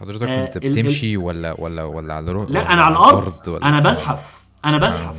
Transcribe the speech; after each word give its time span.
حضرتك 0.00 0.22
آه 0.22 0.46
كنت 0.46 0.58
بتمشي 0.58 1.14
ال... 1.14 1.18
ولا 1.18 1.60
ولا 1.60 1.84
ولا 1.84 2.14
على 2.14 2.32
روح 2.32 2.50
لا 2.50 2.72
أنا 2.72 2.82
على 2.82 2.92
الأرض. 2.92 3.48
ولا 3.48 3.68
أنا 3.68 3.80
بزحف. 3.80 4.46
أنا 4.64 4.78
بزحف. 4.78 5.16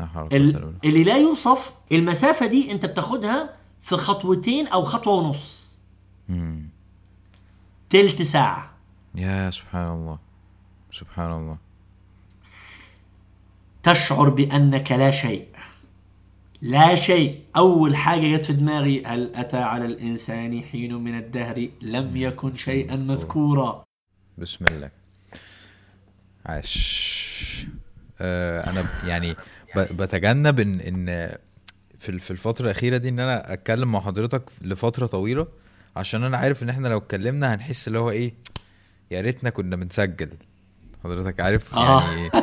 آه. 0.00 0.28
ال... 0.32 0.74
اللي 0.84 1.04
لا 1.04 1.16
يوصف 1.16 1.74
المسافة 1.92 2.46
دي 2.46 2.72
أنت 2.72 2.86
بتاخدها 2.86 3.56
في 3.80 3.96
خطوتين 3.96 4.66
أو 4.66 4.84
خطوة 4.84 5.14
ونص. 5.14 5.78
مم. 6.28 6.68
تلت 7.90 8.22
ساعة. 8.22 8.70
يا 9.14 9.50
سبحان 9.50 9.88
الله. 9.88 10.18
سبحان 10.92 11.32
الله. 11.32 11.56
تشعر 13.82 14.28
بأنك 14.28 14.92
لا 14.92 15.10
شيء. 15.10 15.48
لا 16.62 16.94
شيء. 16.94 17.40
أول 17.56 17.96
حاجة 17.96 18.36
جت 18.36 18.46
في 18.46 18.52
دماغي 18.52 19.02
هل 19.06 19.32
أتى 19.34 19.56
على 19.56 19.84
الإنسان 19.86 20.62
حين 20.62 20.94
من 20.94 21.18
الدهر؟ 21.18 21.68
لم 21.82 22.16
يكن 22.16 22.54
شيئا 22.54 22.96
مذكورا. 22.96 23.84
بسم 24.38 24.64
الله. 24.70 24.90
عاش. 26.46 27.66
آه 28.20 28.70
أنا 28.70 28.84
يعني 29.06 29.36
بتجنب 29.76 30.60
إن 30.60 30.80
إن 30.80 31.36
في 31.98 32.18
في 32.18 32.30
الفترة 32.30 32.64
الأخيرة 32.64 32.96
دي 32.96 33.08
إن 33.08 33.20
أنا 33.20 33.52
أتكلم 33.52 33.92
مع 33.92 34.00
حضرتك 34.00 34.42
لفترة 34.62 35.06
طويلة 35.06 35.46
عشان 35.96 36.24
أنا 36.24 36.36
عارف 36.36 36.62
إن 36.62 36.68
إحنا 36.68 36.88
لو 36.88 36.98
اتكلمنا 36.98 37.54
هنحس 37.54 37.88
اللي 37.88 37.98
هو 37.98 38.10
إيه 38.10 38.34
يا 39.10 39.20
ريتنا 39.20 39.50
كنا 39.50 39.76
بنسجل. 39.76 40.30
حضرتك 41.04 41.40
عارف 41.40 41.74
آه. 41.74 42.02
يعني 42.10 42.30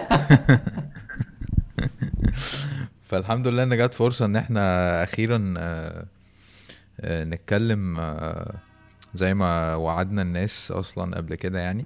فالحمد 3.07 3.47
لله 3.47 3.63
إن 3.63 3.77
جت 3.77 3.93
فرصة 3.93 4.25
إن 4.25 4.35
إحنا 4.35 5.03
أخيرا 5.03 5.53
آه، 5.57 6.05
آه، 6.99 7.23
نتكلم 7.23 7.99
آه، 7.99 8.55
زي 9.13 9.33
ما 9.33 9.75
وعدنا 9.75 10.21
الناس 10.21 10.71
أصلا 10.71 11.17
قبل 11.17 11.35
كده 11.35 11.59
يعني. 11.59 11.85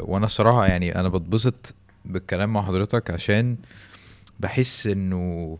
وأنا 0.00 0.26
الصراحة 0.26 0.66
يعني 0.66 0.94
أنا 1.00 1.08
بتبسط 1.08 1.74
بالكلام 2.04 2.52
مع 2.52 2.62
حضرتك 2.62 3.10
عشان 3.10 3.56
بحس 4.40 4.86
إنه 4.86 5.58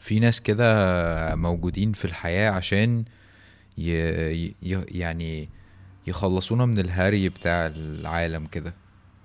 في 0.00 0.20
ناس 0.20 0.40
كده 0.40 1.34
موجودين 1.34 1.92
في 1.92 2.04
الحياة 2.04 2.50
عشان 2.50 3.04
ي... 3.78 3.92
ي... 4.62 4.84
يعني 4.88 5.48
يخلصونا 6.06 6.66
من 6.66 6.78
الهري 6.78 7.28
بتاع 7.28 7.66
العالم 7.66 8.46
كده. 8.46 8.74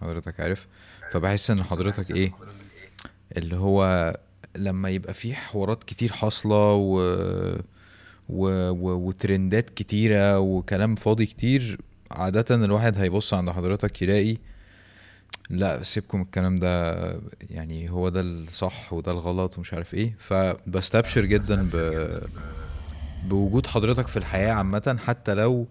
حضرتك 0.02 0.40
عارف؟ 0.40 0.68
فبحس 1.12 1.52
إن 1.52 1.64
حضرتك 1.64 2.12
إيه 2.12 2.34
اللي 3.38 3.56
هو 3.56 4.14
لما 4.56 4.90
يبقى 4.90 5.14
في 5.14 5.34
حوارات 5.34 5.84
كتير 5.84 6.12
حاصلة 6.12 6.74
و... 6.74 7.00
و... 8.30 8.70
و... 8.70 9.08
وترندات 9.08 9.70
كتيرة 9.70 10.40
وكلام 10.40 10.96
فاضي 10.96 11.26
كتير 11.26 11.78
عادة 12.12 12.56
الواحد 12.56 12.98
هيبص 12.98 13.34
عند 13.34 13.50
حضرتك 13.50 14.02
يلاقي 14.02 14.38
لا 15.50 15.84
سيبكم 15.84 16.22
الكلام 16.22 16.56
ده 16.56 16.94
يعني 17.50 17.90
هو 17.90 18.10
ده 18.10 18.22
الصح 18.22 18.94
وده 18.94 19.12
الغلط 19.12 19.58
ومش 19.58 19.74
عارف 19.74 19.94
إيه. 19.94 20.16
فبستبشر 20.20 21.26
جدا 21.26 21.70
ب... 21.74 22.00
بوجود 23.24 23.68
حضرتك 23.68 24.08
في 24.08 24.18
الحياة 24.18 24.52
عامة 24.52 24.98
حتى 25.06 25.34
لو 25.34 25.68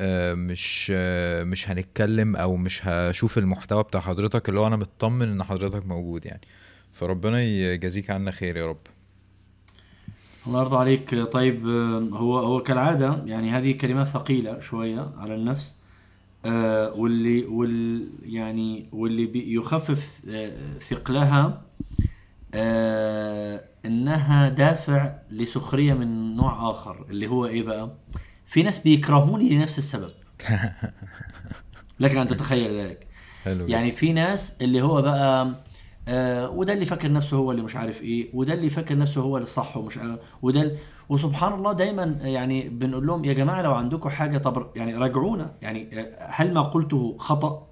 آه، 0.00 0.34
مش 0.34 0.92
آه، 0.94 1.44
مش 1.44 1.70
هنتكلم 1.70 2.36
أو 2.36 2.56
مش 2.56 2.86
هشوف 2.86 3.38
المحتوى 3.38 3.82
بتاع 3.82 4.00
حضرتك 4.00 4.48
اللي 4.48 4.60
هو 4.60 4.66
أنا 4.66 4.76
مطمن 4.76 5.28
إن 5.28 5.42
حضرتك 5.42 5.86
موجود 5.86 6.26
يعني. 6.26 6.40
فربنا 6.96 7.42
يجازيك 7.42 8.10
عنا 8.10 8.30
خير 8.30 8.56
يا 8.56 8.66
رب. 8.66 8.76
الله 10.46 10.60
يرضى 10.60 10.76
عليك. 10.76 11.14
طيب 11.14 11.66
هو 12.12 12.38
هو 12.38 12.62
كالعادة 12.62 13.22
يعني 13.26 13.50
هذه 13.50 13.72
كلمات 13.72 14.06
ثقيلة 14.06 14.58
شوية 14.60 15.10
على 15.18 15.34
النفس 15.34 15.74
آه 16.44 16.92
واللي 16.92 17.44
وال 17.44 18.08
يعني 18.22 18.86
واللي 18.92 19.54
يخفف 19.54 20.20
آه 20.28 20.78
ثقلها 20.78 21.62
آه 22.54 23.64
إنها 23.86 24.48
دافع 24.48 25.14
لسخرية 25.30 25.94
من 25.94 26.36
نوع 26.36 26.70
آخر 26.70 27.06
اللي 27.10 27.26
هو 27.26 27.46
إيه 27.46 27.62
بقى؟ 27.62 27.94
في 28.46 28.62
ناس 28.62 28.78
بيكرهوني 28.78 29.48
لنفس 29.48 29.78
السبب. 29.78 30.10
لك 32.00 32.16
أن 32.16 32.26
تتخيل 32.26 32.80
ذلك. 32.80 33.06
يعني 33.46 33.92
في 33.92 34.12
ناس 34.12 34.56
اللي 34.60 34.82
هو 34.82 35.02
بقى 35.02 35.54
آه 36.08 36.50
وده 36.50 36.72
اللي 36.72 36.84
فاكر 36.84 37.12
نفسه 37.12 37.36
هو 37.36 37.50
اللي 37.50 37.62
مش 37.62 37.76
عارف 37.76 38.02
إيه 38.02 38.30
وده 38.34 38.54
اللي 38.54 38.70
فاكر 38.70 38.98
نفسه 38.98 39.20
هو 39.20 39.36
اللي 39.36 39.46
صح 39.46 39.76
ومش 39.76 39.98
عارف 39.98 40.18
وده 40.42 40.72
وسبحان 41.08 41.52
الله 41.52 41.72
دايما 41.72 42.18
يعني 42.22 42.68
بنقول 42.68 43.06
لهم 43.06 43.24
يا 43.24 43.32
جماعة 43.32 43.62
لو 43.62 43.74
عندكم 43.74 44.08
حاجة 44.08 44.38
طب 44.38 44.66
يعني 44.76 44.94
راجعونا 44.94 45.52
يعني 45.62 46.00
آه، 46.00 46.26
هل 46.30 46.54
ما 46.54 46.60
قلته 46.60 47.16
خطأ؟ 47.18 47.66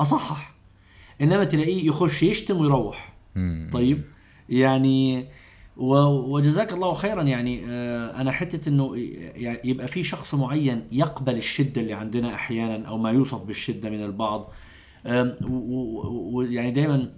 أصحح. 0.00 0.54
إنما 1.20 1.44
تلاقيه 1.44 1.86
يخش 1.86 2.22
يشتم 2.22 2.60
ويروح. 2.60 3.14
طيب؟ 3.72 4.02
يعني 4.48 5.26
وجزاك 5.76 6.72
الله 6.72 6.94
خيرا 6.94 7.22
يعني 7.22 7.64
آه، 7.68 8.20
أنا 8.20 8.32
حتة 8.32 8.68
إنه 8.68 8.92
يبقى 9.64 9.88
في 9.88 10.02
شخص 10.02 10.34
معين 10.34 10.86
يقبل 10.92 11.36
الشدة 11.36 11.80
اللي 11.80 11.92
عندنا 11.92 12.34
أحيانا 12.34 12.88
أو 12.88 12.98
ما 12.98 13.10
يوصف 13.10 13.42
بالشدة 13.42 13.90
من 13.90 14.04
البعض. 14.04 14.52
ويعني 16.32 16.70
دايما 16.70 17.10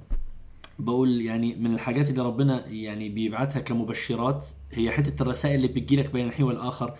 بقول 0.85 1.21
يعني 1.23 1.55
من 1.55 1.75
الحاجات 1.75 2.11
اللي 2.11 2.23
ربنا 2.23 2.67
يعني 2.69 3.09
بيبعتها 3.09 3.61
كمبشرات 3.61 4.47
هي 4.73 4.91
حتة 4.91 5.23
الرسائل 5.23 5.55
اللي 5.57 5.69
بتجيلك 5.69 6.11
بين 6.13 6.27
الحين 6.27 6.47
والآخر. 6.47 6.95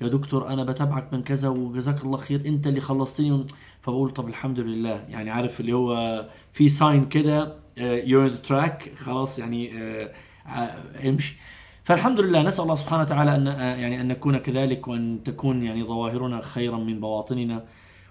يا 0.00 0.08
دكتور 0.08 0.48
أنا 0.48 0.64
بتابعك 0.64 1.12
من 1.12 1.22
كذا 1.22 1.48
وجزاك 1.48 2.04
الله 2.04 2.16
خير 2.18 2.42
أنت 2.46 2.66
اللي 2.66 2.80
خلصتني 2.80 3.46
فبقول 3.80 4.10
طب 4.10 4.28
الحمد 4.28 4.60
لله. 4.60 5.04
يعني 5.08 5.30
عارف 5.30 5.60
اللي 5.60 5.72
هو 5.72 6.26
في 6.52 6.68
sign 6.68 7.08
كده 7.08 7.56
you're 7.78 8.26
the 8.26 8.36
track 8.36 8.92
خلاص 8.96 9.38
يعني 9.38 9.70
uh, 9.70 10.08
uh, 10.46 11.06
امشي. 11.06 11.36
فالحمد 11.84 12.20
لله 12.20 12.42
نسأل 12.42 12.62
الله 12.62 12.74
سبحانه 12.74 13.02
وتعالى 13.02 13.34
أن 13.36 13.46
يعني 13.80 14.00
أن 14.00 14.08
نكون 14.08 14.38
كذلك 14.38 14.88
وأن 14.88 15.20
تكون 15.24 15.62
يعني 15.62 15.84
ظواهرنا 15.84 16.40
خيرا 16.40 16.76
من 16.76 17.00
بواطننا. 17.00 17.64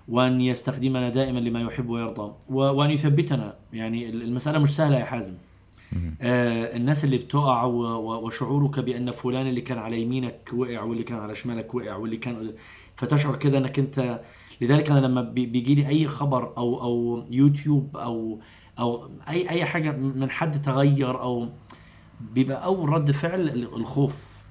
وأن 0.07 0.41
يستخدمنا 0.41 1.09
دائما 1.09 1.39
لما 1.39 1.61
يحب 1.61 1.89
ويرضى. 1.89 2.33
وأن 2.49 2.91
يثبتنا. 2.91 3.55
يعني 3.73 4.09
المسألة 4.09 4.59
مش 4.59 4.69
سهلة 4.75 4.99
يا 4.99 5.05
حازم. 5.05 5.33
آه 6.21 6.77
الناس 6.77 7.03
اللي 7.03 7.17
بتقع 7.17 7.63
وشعورك 7.63 8.79
بأن 8.79 9.11
فلان 9.11 9.47
اللي 9.47 9.61
كان 9.61 9.77
على 9.77 10.01
يمينك 10.01 10.49
وقع 10.53 10.81
واللي 10.83 11.03
كان 11.03 11.19
على 11.19 11.35
شمالك 11.35 11.75
وقع 11.75 11.95
واللي 11.95 12.17
كان 12.17 12.53
فتشعر 12.95 13.35
كده 13.35 13.57
أنك 13.57 13.79
أنت 13.79 14.21
لذلك 14.61 14.91
أنا 14.91 14.99
لما 14.99 15.21
بيجي 15.21 15.75
لي 15.75 15.87
أي 15.87 16.07
خبر 16.07 16.57
أو 16.57 16.81
أو 16.81 17.23
يوتيوب 17.31 17.97
أو 17.97 18.39
أو 18.79 19.09
أي 19.29 19.49
أي 19.49 19.65
حاجة 19.65 19.91
من 19.91 20.29
حد 20.29 20.61
تغير 20.61 21.21
أو 21.21 21.49
بيبقى 22.33 22.65
أول 22.65 22.89
رد 22.89 23.11
فعل 23.11 23.49
الخوف. 23.49 24.43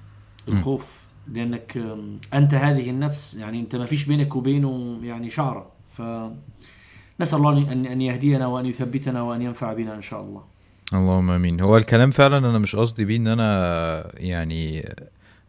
الخوف. 0.47 1.00
لأنك 1.27 1.77
أنت 2.33 2.53
هذه 2.53 2.89
النفس 2.89 3.33
يعني 3.33 3.59
أنت 3.59 3.75
ما 3.75 3.85
فيش 3.85 4.05
بينك 4.05 4.35
وبينه 4.35 4.99
يعني 5.03 5.29
شعرة. 5.29 5.71
ف 5.89 6.01
نسأل 7.19 7.37
الله 7.39 7.71
ان 7.71 7.85
أن 7.85 8.01
يهدينا 8.01 8.47
وأن 8.47 8.65
يثبتنا 8.65 9.21
وأن 9.21 9.41
ينفع 9.41 9.73
بنا 9.73 9.95
إن 9.95 10.01
شاء 10.01 10.21
الله. 10.21 10.43
اللهم 10.93 11.31
آمين. 11.31 11.59
هو 11.61 11.77
الكلام 11.77 12.11
فعلا 12.11 12.37
أنا 12.37 12.59
مش 12.59 12.75
قصدي 12.75 13.05
بيه 13.05 13.17
إن 13.17 13.27
أنا 13.27 14.11
يعني 14.17 14.89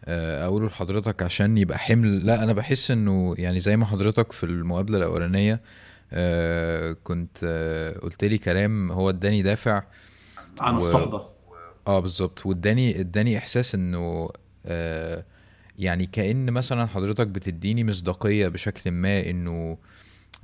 آه، 0.05 0.47
أقوله 0.47 0.67
لحضرتك 0.67 1.23
عشان 1.23 1.59
يبقى 1.59 1.79
حمل. 1.79 2.27
لا 2.27 2.43
أنا 2.43 2.53
بحس 2.53 2.91
إنه 2.91 3.35
يعني 3.39 3.61
زي 3.61 3.77
ما 3.77 3.87
حضرتك 3.87 4.33
في 4.33 4.45
المقابلة 4.47 4.99
الأولانية 4.99 5.61
آه، 6.13 6.97
كنت 7.05 7.39
آه، 7.45 7.99
قلت 7.99 8.25
لي 8.25 8.39
كلام 8.39 8.93
هو 8.93 9.09
اداني 9.09 9.43
دافع 9.43 9.83
عن 10.61 10.75
و... 10.75 10.77
الصحبة. 10.77 11.27
آه 11.87 12.01
بالظبط. 12.01 12.47
واداني 12.47 13.01
اداني 13.01 13.39
إحساس 13.39 13.75
إنه 13.75 14.31
آه 14.67 15.25
يعني 15.83 16.07
كأن 16.07 16.51
مثلا 16.51 16.87
حضرتك 16.87 17.27
بتديني 17.27 17.85
مصداقية 17.85 18.49
بشكل 18.49 18.91
ما 18.91 19.31
إنه 19.31 19.79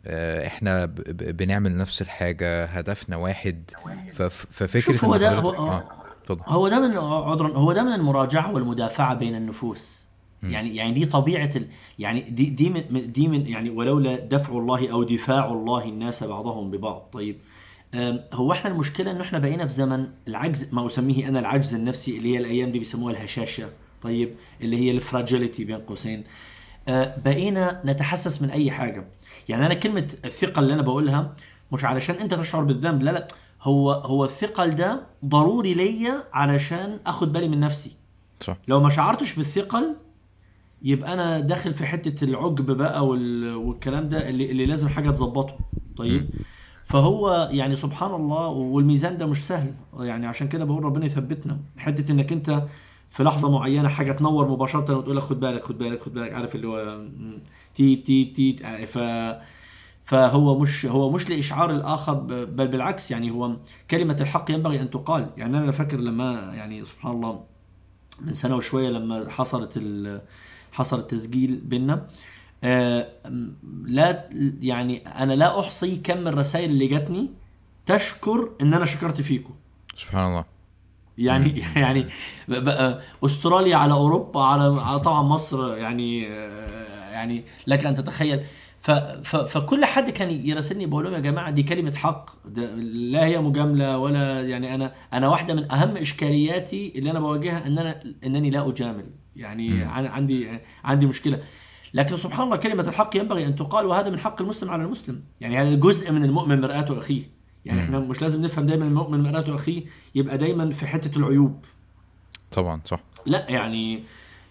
آه، 0.07 0.47
إحنا 0.47 0.87
بنعمل 1.11 1.77
نفس 1.77 2.03
الحاجة 2.03 2.65
هدفنا 2.65 3.17
واحد 3.17 3.71
ففكرة 4.51 4.81
شوف 4.81 5.05
هو 5.05 5.17
ده 5.17 5.39
هو, 5.39 5.51
آه. 5.51 5.85
هو 6.31 6.69
ده 6.69 6.81
من 6.81 6.97
عذرا 6.97 7.57
هو 7.57 7.73
ده 7.73 7.83
من 7.83 7.93
المراجعة 7.93 8.53
والمدافعة 8.53 9.15
بين 9.15 9.35
النفوس 9.35 10.09
م. 10.43 10.51
يعني 10.51 10.77
يعني 10.77 10.93
دي 10.93 11.07
طبيعة 11.07 11.51
ال 11.57 11.67
يعني 11.99 12.21
دي 12.21 12.47
دي 12.47 12.71
من 12.71 13.13
دي 13.13 13.29
من 13.29 13.47
يعني 13.47 13.71
ولولا 13.71 14.17
دفع 14.17 14.53
الله 14.53 14.93
أو 14.93 15.03
دفاع 15.03 15.53
الله 15.53 15.85
الناس 15.85 16.25
بعضهم 16.25 16.71
ببعض 16.71 17.09
طيب 17.13 17.37
هو 18.33 18.53
إحنا 18.53 18.71
المشكلة 18.71 19.11
إنه 19.11 19.23
إحنا 19.23 19.39
بقينا 19.39 19.67
في 19.67 19.73
زمن 19.73 20.09
العجز 20.29 20.75
ما 20.75 20.87
أسميه 20.87 21.29
أنا 21.29 21.39
العجز 21.39 21.75
النفسي 21.75 22.19
اللي 22.19 22.35
هي 22.35 22.39
الأيام 22.39 22.73
دي 22.73 22.79
بيسموها 22.79 23.13
الهشاشة 23.13 23.69
طيب 24.03 24.35
اللي 24.61 24.77
هي 24.77 24.91
الفراجيليتي 24.91 25.65
بين 25.65 25.77
قوسين. 25.77 26.25
آه، 26.89 27.17
بقينا 27.25 27.83
نتحسس 27.85 28.43
من 28.43 28.51
أي 28.51 28.71
حاجة. 28.71 29.05
يعني 29.49 29.67
أنا 29.67 29.75
كلمة 29.75 30.15
الثقه 30.25 30.61
اللي 30.61 30.75
أنا 30.75 30.83
بقولها 30.83 31.35
مش 31.73 31.85
علشان 31.85 32.15
أنت 32.15 32.35
تشعر 32.35 32.65
بالذنب 32.65 33.03
لا 33.03 33.11
لا. 33.11 33.29
هو 33.63 33.93
هو 33.93 34.25
الثقل 34.25 34.75
ده 34.75 35.01
ضروري 35.25 35.75
ليا 35.75 36.25
علشان 36.33 37.01
آخد 37.07 37.33
بالي 37.33 37.49
من 37.49 37.61
نفسي. 37.61 37.91
صح. 38.41 38.57
لو 38.69 38.81
ما 38.81 38.91
شعرتش 38.91 39.35
بالثقل 39.35 39.97
يبقى 40.83 41.13
أنا 41.15 41.41
داخل 41.41 41.75
في 41.75 41.87
حتة 41.87 42.25
العجب 42.25 42.71
بقى 42.71 43.07
وال... 43.07 43.55
والكلام 43.55 44.09
ده 44.09 44.29
اللي, 44.29 44.51
اللي 44.51 44.67
لازم 44.67 44.89
حاجة 44.89 45.11
تظبطه 45.11 45.59
طيب؟ 45.97 46.31
فهو 46.85 47.49
يعني 47.53 47.77
سبحان 47.77 48.15
الله 48.15 48.47
والميزان 48.47 49.17
ده 49.17 49.27
مش 49.27 49.47
سهل. 49.47 49.75
يعني 49.99 50.27
عشان 50.27 50.49
كده 50.49 50.65
بقول 50.65 50.85
ربنا 50.85 51.07
يثبتنا. 51.07 51.59
حتة 51.77 52.13
إنك 52.13 52.33
أنت 52.33 52.63
في 53.09 53.23
لحظة 53.23 53.51
معينة 53.51 53.89
حاجة 53.89 54.13
تنور 54.13 54.49
مباشرة 54.49 54.97
وتقول 54.97 55.17
لك 55.17 55.23
خد 55.23 55.41
بالك 55.41 55.65
خد 55.65 55.79
بالك 55.79 56.03
خد 56.03 56.15
بالك 56.15 56.33
عارف 56.33 56.55
اللي 56.55 56.67
هو 56.67 57.07
تي 57.75 57.97
تي 57.97 58.25
تي 58.25 58.87
ف 58.87 58.99
فهو 60.03 60.59
مش 60.59 60.87
هو 60.87 61.11
مش 61.11 61.31
لإشعار 61.31 61.71
الآخر 61.71 62.15
بل 62.45 62.69
بالعكس 62.69 63.11
يعني 63.11 63.31
هو 63.31 63.57
كلمة 63.91 64.17
الحق 64.21 64.51
ينبغي 64.51 64.81
أن 64.81 64.91
تقال. 64.91 65.31
يعني 65.37 65.59
أنا 65.59 65.73
فاكر 65.73 65.97
لما 65.97 66.55
يعني 66.55 66.85
سبحان 66.85 67.13
الله 67.13 67.45
من 68.21 68.35
سنة 68.35 68.57
وشوية 68.57 68.91
لما 68.91 69.31
حصلت 69.31 69.83
حصل 70.73 70.99
التسجيل 70.99 71.57
بينا 71.57 72.07
آه، 72.65 73.09
لا 73.85 74.29
يعني 74.61 75.07
أنا 75.07 75.33
لا 75.33 75.61
أحصي 75.61 75.97
كم 75.97 76.29
الرسائل 76.29 76.71
اللي 76.71 76.87
جاتني 76.87 77.31
تشكر 77.87 78.51
إن 78.63 78.75
أنا 78.75 78.85
شكرت 78.85 79.21
فيكم. 79.21 79.55
سبحان 79.97 80.31
الله. 80.31 80.45
يعني 81.19 81.63
يعني 81.77 82.07
بقى 82.49 83.01
أستراليا 83.25 83.77
على 83.77 83.93
أوروبا 83.93 84.43
على 84.43 84.81
على 84.81 85.01
طبعا 85.01 85.23
مصر 85.23 85.77
يعني 85.77 86.29
آه، 86.29 87.11
يعني 87.11 87.45
لك 87.67 87.87
أن 87.87 87.95
تتخيل. 87.95 88.41
فكل 89.25 89.85
حد 89.85 90.11
كان 90.11 90.31
يراسلني 90.47 90.87
بقول 90.87 91.05
لهم 91.05 91.13
يا 91.15 91.19
جماعة 91.19 91.51
دي 91.51 91.63
كلمة 91.63 91.93
حق 91.95 92.31
لا 93.11 93.25
هي 93.25 93.39
مجاملة 93.41 93.99
ولا 93.99 94.43
يعني 94.49 94.75
أنا 94.75 94.93
أنا 95.13 95.29
واحدة 95.29 95.55
من 95.55 95.73
أهم 95.73 95.97
إشكالياتي 95.97 96.93
اللي 96.97 97.11
أنا 97.11 97.21
بواجهها 97.21 97.67
إن 97.67 97.79
أنا 97.79 98.03
إنني 98.25 98.51
لا 98.51 98.69
أجامل. 98.69 99.05
يعني 99.37 99.83
عن- 99.85 100.07
عندي 100.07 100.49
عندي 100.85 101.07
مشكلة. 101.07 101.41
لكن 101.95 102.17
سبحان 102.17 102.45
الله 102.45 102.57
كلمة 102.57 102.83
الحق 102.89 103.17
ينبغي 103.17 103.47
أن 103.47 103.57
تقال 103.57 103.87
وهذا 103.87 104.11
من 104.11 104.19
حق 104.19 104.43
المسلم 104.43 104.71
على 104.71 104.85
المسلم. 104.85 105.23
يعني 105.41 105.59
هذا 105.59 105.75
جزء 105.75 106.13
من 106.13 106.25
المؤمن 106.25 106.61
مرآة 106.61 106.99
أخيه. 106.99 107.23
يعني 107.65 107.83
إحنا 107.83 107.99
مش 107.99 108.23
لازم 108.23 108.43
نفهم 108.43 108.67
دايما 108.67 108.85
المؤمن 108.85 109.21
مرآة 109.21 109.55
أخيه 109.55 109.85
يبقى 110.15 110.39
دايما 110.39 110.73
في 110.73 110.87
حتة 110.87 111.19
العيوب. 111.19 111.65
طبعا 112.51 112.81
صح. 112.85 113.01
لا 113.27 113.47
يعني 113.51 114.03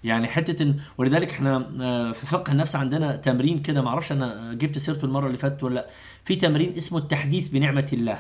يعني 0.04 0.28
حتة 0.28 0.64
إن 0.64 0.80
ولذلك 0.98 1.32
إحنا 1.32 1.72
آه، 1.82 2.12
في 2.12 2.26
فقه 2.26 2.52
النفس 2.52 2.76
عندنا 2.76 3.16
تمرين 3.16 3.62
كده 3.62 3.82
ما 3.82 3.90
أعرفش 3.90 4.12
أنا 4.12 4.54
جبت 4.54 4.78
سيرته 4.78 5.06
المرة 5.06 5.28
اللي 5.28 5.38
فاتت 5.38 5.64
ولا 5.64 5.76
لأ. 5.76 5.90
في 6.24 6.36
تمرين 6.36 6.76
اسمه 6.78 7.00
التحديث 7.00 7.48
بنعمة 7.48 7.90
الله. 7.94 8.20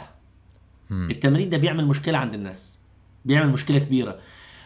التمرين 0.92 1.50
ده 1.50 1.58
بيعمل 1.58 1.86
مشكلة 1.86 2.18
عند 2.18 2.34
الناس 2.34 2.78
بيعمل 3.26 3.50
مشكلة 3.50 3.80
كبيرة. 3.80 4.20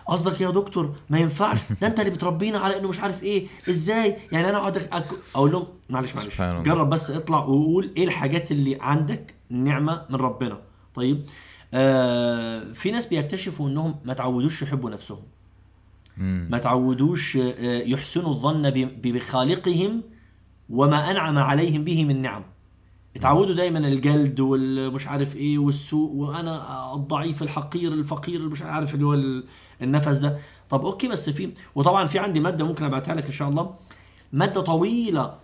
قصدك 0.07 0.41
يا 0.41 0.49
دكتور 0.51 0.95
ما 1.09 1.19
ينفعش. 1.19 1.59
ده 1.81 1.87
انت 1.87 1.99
اللي 1.99 2.11
بتربينا 2.11 2.59
على 2.59 2.79
انه 2.79 2.87
مش 2.89 2.99
عارف 2.99 3.23
إيه. 3.23 3.47
إزاي؟ 3.69 4.15
يعني 4.31 4.49
أنا 4.49 4.57
اقعد 4.57 4.77
أك- 4.77 5.35
أقول 5.35 5.51
لهم 5.51 5.67
معلش 5.89 6.15
معلش. 6.15 6.41
جرب 6.41 6.89
بس 6.89 7.11
اطلع 7.11 7.37
وقول 7.39 7.91
إيه 7.97 8.03
الحاجات 8.03 8.51
اللي 8.51 8.77
عندك 8.81 9.35
نعمة 9.49 10.05
من 10.09 10.15
ربنا. 10.15 10.57
طيب 10.95 11.23
آه 11.73 12.73
في 12.73 12.91
ناس 12.91 13.05
بيكتشفوا 13.05 13.69
انهم 13.69 13.95
ما 14.05 14.13
تعودوش 14.13 14.61
يحبوا 14.61 14.89
نفسهم. 14.89 15.19
ما 16.49 16.57
تعودوش 16.57 17.37
آه، 17.37 17.81
يحسنوا 17.83 18.29
الظن 18.33 18.69
بخالقهم 19.03 20.01
وما 20.69 21.11
أنعم 21.11 21.37
عليهم 21.37 21.83
به 21.83 22.05
من 22.05 22.21
نعم. 22.21 22.43
اتعودوا 23.15 23.55
دايما 23.55 23.79
الجلد 23.79 24.39
والمش 24.39 25.07
عارف 25.07 25.35
إيه 25.35 25.57
والسوء 25.57 26.11
وأنا 26.11 26.93
الضعيف 26.95 27.41
الحقير 27.43 27.93
الفقير 27.93 28.35
اللي 28.35 28.49
مش 28.49 28.61
عارف 28.61 28.93
اللي 28.95 29.05
هو 29.05 29.43
النفس 29.81 30.17
ده. 30.17 30.37
طب 30.69 30.85
أوكي 30.85 31.07
بس 31.07 31.29
في 31.29 31.53
وطبعا 31.75 32.07
في 32.07 32.19
عندي 32.19 32.39
مادة 32.39 32.65
ممكن 32.65 32.85
أبعتها 32.85 33.15
لك 33.15 33.25
إن 33.25 33.31
شاء 33.31 33.49
الله. 33.49 33.75
مادة 34.33 34.61
طويلة 34.61 35.35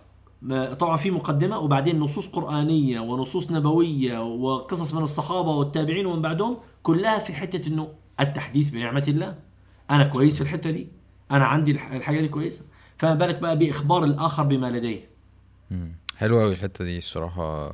ما- 0.42 0.74
طبعا 0.74 0.96
في 0.96 1.10
مقدمة 1.10 1.58
وبعدين 1.58 1.98
نصوص 1.98 2.28
قرآنية 2.28 3.00
ونصوص 3.00 3.50
نبوية 3.50 4.18
وقصص 4.24 4.94
من 4.94 5.02
الصحابة 5.02 5.50
والتابعين 5.50 6.06
ومن 6.06 6.22
بعدهم 6.22 6.56
كلها 6.82 7.18
في 7.18 7.32
حتة 7.32 7.68
إنه 7.68 7.88
التحديث 8.20 8.70
بنعمة 8.70 9.04
الله. 9.08 9.34
أنا 9.90 10.04
كويس 10.04 10.36
في 10.36 10.40
الحتة 10.42 10.70
دي؟ 10.70 10.88
أنا 11.30 11.44
عندي 11.44 11.70
الح- 11.70 11.92
الحاجة 11.92 12.20
دي 12.20 12.28
كويسة؟ 12.28 12.64
فما 12.96 13.14
بالك 13.14 13.38
بقى 13.38 13.58
بإخبار 13.58 14.04
الآخر 14.04 14.42
بما 14.42 14.70
لديه 14.70 15.08
مم. 15.70 15.92
حلوة 16.16 16.42
أوي 16.44 16.52
الحتة 16.52 16.84
دي 16.84 16.98
الصراحة. 16.98 17.72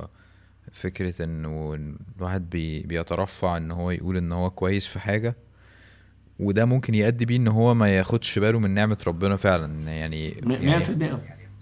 فكرة 0.73 1.25
إنه 1.25 1.79
الواحد 2.19 2.51
بي 2.51 2.81
بيترفع 2.83 3.57
إن 3.57 3.71
هو 3.71 3.91
يقول 3.91 4.17
إن 4.17 4.33
هو 4.33 4.51
كويس 4.51 4.87
في 4.87 4.99
حاجة 5.01 5.37
وده 6.41 6.65
ممكن 6.65 6.95
يؤدي 6.95 7.25
بيه 7.27 7.37
إن 7.37 7.49
هو 7.49 7.75
ما 7.75 7.89
ياخدش 7.89 8.39
باله 8.39 8.59
من 8.59 8.71
نعمة 8.71 8.99
ربنا 9.07 9.37
فعلا. 9.37 9.91
يعني, 9.93 10.35
م- 10.43 10.51
يعني 10.53 10.85
100% 10.85 11.19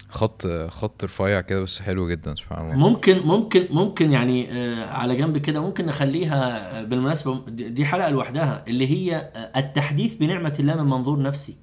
خط 0.09 0.47
خط 0.47 1.03
رفيع 1.03 1.41
كده 1.41 1.61
بس 1.61 1.81
حلو 1.81 2.09
جدا 2.09 2.35
سبحان 2.35 2.65
الله. 2.65 2.89
ممكن 2.89 3.17
ممكن 3.25 3.67
ممكن 3.71 4.11
يعني 4.11 4.51
آه، 4.51 4.85
على 4.89 5.15
جنب 5.15 5.37
كده 5.37 5.61
ممكن 5.61 5.85
نخليها 5.85 6.69
آه، 6.79 6.83
بالمناسبة 6.83 7.45
دي 7.49 7.85
حلقة 7.85 8.09
لوحدها 8.09 8.63
اللي 8.67 8.87
هي 8.87 9.15
آه، 9.35 9.59
التحديث 9.59 10.15
بنعمة 10.15 10.55
الله 10.59 10.83
من 10.83 10.89
منظور 10.89 11.21
نفسي. 11.21 11.55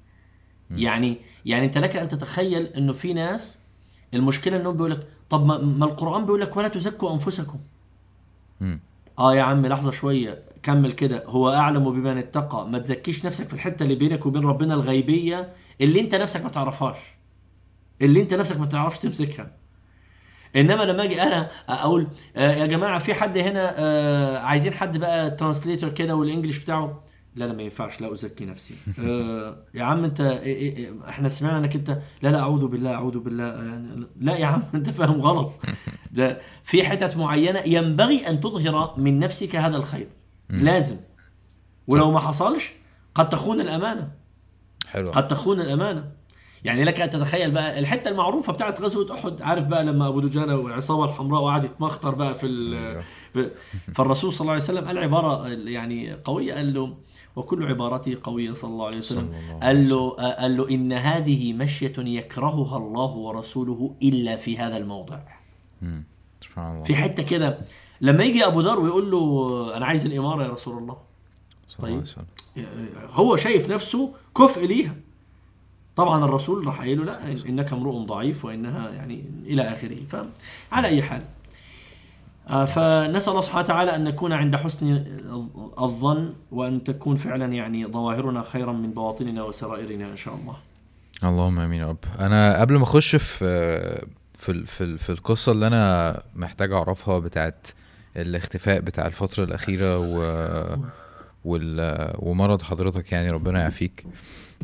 يعني 0.71 1.17
يعني 1.45 1.65
انت 1.65 1.77
لك 1.77 1.95
أن 1.97 2.07
تتخيل 2.07 2.65
إنه 2.65 2.93
في 2.93 3.13
ناس 3.13 3.57
المشكلة 4.13 4.57
إنهم 4.57 4.73
بيقول 4.73 4.91
لك 4.91 5.07
طب 5.29 5.45
ما, 5.45 5.55
القرآن 5.85 6.25
بيقول 6.25 6.41
لك 6.41 6.57
ولا 6.57 6.67
تزكوا 6.67 7.13
أنفسكم؟ 7.13 7.59
مم. 8.61 8.79
آه 9.19 9.35
يا 9.35 9.41
عم 9.41 9.65
لحظة 9.65 9.91
شوية. 9.91 10.43
كمل 10.63 10.91
كده. 10.91 11.23
هو 11.25 11.49
أعلم 11.49 11.91
بمن 11.91 12.17
اتقى. 12.17 12.67
ما 12.69 12.79
تزكيش 12.79 13.25
نفسك 13.25 13.47
في 13.47 13.53
الحتة 13.53 13.83
اللي 13.83 13.95
بينك 13.95 14.25
وبين 14.25 14.43
ربنا 14.45 14.73
الغيبية 14.73 15.53
اللي 15.81 15.99
انت 15.99 16.15
نفسك 16.15 16.43
ما 16.43 16.49
تعرفهاش. 16.49 16.97
اللي 18.01 18.21
انت 18.21 18.33
نفسك 18.33 18.59
ما 18.59 18.65
تعرفش 18.65 18.99
تمسكها. 18.99 19.51
إنما 20.55 20.83
لما 20.83 21.03
أجي 21.03 21.21
أنا 21.21 21.49
أقول 21.69 22.07
آه 22.35 22.51
يا 22.53 22.65
جماعة 22.65 22.99
في 22.99 23.13
حد 23.13 23.37
هنا 23.37 23.73
آه 23.77 24.37
عايزين 24.39 24.73
حد 24.73 24.97
بقى 24.97 25.31
ترانسليتور 25.31 25.89
كده 25.89 26.15
والإنجليش 26.15 26.57
بتاعه؟ 26.63 27.03
لا 27.35 27.45
لا 27.45 27.53
ما 27.53 27.61
ينفعش. 27.63 28.01
لا 28.01 28.11
أزكي 28.13 28.45
نفسي. 28.45 28.73
آه 29.05 29.57
يا 29.73 29.83
عم 29.83 30.03
أنت 30.03 30.21
إيه 30.21 30.39
إيه 30.43 30.77
إيه 30.77 30.93
إحنا 31.09 31.29
سمعنا 31.29 31.57
إنك 31.57 31.75
أنت 31.75 31.89
لا 32.21 32.29
لا 32.29 32.39
أعوذ 32.39 32.67
بالله 32.67 32.91
أعوذ 32.93 33.19
بالله 33.19 33.43
يعني 33.43 34.07
لا 34.19 34.35
يا 34.37 34.45
عم 34.45 34.63
أنت 34.75 34.89
فاهم 34.89 35.21
غلط. 35.21 35.59
ده 36.11 36.41
في 36.63 36.83
حتت 36.83 37.17
معينة 37.17 37.59
ينبغي 37.65 38.29
أن 38.29 38.41
تظهر 38.41 38.93
من 38.97 39.19
نفسك 39.19 39.55
هذا 39.55 39.77
الخير. 39.77 40.07
لازم. 40.51 40.97
ولو 41.87 42.11
ما 42.11 42.19
حصلش 42.19 42.71
قد 43.15 43.29
تخون 43.29 43.61
الأمانة. 43.61 44.11
حلو. 44.87 45.11
قد 45.11 45.27
تخون 45.27 45.61
الأمانة. 45.61 46.11
يعني 46.63 46.83
لك 46.83 47.01
أن 47.01 47.09
تتخيل 47.09 47.51
بقى 47.51 47.79
الحتة 47.79 48.09
المعروفة 48.09 48.53
بتاعت 48.53 48.81
غزوة 48.81 49.13
أحد 49.15 49.41
عارف 49.41 49.67
بقى 49.67 49.83
لما 49.83 50.07
أبو 50.07 50.19
دجانة 50.19 50.55
والعصابة 50.55 51.05
الحمراء 51.05 51.41
وقعد 51.43 51.63
يتمخطر 51.63 52.15
بقى 52.15 52.35
في 52.35 53.03
ف- 53.33 53.49
فالرسول 53.95 54.33
صلى 54.33 54.41
الله 54.41 54.53
عليه 54.53 54.63
وسلم 54.63 54.85
قال 54.85 54.97
عباره 54.97 55.47
يعني 55.47 56.13
قوية 56.13 56.53
قال 56.53 56.73
له 56.73 56.97
وكل 57.35 57.65
عبارته 57.67 58.17
قوية 58.23 58.53
صلى 58.53 58.71
الله 58.71 58.85
عليه 58.85 58.97
وسلم. 58.97 59.19
الله 59.19 59.59
قال 59.59 59.89
له 59.89 60.09
قال 60.09 60.57
له 60.57 60.69
إن 60.69 60.93
هذه 60.93 61.53
مشية 61.53 61.93
يكرهها 61.97 62.77
الله 62.77 63.11
ورسوله 63.11 63.95
إلا 64.03 64.35
في 64.35 64.57
هذا 64.57 64.77
الموضع. 64.77 65.19
سبحان 66.41 66.71
الله. 66.73 66.83
في 66.83 66.95
حتة 66.95 67.23
كده 67.23 67.57
لما 68.01 68.23
يجي 68.23 68.45
أبو 68.45 68.61
ذر 68.61 68.79
ويقول 68.79 69.11
له 69.11 69.77
أنا 69.77 69.85
عايز 69.85 70.05
الإمارة 70.05 70.43
يا 70.43 70.49
رسول 70.49 70.77
الله. 70.77 70.97
وسلم. 71.79 72.25
هو 73.11 73.35
شايف 73.35 73.69
نفسه 73.69 74.13
كفء 74.37 74.65
ليها. 74.65 74.95
طبعا 75.95 76.25
الرسول 76.25 76.67
راح 76.67 76.79
قايل 76.79 76.97
له 76.99 77.03
لا 77.05 77.31
إنك 77.49 77.73
امرؤ 77.73 77.97
ضعيف 78.05 78.45
وإنها 78.45 78.89
يعني 78.89 79.23
إلى 79.45 79.61
آخره. 79.61 79.97
فعلى 80.05 80.87
أي 80.87 81.01
حال. 81.03 81.21
آه، 82.49 82.65
فنسأل 82.65 83.29
الله 83.31 83.41
سبحانه 83.41 83.63
وتعالى 83.63 83.95
أن 83.95 84.03
نكون 84.03 84.33
عند 84.33 84.55
حسن 84.55 84.87
الظن 85.79 86.33
وأن 86.51 86.83
تكون 86.83 87.15
فعلا 87.15 87.45
يعني 87.45 87.85
ظواهرنا 87.85 88.41
خيرا 88.41 88.71
من 88.73 88.91
بواطننا 88.91 89.43
وسرائرنا 89.43 90.11
إن 90.11 90.15
شاء 90.17 90.35
الله. 90.35 90.55
اللهم 91.23 91.59
آمين 91.59 91.79
يا 91.81 91.87
رب. 91.87 91.97
أنا 92.19 92.61
قبل 92.61 92.77
ما 92.77 92.83
أخش 92.83 93.15
في 93.15 94.05
في 94.39 94.51
ال- 94.51 94.67
في, 94.67 94.97
في 94.97 95.09
القصة 95.11 95.51
اللي 95.51 95.67
أنا 95.67 96.23
محتاج 96.35 96.71
أعرفها 96.71 97.19
بتاعت 97.19 97.67
الاختفاء 98.17 98.79
بتاع 98.79 99.07
الفترة 99.07 99.43
الأخيرة 99.43 99.97
و 99.97 100.17
وال 101.45 102.11
ومرض 102.19 102.61
حضرتك 102.61 103.11
يعني 103.11 103.29
ربنا 103.29 103.59
يعافيك. 103.59 104.05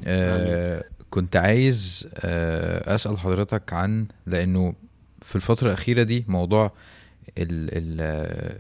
آه 0.06 0.84
كنت 1.10 1.36
عايز 1.36 2.08
آه 2.16 2.96
أسأل 2.96 3.20
حضرتك 3.20 3.74
عن 3.74 4.08
لأنه 4.26 4.74
في 5.22 5.36
الفترة 5.36 5.68
الأخيرة 5.68 6.04
دي 6.04 6.26
موضوع 6.28 6.72
ال 7.38 7.70
ال 8.02 8.60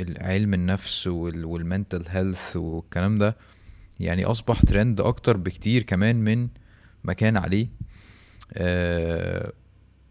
العلم 0.00 0.54
النفس 0.54 1.06
والمنتل 1.06 2.04
هيلث 2.08 2.56
والكلام 2.56 3.18
ده 3.18 3.36
يعني 4.00 4.24
أصبح 4.24 4.60
ترند 4.62 5.00
أكتر 5.00 5.36
بكتير 5.36 5.82
كمان 5.82 6.16
من 6.24 6.48
ما 7.04 7.12
كان 7.12 7.36
عليه. 7.36 7.66
آه 8.54 9.52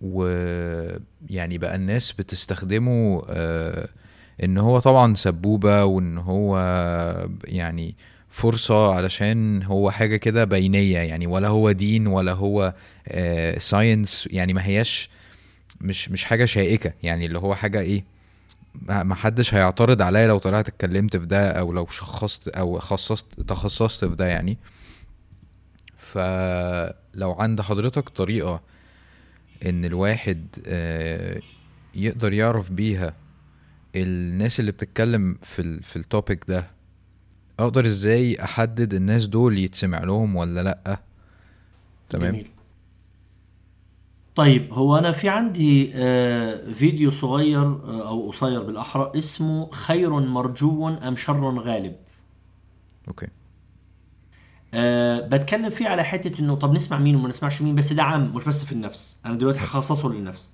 ويعني 0.02 1.58
بقى 1.58 1.76
الناس 1.76 2.12
بتستخدمه 2.12 3.24
آه 3.30 3.90
إن 4.44 4.58
هو 4.58 4.80
طبعا 4.80 5.16
سبوبة 5.16 5.86
وإن 5.86 6.18
هو 6.18 6.58
يعني 7.46 7.96
فرصة 8.30 8.94
علشان 8.94 9.64
هو 9.64 9.92
حاجة 9.92 10.16
كده 10.16 10.44
بينية 10.44 10.98
يعني 11.00 11.28
ولا 11.28 11.48
هو 11.48 11.72
دين 11.72 12.08
ولا 12.08 12.32
هو 12.32 12.74
science 13.58 14.28
يعني 14.32 14.54
ما 14.54 14.66
هياش 14.66 15.10
مش 15.82 16.10
مش 16.10 16.26
حاجة 16.26 16.46
شائكة 16.46 16.94
يعني 17.04 17.26
اللي 17.26 17.40
هو 17.40 17.56
حاجة 17.56 17.80
إيه 17.80 18.04
ما 18.82 19.04
ما 19.04 19.16
حدش 19.16 19.54
هيعترض 19.54 20.02
عليا 20.02 20.28
لو 20.28 20.38
طلعت 20.38 20.68
اتكلمت 20.68 21.18
في 21.18 21.26
ده 21.26 21.52
أو 21.52 21.74
لو 21.74 21.88
شخصت 21.88 22.48
أو 22.48 22.80
خصصت 22.80 23.26
تخصصت 23.48 24.06
في 24.06 24.16
ده 24.16 24.26
يعني. 24.26 24.58
فلو 25.98 27.32
عند 27.32 27.62
حضرتك 27.62 28.10
طريقة 28.10 28.62
إن 29.66 29.86
الواحد 29.86 30.48
آه، 30.68 31.42
يقدر 31.96 32.34
يعرف 32.34 32.72
بيها 32.72 33.14
الناس 33.96 34.60
اللي 34.60 34.72
بتتكلم 34.72 35.38
في 35.42 35.62
ال 35.62 35.84
في 35.84 35.96
ال 35.96 36.04
topic 36.04 36.46
ده 36.48 36.68
أقدر 37.60 37.86
إزاي 37.86 38.44
أحدد 38.44 38.94
الناس 38.94 39.28
دول 39.28 39.58
يتسمع 39.58 40.04
لهم 40.04 40.36
ولا 40.36 40.64
لأ؟ 40.64 41.00
تمام؟ 42.10 42.32
جميل. 42.32 42.48
طيب 44.36 44.74
هو 44.74 44.98
أنا 44.98 45.12
في 45.12 45.30
عندي 45.30 45.92
آه، 45.96 46.72
فيديو 46.74 47.12
صغير 47.12 47.62
آه، 47.62 48.08
أو 48.08 48.28
قصير 48.28 48.64
بالأحرى 48.64 49.12
اسمه 49.16 49.72
خير 49.72 50.20
مرجو 50.20 50.90
أم 50.90 51.16
شر 51.16 51.60
غالب. 51.60 51.96
أوكي. 53.08 53.28
أه 54.74 55.20
بتكلم 55.20 55.70
فيه 55.70 55.88
على 55.88 56.04
حتة 56.04 56.40
إنه 56.40 56.56
طب 56.56 56.74
نسمع 56.74 57.00
مين 57.00 57.16
وما 57.16 57.30
نسمعش 57.30 57.62
مين؟ 57.62 57.76
بس 57.76 57.94
ده 57.94 58.04
عام 58.04 58.36
مش 58.36 58.46
بس 58.46 58.64
في 58.64 58.72
النفس. 58.72 59.18
أنا 59.26 59.36
دلوقتي 59.38 59.60
هخصصه 59.60 60.10
للنفس. 60.10 60.50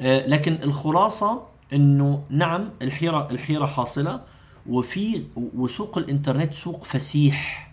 أه 0.00 0.26
لكن 0.26 0.52
الخلاصة 0.62 1.42
إنه 1.72 2.24
نعم 2.30 2.70
الحيرة 2.82 3.28
الحيرة 3.30 3.66
حاصلة 3.66 4.20
وفي 4.66 5.22
وسوق 5.36 5.98
الإنترنت 5.98 6.54
سوق 6.54 6.84
فسيح 6.84 7.72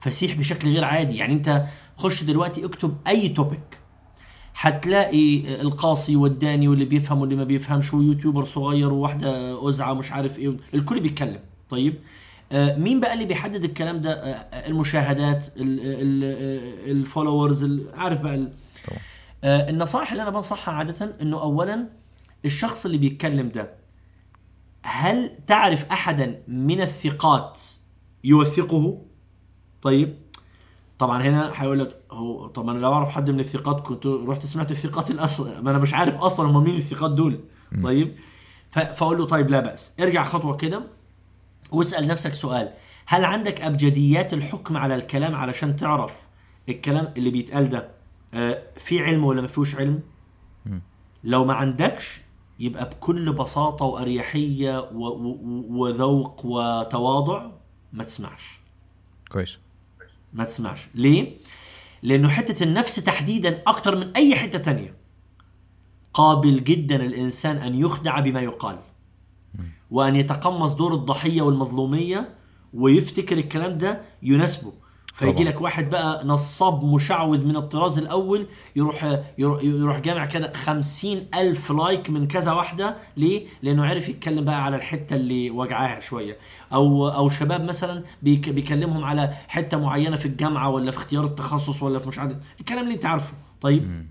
فسيح 0.00 0.34
بشكل 0.38 0.68
غير 0.72 0.84
عادي. 0.84 1.16
يعني 1.16 1.34
أنت 1.34 1.64
خش 1.96 2.24
دلوقتي 2.24 2.64
اكتب 2.64 2.96
أي 3.06 3.28
topic 3.28 3.78
هتلاقي 4.60 5.60
القاصي 5.60 6.16
والداني 6.16 6.68
واللي 6.68 6.84
بيفهم 6.84 7.20
واللي 7.20 7.36
ما 7.36 7.44
بيفهمش 7.44 7.94
و 7.94 8.00
YouTuber 8.00 8.44
صغير 8.44 8.92
وواحدة 8.92 9.68
أزعة 9.68 9.92
مش 9.94 10.12
عارف 10.12 10.38
إيه. 10.38 10.56
الكل 10.74 11.00
بيتكلم. 11.00 11.40
طيب 11.68 11.94
آه، 12.52 12.76
مين 12.76 13.00
بقى 13.00 13.14
اللي 13.14 13.24
بيحدد 13.24 13.64
الكلام 13.64 14.00
ده؟ 14.00 14.12
آه، 14.12 14.68
المشاهدات 14.68 15.44
ال 16.86 16.95
followers 16.95 17.80
عارف 17.94 18.20
بقى 18.22 18.48
آه، 19.44 19.70
النصائح 19.70 20.10
اللي 20.10 20.22
أنا 20.22 20.30
بنصحها 20.30 20.74
عادة 20.74 21.16
إنه 21.22 21.42
اولا 21.42 21.88
الشخص 22.44 22.84
اللي 22.86 22.98
بيتكلم 22.98 23.48
ده 23.48 23.74
هل 24.82 25.30
تعرف 25.46 25.84
أحدا 25.84 26.42
من 26.48 26.80
الثقات 26.80 27.60
يوثقه؟ 28.24 29.02
طيب 29.82 30.18
طبعا 30.98 31.22
هنا 31.22 31.52
هيقول 31.54 31.78
لك 31.78 32.00
هو 32.10 32.46
طب 32.46 32.68
أنا 32.68 32.78
لو 32.78 32.92
أعرف 32.92 33.08
حد 33.08 33.30
من 33.30 33.40
الثقات 33.40 33.80
كنت 33.86 34.06
رحت 34.06 34.46
سمعت 34.46 34.70
الثقات 34.70 35.10
الأصل 35.10 35.62
ما 35.62 35.70
أنا 35.70 35.78
مش 35.78 35.94
عارف 35.94 36.16
أصلا 36.16 36.50
هم 36.50 36.64
مين 36.64 36.74
الثقات 36.76 37.10
دول. 37.10 37.40
طيب 37.82 38.14
فأقول 38.70 39.18
له 39.18 39.26
طيب 39.26 39.50
لا 39.50 39.60
بأس. 39.60 39.94
ارجع 40.00 40.24
خطوة 40.24 40.56
كده 40.56 40.82
واسأل 41.72 42.06
نفسك 42.08 42.32
سؤال. 42.32 42.72
هل 43.06 43.24
عندك 43.24 43.60
أبجديات 43.60 44.32
الحكم 44.34 44.76
على 44.76 44.94
الكلام 44.94 45.34
علشان 45.34 45.76
تعرف 45.76 46.28
الكلام 46.68 47.12
اللي 47.16 47.30
بيتقال 47.30 47.68
ده 47.68 47.90
آه، 48.34 48.62
في 48.76 49.00
علم 49.04 49.24
ولا 49.24 49.40
ما 49.42 49.48
فيهوش 49.48 49.74
علم؟ 49.74 50.00
لو 51.24 51.44
ما 51.44 51.54
عندكش 51.54 52.20
يبقى 52.58 52.84
بكل 52.90 53.32
بساطة 53.32 53.84
وأريحية 53.84 54.90
وذوق 55.68 56.46
وتواضع 56.46 57.50
ما 57.92 58.04
تسمعش. 58.04 58.60
كويس. 59.32 59.58
ما 60.32 60.44
تسمعش. 60.44 60.88
ليه؟ 60.94 61.36
لأنه 62.02 62.28
حتة 62.28 62.64
النفس 62.64 62.96
تحديدا 62.96 63.62
أكتر 63.66 63.96
من 63.96 64.16
أي 64.16 64.36
حتة 64.36 64.58
تانية. 64.58 64.94
قابل 66.14 66.64
جدا 66.64 66.96
الإنسان 66.96 67.56
أن 67.56 67.74
يخدع 67.74 68.20
بما 68.20 68.40
يقال. 68.40 68.78
وأن 69.90 70.16
يتقمص 70.16 70.72
دور 70.72 70.94
الضحية 70.94 71.42
والمظلومية 71.42 72.34
ويفتكر 72.74 73.38
الكلام 73.38 73.78
ده 73.78 74.00
يناسبه. 74.22 74.72
فيجي. 75.18 75.44
لك 75.44 75.60
واحد 75.60 75.90
بقى 75.90 76.26
نصاب 76.26 76.84
مشعوذ 76.84 77.44
من 77.44 77.56
الطراز 77.56 77.98
الأول 77.98 78.46
يروح 78.76 79.18
يروح, 79.38 79.62
يروح 79.62 79.98
جامع 79.98 80.26
كده 80.26 80.52
خمسين 80.52 81.28
ألف 81.34 81.72
لايك 81.72 82.10
من 82.10 82.28
كذا 82.28 82.52
واحدة. 82.52 82.96
ليه؟ 83.16 83.46
لأنه 83.62 83.86
عرف 83.86 84.08
يتكلم 84.08 84.44
بقى 84.44 84.64
على 84.64 84.76
الحتة 84.76 85.16
اللي 85.16 85.50
وجعاها 85.50 86.00
شوية. 86.00 86.36
أو 86.72 87.08
أو 87.08 87.28
شباب 87.28 87.64
مثلا 87.64 88.04
بيك 88.22 88.48
بيكلمهم 88.48 89.04
على 89.04 89.34
حتة 89.48 89.76
معينة 89.76 90.16
في 90.16 90.26
الجامعة 90.26 90.68
ولا 90.70 90.90
في 90.90 90.96
اختيار 90.98 91.24
التخصص 91.24 91.82
ولا 91.82 91.98
في 91.98 92.08
مش 92.08 92.18
عارف 92.18 92.36
الكلام 92.60 92.82
اللي 92.84 92.94
أنت 92.94 93.04
عارفه. 93.06 93.34
طيب؟ 93.60 94.06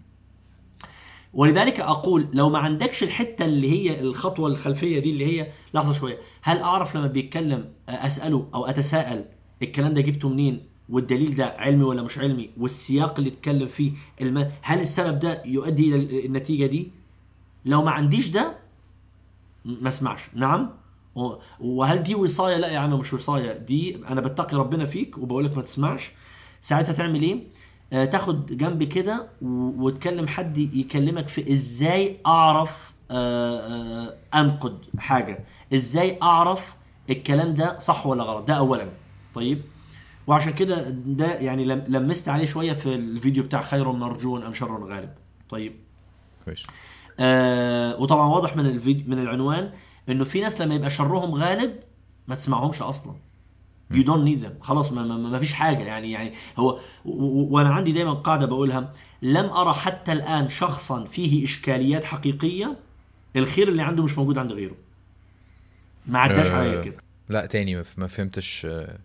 ولذلك 1.33 1.79
أقول 1.79 2.27
لو 2.33 2.49
ما 2.49 2.59
عندكش 2.59 3.03
الحتة 3.03 3.45
اللي 3.45 3.71
هي 3.71 4.01
الخطوة 4.01 4.47
الخلفية 4.49 4.99
دي 4.99 5.11
اللي 5.11 5.25
هي 5.25 5.47
لحظة 5.73 5.93
شوية 5.93 6.17
هل 6.41 6.57
أعرف 6.57 6.95
لما 6.95 7.07
بيتكلم 7.07 7.65
أسأله 7.89 8.47
أو 8.53 8.65
أتساءل 8.65 9.25
الكلام 9.61 9.93
ده 9.93 10.01
جبته 10.01 10.29
منين؟ 10.29 10.76
والدليل 10.89 11.35
ده 11.35 11.45
علمي 11.57 11.83
ولا 11.83 12.01
مش 12.03 12.17
علمي؟ 12.17 12.49
والسياق 12.57 13.17
اللي 13.17 13.29
اتكلم 13.29 13.67
فيه 13.67 13.91
الم... 14.21 14.51
هل 14.61 14.79
السبب 14.79 15.19
ده 15.19 15.41
يؤدي 15.45 15.95
إلى 15.95 16.25
النتيجة 16.25 16.65
دي؟ 16.65 16.91
لو 17.65 17.83
ما 17.83 17.91
عنديش 17.91 18.29
ده 18.29 18.57
ما 19.65 19.89
اسمعش. 19.89 20.21
نعم؟ 20.33 20.69
وهل 21.59 22.03
دي 22.03 22.15
وصاية؟ 22.15 22.57
لا 22.57 22.67
يا 22.67 22.79
عم 22.79 22.99
مش 22.99 23.13
وصاية. 23.13 23.53
دي 23.53 23.95
أنا 24.07 24.21
بتقي 24.21 24.57
ربنا 24.57 24.85
فيك 24.85 25.17
وبقول 25.17 25.45
لك 25.45 25.55
ما 25.55 25.61
تسمعش. 25.61 26.11
ساعتها 26.61 26.93
تعمل 26.93 27.21
إيه؟ 27.21 27.43
آه 27.93 28.05
تاخد 28.05 28.45
جنب 28.57 28.83
كده 28.83 29.29
وتكلم 29.41 30.27
حد 30.27 30.57
يكلمك 30.57 31.27
في 31.27 31.51
إزاي 31.51 32.17
أعرف 32.25 32.93
آه 33.11 33.59
آه 33.59 34.17
أنقد 34.39 34.77
حاجة. 34.97 35.45
إزاي 35.73 36.17
أعرف 36.23 36.73
الكلام 37.09 37.53
ده 37.53 37.79
صح 37.79 38.07
ولا 38.07 38.23
غلط؟ 38.23 38.47
ده 38.47 38.53
اولا. 38.53 38.89
طيب؟ 39.35 39.61
وعشان 40.27 40.53
كده 40.53 40.89
ده 40.89 41.33
يعني 41.35 41.65
لم- 41.65 41.83
لمست 41.87 42.29
عليه 42.29 42.45
شوية 42.45 42.73
في 42.73 42.95
الفيديو 42.95 43.43
بتاع 43.43 43.61
خير 43.61 43.91
مرجو 43.91 44.37
أم 44.37 44.53
شر 44.53 44.85
غالب. 44.85 45.09
طيب. 45.49 45.75
كويس. 46.45 46.63
آه 47.19 47.99
وطبعا 48.01 48.27
واضح 48.27 48.55
من 48.55 48.65
الفيديو 48.65 49.03
من 49.07 49.19
العنوان 49.19 49.71
إنه 50.09 50.23
في 50.23 50.41
ناس 50.41 50.61
لما 50.61 50.75
يبقى 50.75 50.89
شرهم 50.89 51.35
غالب 51.35 51.79
ما 52.27 52.35
تسمعهمش 52.35 52.81
أصلا. 52.81 53.15
you 53.91 54.03
don't 54.03 54.23
need 54.23 54.43
them. 54.45 54.63
خلاص 54.63 54.91
ما, 54.91 55.01
ما, 55.03 55.17
ما 55.17 55.39
فيش 55.39 55.53
حاجة. 55.53 55.83
يعني 55.83 56.11
يعني 56.11 56.33
هو 56.57 56.79
وأنا 57.05 57.69
عندي 57.69 57.91
دايما 57.91 58.13
قاعدة 58.13 58.45
بقولها 58.45 58.93
لم 59.21 59.45
أرى 59.45 59.73
حتى 59.73 60.11
الآن 60.11 60.47
شخصا 60.47 61.03
فيه 61.05 61.43
إشكاليات 61.43 62.03
حقيقية 62.03 62.77
الخير 63.35 63.67
اللي 63.67 63.81
عنده 63.81 64.03
مش 64.03 64.17
موجود 64.17 64.37
عند 64.37 64.51
غيره. 64.51 64.75
ما 66.05 66.19
عداش 66.19 66.47
آه، 66.47 66.55
عليا 66.57 66.81
كده. 66.81 66.97
لا 67.29 67.45
تاني 67.45 67.83
ما 67.97 68.07
فهمتش 68.07 68.65
آه، 68.65 68.97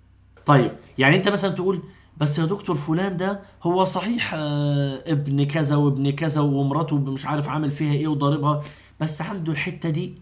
طيب 0.46 0.72
يعني 0.99 1.16
انت 1.16 1.28
مثلا 1.28 1.54
تقول 1.54 1.82
بس 2.16 2.38
يا 2.38 2.44
دكتور 2.44 2.76
فلان 2.76 3.16
ده 3.16 3.40
هو 3.62 3.84
صحيح 3.84 4.34
آه، 4.34 5.02
ابن 5.06 5.44
كذا 5.46 5.76
وابن 5.76 6.11
كذا 6.11 6.40
ومراته 6.40 6.96
مش 6.99 7.26
عارف 7.26 7.49
عامل 7.49 7.70
فيها 7.70 7.92
إيه 7.92 8.08
وضاربها 8.08 8.61
بس 9.00 9.22
عنده 9.22 9.52
الحتة 9.52 9.90
دي. 9.90 10.14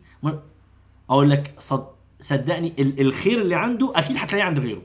أقول 1.10 1.30
لك 1.30 1.54
صد 1.58 1.86
صدقني 2.20 2.72
ال- 2.78 3.00
الخير 3.00 3.40
اللي 3.40 3.54
عنده 3.54 3.92
أكيد 3.94 4.16
هتلاقيه 4.16 4.44
عند 4.44 4.58
غيره. 4.58 4.82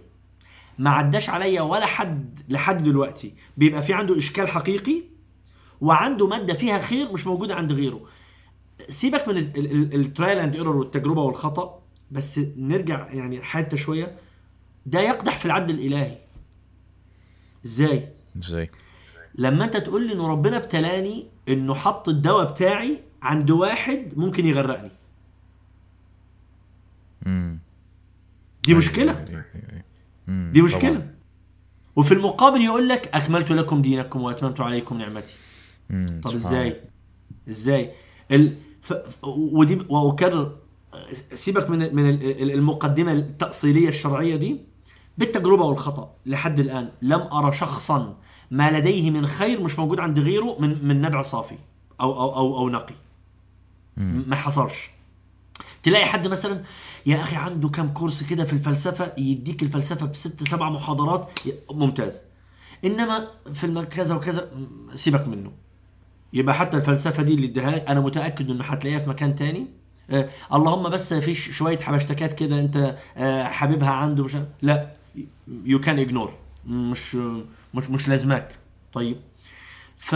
ما 0.80 0.90
عداش 0.90 1.30
عليا 1.30 1.62
ولا 1.62 1.86
حد 1.86 2.40
لحد 2.50 2.84
دلوقتي 2.84 3.34
بيبقى 3.58 3.82
في 3.82 3.94
عنده 3.94 4.18
إشكال 4.18 4.48
حقيقي 4.48 5.02
وعنده 5.82 6.28
مادة 6.28 6.54
فيها 6.54 6.80
خير 6.80 7.12
مش 7.12 7.28
موجودة 7.28 7.56
عند 7.56 7.72
غيره. 7.74 8.00
سيبك 8.90 9.28
من 9.28 9.38
ال 9.94 10.01
trial 10.01 10.40
and 10.40 10.56
error 10.56 10.76
والتجربة 10.76 11.22
والخطأ 11.22 11.80
بس 12.12 12.40
نرجع 12.58 13.08
يعني 13.14 13.42
حتى 13.42 13.78
شوية. 13.78 14.16
ده 14.86 15.00
يقدح 15.02 15.38
في 15.38 15.46
العدل 15.46 15.76
الإلهي. 15.76 16.18
إزاي؟ 17.66 18.10
إزاي؟ 18.44 18.70
لما 19.36 19.66
أنت 19.66 19.78
تقول 19.78 20.08
لي 20.08 20.14
انه 20.14 20.28
ربنا 20.28 20.58
ابتلاني 20.58 21.28
إنه 21.50 21.74
حط 21.74 22.10
الدواء 22.10 22.52
بتاعي 22.52 23.00
عند 23.22 23.52
واحد 23.52 24.14
ممكن 24.16 24.46
يغرقني. 24.46 24.92
امم 27.28 27.60
دي 28.64 28.74
مشكلة. 28.74 29.14
دي 30.28 30.62
مشكلة. 30.62 31.12
وفي 31.96 32.14
المقابل 32.14 32.62
يقول 32.62 32.90
لك 32.90 33.08
أكملت 33.16 33.52
لكم 33.52 33.82
دينكم 33.82 34.22
وأتممت 34.22 34.62
عليكم 34.62 34.98
نعمتي. 34.98 35.34
طب 36.22 36.34
إزاي؟ 36.34 36.82
إزاي؟ 37.50 37.92
ال... 38.32 38.58
ف... 38.82 38.94
ودي 39.24 39.80
وأكرر 39.90 40.58
سيبك 41.12 41.70
من 41.70 41.96
من 41.96 42.10
ال- 42.10 42.52
المقدمة 42.52 43.12
التأصيلية 43.14 43.90
الشرعية 43.90 44.36
دي. 44.36 44.62
بالتجربة 45.18 45.64
والخطأ. 45.64 46.12
لحد 46.26 46.60
الآن 46.60 46.90
لم 47.02 47.22
أرى 47.22 47.52
شخصا 47.54 48.16
ما 48.52 48.72
لديه 48.72 49.12
من 49.12 49.28
خير 49.28 49.62
مش 49.62 49.80
موجود 49.80 50.00
عند 50.00 50.20
غيره 50.20 50.58
من 50.60 50.88
من 50.88 51.02
نبع 51.02 51.22
صافي 51.22 51.56
أو 52.02 52.22
أو 52.22 52.36
أو, 52.36 52.58
أو 52.58 52.70
نقي. 52.70 52.96
ما 53.98 54.36
حصلش. 54.36 54.90
تلاقي 55.84 56.06
حد 56.06 56.28
مثلا 56.28 56.64
يا 57.06 57.18
أخي 57.22 57.36
عنده 57.36 57.70
كام 57.70 57.88
كورس 57.94 58.24
كده 58.24 58.44
في 58.44 58.54
الفلسفة 58.54 59.14
يديك 59.18 59.64
الفلسفة 59.64 60.06
بست 60.06 60.44
سبع 60.44 60.70
محاضرات 60.70 61.30
ممتاز. 61.72 62.22
إنما 62.86 63.28
في 63.54 63.86
كذا 63.92 64.16
وكذا 64.16 64.50
سيبك 64.96 65.28
منه. 65.28 65.52
يبقى 66.34 66.56
حتى 66.56 66.78
الفلسفة 66.78 67.24
دي 67.24 67.34
اللي 67.34 67.48
اداها 67.48 67.72
لك، 67.72 67.86
أنا 67.90 68.00
متأكد 68.00 68.50
إنه 68.50 68.64
هتلاقيها 68.64 69.00
في 69.00 69.10
مكان 69.10 69.36
تاني. 69.36 69.68
آه 70.10 70.30
اللهم 70.54 70.90
بس 70.90 71.14
في 71.14 71.34
ش- 71.34 71.50
شوية 71.52 71.78
حبشتكات 71.80 72.34
كده 72.34 72.60
أنت 72.60 72.98
آه 73.18 73.44
حبيبها 73.44 73.90
عنده 73.90 74.24
مش 74.24 74.38
لا. 74.62 74.92
يو 75.48 75.80
كان 75.80 76.00
اجنور 76.00 76.34
مش 76.68 77.16
مش 77.74 77.90
مش 77.90 78.08
لازماك. 78.10 78.56
طيب. 78.94 79.18
ف 79.98 80.16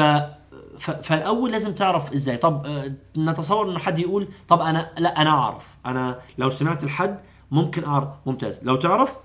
فالأول 0.79 1.51
لازم 1.51 1.73
تعرف 1.73 2.13
إزاي. 2.13 2.37
طب 2.37 2.65
آه، 2.65 2.91
نتصور 3.17 3.69
إنه 3.71 3.79
حد 3.79 3.99
يقول 3.99 4.27
طب 4.47 4.61
أنا 4.61 4.91
لا 4.97 5.21
أنا 5.21 5.29
أعرف. 5.29 5.77
أنا 5.85 6.19
لو 6.37 6.49
سمعت 6.49 6.83
الحد 6.83 7.19
ممكن 7.51 7.83
أعرف. 7.83 8.07
ممتاز. 8.25 8.63
لو 8.63 8.75
تعرف 8.75 9.15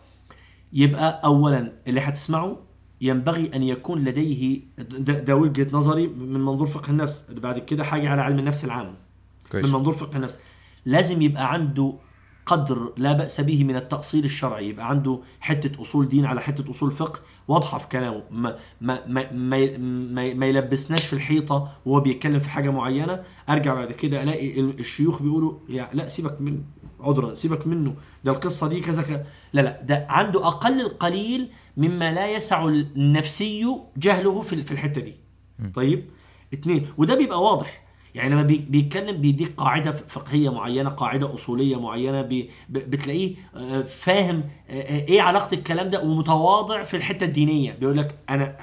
يبقى 0.73 1.21
اولا 1.25 1.73
اللي 1.87 2.01
هتسمعه 2.01 2.57
ينبغي 3.01 3.51
أن 3.55 3.63
يكون 3.63 4.05
لديه 4.05 4.61
ده, 4.79 5.19
ده 5.19 5.37
وجهة 5.37 5.67
نظري 5.73 6.07
من 6.07 6.41
منظور 6.41 6.67
فقه 6.67 6.91
النفس. 6.91 7.27
بعد 7.31 7.59
كده 7.59 7.85
حاجة 7.85 8.09
على 8.11 8.23
علم 8.23 8.39
النفس 8.39 8.65
العام. 8.65 8.95
كويس. 9.53 9.65
من 9.67 9.73
منظور 9.73 9.93
فقه 9.93 10.17
النفس. 10.17 10.37
لازم 10.87 11.23
يبقى 11.23 11.53
عنده 11.53 11.95
قدر 12.47 12.93
لا 12.97 13.13
بأس 13.13 13.41
به 13.41 13.65
من 13.65 13.77
التأصيل 13.77 14.25
الشرعي. 14.25 14.69
يبقى 14.69 14.89
عنده 14.91 15.21
حتة 15.41 15.83
أصول 15.83 16.09
دين 16.09 16.25
على 16.25 16.41
حتة 16.41 16.71
أصول 16.71 16.93
فقه. 16.93 17.21
واضحة 17.49 17.79
في 17.79 17.89
كلامه. 17.89 18.23
ما, 18.31 18.57
ما, 18.81 19.07
ما, 19.07 19.33
ما, 19.33 19.77
ما, 19.79 20.35
ما 20.35 20.47
يلبسناش 20.47 21.07
في 21.07 21.13
الحيطة 21.13 21.69
وهو 21.87 22.01
بيتكلم 22.01 22.39
في 22.41 22.49
حاجة 22.51 22.71
معينة. 22.71 23.23
أرجع 23.49 23.75
بعد 23.75 23.93
كده 23.93 24.23
ألاقي 24.23 24.61
ال- 24.61 24.79
الشيوخ 24.81 25.23
بيقولوا 25.23 25.53
يا 25.69 25.89
لا 25.93 26.09
سيبك 26.09 26.41
من 26.41 26.63
عذرا 27.01 27.35
سيبك 27.35 27.67
منه. 27.67 27.95
ده 28.25 28.33
القصة 28.33 28.69
دي 28.69 28.81
كذا 28.81 29.03
كذا 29.03 29.27
لا 29.53 29.61
لا 29.61 29.83
ده 29.83 30.07
عنده 30.11 30.47
أقل 30.47 30.81
القليل 30.81 31.51
مما 31.77 32.13
لا 32.13 32.37
يسع 32.37 32.65
النفسي 32.69 33.77
جهله 33.97 34.41
في 34.41 34.63
في 34.65 34.73
الحتة 34.73 35.01
دي. 35.01 35.15
طيب؟ 35.75 36.11
اتنين. 36.53 36.87
وده 36.99 37.15
بيبقى 37.15 37.43
واضح. 37.43 37.84
يعني 38.15 38.31
لما 38.35 38.43
بي- 38.43 38.67
بيتكلم 38.69 39.17
بيديك 39.21 39.53
قاعدة 39.57 39.93
فقهية 39.93 40.53
معينة 40.53 40.91
قاعدة 40.91 41.35
أصولية 41.35 41.81
معينة 41.81 42.29
بتلاقيه 42.69 43.35
آه، 43.57 43.83
فاهم 43.83 44.45
آه، 44.71 44.73
آه، 44.83 45.05
إيه 45.09 45.23
علاقة 45.23 45.55
الكلام 45.55 45.91
ده 45.91 46.01
ومتواضع 46.03 46.85
في 46.85 46.97
الحتة 46.97 47.25
الدينية. 47.25 47.73
بيقول 47.73 47.97
لك 47.99 48.19
أنا 48.31 48.57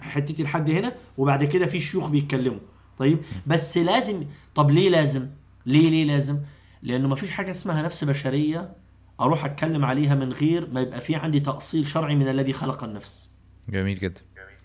حتتي 0.00 0.42
لحد 0.42 0.70
هنا 0.70 0.92
وبعد 1.18 1.44
كده 1.44 1.66
في 1.66 1.80
شيوخ 1.80 2.08
بيتكلموا. 2.08 2.58
طيب 2.98 3.18
بس 3.46 3.78
لازم 3.78 4.24
طب 4.54 4.70
ليه 4.70 4.90
لازم؟ 4.90 5.28
ليه 5.66 5.90
ليه 5.90 6.04
لازم؟ 6.04 6.38
لأنه 6.82 7.08
ما 7.08 7.16
فيش 7.16 7.30
حاجة 7.30 7.50
اسمها 7.50 7.82
نفس 7.82 8.04
بشرية 8.04 8.72
أروح 9.20 9.44
أتكلم 9.44 9.84
عليها 9.84 10.14
من 10.14 10.32
غير 10.32 10.70
ما 10.72 10.80
يبقى 10.80 11.00
في 11.00 11.14
عندي 11.14 11.40
تأصيل 11.40 11.86
شرعي 11.86 12.14
من 12.16 12.28
الذي 12.28 12.52
خلق 12.52 12.84
النفس. 12.84 13.28
جميل 13.68 13.98
جدا. 13.98 14.20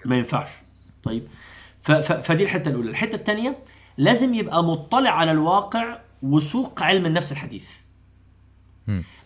ما 0.05 0.17
ينفعش. 0.17 0.49
طيب 1.03 1.23
ف 1.79 1.91
ف 1.91 2.11
فدي 2.11 2.43
الحتة 2.43 2.69
الأولى. 2.69 2.89
الحتة 2.89 3.15
الثانية 3.15 3.57
لازم 4.01 4.33
يبقى 4.33 4.63
مطلع 4.63 5.09
على 5.09 5.31
الواقع 5.31 5.97
وسوق 6.23 6.83
علم 6.83 7.05
النفس 7.05 7.31
الحديث. 7.31 7.65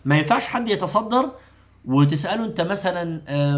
ما 0.04 0.18
ينفعش 0.18 0.46
حد 0.46 0.68
يتصدر 0.68 1.30
وتسأله 1.84 2.44
انت 2.44 2.60
مثلا 2.60 3.20
آه، 3.28 3.56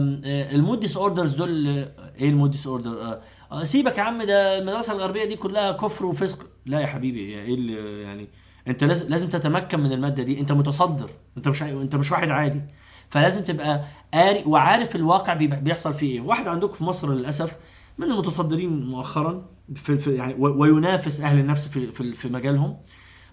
ال 0.55 0.81
mood 0.81 0.97
disorders 0.97 1.35
دول 1.35 1.69
آه، 1.69 2.13
إيه 2.19 2.29
ال 2.29 2.51
mood 2.51 2.67
disorder 2.67 3.21
آه، 3.53 3.65
سيبك 3.65 3.99
يا 3.99 4.03
عم 4.03 4.23
ده 4.23 4.59
المدرسة 4.59 4.93
الغربية 4.93 5.25
دي 5.25 5.37
كلها 5.37 5.73
كفر 5.73 6.07
وفسق. 6.07 6.47
لا 6.67 6.81
يا 6.81 6.87
حبيبي 6.87 7.21
إيه 7.21 7.55
اللي 7.55 8.03
يعني؟ 8.03 8.29
انت 8.69 8.85
لازم 8.85 9.09
لازم 9.09 9.29
تتمكن 9.29 9.81
من 9.81 9.93
المادة 9.93 10.23
دي. 10.23 10.41
انت 10.41 10.53
متصدر 10.53 11.11
انت 11.37 11.49
مش 11.49 11.63
انت 11.63 11.97
مش 11.97 12.13
واحد 12.13 12.29
عادي. 12.31 12.61
فلازم 13.09 13.45
تبقى 13.45 13.85
قاري 14.15 14.43
وعارف 14.47 14.97
الواقع 14.97 15.35
بي- 15.35 15.47
بيحصل 15.47 15.95
فيه 15.95 16.13
إيه. 16.15 16.21
واحد 16.21 16.49
عندكم 16.49 16.73
في 16.75 16.85
مصر 16.85 17.13
للأسف 17.13 17.57
من 17.99 18.11
المتصدرين 18.11 18.87
مؤخرا 18.87 19.47
في, 19.75 19.99
في 19.99 20.15
يعني 20.15 20.35
وينافس 20.39 21.21
أهل 21.21 21.39
النفس 21.39 21.69
في 21.69 21.93
في, 21.93 22.15
في 22.15 22.29
مجالهم. 22.29 22.77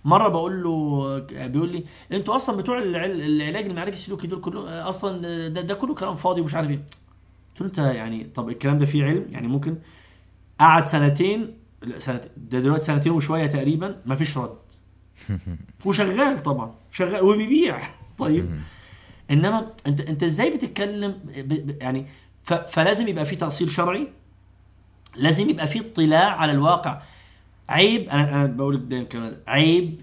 مرة 0.05 0.27
بقول 0.27 0.63
له 0.63 1.19
بيقول 1.47 1.69
لي 1.71 1.83
أنتوا 2.11 2.35
أصلا 2.35 2.57
بتوع 2.57 2.77
العل- 2.77 3.21
العلاج 3.21 3.65
المعرفي 3.65 3.95
السلوكي 3.97 4.27
دول 4.27 4.41
كلهم 4.41 4.65
أصلا 4.67 5.47
ده, 5.47 5.61
ده 5.61 5.73
كله 5.73 5.95
كلام 5.95 6.15
فاضي 6.15 6.41
ومش 6.41 6.55
عارف 6.55 6.69
إيه. 6.69 6.75
قلت 7.49 7.61
له 7.61 7.67
أنت 7.67 7.77
يعني 7.77 8.23
طب 8.23 8.49
الكلام 8.49 8.79
ده 8.79 8.85
فيه 8.85 9.03
علم؟ 9.05 9.25
يعني 9.29 9.47
ممكن. 9.47 9.77
قعد 10.59 10.85
سنتين 10.85 11.53
سنة 11.97 12.21
ده 12.37 12.59
دلوقتي 12.59 12.85
سنتين 12.85 13.11
وشوية 13.11 13.45
تقريبا 13.45 14.01
ما 14.05 14.15
فيش 14.15 14.37
رد. 14.37 14.57
وشغال 15.85 16.43
طبعا 16.43 16.75
شغال 16.91 17.23
وبيبيع. 17.23 17.79
طيب. 18.17 18.59
إنما 19.31 19.71
أنت 19.87 20.01
أنت 20.01 20.23
إزاي 20.23 20.49
بتتكلم. 20.49 21.19
يعني. 21.81 22.05
فلازم 22.69 23.07
يبقى 23.07 23.25
في 23.25 23.35
تأصيل 23.35 23.71
شرعي؟ 23.71 24.07
لازم 25.17 25.49
يبقى 25.49 25.67
في 25.67 25.79
اطلاع 25.79 26.35
على 26.35 26.51
الواقع. 26.51 27.01
عيب 27.69 28.09
أنا 28.09 28.29
أنا 28.29 28.45
بقول 28.45 28.75
لك 28.75 28.81
دايما 29.15 29.37
عيب 29.47 30.01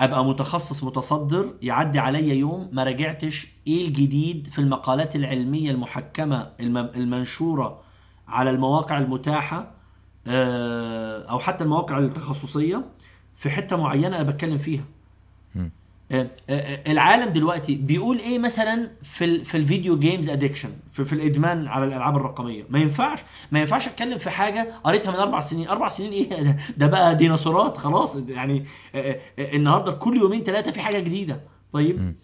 أبقى 0.00 0.24
متخصص 0.24 0.84
متصدر 0.84 1.54
يعدي 1.62 1.98
عليا 1.98 2.34
يوم 2.34 2.68
ما 2.72 2.84
راجعتش 2.84 3.46
إيه 3.66 3.86
الجديد 3.88 4.46
في 4.46 4.58
المقالات 4.58 5.16
العلمية 5.16 5.70
المحكمة 5.70 6.50
الم... 6.60 6.76
المنشورة 6.78 7.80
على 8.28 8.50
المواقع 8.50 8.98
المتاحة 8.98 9.70
آه، 10.26 11.22
أو 11.30 11.38
حتى 11.38 11.64
المواقع 11.64 11.98
التخصصية 11.98 12.84
في 13.34 13.50
حتة 13.50 13.76
معينة 13.76 14.06
أنا 14.20 14.22
بتكلم 14.30 14.58
فيها. 14.58 14.84
العالم 16.86 17.32
دلوقتي 17.32 17.74
بيقول 17.74 18.18
إيه 18.18 18.38
مثلا 18.38 18.90
في 19.02 19.44
في 19.44 19.56
ال 19.56 19.63
video 19.63 19.98
games 19.98 20.28
addiction 20.28 20.70
في, 20.92 21.04
في 21.04 21.12
الإدمان 21.12 21.66
على 21.66 21.84
الألعاب 21.84 22.16
الرقمية. 22.16 22.66
ما 22.68 22.78
ينفعش. 22.78 23.20
ما 23.52 23.60
ينفعش 23.60 23.88
أتكلم 23.88 24.18
في 24.18 24.30
حاجة 24.30 24.74
قريتها 24.84 25.10
من 25.10 25.16
أربع 25.16 25.40
سنين. 25.40 25.68
أربع 25.68 25.88
سنين 25.88 26.12
إيه؟ 26.12 26.42
ده, 26.42 26.56
ده 26.78 26.86
بقى 26.86 27.16
ديناصورات 27.16 27.76
خلاص. 27.76 28.16
يعني 28.28 28.64
آه، 28.94 28.98
آه، 28.98 29.20
آه، 29.38 29.56
النهارده 29.56 29.92
كل 29.92 30.16
يومين 30.16 30.42
ثلاثة 30.44 30.70
في 30.70 30.80
حاجة 30.80 30.98
جديدة. 30.98 31.40
طيب؟ 31.72 32.14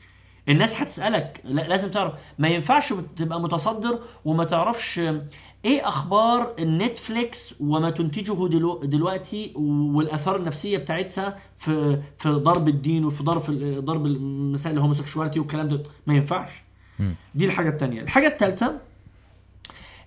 الناس 0.48 0.74
هتسألك 0.74 1.40
لا- 1.44 1.68
لازم 1.68 1.90
تعرف. 1.90 2.14
ما 2.38 2.48
ينفعش 2.48 2.92
تبقى 3.16 3.40
متصدر 3.40 3.98
وما 4.24 4.44
تعرفش 4.44 4.98
إيه 5.64 5.88
أخبار 5.88 6.54
النتفليكس 6.58 7.54
وما 7.60 7.90
تنتجه 7.90 8.48
دلو 8.48 8.80
دلوقتي 8.84 9.52
والآثار 9.56 10.36
النفسية 10.36 10.78
بتاعتها 10.78 11.38
في 11.56 12.02
في 12.18 12.28
ضرب 12.28 12.68
الدين 12.68 13.04
وفي 13.04 13.22
ضرب 13.22 13.42
ضرب 13.84 14.06
مسائل 14.52 14.76
ال 14.76 14.81
homosexuality 14.81 15.38
والكلام 15.40 15.68
ده. 15.68 15.82
ما 16.06 16.14
ينفعش. 16.14 16.50
دي 17.34 17.44
الحاجة 17.44 17.68
الثانية 17.68 18.02
الحاجة 18.02 18.26
الثالثه 18.26 18.78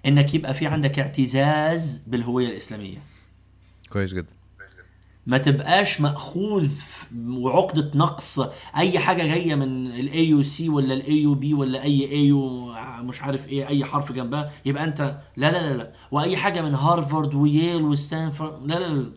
إنك 0.05 0.33
يبقى 0.33 0.53
في 0.53 0.67
عندك 0.67 0.99
اعتزاز 0.99 2.03
بالهوية 2.07 2.47
الإسلامية. 2.47 2.97
كويس 3.89 4.13
جدا. 4.13 4.33
ما 5.25 5.37
تبقاش 5.37 6.01
مأخوذ 6.01 6.71
وعقدة 7.29 7.91
نقص 7.95 8.39
أي 8.77 8.99
حاجة 8.99 9.23
جاية 9.23 9.55
من 9.55 9.87
ال 9.87 10.29
AUC 10.29 10.69
ولا 10.69 10.93
ال 10.93 11.21
AUB 11.21 11.53
ولا 11.53 11.83
أي 11.83 12.11
AU 12.11 12.71
مش 13.01 13.21
عارف 13.21 13.47
إيه 13.49 13.67
أي 13.67 13.85
حرف 13.85 14.11
جنبها 14.11 14.51
يبقى 14.65 14.83
أنت 14.83 15.01
لا 15.37 15.51
لا 15.51 15.69
لا 15.69 15.77
لا. 15.77 15.91
وأي 16.11 16.37
حاجة 16.37 16.61
من 16.61 16.73
هارفارد 16.75 17.33
وييل 17.35 17.81
وستانفورد 17.83 18.71
لا 18.71 18.79
لا 18.79 18.87
لا 18.87 19.11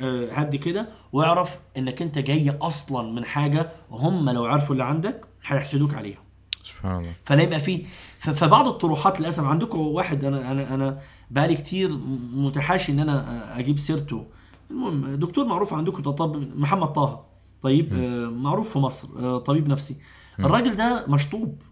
آه، 0.00 0.32
هدي 0.32 0.58
كده 0.58 0.88
واعرف 1.12 1.58
إنك 1.76 2.02
أنت 2.02 2.18
جاي 2.18 2.50
أصلا 2.62 3.12
من 3.12 3.24
حاجة 3.24 3.70
هم 3.90 4.30
لو 4.30 4.44
عرفوا 4.44 4.72
اللي 4.72 4.84
عندك 4.84 5.24
هيحسدوك 5.46 5.94
عليها. 5.94 6.18
سبحان 6.64 6.96
الله. 6.98 7.12
فلا 7.24 7.42
يبقى 7.42 7.60
فيه 7.60 7.84
ف- 8.20 8.30
فبعض 8.30 8.68
الطروحات 8.68 9.20
للأسف 9.20 9.44
عندكم 9.44 9.78
واحد 9.80 10.24
أنا 10.24 10.52
أنا 10.52 10.74
أنا 10.74 10.98
بقالي 11.30 11.54
كتير 11.54 11.90
متحاشي 12.34 12.92
إن 12.92 13.00
أنا 13.00 13.58
أجيب 13.58 13.78
سيرته. 13.78 14.26
المهم 14.74 15.14
دكتور 15.14 15.44
معروف 15.44 15.72
عندكم 15.74 16.02
طب 16.02 16.56
محمد 16.58 16.92
طه. 16.92 17.26
طيب 17.62 17.94
آه، 17.94 18.28
معروف 18.30 18.72
في 18.72 18.78
مصر 18.78 19.08
آه، 19.18 19.38
طبيب 19.38 19.68
نفسي. 19.68 19.96
الراجل 20.40 20.76
ده 20.76 21.04
مشطوب. 21.08 21.62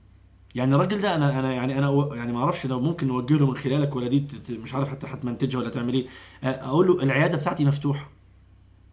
يعني 0.54 0.74
الراجل 0.74 1.00
ده 1.00 1.14
أنا 1.14 1.38
أنا 1.40 1.52
يعني 1.52 1.78
أنا 1.78 2.08
يعني 2.16 2.32
ما 2.32 2.38
أعرفش 2.40 2.66
لو 2.66 2.80
ممكن 2.80 3.06
نوجه 3.08 3.34
له 3.34 3.46
من 3.46 3.56
خلالك 3.56 3.96
ولا 3.96 4.08
دي 4.08 4.26
مش 4.50 4.74
عارف 4.74 4.88
حتى 4.88 5.06
هتمنتجها 5.06 5.58
ولا 5.58 5.70
تعمل 5.70 5.94
إيه. 5.94 6.06
آه، 6.44 6.46
أقول 6.46 6.86
له 6.86 7.02
العيادة 7.02 7.36
بتاعتي 7.38 7.64
مفتوحة. 7.64 8.10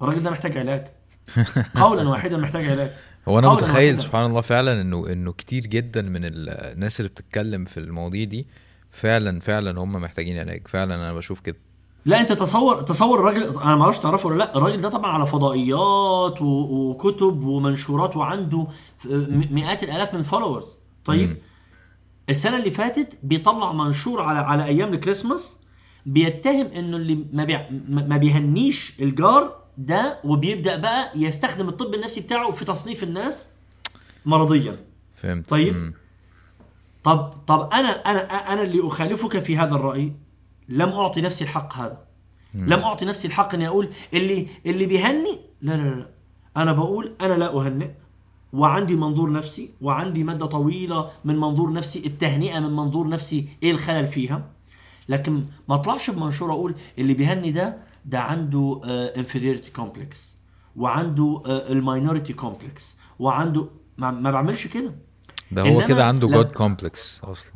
الراجل 0.01 0.23
ده 0.23 0.31
محتاج 0.31 0.57
علاج. 0.57 0.87
قولا 1.81 2.09
واحدا 2.09 2.37
محتاج 2.37 2.65
علاج. 2.69 2.91
هو 3.27 3.39
أنا 3.39 3.49
متخيل 3.53 3.85
واحداً. 3.93 3.97
سبحان 4.07 4.25
الله 4.25 4.41
فعلا 4.41 4.81
انه 4.81 5.11
إنه 5.11 5.31
كتير 5.31 5.61
جدا 5.67 6.01
من 6.01 6.25
ال- 6.25 6.49
الناس 6.49 6.99
اللي 6.99 7.09
بتتكلم 7.09 7.65
في 7.65 7.79
المواضيع 7.79 8.23
دي 8.23 8.47
فعلا 8.91 9.39
فعلا 9.39 9.79
هم 9.79 9.91
محتاجين 9.93 10.37
علاج. 10.37 10.67
فعلا 10.67 10.95
أنا 10.95 11.13
بشوف 11.13 11.39
كده. 11.39 11.57
لا 12.09 12.21
انت 12.21 12.31
تصور 12.31 12.81
تصور 12.81 13.19
الراجل 13.19 13.43
أنا 13.43 13.75
ما 13.75 13.83
أعرفش 13.83 13.99
تعرفه 13.99 14.27
ولا 14.29 14.37
لا 14.37 14.57
الراجل 14.57 14.81
ده 14.81 14.89
طبعا 14.89 15.11
على 15.11 15.27
فضائيات 15.27 16.41
و... 16.41 16.45
وكتب 16.45 17.43
ومنشورات 17.43 18.17
وعنده 18.17 18.67
مئات 19.51 19.83
الآلاف 19.83 20.13
من 20.13 20.23
followers 20.23 20.77
طيب 21.05 21.29
مم. 21.29 21.37
السنة 22.29 22.57
اللي 22.57 22.71
فاتت 22.71 23.17
بيطلع 23.23 23.73
منشور 23.73 24.21
على 24.21 24.39
على 24.39 24.63
أيام 24.65 24.93
الكريسماس 24.93 25.57
بيتهم 26.05 26.65
إنه 26.65 26.97
اللي 26.97 27.25
ما, 27.33 27.43
بي... 27.43 27.57
ما 27.89 28.03
ما 28.07 28.17
بيهنيش 28.17 28.93
الجار 28.99 29.55
ده 29.77 30.19
وبيبدأ 30.23 30.75
بقى 30.77 31.11
يستخدم 31.15 31.69
الطب 31.69 31.93
النفسي 31.93 32.21
بتاعه 32.21 32.51
في 32.51 32.65
تصنيف 32.65 33.03
الناس 33.03 33.47
مرضيا 34.25 34.77
فهمت 35.15 35.49
طيب. 35.49 35.75
مم. 35.75 35.93
طب 37.03 37.33
طب 37.47 37.69
أنا 37.73 37.89
أنا 37.89 38.19
أنا 38.53 38.61
اللي 38.61 38.87
أخالفك 38.87 39.39
في 39.39 39.57
هذا 39.57 39.75
الرأي 39.75 40.13
لم 40.69 40.89
أعطي 40.89 41.21
نفسي 41.21 41.43
الحق 41.43 41.73
هذا. 41.77 41.97
لم 42.53 42.79
أعطي 42.79 43.05
نفسي 43.05 43.27
الحق 43.27 43.53
إني 43.53 43.67
أقول 43.67 43.89
اللي 44.13 44.47
اللي 44.65 44.85
بيهني 44.85 45.39
لا 45.61 45.71
لا 45.73 45.83
لا 45.95 46.09
أنا 46.57 46.71
بقول 46.73 47.15
أنا 47.21 47.33
لا 47.33 47.53
أهنئ 47.57 47.89
وعندي 48.53 48.95
منظور 48.95 49.31
نفسي 49.31 49.69
وعندي 49.81 50.23
ماده 50.23 50.45
طويلة 50.45 51.11
من 51.25 51.35
منظور 51.37 51.73
نفسي 51.73 51.99
التهنئة 52.05 52.59
من 52.59 52.75
منظور 52.75 53.07
نفسي 53.09 53.47
إيه 53.63 53.71
الخلل 53.71 54.07
فيها؟ 54.07 54.49
لكن 55.09 55.43
ما 55.69 55.75
أطلعش 55.75 56.09
بمنشور 56.09 56.51
أقول 56.51 56.75
اللي 56.97 57.13
بيهني 57.13 57.51
ده 57.51 57.77
ده 58.05 58.19
عنده 58.19 58.81
inferiority 58.85 59.71
complex 59.71 60.37
وعنده 60.75 61.41
ال 61.47 61.57
minority 61.57 62.33
complex 62.33 62.95
وعنده 63.19 63.67
ما, 63.97 64.11
ما 64.11 64.31
بعملش 64.31 64.67
كده. 64.67 64.95
ده 65.51 65.61
هو 65.61 65.85
كده 65.87 66.05
عنده 66.05 66.27
God 66.27 66.45
complex 66.51 67.21
أصلا. 67.23 67.51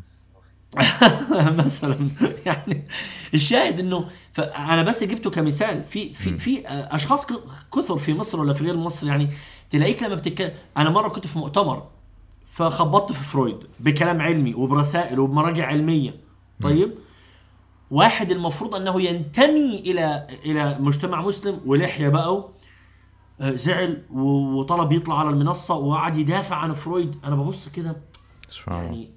مثلا 1.66 2.10
يعني 2.46 2.88
الشاهد 3.34 3.80
إنه 3.80 4.10
أنا 4.40 4.84
بس 4.84 5.04
جبته 5.04 5.30
كمثال 5.30 5.84
في 5.84 6.14
في 6.14 6.38
في 6.38 6.64
أشخاص 6.68 7.26
كثر 7.76 7.98
في 7.98 8.14
مصر 8.14 8.40
ولا 8.40 8.54
في 8.54 8.64
غير 8.64 8.78
مصر 8.78 9.08
يعني 9.08 9.30
تلاقيك 9.70 10.04
لما 10.04 10.16
بتتكلم 10.16 10.52
أنا 10.78 10.90
مرة 10.90 11.08
كنت 11.08 11.28
في 11.28 11.40
مؤتمر 11.40 11.84
فخبطت 12.46 13.12
في 13.12 13.24
فرويد 13.24 13.58
بكلام 13.80 14.22
علمي 14.22 14.54
وبرسائل 14.54 15.20
وبمراجع 15.20 15.66
علمية. 15.66 16.16
طيب؟ 16.64 16.94
واحد 17.92 18.32
المفروض 18.32 18.76
أنه 18.76 19.02
ينتمي 19.02 19.80
إلى 19.80 20.28
إلى 20.46 20.78
مجتمع 20.80 21.22
مسلم 21.22 21.60
ولحية 21.66 22.08
بقى 22.08 22.50
آه، 23.42 23.52
زعل 23.52 24.04
وطلب 24.12 24.92
يطلع 24.92 25.20
على 25.20 25.30
المنصة 25.30 25.76
وقعد 25.76 26.18
يدافع 26.18 26.56
عن 26.56 26.74
فرويد. 26.74 27.16
أنا 27.24 27.36
ببص 27.36 27.70
كده 27.70 27.96
يعني 28.84 29.10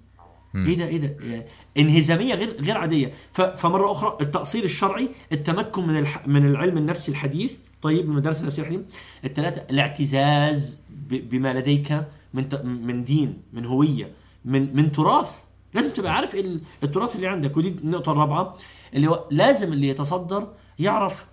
إيه 0.57 0.77
ده 0.79 0.87
إيه 0.87 0.99
ده؟ 0.99 1.16
يعني 1.27 1.47
انهزامية 1.79 2.35
غير 2.35 2.62
غير 2.62 2.79
عادية. 2.79 3.12
فمرة 3.33 3.92
أخرى 3.92 4.16
التاصيل 4.21 4.64
الشرعي 4.64 5.09
التمكن 5.33 5.87
من 5.87 5.99
الح... 5.99 6.27
من 6.29 6.47
العلم 6.47 6.79
النفسي 6.79 7.11
الحديث. 7.12 7.53
طيب 7.83 8.05
من 8.05 8.11
المدارس 8.11 8.40
النفسية 8.40 8.62
الحديث. 8.62 8.81
الثلاثه 9.25 9.62
الاعتزاز 9.71 10.81
ب... 10.90 11.14
بما 11.31 11.55
لديك 11.55 12.05
من 12.35 12.49
ت... 12.49 12.55
من 12.64 13.05
دين 13.05 13.42
من 13.53 13.64
هوية 13.66 14.11
من 14.45 14.77
من 14.77 14.92
تراث. 14.92 15.31
لازم 15.75 15.92
تبقى 15.92 16.14
عارف 16.14 16.35
ال- 16.35 16.61
التراث 16.83 17.16
اللي 17.16 17.27
عندك. 17.27 17.57
ودي 17.57 17.69
النقطة 17.69 18.12
الرابعة 18.12 18.57
اللي 18.95 19.07
هو 19.09 19.25
لازم 19.31 19.73
اللي 19.73 19.88
يتصدر 19.88 20.53
يعرف 20.79 21.25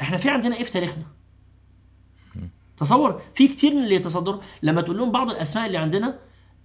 إحنا 0.00 0.16
في 0.16 0.28
عندنا 0.28 0.56
إيه 0.56 0.64
في 0.64 0.72
تاريخنا. 0.72 1.04
تصور 2.76 3.22
في 3.34 3.48
كتير 3.48 3.74
من 3.74 3.84
اللي 3.84 3.94
يتصدروا 3.94 4.40
لما 4.62 4.80
تقول 4.82 4.96
لهم 4.98 5.12
بعض 5.12 5.30
الأسماء 5.30 5.66
اللي 5.66 5.78
عندنا 5.78 6.18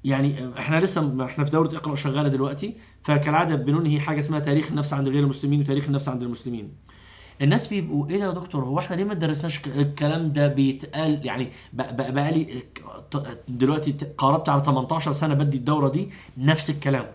يعني 0.04 0.60
إحنا 0.60 0.80
لسه 0.80 1.26
إحنا 1.26 1.46
في 1.46 1.52
دورة 1.52 1.76
إقرأ 1.78 1.96
شغالة 1.96 2.30
دلوقتي 2.30 2.76
فكالعادة 3.02 3.56
بننهي 3.56 4.00
حاجة 4.00 4.20
اسمها 4.20 4.40
تاريخ 4.40 4.68
النفس 4.70 4.94
عند 4.94 5.08
غير 5.08 5.24
المسلمين 5.24 5.62
وتاريخ 5.62 5.86
النفس 5.86 6.10
عند 6.10 6.24
المسلمين. 6.24 6.72
الناس 7.42 7.68
بيبقوا 7.68 8.10
إيه 8.10 8.18
ده 8.18 8.26
يا 8.26 8.32
دكتور؟ 8.32 8.64
هو 8.64 8.80
إحنا 8.80 8.96
ليه 8.96 9.04
ما 9.04 9.14
درسناش 9.14 9.62
الكلام 9.68 10.32
ده 10.34 10.48
بيتقال؟ 10.48 11.26
يعني 11.26 11.52
بقى, 11.74 12.32
لي 12.32 12.64
دلوقتي 13.48 13.92
قاربت 14.18 14.50
على 14.50 14.64
18 14.66 15.14
سنة 15.14 15.34
بدي 15.34 15.58
الدورة 15.58 15.90
دي 15.90 16.10
نفس 16.38 16.70
الكلام. 16.70 17.06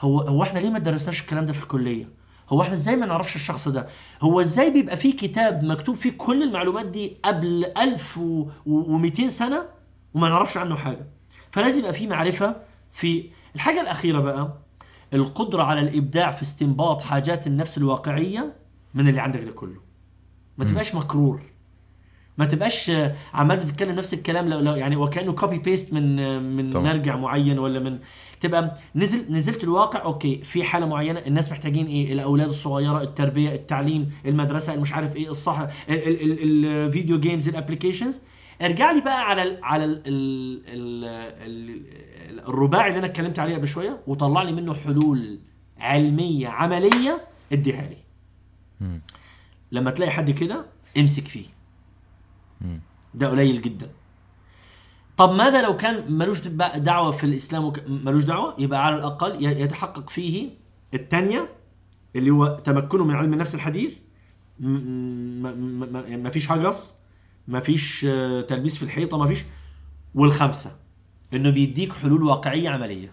هو 0.00 0.20
هو 0.20 0.42
إحنا 0.42 0.58
ليه 0.58 0.70
ما 0.70 0.78
درسناش 0.78 1.20
الكلام 1.20 1.46
ده 1.46 1.52
في 1.52 1.62
الكلية؟ 1.62 2.08
هو 2.48 2.62
إحنا 2.62 2.74
إزاي 2.74 2.96
ما 2.96 3.06
نعرفش 3.06 3.36
الشخص 3.36 3.68
ده؟ 3.68 3.86
هو 4.22 4.40
إزاي 4.40 4.70
بيبقى 4.70 4.96
فيه 4.96 5.16
كتاب 5.16 5.64
مكتوب 5.64 5.94
فيه 5.96 6.10
كل 6.10 6.42
المعلومات 6.42 6.86
دي 6.86 7.16
قبل 7.24 7.64
1200 7.78 9.28
سنة 9.28 9.62
وما 10.14 10.28
نعرفش 10.28 10.56
عنه 10.56 10.76
حاجة؟ 10.76 11.06
فلازم 11.54 11.78
يبقى 11.78 11.92
فيه 11.94 12.08
معرفة 12.08 12.56
في 12.90 13.30
الحاجة 13.54 13.80
الأخيرة 13.80 14.18
بقى 14.20 14.58
القدرة 15.12 15.62
على 15.62 15.80
الإبداع 15.80 16.30
في 16.30 16.42
استنباط 16.42 17.00
حاجات 17.00 17.46
النفس 17.46 17.78
الواقعية 17.78 18.52
من 18.94 19.08
اللي 19.08 19.20
عندك 19.20 19.40
ده 19.40 19.52
كله. 19.52 19.80
ما 20.58 20.64
تبقاش 20.64 20.94
مكرور. 20.94 21.42
ما 22.38 22.44
تبقاش 22.44 22.90
آه، 22.90 23.14
عمال 23.34 23.56
بتتكلم 23.56 23.94
نفس 23.94 24.14
الكلام 24.14 24.48
لو 24.48 24.60
لو 24.60 24.74
يعني 24.74 24.96
وكأنه 24.96 25.32
copy 25.32 25.58
paste 25.58 25.92
من 25.92 26.20
آه، 26.20 26.38
من 26.38 26.70
طبعا. 26.70 26.84
مرجع 26.92 27.16
معين 27.16 27.58
ولا 27.58 27.80
من 27.80 27.98
تبقى 28.40 28.74
نزل 28.94 29.32
نزلت 29.32 29.64
الواقع 29.64 30.02
okay 30.04 30.44
في 30.44 30.64
حالة 30.64 30.86
معينة 30.86 31.20
الناس 31.26 31.50
محتاجين 31.52 31.86
إيه؟ 31.86 32.12
الأولاد 32.12 32.48
الصغيرة 32.48 33.02
التربية 33.02 33.54
التعليم 33.54 34.10
المدرسة 34.26 34.76
مش 34.76 34.92
عارف 34.92 35.16
إيه 35.16 35.30
الصح 35.30 35.58
ال- 35.60 35.68
ال- 35.88 36.22
ال- 36.42 36.66
ال 36.66 36.75
video 36.75 37.20
games 37.20 37.48
ال 37.48 37.53
applications 37.53 38.20
ارجع 38.62 38.90
لي 38.92 39.00
بقى 39.00 39.22
على 39.30 39.42
ال 39.42 39.64
على 39.64 39.84
ال 39.84 40.02
ال 40.06 40.64
ال 40.66 41.04
ال 42.30 42.40
الرباعي 42.48 42.88
اللي 42.88 42.98
أنا 42.98 43.06
اتكلمت 43.06 43.38
عليه 43.38 43.54
قبل 43.56 43.66
شوية 43.66 44.00
وطلع 44.06 44.42
لي 44.42 44.52
منه 44.52 44.74
حلول 44.74 45.38
علمية 45.78 46.48
عملية 46.48 47.24
اديها 47.52 47.88
لي. 47.88 47.96
لما 49.72 49.90
تلاقي 49.90 50.10
حد 50.10 50.30
كده 50.30 50.66
امسك 50.98 51.28
فيه. 51.28 51.44
ده 53.14 53.28
قليل 53.28 53.62
جدا. 53.62 53.90
طب 55.16 55.32
ماذا 55.32 55.62
لو 55.62 55.76
كان 55.76 56.12
ملوش 56.12 56.40
دعوة 56.76 57.10
في 57.10 57.24
الإسلام 57.24 57.64
وك... 57.64 57.80
ملوش 57.88 58.24
دعوة؟ 58.24 58.54
يبقى 58.58 58.86
على 58.86 58.96
الأقل 58.96 59.44
يتحقق 59.44 60.10
فيه 60.10 60.50
الثانية 60.94 61.48
اللي 62.16 62.30
هو 62.30 62.58
تمكنه 62.64 63.04
من 63.04 63.14
علم 63.14 63.32
النفس 63.32 63.54
الحديث 63.54 63.98
م- 64.60 64.66
م- 64.68 65.42
م- 65.42 66.14
م- 66.18 66.22
ما 66.22 66.30
فيش 66.30 66.52
هجس. 66.52 66.96
ما 67.48 67.60
فيش 67.60 68.04
آه، 68.08 68.40
تلبيس 68.40 68.76
في 68.76 68.82
الحيطة 68.82 69.18
ما 69.18 69.26
فيش 69.26 69.44
والخمسة 70.14 70.70
إنه 71.34 71.50
بيديك 71.50 71.92
حلول 71.92 72.22
واقعية 72.22 72.68
عملية. 72.68 73.10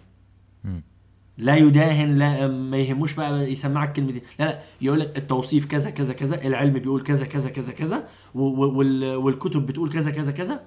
لا 1.37 1.55
يداهن 1.55 2.15
لا 2.15 2.47
ما 2.47 2.77
يهموش 2.77 3.13
بقى 3.13 3.51
يسمعك 3.51 3.93
كلمتين. 3.93 4.21
لا 4.39 4.45
لا 4.45 4.61
يقول 4.81 4.99
لك 4.99 5.17
التوصيف 5.17 5.65
كذا 5.65 5.89
كذا 5.91 6.13
كذا 6.13 6.47
العلم 6.47 6.73
بيقول 6.73 7.01
كذا 7.03 7.25
كذا 7.25 7.49
كذا 7.49 7.73
كذا 7.73 8.07
والكتب 8.35 9.65
بتقول 9.65 9.91
كذا 9.91 10.11
كذا 10.11 10.31
كذا 10.31 10.63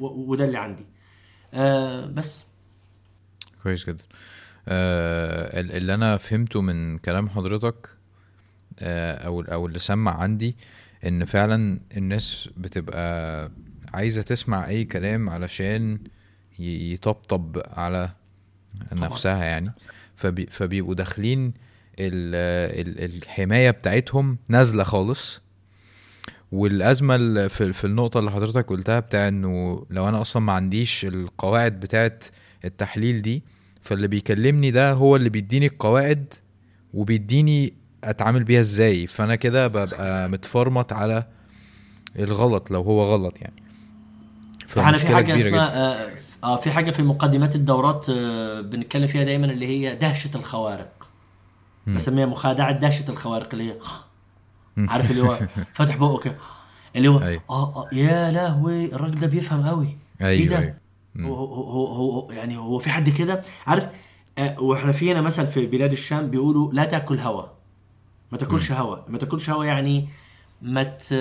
وده 0.00 0.44
اللي 0.44 0.58
عندي. 0.58 0.84
آه 1.54 2.06
بس. 2.06 2.38
كويس 3.62 3.86
جدا. 3.86 4.04
آه 4.68 5.60
ال- 5.60 5.72
اللي 5.72 5.94
أنا 5.94 6.16
فهمته 6.16 6.60
من 6.60 6.98
كلام 6.98 7.28
حضرتك 7.28 7.88
آه 8.78 9.14
أو 9.26 9.40
أو 9.40 9.66
اللي 9.66 9.78
سمع 9.78 10.12
عندي 10.22 10.56
إن 11.06 11.24
فعلا 11.24 11.80
الناس 11.96 12.48
بتبقى 12.56 13.50
عايزة 13.94 14.22
تسمع 14.22 14.68
أي 14.68 14.84
كلام 14.84 15.30
علشان 15.30 15.98
يطبطب 16.58 17.62
على 17.66 18.10
نفسها 18.92 19.44
يعني. 19.44 19.72
فبي 20.14 20.46
فبيبقوا 20.50 20.94
داخلين 20.94 21.54
ال 21.98 22.34
ال 22.88 23.16
الحماية 23.16 23.70
بتاعتهم 23.70 24.38
نازلة 24.48 24.84
خالص. 24.84 25.40
والأزمة 26.52 27.46
في 27.48 27.72
في 27.72 27.84
النقطة 27.84 28.20
اللي 28.20 28.30
حضرتك 28.30 28.66
قلتها 28.66 29.00
بتاع 29.00 29.28
إنه 29.28 29.86
لو 29.90 30.08
أنا 30.08 30.20
أصلا 30.20 30.42
ما 30.42 30.52
عنديش 30.52 31.04
القواعد 31.04 31.80
بتاعت 31.80 32.24
التحليل 32.64 33.22
دي 33.22 33.42
فاللي 33.80 34.08
بيكلمني 34.08 34.70
ده 34.70 34.92
هو 34.92 35.16
اللي 35.16 35.28
بيديني 35.30 35.66
القواعد 35.66 36.34
وبيديني 36.94 37.74
أتعامل 38.04 38.44
بيها 38.44 38.60
إزاي؟ 38.60 39.06
فأنا 39.06 39.34
كده 39.34 39.66
ببقى 39.66 40.28
متفرمط 40.28 40.92
على 40.92 41.26
الغلط 42.18 42.70
لو 42.70 42.82
هو 42.82 43.02
غلط 43.04 43.34
يعني. 43.40 43.62
إحنا 44.78 44.98
في 44.98 45.06
حاجة 45.14 45.36
اسمها 45.40 45.76
آه 45.76 46.14
آه، 46.44 46.56
في 46.56 46.70
حاجة 46.70 46.90
في 46.90 47.02
مقدمات 47.02 47.54
الدورات 47.54 48.06
آه 48.10 48.60
بنتكلم 48.60 49.06
فيها 49.06 49.24
دايما 49.24 49.46
اللي 49.46 49.66
هي 49.66 49.94
دهشة 49.96 50.30
الخوارق. 50.36 50.92
بسميها 51.86 52.26
مخادعة 52.26 52.72
دهشة 52.72 53.10
الخوارق 53.10 53.48
اللي 53.52 53.70
هي 53.70 53.76
عارف 54.90 55.10
اللي 55.10 55.22
هو 55.22 55.38
فاتح 55.74 55.96
بقه 55.96 56.18
كده. 56.18 56.36
اللي 56.96 57.08
هو 57.08 57.18
أيوة. 57.22 57.42
آه 57.50 57.76
آه 57.76 57.94
يا 57.94 58.30
لهوي 58.30 58.84
الراجل 58.94 59.20
ده 59.20 59.26
بيفهم 59.26 59.66
قوي 59.68 59.96
إيه 60.20 60.26
أيوه 60.26 60.48
ده؟ 60.50 60.58
أيوه. 60.58 60.76
هو, 61.20 61.34
هو, 61.34 61.86
هو, 61.86 62.12
هو 62.20 62.32
يعني 62.32 62.56
هو 62.56 62.78
في 62.78 62.90
حد 62.90 63.10
كده؟ 63.10 63.42
عارف 63.66 63.86
آه 64.38 64.60
وإحنا 64.62 64.92
في 64.92 65.12
هنا 65.12 65.20
مثل 65.20 65.46
في 65.46 65.66
بلاد 65.66 65.92
الشام 65.92 66.30
بيقولوا 66.30 66.72
لا 66.72 66.84
تأكل 66.84 67.18
هوا. 67.18 67.59
ما 68.32 68.38
تاكلش 68.38 68.72
هوا. 68.72 68.96
ما 69.08 69.18
تاكلش 69.18 69.50
هوا 69.50 69.64
يعني 69.64 70.08
ما 70.62 70.82
ت... 70.82 71.12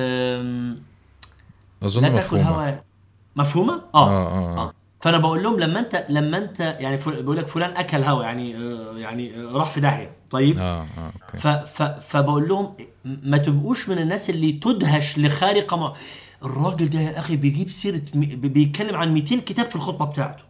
أظن 1.83 2.01
لا 2.01 2.09
تاكل 2.09 2.37
مفهومة. 2.39 2.49
هوا. 2.69 2.79
مفهومة؟ 3.35 3.73
آه. 3.95 4.09
آه 4.09 4.27
آه, 4.27 4.57
آه. 4.59 4.73
فأنا 5.01 5.17
بقول 5.17 5.43
لهم 5.43 5.59
لما 5.59 5.79
انت 5.79 6.05
لما 6.09 6.37
انت 6.37 6.59
يعني 6.59 6.97
بيقول 6.97 7.37
لك 7.37 7.47
فلان 7.47 7.77
أكل 7.77 8.03
هوا 8.03 8.23
يعني 8.23 8.55
آه 8.57 8.97
يعني 8.97 9.41
آه 9.41 9.51
راح 9.51 9.69
في 9.71 9.79
داهية. 9.79 10.11
طيب؟ 10.29 10.57
آه 10.57 10.81
آه 10.97 11.13
أوكي. 11.25 11.37
ف 11.37 11.47
ف 11.47 11.81
فبقول 11.81 12.47
لهم 12.49 12.73
ما 13.05 13.37
تبقوش 13.37 13.89
من 13.89 13.97
الناس 13.97 14.29
اللي 14.29 14.51
تدهش 14.51 15.19
لخارقة 15.19 15.77
ما 15.77 15.93
الراجل 16.43 16.89
ده 16.89 16.99
يا 16.99 17.19
أخي 17.19 17.35
بيجيب 17.35 17.69
سيرة 17.69 18.01
بيتكلم 18.13 18.95
عن 18.95 19.13
200 19.13 19.35
كتاب 19.39 19.65
في 19.65 19.75
الخطبة 19.75 20.05
بتاعته. 20.05 20.43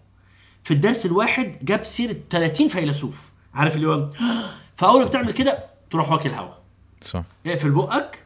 في 0.63 0.73
الدرس 0.73 1.05
الواحد 1.05 1.55
جاب 1.61 1.83
سيرة 1.83 2.15
30 2.29 2.67
فيلسوف. 2.67 3.33
عارف 3.53 3.75
اللي 3.75 3.87
هو؟ 3.87 4.09
فأول 4.75 4.99
ما 4.99 5.05
بتعمل 5.05 5.31
كده 5.31 5.68
تروح 5.91 6.11
واكل 6.11 6.29
هوا 6.29 6.53
صح. 7.01 7.23
اقفل 7.45 7.71
بقك 7.71 8.25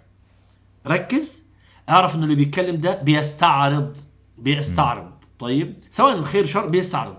ركز 0.88 1.43
اعرف 1.89 2.15
إنه 2.15 2.23
اللي 2.23 2.36
بيتكلم 2.36 2.76
ده 2.76 3.02
بيستعرض 3.02 3.97
بيستعرض. 4.38 5.12
طيب؟ 5.39 5.76
سواء 5.89 6.21
خير 6.21 6.45
شر 6.45 6.67
بيستعرض. 6.67 7.15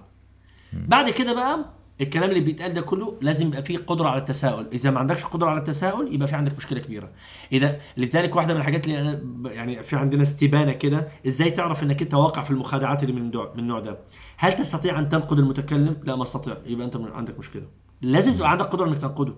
بعد 0.73 1.11
كده 1.11 1.35
بقى 1.35 1.65
الكلام 2.01 2.31
اللي 2.31 2.41
بيتقال 2.41 2.73
ده 2.73 2.81
كله 2.81 3.19
لازم 3.21 3.47
يبقى 3.47 3.63
فيه 3.63 3.79
قدرة 3.79 4.09
على 4.09 4.21
التساؤل. 4.21 4.67
إذا 4.73 4.91
ما 4.91 5.01
عندكش 5.01 5.25
قدرة 5.25 5.51
على 5.51 5.59
التساؤل 5.59 6.15
يبقى 6.15 6.29
في 6.29 6.35
عندك 6.37 6.57
مشكلة 6.57 6.81
كبيرة. 6.81 7.11
إذا 7.53 7.81
لذلك 7.97 8.37
واحدة 8.37 8.55
من 8.55 8.61
الحاجات 8.61 8.87
اللي 8.87 9.01
أنا 9.01 9.21
ب- 9.25 9.47
يعني 9.47 9.83
في 9.83 9.97
عندنا 9.97 10.23
استبانة 10.23 10.73
كده 10.73 11.09
إزاي 11.27 11.51
تعرف 11.51 11.83
إنك 11.83 12.03
أنت 12.03 12.15
واقع 12.15 12.43
في 12.43 12.51
المخادعات 12.51 13.03
اللي 13.03 13.13
من 13.21 13.23
من 13.27 13.59
النوع 13.59 13.81
ده؟ 13.81 13.99
هل 14.37 14.53
تستطيع 14.57 14.99
أن 14.99 15.09
تنقد 15.09 15.39
المتكلم؟ 15.39 15.97
لا 16.05 16.17
ما 16.17 16.23
أستطيع. 16.23 16.57
يبقى 16.67 16.87
أنت 16.87 16.97
عندك 16.97 17.39
مشكلة. 17.39 17.67
لازم 18.03 18.35
تبقى 18.35 18.51
عندك 18.51 18.65
قدرة 18.65 18.87
إنك 18.89 18.99
تنقده. 18.99 19.35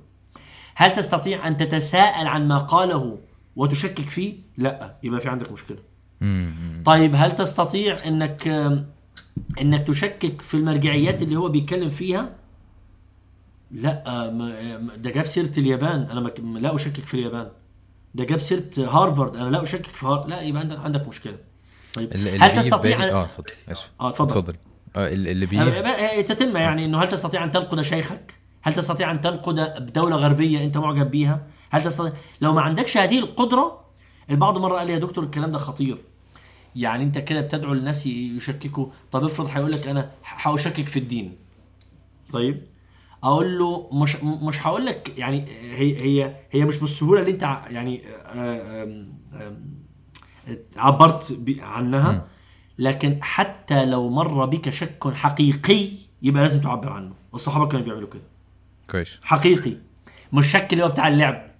هل 0.78 0.92
تستطيع 0.92 1.46
أن 1.48 1.56
تتساءل 1.56 2.26
عن 2.26 2.48
ما 2.48 2.58
قاله 2.58 3.18
وتشكك 3.56 4.04
فيه؟ 4.08 4.34
لا 4.56 4.96
يبقى 5.02 5.20
في 5.20 5.28
عندك 5.28 5.52
مشكلة. 5.52 5.78
طيب 6.84 7.12
هل 7.14 7.32
تستطيع 7.32 8.06
إنك 8.06 8.48
إنك 9.60 9.86
تشكك 9.86 10.42
في 10.42 10.54
المرجعيات 10.54 11.22
اللي 11.22 11.36
هو 11.36 11.48
بيتكلم 11.48 11.90
فيها؟ 11.90 12.28
لا 13.70 14.28
ده 14.96 15.10
جاب 15.10 15.26
سيرة 15.26 15.52
اليابان. 15.58 16.00
أنا 16.10 16.28
لا 16.58 16.74
أشكك 16.74 17.04
في 17.04 17.14
اليابان. 17.14 17.48
ده 18.14 18.24
جاب 18.24 18.38
سيرة 18.38 18.62
هارفارد. 18.78 19.36
أنا 19.36 19.50
لا 19.50 19.62
أشكك 19.62 19.86
في 19.86 20.06
هارفارد 20.06 20.30
لا 20.30 20.40
يبقى 20.40 20.60
عندك 20.62 20.78
عندك 20.78 21.08
مشكلة. 21.08 21.36
طيب 21.94 22.12
هل 22.40 22.62
تستطيع 22.62 22.98
أن- 22.98 23.02
آه 23.12 23.24
اتفضل 23.24 23.44
آه 24.00 24.08
اتفضل. 24.08 24.38
اتفضل. 24.38 24.54
آه 24.96 25.08
اللي 25.08 25.32
اللي 25.32 25.46
بيجي 25.46 25.62
آه، 25.62 26.20
تتم 26.20 26.56
يعني 26.56 26.84
إنه 26.84 27.02
هل 27.02 27.08
تستطيع 27.08 27.44
أن 27.44 27.50
تنقد 27.50 27.80
شيخك؟ 27.82 28.34
هل 28.66 28.74
تستطيع 28.74 29.10
أن 29.10 29.20
تنقد 29.20 29.84
بدوله 29.86 30.16
غربية 30.16 30.64
أنت 30.64 30.78
معجب 30.78 31.10
بيها؟ 31.10 31.46
هل 31.70 31.82
تستطيع 31.82 32.12
لو 32.40 32.52
ما 32.52 32.60
عندكش 32.60 32.96
هذه 32.96 33.18
القدرة 33.18 33.80
البعض 34.30 34.58
مرة 34.58 34.76
قال 34.78 34.86
لي 34.86 34.92
يا 34.92 34.98
دكتور 34.98 35.24
الكلام 35.24 35.52
ده 35.52 35.58
خطير. 35.58 35.98
يعني 36.76 37.04
أنت 37.04 37.18
كده 37.18 37.40
بتدعو 37.40 37.72
الناس 37.72 38.06
يشككوا. 38.06 38.86
طب 39.12 39.24
افرض 39.24 39.46
هيقول 39.52 39.70
لك 39.70 39.88
أنا 39.88 40.10
هشكك 40.24 40.86
في 40.86 40.98
الدين. 40.98 41.36
طيب 42.32 42.62
أقول 43.24 43.58
له 43.58 43.88
مش 43.92 44.16
مش 44.22 44.66
هقول 44.66 44.86
لك 44.86 45.18
يعني 45.18 45.44
هي 45.60 45.96
هي 46.02 46.36
هي 46.50 46.64
مش 46.64 46.78
بالسهولة 46.78 47.20
اللي 47.20 47.30
أنت 47.30 47.42
يعني 47.70 48.02
آه، 48.26 49.06
عبرت 50.76 51.38
عنها. 51.60 52.26
لكن 52.78 53.18
حتى 53.22 53.84
لو 53.84 54.10
مر 54.10 54.46
بك 54.46 54.70
شك 54.70 55.08
حقيقي 55.14 55.88
يبقى 56.22 56.42
لازم 56.42 56.60
تعبر 56.60 56.92
عنه. 56.92 57.14
الصحابه 57.34 57.68
كانوا 57.68 57.84
بيعملوا 57.86 58.08
كده. 58.08 58.35
كويس. 58.90 59.18
حقيقي. 59.22 59.76
مش 60.32 60.52
شك 60.52 60.72
اللي 60.72 60.84
هو 60.84 60.88
بتاع 60.88 61.08
اللعب. 61.08 61.50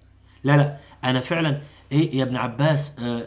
لا 0.43 0.57
لا. 0.57 0.77
أنا 1.03 1.19
فعلا 1.19 1.61
إيه 1.91 2.17
يا 2.17 2.23
ابن 2.23 2.35
عباس 2.35 2.99
آه 2.99 3.25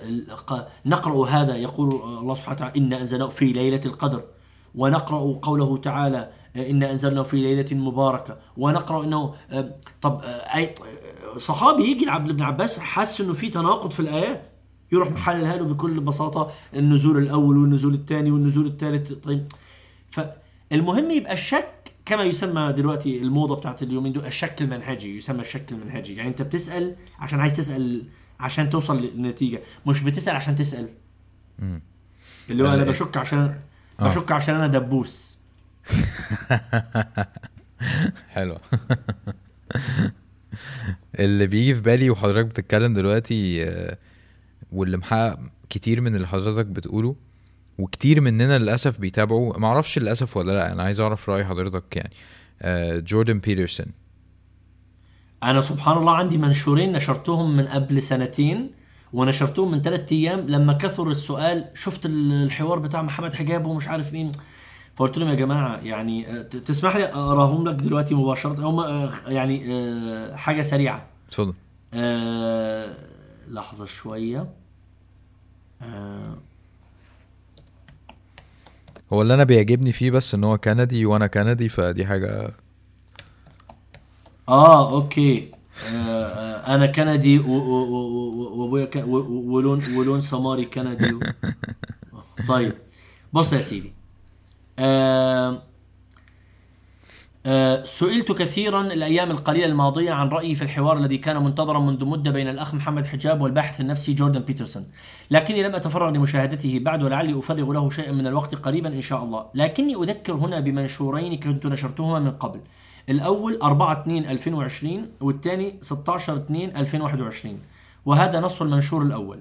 نقرأ 0.87 1.27
هذا 1.29 1.57
يقول 1.57 1.89
الله 1.95 2.35
سبحانه 2.35 2.57
وتعالى 2.57 2.79
انا 2.79 3.01
انزلناه 3.01 3.27
في 3.29 3.45
ليله 3.53 3.81
القدر. 3.87 4.25
ونقرأ 4.75 5.39
قوله 5.43 5.77
تعالى 5.77 6.31
آه، 6.57 6.71
انا 6.71 6.91
انزلناه 6.91 7.23
في 7.23 7.37
ليله 7.37 7.77
مباركه. 7.77 8.39
ونقرأ 8.57 9.05
إنه 9.05 9.35
آه، 9.51 9.75
طب 10.03 10.21
آه، 10.25 10.27
أي 10.57 10.75
آه، 11.35 11.39
صحابي 11.39 11.85
يجي 11.85 12.05
لعبد 12.05 12.31
ابن 12.31 12.43
عباس 12.43 12.79
حس 12.79 13.21
إنه 13.21 13.33
في 13.33 13.51
تناقض 13.51 13.91
في 13.91 14.01
الآيات. 14.01 14.43
يروح 14.93 15.11
محللها 15.11 15.57
له 15.57 15.65
بكل 15.65 16.01
بساطة 16.01 16.53
النزول 16.75 17.19
الأول 17.19 17.57
والنزول 17.59 17.95
الثاني 17.95 18.31
والنزول 18.31 18.67
الثالث. 18.67 19.13
طيب 19.13 19.47
فالمهم 20.11 21.11
يبقى 21.11 21.33
الشك 21.33 21.80
كما 22.05 22.23
يسمى 22.25 22.73
دلوقتي 22.73 23.19
الموضة 23.19 23.57
بتاعت 23.57 23.83
اليومين 23.83 24.13
دول 24.13 24.27
الشك 24.27 24.63
المنهجي 24.63 25.17
يسمى 25.17 25.41
الشك 25.41 25.73
المنهجي. 25.73 26.17
يعني 26.17 26.29
انت 26.29 26.43
بتسأل 26.43 26.97
عشان 27.19 27.41
عايز 27.41 27.57
تسأل 27.57 28.05
عشان 28.41 28.71
توصل 28.71 29.11
لنتيجه 29.17 29.61
مش 29.87 30.03
بتسأل 30.03 30.37
عشان 30.37 30.55
تسأل. 30.55 30.89
مم. 31.59 31.81
اللي 32.51 32.65
هو 32.65 32.69
أنا 32.73 32.85
بشك 32.85 33.17
عشان 33.17 33.55
آه. 34.01 34.09
بشك 34.09 34.33
عشان 34.33 34.55
أنا 34.55 34.67
دبوس. 34.67 35.37
حلو. 38.35 38.59
اللي 41.19 41.47
بيجي 41.47 41.75
في 41.75 41.81
بالي 41.81 42.11
وحضرتك 42.11 42.47
بتتكلم 42.47 42.95
دلوقتي 42.95 43.65
آه، 43.65 43.99
واللي 44.73 44.97
محقق 44.97 45.39
كتير 45.71 46.01
من 46.01 46.17
اللي 46.17 46.27
حضرتك 46.27 46.67
بتقوله 46.67 47.17
وكتير 47.81 48.21
مننا 48.21 48.59
للأسف 48.59 48.99
بيتابعوا. 48.99 49.59
ما 49.59 49.69
أعرفش 49.69 49.99
للأسف 49.99 50.37
ولا 50.37 50.53
لأ 50.53 50.73
أنا 50.73 50.83
عايز 50.83 51.01
أعرف 51.01 51.31
رأي 51.31 51.45
حضرتك 51.45 51.97
يعني. 51.97 52.11
آه، 52.63 52.99
جوردن 52.99 53.39
بيترسون. 53.39 53.87
أنا 55.43 55.61
سبحان 55.61 55.99
الله 55.99 56.13
عندي 56.13 56.39
منشورين 56.39 56.93
نشرتهم 56.93 57.57
من 57.57 57.67
قبل 57.67 58.03
سنتين 58.03 58.71
ونشرتهم 59.13 59.71
من 59.71 59.83
ثلاثة 59.83 60.17
أيام. 60.17 60.41
لما 60.41 60.73
كثر 60.73 61.11
السؤال 61.11 61.65
شفت 61.75 62.07
الحوار 62.07 62.79
بتاع 62.79 63.03
محمد 63.03 63.35
حجاب 63.35 63.67
ومش 63.67 63.89
عارف 63.89 64.13
مين. 64.13 64.33
فقلت 64.97 65.19
لهم 65.19 65.29
يا 65.29 65.35
جماعة 65.35 65.77
يعني 65.77 66.31
آه، 66.31 66.43
تسمح 66.43 66.97
لي 66.97 67.05
اقراهم 67.05 67.69
لك 67.69 67.75
دلوقتي 67.75 68.15
مباشرة؟ 68.15 68.69
هم 68.71 68.81
آه، 68.81 69.13
يعني 69.27 70.37
حاجة 70.37 70.63
سريعة. 70.63 71.07
اتفضل. 71.29 71.55
لحظة 73.49 73.85
شوية. 73.85 74.49
آه 75.83 76.39
هو 79.13 79.23
اللي 79.23 79.35
أنا 79.35 79.45
بيعجبني 79.45 79.93
فيه 79.93 80.11
بس 80.11 80.35
إن 80.35 80.45
هو 80.45 80.59
كندي 80.59 81.07
وأنا 81.07 81.27
كندي 81.27 81.69
فدي 81.69 82.07
حاجة 82.07 82.51
آه 84.49 84.93
okay. 84.93 85.51
آه 85.85 85.93
آه 86.27 86.75
أنا 86.75 86.87
كندي 86.87 87.39
وأبويا 87.39 88.85
ك- 88.85 89.05
ولون 89.07 89.83
ولون 89.97 90.21
سماري 90.21 90.65
كندي 90.65 91.13
و... 91.15 91.27
طيب. 92.49 92.73
بص 93.33 93.53
يا 93.53 93.61
سيدي. 93.61 93.93
آه، 94.79 95.63
سئلت 97.85 98.33
كثيرا 98.33 98.81
الأيام 98.81 99.31
القليلة 99.31 99.67
الماضية 99.67 100.13
عن 100.13 100.29
رأيي 100.29 100.55
في 100.55 100.63
الحوار 100.63 100.99
الذي 100.99 101.19
كان 101.19 101.45
منتظرا 101.45 101.79
منذ 101.79 102.05
مدة 102.05 102.31
بين 102.31 102.49
الأخ 102.49 102.75
محمد 102.75 103.05
حجاب 103.07 103.41
والباحث 103.41 103.81
النفسي 103.81 104.13
جوردن 104.15 104.41
بيترسون، 104.41 104.87
لكني 105.31 105.63
لم 105.63 105.75
أتفرغ 105.75 106.11
لمشاهدته 106.11 106.79
بعد 106.79 107.03
ولعلي 107.03 107.39
أفرغ 107.39 107.73
له 107.73 107.91
شيئا 107.91 108.13
من 108.13 108.27
الوقت 108.27 108.55
قريبا 108.55 108.89
إن 108.89 109.01
شاء 109.01 109.25
الله، 109.25 109.47
لكني 109.55 109.95
أذكر 109.95 110.33
هنا 110.33 110.61
بمنشورين 110.61 111.41
كنت 111.41 111.67
نشرتهما 111.67 112.19
من 112.19 112.31
قبل. 112.31 112.61
الأول 113.09 113.59
4 113.63 114.03
2 114.03 114.25
2020 114.27 115.09
والثاني 115.21 115.79
16 115.81 116.37
2 116.37 116.77
2021 116.77 117.59
وهذا 118.07 118.41
نص 118.41 118.63
المنشور 118.63 119.03
الأول. 119.03 119.41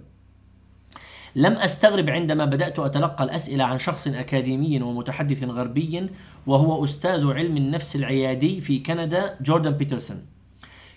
لم 1.35 1.53
أستغرب 1.53 2.09
عندما 2.09 2.45
بدأت 2.45 2.79
أتلقى 2.79 3.23
الأسئلة 3.23 3.63
عن 3.63 3.79
شخص 3.79 4.07
أكاديمي 4.07 4.81
ومتحدث 4.81 5.43
غربي 5.43 6.09
وهو 6.47 6.83
أستاذ 6.83 7.27
علم 7.27 7.57
النفس 7.57 7.95
العيادي 7.95 8.61
في 8.61 8.79
كندا 8.79 9.37
جوردن 9.41 9.71
بيترسون. 9.71 10.25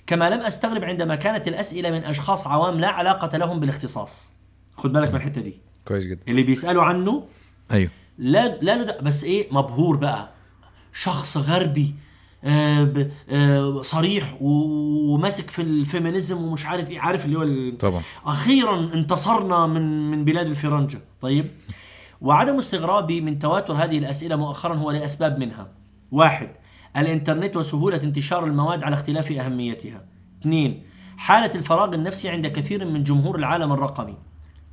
كما 0.06 0.30
لم 0.30 0.40
أستغرب 0.40 0.84
عندما 0.84 1.14
كانت 1.14 1.48
الأسئلة 1.48 1.90
من 1.90 2.04
أشخاص 2.04 2.46
عوام 2.46 2.80
لا 2.80 2.88
علاقة 2.88 3.38
لهم 3.38 3.60
بالاختصاص. 3.60 4.32
خد 4.76 4.92
بالك 4.92 5.10
من 5.10 5.16
الحتة 5.16 5.40
دي. 5.40 5.54
كويس 5.84 6.06
جدا 6.06 6.20
اللي 6.28 6.42
بيسألوا 6.42 6.82
عنه 6.82 7.24
أيوه 7.72 7.90
لا 8.18 8.48
لا 8.48 9.00
بس 9.00 9.24
إيه 9.24 9.46
مبهور 9.50 9.96
بقى 9.96 10.30
شخص 10.92 11.36
غربي 11.36 11.94
صريح 13.82 14.36
و- 14.40 15.14
وماسك 15.14 15.50
في 15.50 15.62
ال 15.62 15.71
feminism 15.71 16.42
ومش 16.44 16.66
عارف 16.66 16.90
إيه. 16.90 17.00
عارف 17.00 17.24
اللي 17.24 17.38
هو 17.38 17.42
ال- 17.42 17.78
طبعا. 17.78 18.02
أخيرا 18.26 18.94
انتصرنا 18.94 19.66
من 19.66 20.10
من 20.10 20.24
بلاد 20.24 20.46
الفرنجة. 20.46 21.00
طيب. 21.20 21.44
وعدم 22.20 22.58
استغرابي 22.58 23.20
من 23.20 23.38
تواتر 23.38 23.72
هذه 23.74 23.98
الأسئلة 23.98 24.36
مؤخرا 24.36 24.74
هو 24.74 24.90
لأسباب 24.90 25.38
منها. 25.38 25.68
واحد 26.12 26.48
الإنترنت 26.96 27.56
وسهولة 27.56 28.02
انتشار 28.02 28.44
المواد 28.44 28.84
على 28.84 28.94
اختلاف 28.94 29.32
أهميتها. 29.32 30.04
اثنين 30.40 30.82
حالة 31.16 31.54
الفراغ 31.54 31.94
النفسي 31.94 32.28
عند 32.28 32.46
كثير 32.46 32.84
من 32.84 33.02
جمهور 33.02 33.36
العالم 33.36 33.72
الرقمي. 33.72 34.16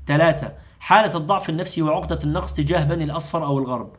ثلاثة 0.07 0.53
حالة 0.79 1.17
الضعف 1.17 1.49
النفسي 1.49 1.81
وعقدة 1.81 2.19
النقص 2.23 2.53
تجاه 2.53 2.83
بني 2.83 3.03
الأصفر 3.03 3.45
أو 3.45 3.59
الغرب. 3.59 3.91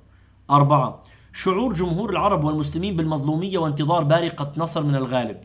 أربعة 0.51 1.03
شعور 1.33 1.73
جمهور 1.73 2.11
العرب 2.11 2.45
والمسلمين 2.45 2.97
بالمظلومية 2.97 3.59
وانتظار 3.59 4.05
بارقة 4.05 4.53
نصر 4.57 4.83
من 4.83 4.97
الغالب. 4.97 5.41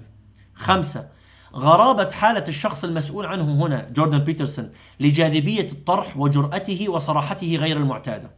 خمسة 0.53 1.09
غرابة 1.55 2.09
حالة 2.11 2.43
الشخص 2.47 2.83
المسؤول 2.83 3.25
عنه 3.25 3.65
هنا 3.65 3.89
جوردن 3.89 4.17
بيترسون 4.17 4.71
لجاذبية 4.99 5.69
الطرح 5.71 6.17
وجرأته 6.17 6.89
وصراحته 6.89 7.55
غير 7.55 7.77
المعتادة. 7.77 8.31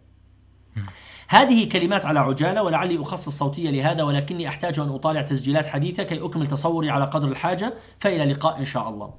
هذه 1.27 1.69
كلمات 1.69 2.05
على 2.05 2.19
عجالة 2.19 2.63
ولعلي 2.63 3.01
أخصص 3.01 3.37
صوتية 3.37 3.69
لهذا 3.69 4.03
ولكني 4.03 4.47
أحتاج 4.47 4.79
أن 4.79 4.89
أطالع 4.89 5.21
تسجيلات 5.21 5.67
حديثة 5.67 6.03
كي 6.03 6.25
أكمل 6.25 6.47
تصوري 6.47 6.89
على 6.89 7.05
قدر 7.05 7.27
الحاجة 7.27 7.73
فإلى 7.99 8.33
لقاء 8.33 8.59
إن 8.59 8.65
شاء 8.65 8.89
الله. 8.89 9.13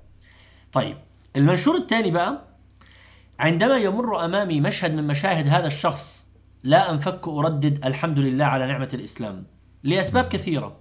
طيب 0.73 0.97
المنشور 1.37 1.77
الثاني 1.77 2.11
بقى 2.11 2.45
عندما 3.39 3.77
يمر 3.77 4.25
أمامي 4.25 4.61
مشهد 4.61 4.95
من 4.95 5.07
مشاهد 5.07 5.49
هذا 5.49 5.67
الشخص 5.67 6.18
لا 6.63 6.91
أنفك 6.91 7.29
أردد 7.29 7.85
الحمد 7.85 8.19
لله 8.19 8.45
على 8.45 8.67
نعمة 8.67 8.89
الإسلام. 8.95 9.47
لأسباب 9.83 10.25
كثيرة. 10.25 10.77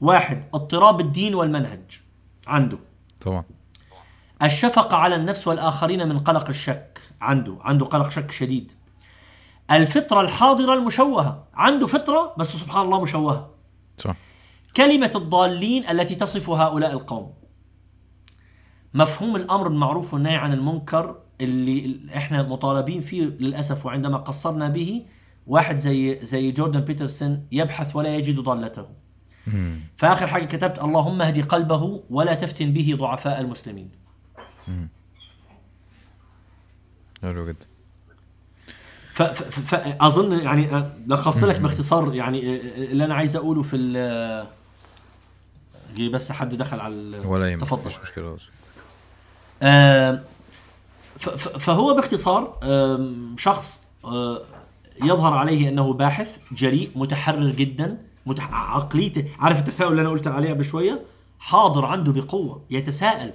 واحد 0.00 0.44
اضطراب 0.54 1.00
الدين 1.00 1.34
والمنهج. 1.34 2.00
عنده. 2.46 2.78
طبعا. 3.20 3.44
الشفقة 4.42 4.96
على 4.96 5.14
النفس 5.14 5.48
والآخرين 5.48 6.08
من 6.08 6.18
قلق 6.18 6.48
الشك. 6.48 7.00
عنده. 7.20 7.58
عنده 7.60 7.86
قلق 7.86 8.08
شك 8.08 8.30
شديد. 8.30 8.72
الفطرة 9.70 10.20
الحاضرة 10.20 10.74
المشوهة. 10.74 11.48
عنده 11.54 11.86
فطرة 11.86 12.34
بس 12.38 12.56
سبحان 12.56 12.84
الله 12.84 13.02
مشوهة. 13.02 13.50
صح. 13.98 14.16
كلمة 14.76 15.10
الضالين 15.14 15.88
التي 15.90 16.14
تصف 16.14 16.50
هؤلاء 16.50 16.92
القوم. 16.92 17.34
مفهوم 18.94 19.36
الأمر 19.36 19.68
بالمعروف 19.68 20.14
والنهي 20.14 20.36
عن 20.36 20.52
المنكر 20.52 21.23
اللي 21.40 22.00
إحنا 22.16 22.42
مطالبين 22.42 23.00
فيه 23.00 23.22
للأسف 23.22 23.86
وعندما 23.86 24.16
قصرنا 24.16 24.68
به 24.68 25.02
واحد 25.46 25.76
زي 25.76 26.18
زي 26.22 26.52
جوردن 26.52 26.80
بيترسون 26.80 27.46
يبحث 27.52 27.96
ولا 27.96 28.16
يجد 28.16 28.40
ضالته. 28.40 28.86
فآخر 29.96 30.26
حاجة 30.26 30.44
كتبت 30.44 30.78
اللهم 30.78 31.22
اهدي 31.22 31.42
قلبه 31.42 32.02
ولا 32.10 32.34
تفتن 32.34 32.72
به 32.72 32.96
ضعفاء 32.98 33.40
المسلمين. 33.40 33.90
حلو 37.22 37.46
جدا. 37.48 37.66
فاظن 39.12 40.38
يعني 40.38 40.84
لخصت 41.06 41.44
لك 41.44 41.60
باختصار 41.60 42.14
يعني 42.14 42.60
اللي 42.76 43.04
أنا 43.04 43.14
عايز 43.14 43.36
أقوله 43.36 43.62
في 43.62 43.76
ال- 43.76 44.46
بس 46.10 46.32
حد 46.32 46.54
دخل 46.54 46.80
على 46.80 47.20
ولا 47.26 47.50
يهمك 47.50 47.62
تفضل. 47.62 47.86
مش 47.86 47.98
مشكلة. 48.00 48.24
خالص. 48.30 48.44
فهو 51.58 51.94
باختصار 51.94 52.58
شخص 53.38 53.82
آه، 54.04 54.42
يظهر 55.04 55.38
عليه 55.38 55.68
أنه 55.68 55.92
باحث 55.92 56.38
جريء 56.52 56.90
متحرر 56.94 57.50
جدا 57.50 57.98
متح... 58.26 58.54
عقليته 58.54 59.24
عارف 59.38 59.58
التساؤل 59.58 59.90
اللي 59.90 60.02
أنا 60.02 60.10
قلت 60.10 60.26
عليه 60.26 60.50
قبل 60.50 60.64
شوية؟ 60.64 61.02
حاضر 61.38 61.84
عنده 61.84 62.12
بقوة 62.12 62.62
يتساءل 62.70 63.32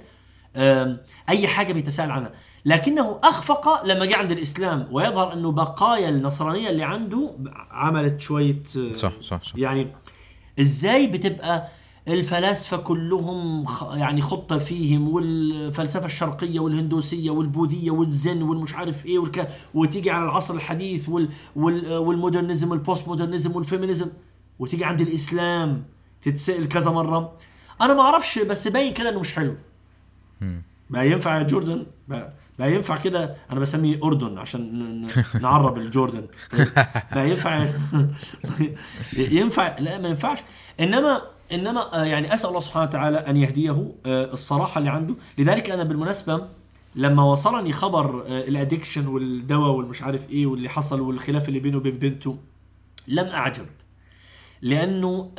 أي 1.28 1.48
حاجة 1.48 1.72
بيتساءل 1.72 2.10
عنها. 2.10 2.32
لكنه 2.64 3.18
أخفق 3.24 3.86
لما 3.86 4.04
جاء 4.04 4.18
عند 4.18 4.32
الإسلام 4.32 4.88
ويظهر 4.90 5.32
انه 5.32 5.52
بقايا 5.52 6.08
النصرانية 6.08 6.70
اللي 6.70 6.82
عنده 6.82 7.36
عملت 7.70 8.20
شوية 8.20 8.62
آه، 8.76 8.92
صح 8.92 9.12
صح 9.20 9.42
صح. 9.42 9.56
يعني 9.56 9.92
إزاي 10.60 11.06
بتبقى 11.06 11.68
الفلاسفة 12.14 12.76
كلهم 12.76 13.66
يعني 13.92 14.22
خطه 14.22 14.58
فيهم 14.58 15.08
والفلسفة 15.08 16.04
الشرقية 16.04 16.60
والهندوسية 16.60 17.30
والبوذية 17.30 17.90
والزن 17.90 18.42
والمش 18.42 18.74
عارف 18.74 19.06
إيه 19.06 19.18
والك... 19.18 19.50
وتيجي 19.74 20.10
على 20.10 20.24
العصر 20.24 20.54
الحديث 20.54 21.08
وال... 21.08 21.28
وال... 21.56 21.96
وال 21.96 22.10
modernism 22.10 22.70
وال 22.70 22.83
post 22.83 23.08
modernism 23.08 23.56
وال 23.56 23.67
feminism 23.67 24.10
وتيجي 24.58 24.84
عند 24.84 25.00
الإسلام 25.00 25.84
تتسأل 26.22 26.68
كذا 26.68 26.90
مرة. 26.90 27.32
أنا 27.80 27.94
ما 27.94 28.00
أعرفش 28.02 28.38
بس 28.38 28.68
باين 28.68 28.94
كده 28.94 29.08
إنه 29.08 29.20
مش 29.20 29.34
حلو. 29.34 29.54
بقى 30.90 31.10
ينفع 31.10 31.38
يا 31.38 31.42
جوردن؟ 31.42 31.86
بقى, 32.08 32.32
بقى 32.58 32.74
ينفع 32.74 32.96
كده. 32.96 33.36
أنا 33.50 33.60
بسميه 33.60 34.00
أردن 34.04 34.38
عشان 34.38 35.06
نعرب 35.40 35.78
الجوردن. 35.78 36.26
بقى 37.14 37.30
ينفع 37.30 37.66
ينفع 39.38 39.78
لا 39.78 39.98
ما 39.98 40.08
ينفعش. 40.08 40.38
إنما 40.80 41.22
إنما 41.52 42.00
آه، 42.00 42.04
يعني 42.04 42.34
أسأل 42.34 42.48
الله 42.48 42.60
سبحانه 42.60 42.84
وتعالى 42.86 43.18
أن 43.18 43.36
يهديه 43.36 43.92
آه، 44.06 44.32
الصراحة 44.32 44.78
اللي 44.78 44.90
عنده. 44.90 45.14
لذلك 45.38 45.70
أنا 45.70 45.82
بالمناسبة 45.84 46.48
لما 46.94 47.22
وصلني 47.22 47.72
خبر 47.72 48.24
آه، 48.26 48.48
الادكشن 48.48 49.06
والدواء 49.06 49.70
والمش 49.70 50.02
عارف 50.02 50.30
إيه 50.30 50.46
واللي 50.46 50.68
حصل 50.68 51.00
والخلاف 51.00 51.48
اللي 51.48 51.60
بينه 51.60 51.76
وبين 51.76 51.98
بنته 51.98 52.38
لم 53.08 53.26
أعجب. 53.26 53.66
لأنه 54.62 55.30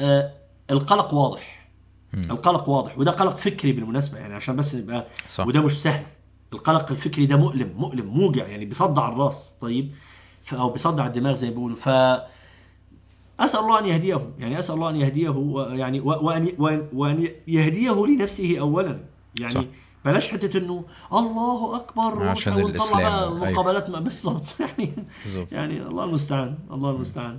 القلق 0.71 1.13
واضح. 1.13 1.67
القلق 2.13 2.69
واضح. 2.69 2.97
وده 2.97 3.12
قلق 3.12 3.38
فكري 3.38 3.71
بالمناسبة 3.71 4.17
يعني 4.17 4.34
عشان 4.34 4.56
بس 4.56 4.76
نبقى 4.76 5.08
صح. 5.30 5.47
وده 5.47 5.62
مش 5.62 5.82
سهل. 5.82 6.06
القلق 6.54 6.91
الفكري 6.91 7.26
ده 7.26 7.36
مؤلم 7.38 7.74
مؤلم 7.78 8.06
موجع 8.06 8.47
يعني 8.47 8.65
بيصدع 8.65 9.08
الراس 9.10 9.56
طيب 9.62 9.91
أو 10.54 10.69
بيصدع 10.69 11.08
الدماغ 11.08 11.36
زي 11.36 11.47
ما 11.47 11.54
بيقولوا. 11.54 11.76
ف 11.78 11.89
أسأل 13.45 13.60
الله 13.60 13.80
أن 13.80 13.86
يهديه 13.86 14.30
يعني 14.39 14.60
أسأل 14.60 14.75
الله 14.75 14.89
أن 14.89 14.95
يهديه 14.95 15.34
يعني 15.75 15.99
وأن 15.99 16.47
وان 16.93 17.27
يهديه 17.47 18.06
لنفسه 18.06 18.60
اولا. 18.60 18.99
يعني 19.39 19.54
صح. 19.54 19.63
بلاش 20.06 20.27
حتة 20.27 20.58
إنه 20.58 20.84
الله 21.13 21.75
أكبر 21.75 22.27
عشان 22.27 22.54
أيوة. 22.54 23.51
مقابلات 23.51 23.89
مع 23.89 23.99
بالظبط 23.99 24.45
يعني 24.60 24.93
بالظبط. 25.25 25.51
يعني 25.51 25.82
الله 25.82 26.04
المستعان. 26.04 26.58
الله 26.71 26.91
المستعان. 26.91 27.38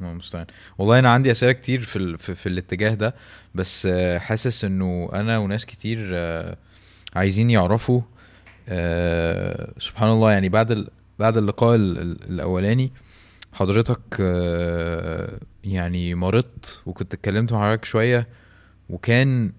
الله 0.00 0.12
المستعان. 0.12 0.46
والله 0.78 0.98
أنا 0.98 1.10
عندي 1.12 1.30
أسئلة 1.30 1.52
كتير 1.52 1.80
في 1.82 1.96
ال... 1.96 2.18
في, 2.18 2.34
في 2.34 2.48
الاتجاه 2.48 2.94
ده 2.94 3.14
بس 3.54 3.86
آه، 3.86 4.18
حاسس 4.18 4.64
إنه 4.64 5.08
أنا 5.12 5.38
وناس 5.38 5.66
كتير 5.66 5.98
آه، 6.12 6.56
عايزين 7.16 7.50
يعرفوا 7.50 8.00
آه، 8.68 9.72
سبحان 9.78 10.10
الله 10.10 10.32
يعني 10.32 10.48
بعد 10.48 10.70
ال... 10.70 10.88
بعد 11.18 11.36
اللقاء 11.36 11.74
ال... 11.74 11.98
ال- 11.98 12.30
الأولاني 12.30 12.92
حضرتك 13.52 14.00
آه، 14.20 15.38
يعني 15.64 16.14
مرضت 16.14 16.80
وكنت 16.86 17.14
اتكلمت 17.14 17.52
مع 17.52 17.60
حضرتك 17.60 17.84
شوية 17.84 18.28
وكان 18.90 19.52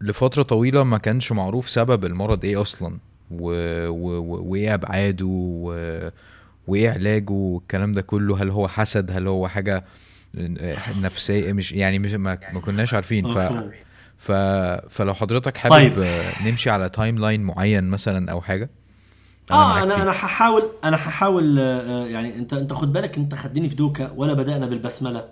لفترة 0.00 0.42
طويلة 0.42 0.84
ما 0.84 0.98
كانش 0.98 1.32
معروف 1.32 1.70
سبب 1.70 2.04
المرض 2.04 2.44
إيه 2.44 2.60
أصلا. 2.60 2.98
وايه 3.30 4.74
ابعاده 4.74 5.26
و... 5.26 5.72
وايه 6.66 6.90
علاجه 6.90 7.30
والكلام 7.32 7.92
ده 7.92 8.02
كله 8.02 8.42
هل 8.42 8.50
هو 8.50 8.68
حسد 8.68 9.10
هل 9.10 9.28
هو 9.28 9.48
حاجة 9.48 9.84
نفسية 11.02 11.52
مش 11.52 11.72
يعني 11.72 11.98
مش 11.98 12.12
ما, 12.12 12.38
ما 12.52 12.60
كناش 12.60 12.94
عارفين 12.94 13.34
ف... 13.34 13.38
ف... 14.16 14.32
فلو 14.90 15.14
حضرتك 15.14 15.56
حابب. 15.56 15.74
طيب. 15.74 16.24
نمشي 16.44 16.70
على 16.70 16.88
timeline 16.88 17.42
معين 17.42 17.90
مثلا 17.90 18.30
أو 18.32 18.40
حاجة 18.40 18.70
آه 19.50 19.82
أنا. 19.82 20.02
أنا 20.02 20.10
هحاول 20.10 20.62
أنا 20.84 20.96
هحاول 20.96 21.58
آه، 21.58 22.06
يعني 22.06 22.36
انت 22.38 22.52
أنت 22.52 22.72
خد 22.72 22.92
بالك 22.92 23.16
أنت 23.18 23.34
خدني 23.34 23.68
في 23.68 23.74
دوكا 23.76 24.10
ولا 24.16 24.32
بدأنا 24.32 24.66
بالبسملة 24.66 25.28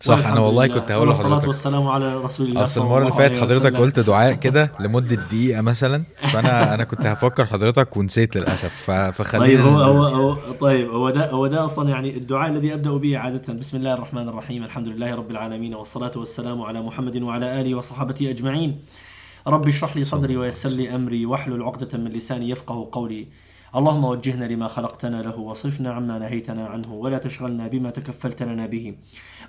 صح، 0.00 0.18
الحمد 0.18 0.38
والله 0.38 0.66
لله، 0.66 0.74
كنت 0.80 0.92
هقول 0.92 1.08
لحضرتك. 1.10 1.46
والسلام 1.48 1.88
على 1.88 2.14
رسول 2.16 2.48
الله 2.48 2.62
أصل 2.62 2.82
المرة 2.82 3.00
اللي 3.00 3.12
فاتت 3.12 3.36
حضرتك. 3.36 3.76
قلت 3.76 4.00
دعاء 4.00 4.34
كده 4.44 4.72
لمدة 4.80 5.16
دقيقة 5.16 5.60
مثلا 5.60 6.04
فانا 6.32 6.74
أنا 6.74 6.84
كنت 6.84 7.06
هفكر 7.06 7.46
حضرتك 7.46 7.96
ونسيت 7.96 8.36
للأسف. 8.36 8.90
فخلينا 8.90 9.46
طيب 9.46 9.60
هو, 9.60 9.78
هو, 9.80 10.04
هو 10.04 10.52
طيب 10.52 10.90
هو 10.90 11.10
ده 11.10 11.30
هو 11.30 11.46
ده 11.46 11.64
أصلا 11.64 11.88
يعني 11.90 12.16
الدعاء 12.16 12.50
الذي 12.50 12.74
أبدأ 12.74 12.90
به 12.96 13.18
عادة 13.18 13.52
بسم 13.52 13.76
الله 13.76 13.94
الرحمن 13.94 14.28
الرحيم 14.28 14.64
الحمد 14.64 14.88
لله 14.88 15.14
رب 15.14 15.30
العالمين 15.30 15.74
والصلاة 15.74 16.12
والسلام 16.16 16.62
على 16.62 16.82
محمد 16.82 17.22
وعلى 17.22 17.60
آله 17.60 17.74
وصحابته 17.74 18.30
أجمعين 18.30 18.84
رب 19.46 19.68
اشرح 19.68 19.96
لي 19.96 20.04
صدري 20.04 20.36
ويسر 20.36 20.68
لي 20.68 20.94
أمري 20.94 21.26
واحلل 21.26 21.62
عقدة 21.62 21.98
من 21.98 22.12
لساني 22.12 22.50
يفقه 22.50 22.88
قولي 22.92 23.28
اللهم 23.76 24.04
وجهنا 24.04 24.44
لما 24.44 24.68
خلقتنا 24.68 25.22
له 25.22 25.38
واصرفنا 25.38 25.92
عما 25.92 26.18
نهيتنا 26.18 26.66
عنه 26.66 26.92
ولا 26.94 27.18
تشغلنا 27.18 27.66
بما 27.68 27.90
تكفلت 27.90 28.42
لنا 28.42 28.66
به. 28.66 28.94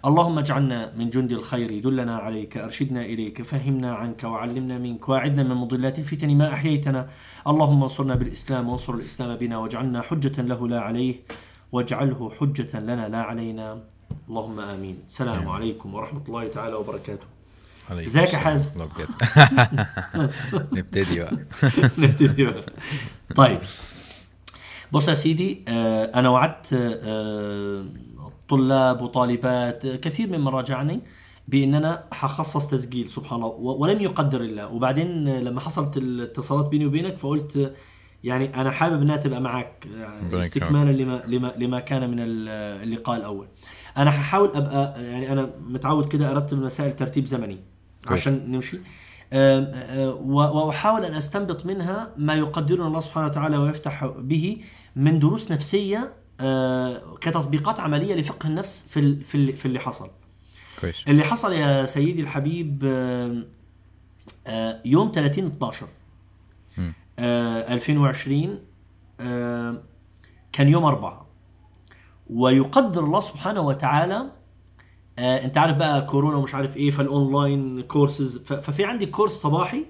اللهم 0.06 0.40
اجعلنا 0.40 0.92
من 0.98 1.10
جند 1.10 1.32
الخير 1.32 1.80
دلنا 1.80 2.16
عليك 2.18 2.58
أرشدنا 2.58 3.02
إليك 3.06 3.42
فهمنا 3.42 3.94
عنك 3.94 4.24
وعلمنا 4.24 4.78
منك 4.78 5.10
وأعدنا 5.10 5.44
من 5.44 5.56
مضلات 5.56 6.00
الفتن 6.00 6.38
ما 6.38 6.54
أحييتنا. 6.54 7.10
اللهم 7.48 7.84
انصرنا 7.84 8.16
بالإسلام 8.16 8.70
وانصر 8.70 8.94
الإسلام 8.94 9.36
بنا 9.36 9.58
واجعلنا 9.58 10.02
حجة 10.02 10.42
له 10.42 10.68
لا 10.68 10.80
عليه 10.80 11.16
واجعله 11.72 12.32
حجة 12.40 12.80
لنا 12.80 13.10
لا 13.10 13.22
علينا. 13.22 13.80
اللهم 14.30 14.60
آمين. 14.60 14.98
السلام 15.08 15.48
عليكم 15.48 15.94
ورحمة 15.94 16.22
الله 16.28 16.48
تعالى 16.48 16.76
وبركاته. 16.76 17.28
ازيك 17.92 18.34
يا 18.34 18.38
حازم؟ 18.38 18.70
نبتدي 20.78 21.20
بقى. 21.20 21.38
نبتدي 22.04 22.46
بقى. 22.46 22.64
طيب. 23.36 23.60
بص 24.94 25.08
يا 25.08 25.16
سيدي 25.16 25.66
آه، 25.68 26.06
أنا 26.20 26.30
وعدت 26.30 26.68
آه، 26.74 27.86
طلاب 28.50 29.02
وطالبات 29.02 29.86
آه، 29.86 29.96
كثير 29.96 30.28
ممن 30.28 30.48
راجعني 30.48 31.02
بان 31.48 31.76
أنا 31.76 32.04
حخصص 32.12 32.68
تسجيل 32.68 33.10
سبحان 33.10 33.40
الله 33.44 33.56
ولم 33.60 34.02
يقدر 34.02 34.42
الله. 34.42 34.68
وبعدين 34.68 35.38
لما 35.40 35.60
حصلت 35.60 35.98
الاتصالات 35.98 36.66
بيني 36.66 36.86
وبينك 36.86 37.18
فقلت 37.18 37.74
يعني 38.24 38.56
أنا 38.62 38.72
حابب 38.72 39.02
أنها 39.02 39.18
تبقى 39.18 39.42
معك 39.42 39.88
استكمالا 40.40 40.92
لما 40.92 41.24
لما 41.28 41.54
لما 41.58 41.80
كان 41.80 42.10
من 42.12 42.20
ال- 42.20 42.50
اللقاء 42.84 43.18
الأول. 43.18 43.48
أنا 43.98 44.10
هحاول 44.10 44.52
أبقى 44.56 45.04
يعني 45.04 45.32
أنا 45.34 45.50
متعود 45.68 46.08
كده 46.08 46.32
أرتب 46.32 46.58
المسائل 46.58 46.92
ترتيب 46.96 47.26
زمني. 47.26 47.60
عشان 48.08 48.52
نمشي. 48.52 48.78
وأحاول 50.24 51.06
أن 51.06 51.14
أستنبط 51.14 51.66
منها 51.66 52.12
ما 52.18 52.36
يقدرنا 52.36 52.88
الله 52.88 53.00
سبحانه 53.00 53.28
وتعالى 53.28 53.58
ويفتح 53.58 54.06
به 54.06 54.58
من 54.96 55.20
دروس 55.20 55.52
نفسية 55.52 56.14
آه، 56.40 57.16
كتطبيقات 57.22 57.80
عملية 57.80 58.16
لفقه 58.16 58.48
النفس 58.48 58.84
في 58.90 59.24
في 59.24 59.54
في 59.54 59.66
اللي 59.66 59.80
حصل. 59.80 60.10
كويس. 60.82 61.08
اللي 61.08 61.24
حصل 61.24 61.54
يا 61.54 61.86
سيدي 61.86 62.22
الحبيب 62.22 62.84
آم، 62.86 63.46
آه، 64.48 64.82
يوم 64.86 65.12
30 65.16 65.46
12 65.46 65.88
مم. 66.78 66.94
آه، 67.20 67.74
2020 67.74 68.60
آه، 69.20 69.84
كان 70.52 70.70
يوم 70.70 70.84
أربعة. 70.86 71.26
ويقدر 72.30 73.04
الله 73.04 73.22
سبحانه 73.22 73.62
وتعالى 73.62 74.32
آه، 75.20 75.46
أنت 75.46 75.58
عارف 75.58 75.78
بقى 75.78 76.06
كورونا 76.06 76.38
ومش 76.38 76.56
عارف 76.56 76.78
إيه 76.78 76.92
فال 76.92 77.14
online 77.14 77.82
courses 77.82 78.38
ففي 78.38 78.86
عندي 78.86 79.06
كورس 79.06 79.32
صباحي 79.32 79.86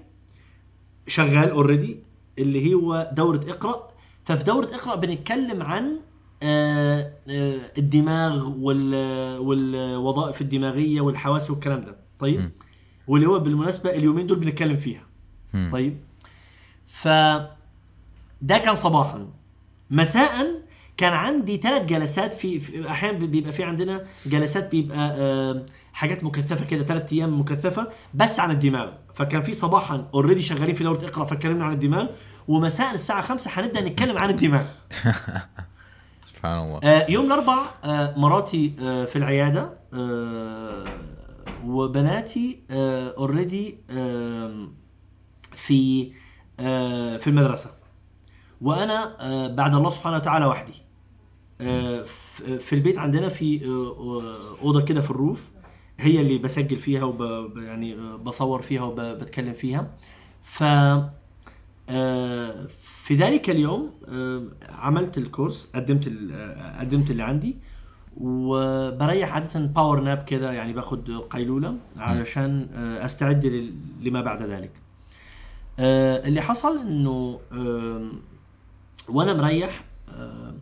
شغال 1.06 1.50
اوريدي 1.50 1.96
اللي 2.38 2.74
هو 2.74 3.10
دورة 3.12 3.40
اقرأ. 3.48 3.93
ففي 4.24 4.44
دورة 4.44 4.64
إقرأ 4.74 4.94
بنتكلم 4.94 5.62
عن 5.62 5.96
آه، 6.42 7.12
آه، 7.30 7.58
الدماغ 7.78 8.48
وال- 8.58 9.38
والوظائف 9.38 10.40
الدماغية 10.40 11.00
والحواس 11.00 11.50
والكلام 11.50 11.80
ده. 11.84 11.96
طيب؟ 12.18 12.40
م. 12.40 12.50
واللي 13.08 13.26
هو 13.28 13.38
بالمناسبة 13.38 13.90
اليومين 13.90 14.26
دول 14.26 14.38
بنتكلم 14.38 14.76
فيها. 14.76 15.02
مم. 15.54 15.68
طيب؟ 15.72 15.96
ف 16.86 17.08
ده 18.42 18.58
كان 18.58 18.74
صباحا. 18.74 19.26
مساء 19.90 20.46
كان 20.96 21.12
عندي 21.12 21.56
ثلاث 21.56 21.82
جلسات 21.86 22.34
في, 22.34 22.60
في 22.60 22.90
أحيانا 22.90 23.18
بيبقى 23.26 23.52
في 23.52 23.64
عندنا 23.64 24.04
جلسات 24.26 24.70
بيبقى 24.70 24.98
آه، 25.18 25.66
حاجات 25.92 26.24
مكثفة 26.24 26.64
كده 26.64 26.84
ثلاث 26.84 27.12
أيام 27.12 27.40
مكثفة 27.40 27.88
بس 28.14 28.40
عن 28.40 28.50
الدماغ. 28.50 28.92
فكان 29.14 29.42
في 29.42 29.54
صباحا 29.54 30.08
already 30.14 30.42
شغالين 30.42 30.74
في 30.74 30.84
دورة 30.84 31.04
إقرأ 31.06 31.24
فاتكلمنا 31.24 31.64
عن 31.64 31.72
الدماغ. 31.72 32.06
ومساء 32.48 32.94
الساعة 32.94 33.22
5 33.22 33.50
هنبدا 33.54 33.80
نتكلم 33.80 34.18
عن 34.18 34.30
الدماغ. 34.30 34.64
سبحان 36.34 36.58
الله. 36.66 36.80
آه، 36.84 37.10
يوم 37.10 37.26
الاربع 37.26 37.62
آه، 37.84 38.14
مراتي 38.18 38.76
آه، 38.80 39.04
في 39.04 39.16
العيادة 39.16 39.70
آه، 39.94 40.84
وبناتي 41.66 42.60
already 43.18 43.78
في 45.56 46.12
آه، 46.60 47.16
في 47.16 47.26
المدرسة. 47.26 47.70
وأنا 48.60 49.16
آه، 49.20 49.48
بعد 49.48 49.74
الله 49.74 49.90
سبحانه 49.90 50.16
وتعالى 50.16 50.46
وحدي. 50.46 50.72
آه، 51.60 52.02
في 52.58 52.72
البيت 52.72 52.98
عندنا 52.98 53.28
في 53.28 53.64
أوضة 54.62 54.82
كده 54.84 55.00
في 55.00 55.10
الروف. 55.10 55.50
هي 56.00 56.20
اللي 56.20 56.38
بسجل 56.38 56.76
فيها 56.76 57.04
وب 57.04 57.56
يعني 57.58 57.94
بصور 58.16 58.62
فيها 58.62 58.82
وبتكلم 58.82 59.52
فيها. 59.52 59.90
ف 60.42 60.62
في 62.68 63.14
ذلك 63.16 63.50
اليوم 63.50 63.90
آه، 64.08 64.42
عملت 64.68 65.18
الكورس 65.18 65.70
قدمت 65.74 66.12
آه، 66.32 66.80
قدمت 66.80 67.10
اللي 67.10 67.22
عندي 67.22 67.56
وبريح 68.16 69.32
عادة 69.34 69.60
باور 69.60 70.00
ناب 70.00 70.24
كده 70.24 70.52
يعني 70.52 70.72
باخد 70.72 71.10
قيلولة 71.30 71.76
علشان 71.96 72.68
آه، 72.74 73.04
أستعد 73.04 73.46
لما 74.02 74.20
بعد 74.20 74.42
ذلك. 74.42 74.70
آه، 75.78 76.28
اللي 76.28 76.40
حصل 76.40 76.78
إنه 76.78 77.40
وأنا 79.08 79.34
مريح 79.34 79.84
آه، 80.08 80.54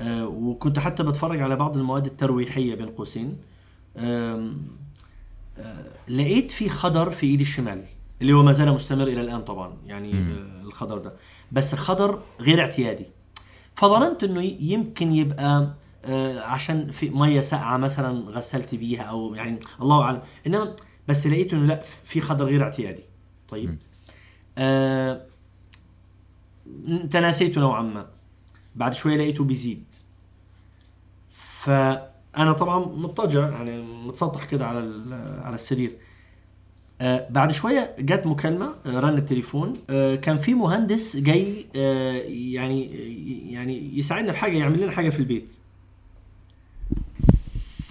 آه، 0.00 0.26
وكنت 0.26 0.78
حتى 0.78 1.02
بتفرج 1.02 1.40
على 1.42 1.56
بعض 1.56 1.76
المواد 1.76 2.06
الترويحية 2.06 2.74
بين 2.74 2.86
قوسين 2.88 3.36
آه، 3.96 4.50
لقيت 6.08 6.50
في 6.50 6.68
خضر 6.68 7.10
في 7.10 7.26
إيدي 7.26 7.42
الشمال. 7.42 7.84
اللي 8.22 8.32
هو 8.32 8.42
ما 8.42 8.52
زال 8.52 8.72
مستمر 8.72 9.06
إلى 9.06 9.20
الآن 9.20 9.42
طبعا 9.42 9.76
يعني 9.86 10.12
آه، 10.12 10.62
الخضر 10.62 10.98
ده. 10.98 11.12
بس 11.52 11.74
خضر 11.74 12.22
غير 12.40 12.60
اعتيادي. 12.60 13.06
فظننت 13.74 14.24
إنه 14.24 14.42
يمكن 14.60 15.12
يبقى 15.12 15.74
آه، 16.04 16.40
عشان 16.40 16.90
في 16.90 17.10
مية 17.10 17.40
ساقعة 17.40 17.76
مثلا 17.76 18.30
غسلت 18.30 18.74
بيها 18.74 19.02
أو 19.02 19.34
يعني 19.34 19.60
الله 19.80 20.02
أعلم. 20.02 20.22
إنما 20.46 20.76
بس 21.08 21.26
لقيت 21.26 21.54
إنه 21.54 21.66
لا 21.66 21.82
في 22.04 22.20
خضر 22.20 22.44
غير 22.44 22.62
اعتيادي. 22.62 23.02
طيب. 23.48 23.78
آه 24.58 25.26
تناسيته 27.10 27.60
نوعا 27.60 27.82
ما. 27.82 28.06
بعد 28.76 28.94
شوية 28.94 29.16
لقيته 29.16 29.44
بيزيد. 29.44 29.84
فأنا 31.30 32.52
طبعا 32.52 32.78
مضطجع 32.78 33.48
يعني 33.48 33.82
متسطح 33.82 34.44
كده 34.44 34.66
على 34.66 34.78
على 35.44 35.54
السرير. 35.54 35.96
آه 37.02 37.26
بعد 37.30 37.52
شوية 37.52 37.96
جت 37.98 38.26
مكالمة 38.26 38.74
آه 38.86 39.00
رن 39.00 39.18
التليفون. 39.18 39.72
آه 39.90 40.14
كان 40.14 40.38
في 40.38 40.54
مهندس 40.54 41.16
جاي 41.16 41.66
يعني 42.54 42.84
يعني 43.52 43.98
يساعدنا 43.98 44.32
في 44.32 44.38
حاجة 44.38 44.56
يعمل 44.58 44.80
لنا 44.82 44.92
حاجة 44.92 45.10
في 45.10 45.18
البيت. 45.18 45.50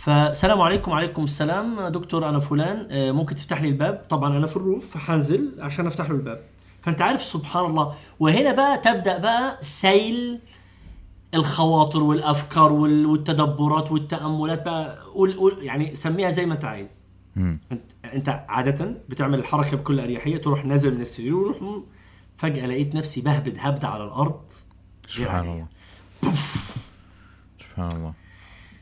فسلام 0.03 0.61
عليكم 0.61 0.91
وعليكم 0.91 1.23
السلام. 1.23 1.87
دكتور 1.87 2.29
أنا 2.29 2.39
فلان. 2.39 2.87
ممكن 3.15 3.35
تفتح 3.35 3.61
لي 3.61 3.67
الباب؟ 3.67 4.05
طبعا 4.09 4.37
أنا 4.37 4.47
في 4.47 4.57
الروف 4.57 4.91
فحنزل 4.91 5.51
عشان 5.59 5.87
أفتح 5.87 6.09
له 6.09 6.15
الباب. 6.15 6.39
فأنت 6.81 7.01
عارف 7.01 7.23
سبحان 7.23 7.65
الله. 7.65 7.93
وهنا 8.19 8.51
بقى 8.53 8.77
تبدأ 8.77 9.17
بقى 9.17 9.57
سيل 9.61 10.39
الخواطر 11.33 12.03
والأفكار 12.03 12.73
وال- 12.73 13.05
والتدبرات 13.05 13.91
والتأملات 13.91 14.65
بقى 14.65 14.97
قول 15.13 15.33
قول 15.37 15.57
يعني 15.61 15.95
سميها 15.95 16.31
زي 16.31 16.45
ما 16.45 16.53
أنت 16.53 16.65
عايز. 16.65 17.00
انت 17.37 17.81
انت 18.13 18.45
عادة 18.49 18.97
بتعمل 19.09 19.39
الحركة 19.39 19.77
بكل 19.77 19.99
أريحية 19.99 20.37
تروح 20.37 20.65
نازل 20.65 20.95
من 20.95 21.01
السرير 21.01 21.35
وروح 21.35 21.57
فجأة 22.37 22.65
لقيت 22.67 22.95
نفسي 22.95 23.21
بهبد 23.21 23.57
هبدة 23.59 23.87
على 23.87 24.03
الأرض. 24.03 24.41
سبحان 25.07 25.35
عادية. 25.47 25.67
الله. 26.23 26.33
سبحان 27.59 27.91
الله. 27.97 28.13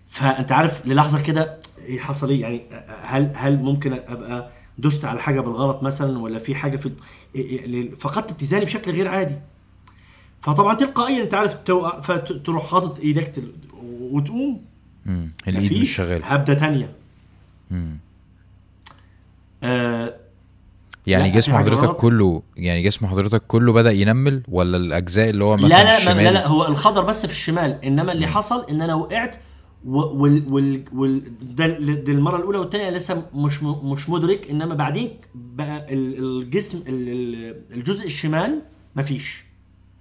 فأنت 0.07 0.51
عارف 0.51 0.85
للحظة 0.85 1.21
كده 1.21 1.57
إيه 1.85 1.99
حصل 1.99 2.29
إيه؟ 2.29 2.41
يعني 2.41 2.61
هل 3.03 3.31
هل 3.35 3.57
ممكن 3.59 3.93
أبقى 3.93 4.51
دست 4.77 5.05
على 5.05 5.19
حاجة 5.21 5.39
بالغلط 5.41 5.83
مثلا 5.83 6.19
ولا 6.19 6.39
في 6.39 6.55
حاجة 6.55 6.77
في 6.77 6.89
إيه- 7.35 7.37
إيه- 7.37 7.99
فقدت 7.99 8.31
اتزاني 8.31 8.65
بشكل 8.65 8.91
غير 8.91 9.07
عادي. 9.07 9.35
فطبعا 10.39 10.73
تلقائيا 10.73 11.23
أنت 11.23 11.33
عارف 11.33 11.53
توقع 11.53 11.99
فتروح 11.99 12.71
حاطط 12.71 12.99
إيدك 12.99 13.33
وتقوم. 13.83 14.65
مم. 15.05 15.31
الإيد 15.47 15.73
مش 15.73 15.95
شغالة. 15.95 16.25
هبدة 16.25 16.53
تانية. 16.53 16.93
مم. 17.71 17.97
آه 19.63 20.15
يعني 21.07 21.29
جسم 21.29 21.53
حضرتك. 21.57 21.95
كله 21.95 22.41
يعني 22.57 22.81
جسم 22.83 23.07
حضرتك 23.07 23.43
كله 23.47 23.73
بدأ 23.73 23.91
ينمل 23.91 24.43
ولا 24.47 24.77
الأجزاء 24.77 25.29
اللي 25.29 25.43
هو 25.43 25.55
مثلا 25.55 25.67
لا 25.67 25.83
لا 25.83 25.97
الشمال؟ 25.97 26.15
ما 26.15 26.21
لا 26.21 26.29
لا 26.29 26.47
هو 26.47 26.67
الخضر 26.67 27.03
بس 27.03 27.25
في 27.25 27.31
الشمال 27.31 27.85
إنما 27.85 28.11
اللي 28.11 28.27
حصل 28.27 28.65
إن 28.69 28.81
أنا 28.81 28.95
وقعت 28.95 29.35
وال 29.85 30.43
وال 30.49 30.83
وال 30.93 31.21
ده, 31.55 31.65
المرة 32.11 32.37
الأولى 32.37 32.57
والثانيه 32.57 32.89
لسه 32.89 33.23
مش 33.33 33.63
م- 33.63 33.89
مش 33.91 34.09
مدرك 34.09 34.49
إنما 34.49 34.75
بعدين 34.75 35.11
بقى 35.35 35.93
ال- 35.93 36.41
الجسم 36.41 36.77
ال- 36.87 37.09
ال- 37.09 37.61
الجزء 37.73 38.05
الشمال 38.05 38.61
مفيش. 38.95 39.43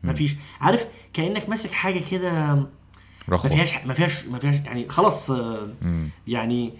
مفيش. 0.04 0.34
عارف 0.60 0.86
كأنك 1.12 1.48
ماسك 1.48 1.70
حاجة 1.70 2.00
كده 2.10 2.30
ما 3.28 3.38
فيهاش 3.38 3.74
ما 3.86 3.94
فيهاش 3.94 4.26
ما 4.26 4.38
فيهاش 4.38 4.54
يعني 4.64 4.88
خلاص. 4.88 5.32
يعني 6.28 6.72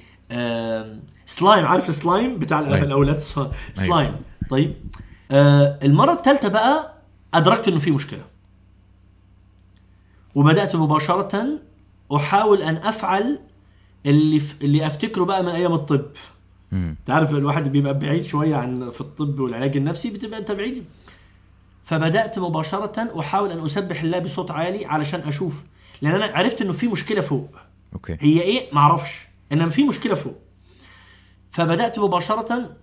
سلايم 1.27 1.67
عارف 1.67 1.89
السلايم 1.89 2.39
بتاع 2.39 2.59
أيوة. 2.61 2.79
الاولاد 2.79 3.19
سلايم. 3.75 4.17
طيب. 4.51 4.75
آه، 5.31 5.79
المرة 5.83 6.13
الثالثة 6.13 6.49
بقى 6.49 6.95
أدركت 7.35 7.69
إنه 7.69 7.79
في 7.79 7.91
مشكلة. 7.91 8.23
وبدأت 10.35 10.77
مباشرة 10.77 11.59
أحاول 12.17 12.63
أن 12.63 12.77
أفعل 12.77 13.39
اللي 14.07 14.41
ف... 14.41 14.63
اللي 14.63 14.87
أفتكره 14.87 15.25
بقى 15.25 15.43
من 15.43 15.49
أيام 15.49 15.73
الطب. 15.73 16.07
تعرف 17.07 17.31
الواحد 17.31 17.73
بيبقى 17.73 17.99
بعيد 17.99 18.25
شوية 18.25 18.57
عن 18.57 18.91
في 18.91 19.01
الطب 19.01 19.41
والعلاج 19.41 19.77
النفسي 19.77 20.11
بتبقى 20.11 20.39
أنت 20.39 20.53
بعيد. 20.53 20.85
فبدأت 21.83 22.39
مباشرة 22.39 23.21
أحاول 23.21 23.53
أن 23.53 23.65
أسبح 23.65 24.03
الله 24.03 24.19
بصوت 24.19 24.51
عالي 24.51 24.87
علشان 24.87 25.21
أشوف. 25.21 25.65
لأن 26.03 26.15
أنا 26.15 26.27
عرفت 26.27 26.63
إنه 26.63 26.73
في 26.73 26.89
مشكلة 26.89 27.21
فوق. 27.21 27.49
okay. 27.95 28.17
هي 28.21 28.41
إيه؟ 28.41 28.73
معرفش. 28.73 29.28
انما 29.53 29.71
في 29.71 29.85
مشكلة 29.85 30.15
فوق. 30.15 30.37
فبدأت 31.51 31.99
مباشرة 31.99 32.77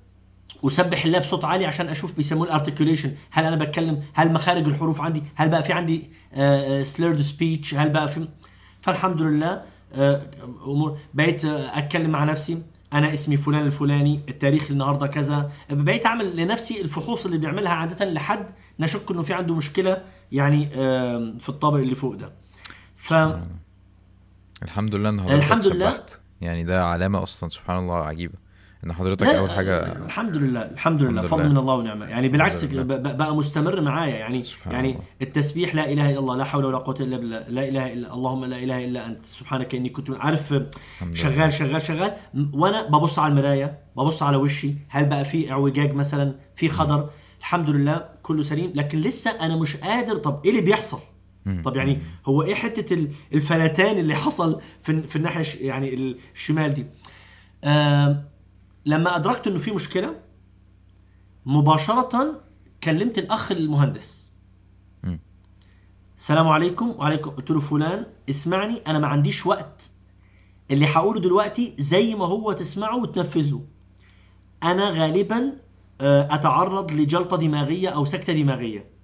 أسبح 0.68 1.06
الله 1.06 1.20
بصوت 1.20 1.46
عالي 1.46 1.66
عشان 1.66 1.88
أشوف 1.90 2.16
بيسموه 2.18 2.46
ال 2.46 2.51
articulation 2.51 3.16
هل 3.32 3.46
أنا 3.46 3.56
بتكلم؟ 3.56 4.04
هل 4.14 4.34
مخارج 4.34 4.68
الحروف 4.68 5.02
عندي؟ 5.02 5.24
هل 5.36 5.50
بقى 5.50 5.64
في 5.64 5.74
عندي 5.74 6.10
سليرد 6.84 7.22
سبيتش 7.22 7.76
هل 7.76 7.90
بقى 7.90 8.10
في؟ 8.10 8.28
فالحمد 8.82 9.22
لله 9.22 9.62
آه، 9.94 10.22
أمور 10.66 10.98
بقيت 11.14 11.46
آه، 11.46 11.78
أتكلم 11.78 12.10
مع 12.12 12.24
نفسي. 12.24 12.64
أنا 12.94 13.14
اسمي 13.14 13.38
فلان 13.38 13.66
الفلاني 13.66 14.22
التاريخ 14.30 14.72
النهارده 14.72 15.08
كذا. 15.08 15.52
بقيت 15.70 16.06
أعمل 16.06 16.36
لنفسي 16.36 16.82
الفحوص 16.82 17.26
اللي 17.26 17.38
بيعملها 17.38 17.72
عادة 17.72 18.06
لحد 18.06 18.46
نشك 18.80 19.12
إنه 19.12 19.22
في 19.22 19.34
عنده 19.34 19.56
مشكلة 19.56 20.04
يعني 20.32 20.70
آه، 20.76 21.34
في 21.40 21.50
الطابق 21.50 21.78
اللي 21.78 21.96
فوق 21.96 22.16
ده. 22.16 22.32
ف 22.96 23.14
الحمد 24.64 24.96
لله 24.96 25.10
ان 25.10 25.22
حضرتك 25.22 25.36
الحمد 25.36 25.68
لله. 25.68 26.06
يعني 26.42 26.64
ده 26.64 26.86
علامة 26.86 27.24
أصلا 27.24 27.50
سبحان 27.50 27.78
الله 27.78 27.96
عجيبة. 27.96 28.46
إن 28.86 28.94
حضرتك 28.94 29.28
لا، 29.28 29.40
أول 29.40 29.52
حاجة 29.52 29.80
الحمد 30.06 30.36
لله 30.36 30.62
الحمد 30.62 31.04
لله. 31.04 31.22
فضل. 31.22 31.50
من 31.50 31.58
الله 31.58 31.74
ونعمة. 31.74 32.06
يعني 32.06 32.30
بالعكس 32.30 32.64
بقى 32.66 33.36
مستمر 33.36 33.82
معايا. 33.82 34.16
يعني 34.16 34.46
يعني 34.66 34.92
الله. 34.92 35.02
التسبيح 35.22 35.76
لا 35.76 35.92
إله 35.92 36.10
إلا 36.10 36.20
الله 36.20 36.38
لا 36.38 36.44
حول 36.44 36.66
ولا 36.66 36.78
قوة 36.78 36.96
إلا 37.00 37.18
بالله 37.18 37.40
لا 37.48 37.68
إله 37.68 37.94
إلا 37.94 38.14
اللهم 38.14 38.46
لا 38.46 38.58
إله 38.58 38.86
إلا 38.86 39.06
أنت 39.08 39.26
سبحانك 39.26 39.76
إني 39.76 39.90
كنت 39.90 40.12
عارف 40.12 40.54
شغال 41.14 41.54
شغال 41.54 41.82
شغال. 41.82 42.14
وأنا 42.54 42.88
ببص 42.88 43.20
على 43.20 43.32
المرايه 43.32 43.80
ببص 43.98 44.24
على 44.24 44.38
وشي. 44.38 44.74
هل 44.90 45.06
بقى 45.06 45.26
في 45.26 45.52
اعوجاج 45.52 45.94
مثلا؟ 45.94 46.36
في 46.56 46.70
خضر 46.70 47.10
الحمد 47.40 47.70
لله 47.70 48.06
كله 48.24 48.44
سليم. 48.44 48.72
لكن 48.76 49.00
لسه 49.00 49.32
أنا 49.32 49.56
مش 49.56 49.78
قادر. 49.78 50.16
طب 50.16 50.42
إيه 50.46 50.52
اللي 50.52 50.62
بيحصل. 50.62 51.00
طب 51.64 51.76
يعني 51.76 52.00
هو 52.26 52.42
إيه 52.42 52.56
حتة 52.56 52.94
ال- 52.94 53.12
الفلتان 53.34 53.98
اللي 53.98 54.16
حصل 54.16 54.62
في 54.82 55.02
في 55.08 55.16
الناحية 55.16 55.68
يعني 55.68 55.94
الشمال 56.34 56.74
دي؟ 56.74 56.86
آم، 57.64 58.26
لما 58.86 59.16
أدركت 59.16 59.48
إنه 59.48 59.58
في 59.58 59.72
مشكلة 59.72 60.16
مباشرة 61.46 62.42
كلمت 62.84 63.18
الأخ 63.18 63.52
المهندس. 63.52 64.26
السلام 66.18 66.48
عليكم 66.48 66.90
وعليكم 66.90 67.30
قلت 67.30 67.52
له 67.52 67.60
فلان 67.60 68.06
اسمعني 68.30 68.82
أنا 68.88 69.00
ما 69.00 69.08
عنديش 69.08 69.46
وقت. 69.46 69.92
اللي 70.72 70.86
هقوله 70.86 71.20
دلوقتي 71.20 71.74
زي 71.78 72.16
ما 72.16 72.26
هو 72.26 72.52
تسمعه 72.52 72.98
وتنفذه. 72.98 73.62
أنا 74.64 74.90
غالبا 74.90 75.54
آه، 76.02 76.36
أتعرض 76.36 76.92
لجلطة 76.92 77.38
دماغية 77.38 77.90
أو 77.90 78.06
سكتة 78.06 78.34
دماغية. 78.34 78.95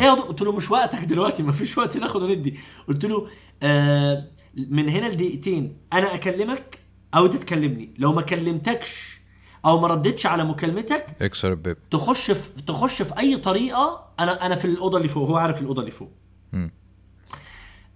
إيه 0.00 0.04
يا 0.04 0.14
دكتور؟ 0.14 0.28
قلت 0.28 0.42
له 0.42 0.52
مش 0.52 0.70
وقتك 0.70 0.98
دلوقتي 1.04 1.42
ما 1.42 1.52
فيش 1.52 1.78
وقت 1.78 1.96
ناخد 1.96 2.22
وندي. 2.22 2.54
قلت 2.88 3.04
له 3.04 3.28
آه 3.62 4.24
من 4.56 4.88
هنا 4.88 5.06
لدقيقتين 5.06 5.76
أنا 5.92 6.14
أكلمك 6.14 6.78
أو 7.14 7.26
أنت 7.26 7.36
تكلمني. 7.36 7.94
لو 7.98 8.12
ما 8.12 8.22
كلمتكش 8.22 9.20
أو 9.64 9.80
ما 9.80 9.88
ردتش 9.88 10.26
على 10.26 10.44
مكالمتك 10.44 11.06
اكسر 11.22 11.50
الباب. 11.50 11.76
تخش 11.90 12.30
في 12.30 12.62
تخش 12.62 13.02
في 13.02 13.18
أي 13.18 13.36
طريقة 13.36 14.08
أنا 14.20 14.46
أنا 14.46 14.54
في 14.56 14.64
الأوضة 14.64 14.96
اللي 14.98 15.08
فوق 15.08 15.28
هو 15.28 15.36
عارف 15.36 15.60
الأوضة 15.62 15.80
اللي 15.80 15.92
فوق. 15.92 16.10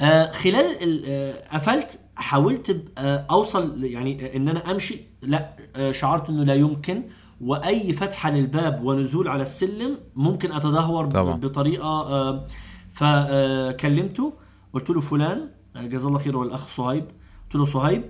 آه 0.00 0.32
خلال 0.32 0.82
ال- 0.82 1.04
آه 1.06 1.56
قفلت 1.56 2.00
حاولت 2.16 2.84
آه 2.98 3.26
أوصل 3.30 3.84
يعني 3.84 4.26
آه، 4.26 4.36
إن 4.36 4.48
أنا 4.48 4.70
أمشي. 4.70 5.00
لا 5.22 5.56
آه 5.76 5.92
شعرت 5.92 6.28
إنه 6.28 6.44
لا 6.44 6.54
يمكن. 6.54 7.02
وأي 7.42 7.92
فتحه 7.92 8.30
للباب 8.30 8.84
ونزول 8.84 9.28
على 9.28 9.42
السلم 9.42 9.98
ممكن 10.16 10.52
أتدهور 10.52 11.06
طبعا. 11.06 11.36
بطريقة 11.40 11.88
آه 11.88 12.46
فكلمته 12.92 14.32
قلت 14.72 14.90
له 14.90 15.00
فلان 15.00 15.48
آه، 15.76 15.82
جزاه 15.82 16.08
الله 16.08 16.18
خير 16.18 16.36
هو 16.36 16.42
الأخ 16.42 16.68
صهيب. 16.68 17.04
قلت 17.44 17.54
له 17.54 17.64
صهيب 17.64 18.04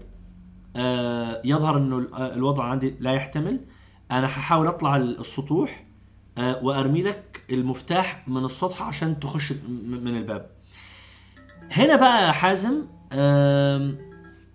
آه، 0.77 1.43
يظهر 1.45 1.77
إنه 1.77 1.99
ال- 1.99 2.15
آه، 2.15 2.35
الوضع 2.35 2.65
عندي 2.65 2.95
لا 3.01 3.13
يحتمل. 3.13 3.61
أنا 4.11 4.27
هحاول 4.27 4.67
أطلع 4.67 4.97
ال- 4.97 5.21
السطوح 5.21 5.87
آه، 6.39 6.65
وأرمي 6.65 7.03
لك 7.03 7.43
المفتاح 7.51 8.29
من 8.29 8.45
السطح 8.45 8.83
عشان 8.83 9.21
تخش 9.21 9.53
من 9.89 10.17
الباب. 10.17 10.51
هنا 11.71 11.97
بقى 11.97 12.27
يا 12.27 12.33
حازم 12.33 12.75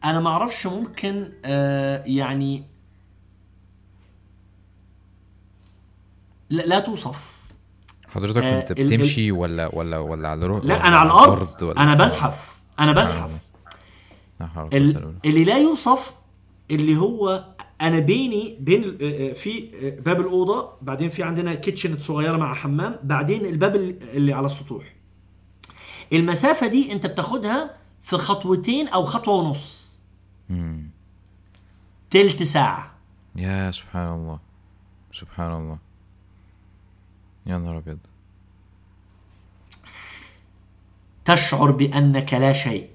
أنا 0.03 0.19
ما 0.19 0.29
أعرفش 0.29 0.67
ممكن 0.67 1.31
آه، 1.45 2.03
يعني 2.05 2.63
لا, 6.49 6.61
لا 6.63 6.79
توصف. 6.79 7.37
حضرتك 8.07 8.43
آه، 8.43 8.59
كنت 8.61 8.71
بتمشي 8.81 9.31
ولا 9.31 9.75
ولا 9.75 9.97
ولا 9.97 10.29
على 10.29 10.45
روح 10.45 10.65
لا 10.65 10.87
أنا 10.87 10.97
على 10.97 11.07
الأرض. 11.07 11.61
ولا 11.63 11.83
أنا 11.83 11.95
بزحف. 11.95 12.61
أنا 12.79 12.91
بزحف. 12.91 13.31
ال- 14.41 14.69
بالله. 14.69 15.13
اللي 15.25 15.43
لا 15.43 15.57
يوصف 15.57 16.13
اللي 16.71 16.97
هو 16.97 17.45
أنا 17.81 17.99
بيني 17.99 18.57
بين 18.59 18.83
آه، 19.01 19.29
آه، 19.29 19.33
في 19.33 19.69
آه، 19.81 19.99
باب 20.01 20.19
الأوضة 20.21 20.69
بعدين 20.81 21.09
في 21.09 21.23
عندنا 21.23 21.53
كيتشن 21.53 21.99
صغيره 21.99 22.37
مع 22.37 22.53
حمام 22.53 22.99
بعدين 23.03 23.45
الباب 23.45 23.75
ال- 23.75 24.03
اللي 24.17 24.33
على 24.33 24.45
السطوح. 24.45 24.93
المسافة 26.13 26.67
دي 26.67 26.91
أنت 26.93 27.05
بتاخدها 27.05 27.77
في 28.01 28.17
خطوتين 28.17 28.87
أو 28.87 29.03
خطوة 29.03 29.35
ونص. 29.35 29.97
مم. 30.49 30.89
تلت 32.09 32.43
ساعة. 32.43 32.91
يا 33.35 33.71
سبحان 33.71 34.13
الله. 34.13 34.39
سبحان 35.13 35.51
الله. 35.51 35.77
يا 37.47 37.57
نهار 37.57 37.77
أبيض. 37.77 37.97
تشعر 41.25 41.71
بأنك 41.71 42.33
لا 42.33 42.53
شيء. 42.53 42.87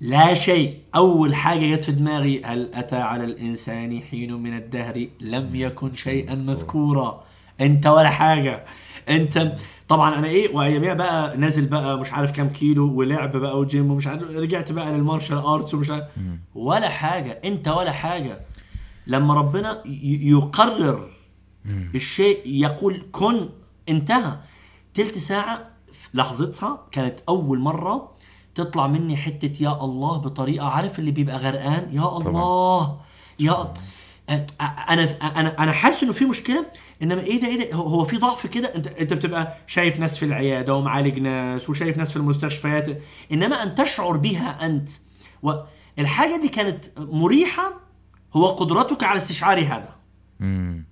لا 0.00 0.34
شيء. 0.34 0.78
أول 0.94 1.34
حاجة 1.34 1.74
جت 1.76 1.84
في 1.84 1.92
دماغي 1.92 2.42
هل 2.44 2.70
أتى 2.74 2.96
على 2.96 3.24
الإنسان 3.24 4.00
حين 4.10 4.32
من 4.34 4.56
الدهر؟ 4.56 5.06
لم 5.20 5.54
يكن 5.54 5.94
شيئا 5.94 6.34
مذكورا. 6.34 7.24
أنت 7.60 7.86
ولا 7.86 8.10
حاجة. 8.10 8.64
أنت 9.08 9.52
طبعا 9.88 10.14
أنا 10.18 10.26
إيه 10.26 10.54
واياميها 10.56 10.94
بقى 10.94 11.36
نازل 11.36 11.66
بقى 11.66 11.98
مش 11.98 12.12
عارف 12.12 12.30
كام 12.32 12.48
كيلو 12.48 12.92
ولعب 12.94 13.36
بقى 13.36 13.58
وجيم 13.58 13.90
ومش 13.90 14.06
عارف 14.06 14.22
رجعت 14.22 14.72
بقى 14.72 14.92
لل 14.92 15.02
martial 15.02 15.36
arts 15.38 15.74
ومش 15.74 15.90
عارف. 15.90 16.04
ولا 16.54 16.88
حاجة. 16.88 17.40
أنت 17.44 17.68
ولا 17.68 17.92
حاجة. 17.92 18.40
لما 19.06 19.34
ربنا 19.34 19.82
ي- 19.86 20.30
يقرر 21.66 21.88
الشيء 21.94 22.40
يقول 22.46 23.06
كن 23.12 23.48
انتهى. 23.88 24.36
تلت 24.94 25.18
ساعة 25.18 25.70
لحظتها 26.14 26.86
كانت 26.92 27.20
أول 27.28 27.58
مرة 27.58 28.14
تطلع 28.54 28.86
مني 28.86 29.16
حتة 29.16 29.62
يا 29.62 29.84
الله 29.84 30.16
بطريقة 30.18 30.66
عارف 30.68 30.98
اللي 30.98 31.10
بيبقى 31.10 31.36
غرقان؟ 31.38 31.88
يا 31.92 32.16
الله! 32.16 33.00
يا 33.40 33.72
أ- 34.30 34.32
أنا 34.90 35.02
أنا 35.40 35.58
أنا 35.62 35.72
حاسس 35.72 36.02
إنه 36.02 36.12
في 36.12 36.24
مشكلة 36.24 36.66
إنما 37.02 37.20
إيه 37.20 37.40
ده 37.40 37.48
إيه 37.48 37.70
ده؟ 37.70 37.76
هو 37.76 38.04
في 38.04 38.16
ضعف 38.16 38.46
كده؟ 38.46 38.74
أنت 38.74 38.86
أنت 38.86 39.12
بتبقى 39.12 39.56
شايف 39.66 39.98
ناس 40.00 40.16
في 40.18 40.24
العيادة 40.24 40.74
ومعالج 40.74 41.18
ناس 41.18 41.70
وشايف 41.70 41.98
ناس 41.98 42.10
في 42.10 42.16
المستشفيات 42.16 43.02
إنما 43.32 43.62
أن 43.62 43.74
تشعر 43.74 44.16
بها 44.16 44.66
أنت. 44.66 44.90
والحاجة 45.42 46.36
اللي 46.36 46.48
كانت 46.48 46.84
مريحة 46.98 47.80
هو 48.36 48.46
قدرتك 48.48 49.04
على 49.04 49.16
استشعار 49.16 49.60
هذا. 49.60 49.94
مم. 50.40 50.84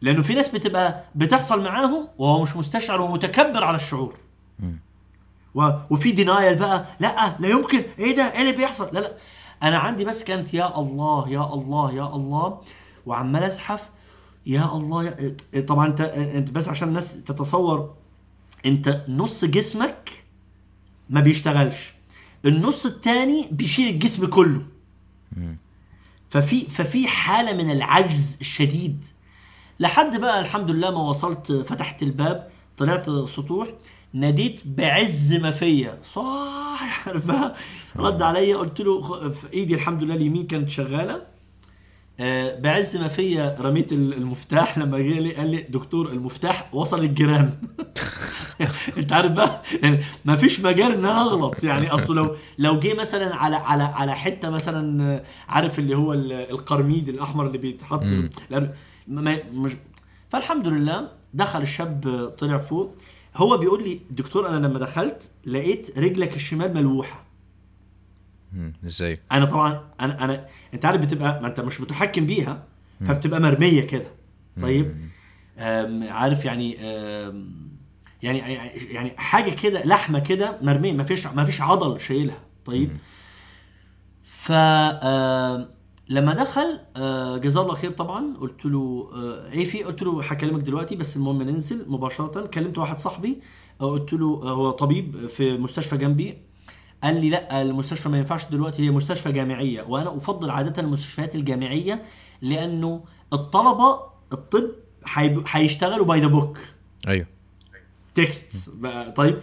لأنه 0.00 0.22
في 0.22 0.34
ناس 0.34 0.48
بتبقى 0.48 1.04
بتحصل 1.14 1.62
معاهم 1.64 2.08
وهو 2.18 2.42
مش 2.42 2.56
مستشعر 2.56 3.00
ومتكبر 3.00 3.64
على 3.64 3.76
الشعور. 3.76 4.14
و... 5.54 5.70
وفي 5.90 6.12
دينايل 6.12 6.54
بقى 6.58 6.86
لا 7.00 7.36
لا 7.38 7.48
يمكن. 7.48 7.84
إيه 7.98 8.16
ده؟ 8.16 8.32
إيه 8.32 8.40
اللي 8.40 8.52
بيحصل؟ 8.52 8.88
لا 8.92 9.00
لا. 9.00 9.12
أنا 9.62 9.78
عندي 9.78 10.04
بس 10.04 10.24
كانت 10.24 10.54
يا 10.54 10.78
الله 10.78 11.28
يا 11.28 11.54
الله 11.54 11.92
يا 11.92 12.06
الله 12.16 12.60
وعمال 13.06 13.42
أزحف 13.42 13.88
يا 14.46 14.76
الله 14.76 15.04
يا... 15.54 15.60
طبعا 15.60 15.86
أنت 15.86 16.00
أنت 16.00 16.50
بس 16.50 16.68
عشان 16.68 16.88
الناس 16.88 17.24
تتصور 17.24 17.94
أنت 18.66 19.04
نص 19.08 19.44
جسمك 19.44 20.24
ما 21.10 21.20
بيشتغلش. 21.20 21.94
النص 22.44 22.86
التاني 22.86 23.48
بيشيل 23.52 23.94
الجسم 23.94 24.26
كله. 24.26 24.62
ففي 26.30 26.60
ففي 26.60 27.08
حالة 27.08 27.52
من 27.64 27.70
العجز 27.70 28.38
الشديد. 28.40 29.04
لحد 29.80 30.20
بقى 30.20 30.40
الحمد 30.40 30.70
لله 30.70 30.90
ما 30.90 31.08
وصلت 31.08 31.52
فتحت 31.52 32.02
الباب 32.02 32.48
طلعت 32.78 33.10
سطوح 33.10 33.68
ناديت 34.12 34.62
بعز 34.66 35.34
ما 35.34 35.50
فيا. 35.50 35.98
صاح 36.04 37.08
عارف 37.08 37.26
بقى 37.26 37.54
رد 37.96 38.22
عليا 38.22 38.56
قلت 38.56 38.80
له 38.80 39.28
في 39.30 39.52
إيدي 39.52 39.74
الحمد 39.74 40.02
لله 40.02 40.14
اليمين 40.14 40.46
كانت 40.46 40.68
شغالة. 40.70 41.22
آه، 42.20 42.58
بعز 42.60 42.96
ما 42.96 43.08
فيا 43.08 43.56
رميت 43.60 43.92
ال- 43.92 44.12
المفتاح. 44.14 44.78
لما 44.78 44.98
جه 44.98 45.18
لي 45.18 45.34
قال 45.34 45.50
لي 45.50 45.60
دكتور 45.62 46.08
المفتاح 46.08 46.74
وصل 46.74 46.98
الجيران. 47.00 47.50
أنت 48.98 49.12
عارف 49.12 49.32
بقى؟ 49.32 49.62
يعني 49.82 49.98
ما 50.24 50.36
فيش 50.36 50.60
مجال 50.60 50.92
إن 50.92 50.98
أنا 51.04 51.20
أغلط. 51.22 51.64
يعني 51.64 51.90
اصله 51.90 52.14
لو 52.14 52.36
لو 52.58 52.78
جه 52.80 52.94
مثلا 53.00 53.34
على 53.36 53.56
على 53.56 53.82
على 53.82 54.14
حتة 54.14 54.50
مثلا 54.50 55.24
عارف 55.48 55.78
اللي 55.78 55.96
هو 55.96 56.12
ال- 56.12 56.32
القرميد 56.32 57.08
الأحمر 57.08 57.46
اللي 57.46 57.58
بيتحط 57.58 58.02
مم. 58.02 58.30
مش 59.08 59.72
فالحمد 60.30 60.68
لله 60.68 61.08
دخل 61.34 61.62
الشاب 61.62 62.28
طلع 62.38 62.58
فوق. 62.58 62.94
هو 63.36 63.56
بيقول 63.56 63.82
لي 63.82 64.00
دكتور 64.10 64.48
أنا 64.48 64.66
لما 64.66 64.78
دخلت 64.78 65.30
لقيت 65.46 65.98
رجلك 65.98 66.36
الشمال 66.36 66.74
ملوحة. 66.74 67.26
إزاي؟ 68.84 69.18
أنا 69.32 69.44
طبعا 69.44 69.80
أنا 70.00 70.24
أنا 70.24 70.46
أنت 70.74 70.84
عارف 70.84 71.00
بتبقى 71.00 71.40
ما 71.42 71.48
أنت 71.48 71.60
مش 71.60 71.80
متحكم 71.80 72.26
بيها 72.26 72.64
فبتبقى 73.00 73.40
مرمية 73.40 73.80
كده. 73.80 74.06
طيب 74.60 74.96
عارف 76.08 76.44
يعني 76.44 76.72
يعني 78.22 78.38
يعني 78.90 79.10
حاجة 79.16 79.50
كده 79.50 79.84
لحمة 79.84 80.18
كده 80.18 80.58
مرمية 80.62 80.92
ما 80.92 81.04
فيش 81.04 81.26
ما 81.26 81.44
فيش 81.44 81.60
عضل 81.60 82.00
شايلها. 82.00 82.38
طيب 82.64 82.90
ف 84.24 84.52
لما 86.08 86.34
دخل 86.34 86.78
آه، 86.96 87.36
جزاه 87.36 87.62
الله 87.62 87.74
خير 87.74 87.90
طبعا. 87.90 88.36
قلت 88.40 88.64
له 88.66 89.10
آه، 89.14 89.50
إيه 89.52 89.64
في؟ 89.64 89.82
قلت 89.84 90.02
له 90.02 90.22
هكلمك 90.24 90.60
دلوقتي 90.60 90.96
بس 90.96 91.16
المهم 91.16 91.42
ننزل 91.42 91.84
مباشرة. 91.88 92.46
كلمت 92.46 92.78
واحد 92.78 92.98
صاحبي 92.98 93.38
آه، 93.80 93.90
قلت 93.90 94.12
له 94.12 94.26
هو 94.26 94.70
طبيب 94.70 95.26
في 95.26 95.58
مستشفى 95.58 95.96
جنبي. 95.96 96.38
قال 97.02 97.20
لي 97.20 97.30
لا 97.30 97.62
المستشفى 97.62 98.08
ما 98.08 98.18
ينفعش 98.18 98.46
دلوقتي 98.50 98.82
هي 98.86 98.90
مستشفى 98.90 99.32
جامعية. 99.32 99.82
وأنا 99.82 100.16
أفضل 100.16 100.50
عادة 100.50 100.82
المستشفيات 100.82 101.34
الجامعية 101.34 102.02
لأنه 102.42 103.04
الطلبة 103.32 104.00
الطب 104.32 104.70
هيشتغلوا 105.50 106.06
by 106.06 106.20
the 106.20 106.26
book 106.26 106.58
أيوه. 107.08 107.26
text 108.14 108.70
طيب 109.16 109.38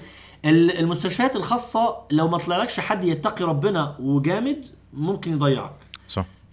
ال- 0.46 0.78
المستشفيات 0.80 1.36
الخاصة 1.36 1.96
لو 2.12 2.28
ما 2.28 2.38
طلعلكش 2.38 2.80
حد 2.80 3.04
يتقي 3.04 3.46
ربنا 3.46 3.98
وجامد 4.00 4.66
ممكن 4.94 5.34
يضيعك. 5.34 5.76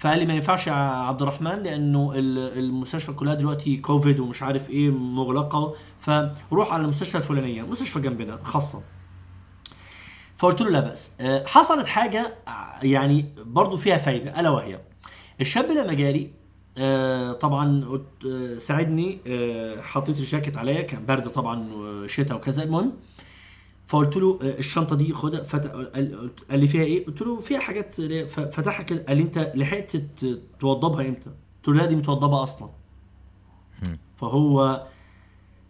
فقال 0.00 0.18
لي 0.18 0.26
ما 0.26 0.34
ينفعش 0.34 0.66
يا 0.66 0.72
عبد 0.72 1.22
الرحمن 1.22 1.62
لأنه 1.62 2.12
ال- 2.14 2.58
المستشفى 2.58 3.12
كلها 3.12 3.34
دلوقتي 3.34 3.76
كوفيد 3.76 4.20
ومش 4.20 4.42
عارف 4.42 4.70
إيه 4.70 4.90
مغلقة. 4.90 5.74
فروح 6.00 6.72
على 6.72 6.82
المستشفى 6.82 7.18
الفلانية 7.18 7.62
مستشفى 7.62 8.00
جنبنا 8.00 8.38
خاصة. 8.44 8.82
فقلت 10.36 10.60
له 10.60 10.70
لا 10.70 10.80
بأس. 10.80 11.12
آه، 11.20 11.46
حصلت 11.46 11.86
حاجة 11.86 12.34
آه، 12.48 12.84
يعني 12.86 13.26
برضو 13.46 13.76
فيها 13.76 13.98
فايدة 13.98 14.40
ألا 14.40 14.50
وهي. 14.50 14.80
الشاب 15.40 15.70
لما 15.70 15.92
جالي 15.94 16.30
آه، 16.78 17.32
طبعا 17.32 17.84
ساعدني 18.58 19.18
حطيت 19.82 20.18
الجاكيت 20.18 20.56
عليا 20.56 20.82
كان 20.82 21.06
برد 21.06 21.28
طبعا 21.28 21.68
وشتاء 21.74 22.36
وكذا. 22.36 22.62
المهم 22.62 22.92
فقلت 23.90 24.16
له 24.16 24.38
آه، 24.42 24.58
الشنطة 24.58 24.96
دي 24.96 25.12
خدها 25.12 25.42
فت... 25.42 25.66
قال 26.50 26.60
لي 26.60 26.66
فيها 26.66 26.82
إيه؟ 26.82 27.06
قلت 27.06 27.22
له 27.22 27.40
فيها 27.40 27.60
حاجات 27.60 28.00
فتحها 28.30 28.82
كده 28.82 29.04
قال 29.08 29.16
لي 29.16 29.22
أنت 29.22 29.52
لحقت 29.54 29.96
توضبها 30.60 31.08
إمتى؟ 31.08 31.30
قلت 31.30 31.68
له 31.68 31.74
لا 31.74 31.86
دي 31.86 31.96
متوضبة 31.96 32.42
أصلا. 32.42 32.70
فهو 34.14 34.86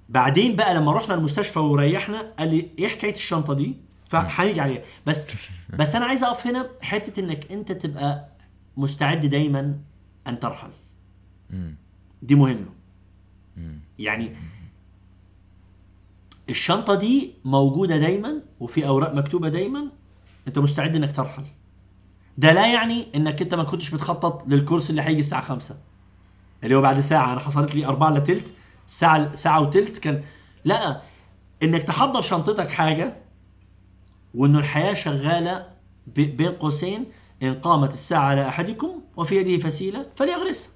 بعدين 0.09 0.57
بقى 0.57 0.75
لما 0.75 0.93
رحنا 0.93 1.15
المستشفى 1.15 1.59
وريحنا 1.59 2.33
قال 2.39 2.55
لي 2.55 2.71
إيه 2.79 2.89
حكاية 2.89 3.15
الشنطة 3.15 3.55
دي؟ 3.55 3.77
فهنيجي 4.09 4.61
عليها. 4.61 4.83
بس 5.07 5.27
بس 5.79 5.95
أنا 5.95 6.05
عايز 6.05 6.25
أقف 6.25 6.47
هنا 6.47 6.71
حتة 6.81 7.21
إنك 7.21 7.53
أنت 7.53 7.73
تبقى 7.73 8.29
مستعد 8.77 9.27
دايما 9.27 9.79
أن 10.27 10.41
ترحل. 10.41 10.71
دي 12.23 12.35
مهمة. 12.35 12.69
يعني 13.99 14.37
الشنطة 16.51 16.95
دي 16.95 17.35
موجودة 17.45 17.97
دايما 17.97 18.43
وفي 18.61 18.87
أوراق 18.87 19.15
مكتوبة 19.15 19.49
دايما. 19.49 19.89
أنت 20.49 20.59
مستعد 20.59 20.97
إنك 20.97 21.17
ترحل. 21.17 21.45
ده 22.39 22.53
لا 22.53 22.67
يعني 22.67 23.07
إنك 23.15 23.43
أنت 23.43 23.55
ما 23.55 23.65
كنتش 23.65 23.95
بتخطط 23.95 24.49
للكورس 24.49 24.91
اللي 24.91 25.03
هيجي 25.03 25.21
الساعة 25.21 25.43
5 25.43 25.77
اللي 26.65 26.75
هو 26.75 26.81
بعد 26.81 27.01
ساعة. 27.01 27.33
أنا 27.33 27.41
حصلت 27.41 27.75
لي 27.75 27.87
4 27.87 28.09
إلا 28.09 28.43
ساعة 28.87 29.35
ساعة 29.35 29.61
وتلت 29.61 29.99
كان 29.99 30.23
لا 30.65 31.01
إنك 31.63 31.83
تحضر 31.83 32.21
شنطتك 32.21 32.71
حاجة 32.71 33.17
وإنه 34.35 34.59
الحياة 34.59 34.93
شغالة 34.93 35.67
بين 36.07 36.53
قوسين. 36.53 37.07
إن 37.43 37.55
قامت 37.55 37.93
الساعة 37.93 38.25
على 38.25 38.49
أحدكم 38.49 39.01
وفي 39.17 39.37
يده 39.37 39.69
فسيلة 39.69 40.07
فليغرسها 40.17 40.71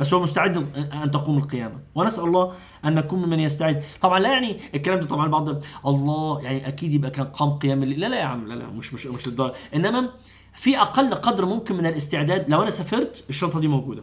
بس 0.00 0.14
هو 0.14 0.22
مستعد 0.22 0.56
أن 0.92 1.10
تقوم 1.10 1.38
القيامة. 1.38 1.78
ونسأل 1.94 2.24
الله 2.24 2.52
أن 2.84 2.94
نكون 2.94 3.22
ممن 3.22 3.40
يستعد. 3.40 3.82
طبعا 4.00 4.18
لا 4.18 4.32
يعني 4.32 4.56
الكلام 4.74 5.00
ده 5.00 5.06
طبعا 5.06 5.28
بعض 5.28 5.64
الله 5.86 6.40
يعني 6.42 6.68
أكيد 6.68 6.92
يبقى 6.94 7.10
كان 7.10 7.26
قام 7.26 7.50
قيام 7.50 7.82
الليل 7.82 8.00
لا 8.00 8.06
لا 8.08 8.16
يا 8.20 8.24
عم 8.24 8.46
لا 8.48 8.54
لا 8.54 8.66
مش 8.66 8.94
مش 8.94 9.06
مش 9.06 9.28
للدرجة. 9.28 9.54
إنما 9.74 10.08
في 10.54 10.78
أقل 10.78 11.14
قدر 11.14 11.46
ممكن 11.46 11.74
من 11.76 11.86
الاستعداد. 11.86 12.50
لو 12.50 12.62
أنا 12.62 12.70
سافرت 12.70 13.24
الشنطة 13.30 13.60
دي 13.60 13.68
موجودة. 13.68 14.02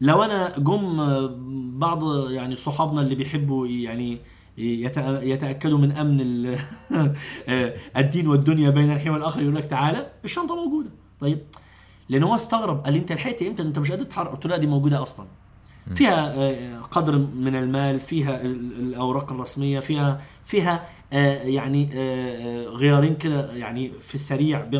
لو 0.00 0.22
أنا 0.22 0.58
جم 0.58 0.96
بعض 1.78 2.30
يعني 2.30 2.56
صحابنا 2.56 3.00
اللي 3.00 3.14
بيحبوا 3.14 3.66
يعني 3.66 4.18
يتأكدوا 4.58 5.78
من 5.78 5.92
أمن 5.92 6.20
ال- 6.20 6.58
الدين 7.96 8.28
والدنيا 8.28 8.70
بين 8.70 8.92
الحين 8.92 9.12
والآخر 9.12 9.42
يقول 9.42 9.54
لك 9.56 9.66
تعالى 9.66 10.06
الشنطة 10.24 10.54
موجودة. 10.64 10.90
طيب 11.20 11.38
لأن 12.08 12.22
هو 12.22 12.34
استغرب 12.34 12.84
قال 12.84 12.92
لي 12.92 12.98
أنت 12.98 13.12
لحقت 13.12 13.42
إمتى؟ 13.42 13.62
أنت 13.62 13.78
مش 13.78 13.90
قادر 13.90 14.04
تتحرك 14.04 14.28
قلت 14.30 14.46
له 14.46 14.56
دي 14.56 14.66
موجودة 14.66 15.02
أصلا. 15.02 15.26
فيها 15.94 16.34
آه، 16.34 16.78
قدر 16.80 17.18
من 17.18 17.56
المال 17.56 18.00
فيها 18.00 18.40
ال- 18.40 18.72
الأوراق 18.78 19.32
الرسمية 19.32 19.80
فيها 19.80 20.20
فيها 20.44 20.88
آه، 21.12 21.42
يعني 21.42 21.88
آه، 21.94 22.64
غيارين 22.66 23.16
كده 23.16 23.52
يعني 23.52 23.92
في 24.00 24.14
السريع. 24.14 24.70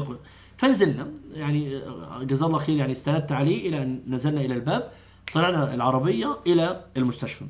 فنزلنا. 0.57 1.07
يعني 1.35 1.81
جزاه 2.23 2.47
الله 2.47 2.59
خير 2.59 2.77
يعني 2.77 2.93
استندت 2.93 3.33
عليه 3.33 3.69
إلى 3.69 3.83
أن 3.83 4.01
نزلنا 4.09 4.41
إلى 4.41 4.55
الباب. 4.55 4.91
طلعنا 5.35 5.75
العربية 5.75 6.39
إلى 6.47 6.85
المستشفى. 6.97 7.45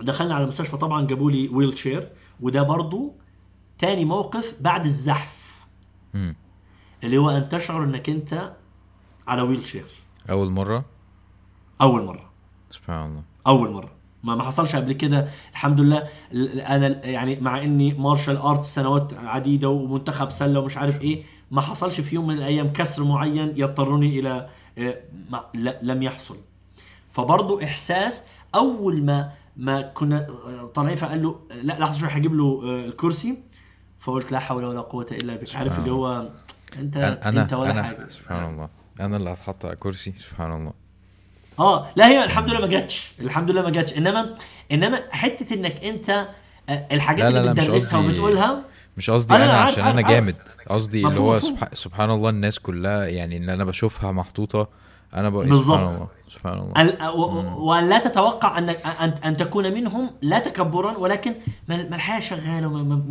دخلنا 0.00 0.34
على 0.34 0.42
المستشفى 0.42 0.76
طبعا 0.76 1.06
جابوا 1.06 1.30
لي 1.30 1.48
wheelchair 1.48 2.08
وده 2.40 2.62
برضو 2.62 3.14
تاني 3.78 4.04
موقف 4.04 4.54
بعد 4.60 4.84
الزحف. 4.84 5.54
اللي 7.04 7.16
هو 7.18 7.30
أن 7.30 7.48
تشعر 7.48 7.84
إنك 7.84 8.10
أنت 8.10 8.52
على 9.28 9.42
wheelchair 9.42 9.84
أول 10.30 10.50
مرة؟ 10.50 10.84
أول 11.80 12.04
مرة. 12.04 12.30
سبحان 12.70 13.06
الله. 13.08 13.22
أول 13.46 13.70
مرة. 13.70 13.90
ما 14.22 14.34
ما 14.36 14.42
حصلش 14.42 14.76
قبل 14.76 14.92
كده. 14.92 15.28
الحمد 15.52 15.80
لله. 15.80 16.08
أنا 16.66 17.06
يعني 17.06 17.40
مع 17.40 17.62
إني 17.62 17.94
martial 17.94 18.36
arts 18.36 18.74
سنوات 18.74 19.14
عديدة 19.14 19.68
ومنتخب 19.68 20.30
سلة 20.30 20.60
ومش 20.60 20.76
عارف 20.76 21.00
إيه 21.00 21.22
ما 21.50 21.60
حصلش 21.60 22.00
في 22.00 22.14
يوم 22.14 22.26
من 22.26 22.34
الأيام 22.34 22.72
كسر 22.72 23.04
معين 23.04 23.52
يضطرني 23.56 24.18
إلى 24.20 24.48
آه، 24.78 24.96
ما 25.30 25.44
لم 25.82 26.02
يحصل. 26.02 26.36
فبرضه 27.10 27.64
إحساس 27.64 28.24
أول 28.54 29.04
ما 29.04 29.32
ما 29.56 29.82
كنا 29.82 30.26
آه، 30.28 30.64
طالعين 30.74 30.96
فقال 30.96 31.22
له 31.22 31.40
لا 31.62 31.78
لحظه 31.78 31.98
شوية 31.98 32.10
هجيب 32.10 32.34
له 32.34 32.60
آه، 32.64 32.84
الكرسي. 32.86 33.38
فقلت 33.98 34.32
لا 34.32 34.38
حول 34.38 34.64
ولا 34.64 34.80
قوة 34.80 35.06
إلا 35.12 35.36
بك 35.36 35.56
عارف 35.56 35.78
اللي 35.78 35.90
هو 35.90 36.28
انت 36.78 36.96
أنا 36.96 37.42
أنت 37.42 37.52
ولا 37.52 37.70
أنا 37.70 37.82
حاجة. 37.82 38.08
سبحان 38.08 38.54
الله. 38.54 38.68
أنا 39.00 39.16
اللي 39.16 39.30
هتحط 39.30 39.64
على 39.64 39.76
كرسي 39.76 40.12
سبحان 40.30 40.52
الله. 40.52 40.72
آه 41.58 41.86
لا 41.96 42.08
هي 42.08 42.24
الحمد 42.24 42.50
لله 42.50 42.60
ما 42.60 42.66
جاتش. 42.66 43.12
الحمد 43.20 43.50
لله 43.50 43.62
ما 43.62 43.70
جاتش. 43.70 43.92
إنما 43.96 44.34
إنما 44.72 45.02
حتة 45.10 45.54
إنك 45.54 45.84
أنت 45.84 46.28
آه، 46.68 46.86
الحاجات 46.92 47.24
لا، 47.24 47.30
لا، 47.30 47.40
اللي 47.50 47.62
بتدرسها 47.62 47.98
وبتقولها. 47.98 48.62
مش 48.96 49.10
قصدي 49.10 49.34
أنا 49.36 49.44
أنا 49.44 49.52
عارف- 49.52 49.72
عشان 49.72 49.84
عارف- 49.84 49.98
أنا. 49.98 50.08
جامد. 50.08 50.36
قصدي 50.70 51.06
اللي 51.06 51.20
هو 51.20 51.36
مفهوم. 51.36 51.56
سبحان 51.72 52.10
الله 52.10 52.30
الناس 52.30 52.58
كلها 52.58 53.06
يعني 53.06 53.36
اللي 53.36 53.54
أنا 53.54 53.64
بشوفها 53.64 54.12
محطوطة 54.12 54.68
أنا 55.14 55.28
بقول 55.28 55.48
بالظبط. 55.48 55.88
سبحان 55.88 55.94
الله 55.96 56.08
سبحان 56.30 56.58
الله. 56.58 56.82
ال- 56.82 57.08
و- 57.18 57.68
وان 57.70 57.88
لا 57.88 57.98
تتوقع 57.98 58.58
ان 58.58 58.68
ان 59.24 59.36
تكون 59.36 59.74
منهم 59.74 60.10
لا 60.22 60.38
تكبرا 60.38 60.96
ولكن 60.98 61.34
ما 61.68 61.74
الحياة 61.94 62.20
شغالة 62.20 63.02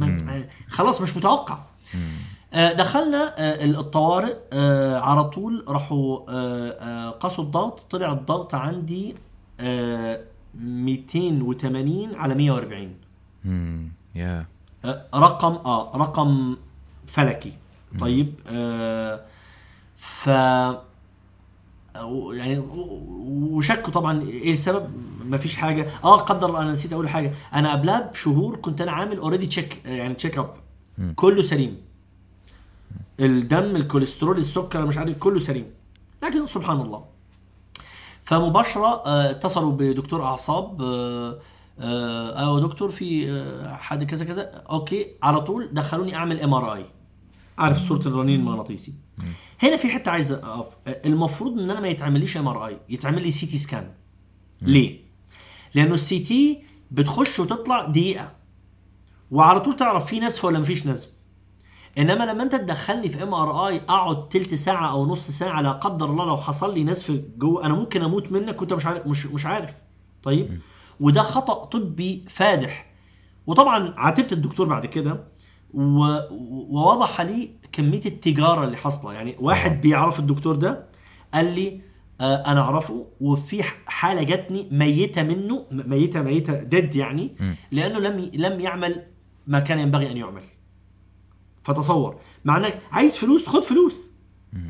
خلاص 0.70 1.02
مش 1.02 1.18
متوقع. 1.18 1.58
آه، 1.96 1.98
دخلنا 2.54 3.34
آه، 3.38 3.66
الطوارئ 3.66 4.36
آه، 4.54 5.00
على 5.00 5.24
طول 5.24 5.66
راحوا 5.68 6.20
آه، 6.30 6.70
آه، 6.70 7.10
قاسوا 7.10 7.44
الضغط. 7.44 7.80
طلع 7.90 8.12
الضغط 8.12 8.56
عندي 8.56 9.16
آه، 9.60 10.20
280 10.56 12.16
على 12.16 12.36
140 12.36 12.96
امم 13.46 13.92
يا 14.16 14.46
آه، 14.86 15.06
رقم 15.16 15.54
آه 15.54 15.98
رقم 15.98 16.58
فلكي. 17.08 17.54
طيب 18.00 18.34
آه 18.48 19.20
ف 19.98 20.28
يعني 22.34 22.58
وشكوا 23.52 23.94
طبعا 23.94 24.22
إيه 24.22 24.52
السبب؟ 24.52 24.90
مفيش 25.26 25.56
حاجة. 25.56 25.88
آه 26.04 26.18
قدر 26.18 26.58
أنا 26.60 26.72
نسيت 26.72 26.94
أقول 26.94 27.10
حاجة. 27.10 27.34
أنا 27.54 27.72
قبلها 27.72 28.02
بشهور 28.12 28.56
كنت 28.56 28.82
أنا 28.82 28.92
عامل 28.92 29.18
already 29.18 29.46
check 29.48 29.82
يعني 29.86 30.14
check 30.14 30.38
up 30.38 30.54
كله 31.16 31.42
سليم. 31.42 31.78
الدم 33.20 33.76
الكوليسترول 33.76 34.38
السكر 34.38 34.86
مش 34.86 34.98
عارف 34.98 35.18
كله 35.18 35.40
سليم. 35.40 35.66
لكن 36.24 36.46
سبحان 36.46 36.82
الله. 36.82 37.06
فمباشرة 38.24 38.88
آه، 39.06 39.32
اتصلوا 39.32 39.72
بدكتور 39.72 40.24
أعصاب 40.24 40.82
أيوه 42.40 42.62
دكتور 42.62 42.92
في 42.92 43.32
آه، 43.32 43.76
حد 43.76 44.04
كذا 44.04 44.26
كذا. 44.26 44.42
okay 44.70 45.08
على 45.24 45.42
طول 45.42 45.70
دخلوني 45.74 46.16
أعمل 46.16 46.42
MRI 46.42 46.86
عارف 47.58 47.88
صورة 47.88 48.08
الرنين 48.08 48.40
المغناطيسي. 48.40 48.94
هنا 49.60 49.78
في 49.78 49.90
حتة 49.90 50.12
عايز 50.12 50.32
اقف 50.32 50.78
المفروض 50.88 51.60
إن 51.60 51.72
أنا 51.72 51.80
ما 51.80 51.88
يتعمليش 51.88 52.38
MRI 52.38 52.78
يتعمل 52.90 53.22
لي 53.24 53.32
CT 53.32 53.58
scan 53.58 53.92
ليه؟ 54.62 55.00
لأنه 55.76 55.94
ال 55.94 56.20
CT 56.20 56.64
بتخش 56.92 57.40
وتطلع 57.40 57.86
دقيقة. 57.86 58.32
وعلى 59.32 59.60
طول 59.60 59.76
تعرف 59.76 60.06
في 60.06 60.20
نزف 60.20 60.46
ولا 60.46 60.60
مفيش 60.60 60.88
نزف. 60.88 61.13
إنما 61.98 62.24
لما 62.24 62.44
أنت 62.44 62.56
تدخلني 62.56 63.10
في 63.10 63.24
MRI 63.24 63.78
أقعد 63.78 64.30
تلت 64.30 64.54
ساعة 64.54 64.92
أو 64.92 65.06
نص 65.08 65.32
ساعة 65.32 65.62
لا 65.62 65.72
قدر 65.72 66.10
الله 66.10 66.26
لو 66.26 66.38
حصل 66.38 66.74
لي 66.74 66.84
نزف 66.84 67.12
جوه 67.38 67.66
أنا 67.66 67.74
ممكن 67.74 68.02
أموت 68.02 68.32
منك 68.32 68.62
وأنت 68.62 68.74
مش 68.74 68.86
عارف 68.86 69.08
مش 69.08 69.26
مش 69.26 69.46
عارف. 69.46 69.72
طيب؟ 70.24 70.60
وده 71.00 71.22
خطأ 71.22 71.66
طبي 71.66 72.26
فادح. 72.30 72.86
وطبعا 73.48 73.94
عاتبت 73.98 74.34
الدكتور 74.34 74.68
بعد 74.68 74.86
كده. 74.86 75.24
ووضح 75.74 77.22
لي 77.22 77.50
كمية 77.72 78.06
التجارة 78.06 78.64
اللي 78.64 78.78
حاصلة. 78.78 79.14
يعني 79.14 79.36
واحد. 79.40 79.82
بيعرف 79.82 80.20
الدكتور 80.20 80.56
ده 80.56 80.86
قال 81.34 81.56
لي 81.56 81.82
آه 82.22 82.36
أنا 82.36 82.62
أعرفه 82.62 83.08
وفي 83.22 83.64
حالة 83.86 84.24
جاتني 84.24 84.68
ميتة 84.72 85.24
منه 85.24 85.66
ميته 85.72 86.22
ميتة 86.22 86.64
dead 86.64 86.96
يعني 86.96 87.36
لأنه 87.72 88.00
لم 88.00 88.32
لم 88.34 88.60
يعمل 88.60 89.04
ما 89.48 89.60
كان 89.60 89.80
ينبغي 89.80 90.12
أن 90.12 90.18
يعمل. 90.18 90.44
فتصور. 91.64 92.16
مع 92.46 92.58
إنك 92.58 92.80
عايز 92.92 93.18
فلوس 93.18 93.48
خد 93.50 93.64
فلوس. 93.64 94.10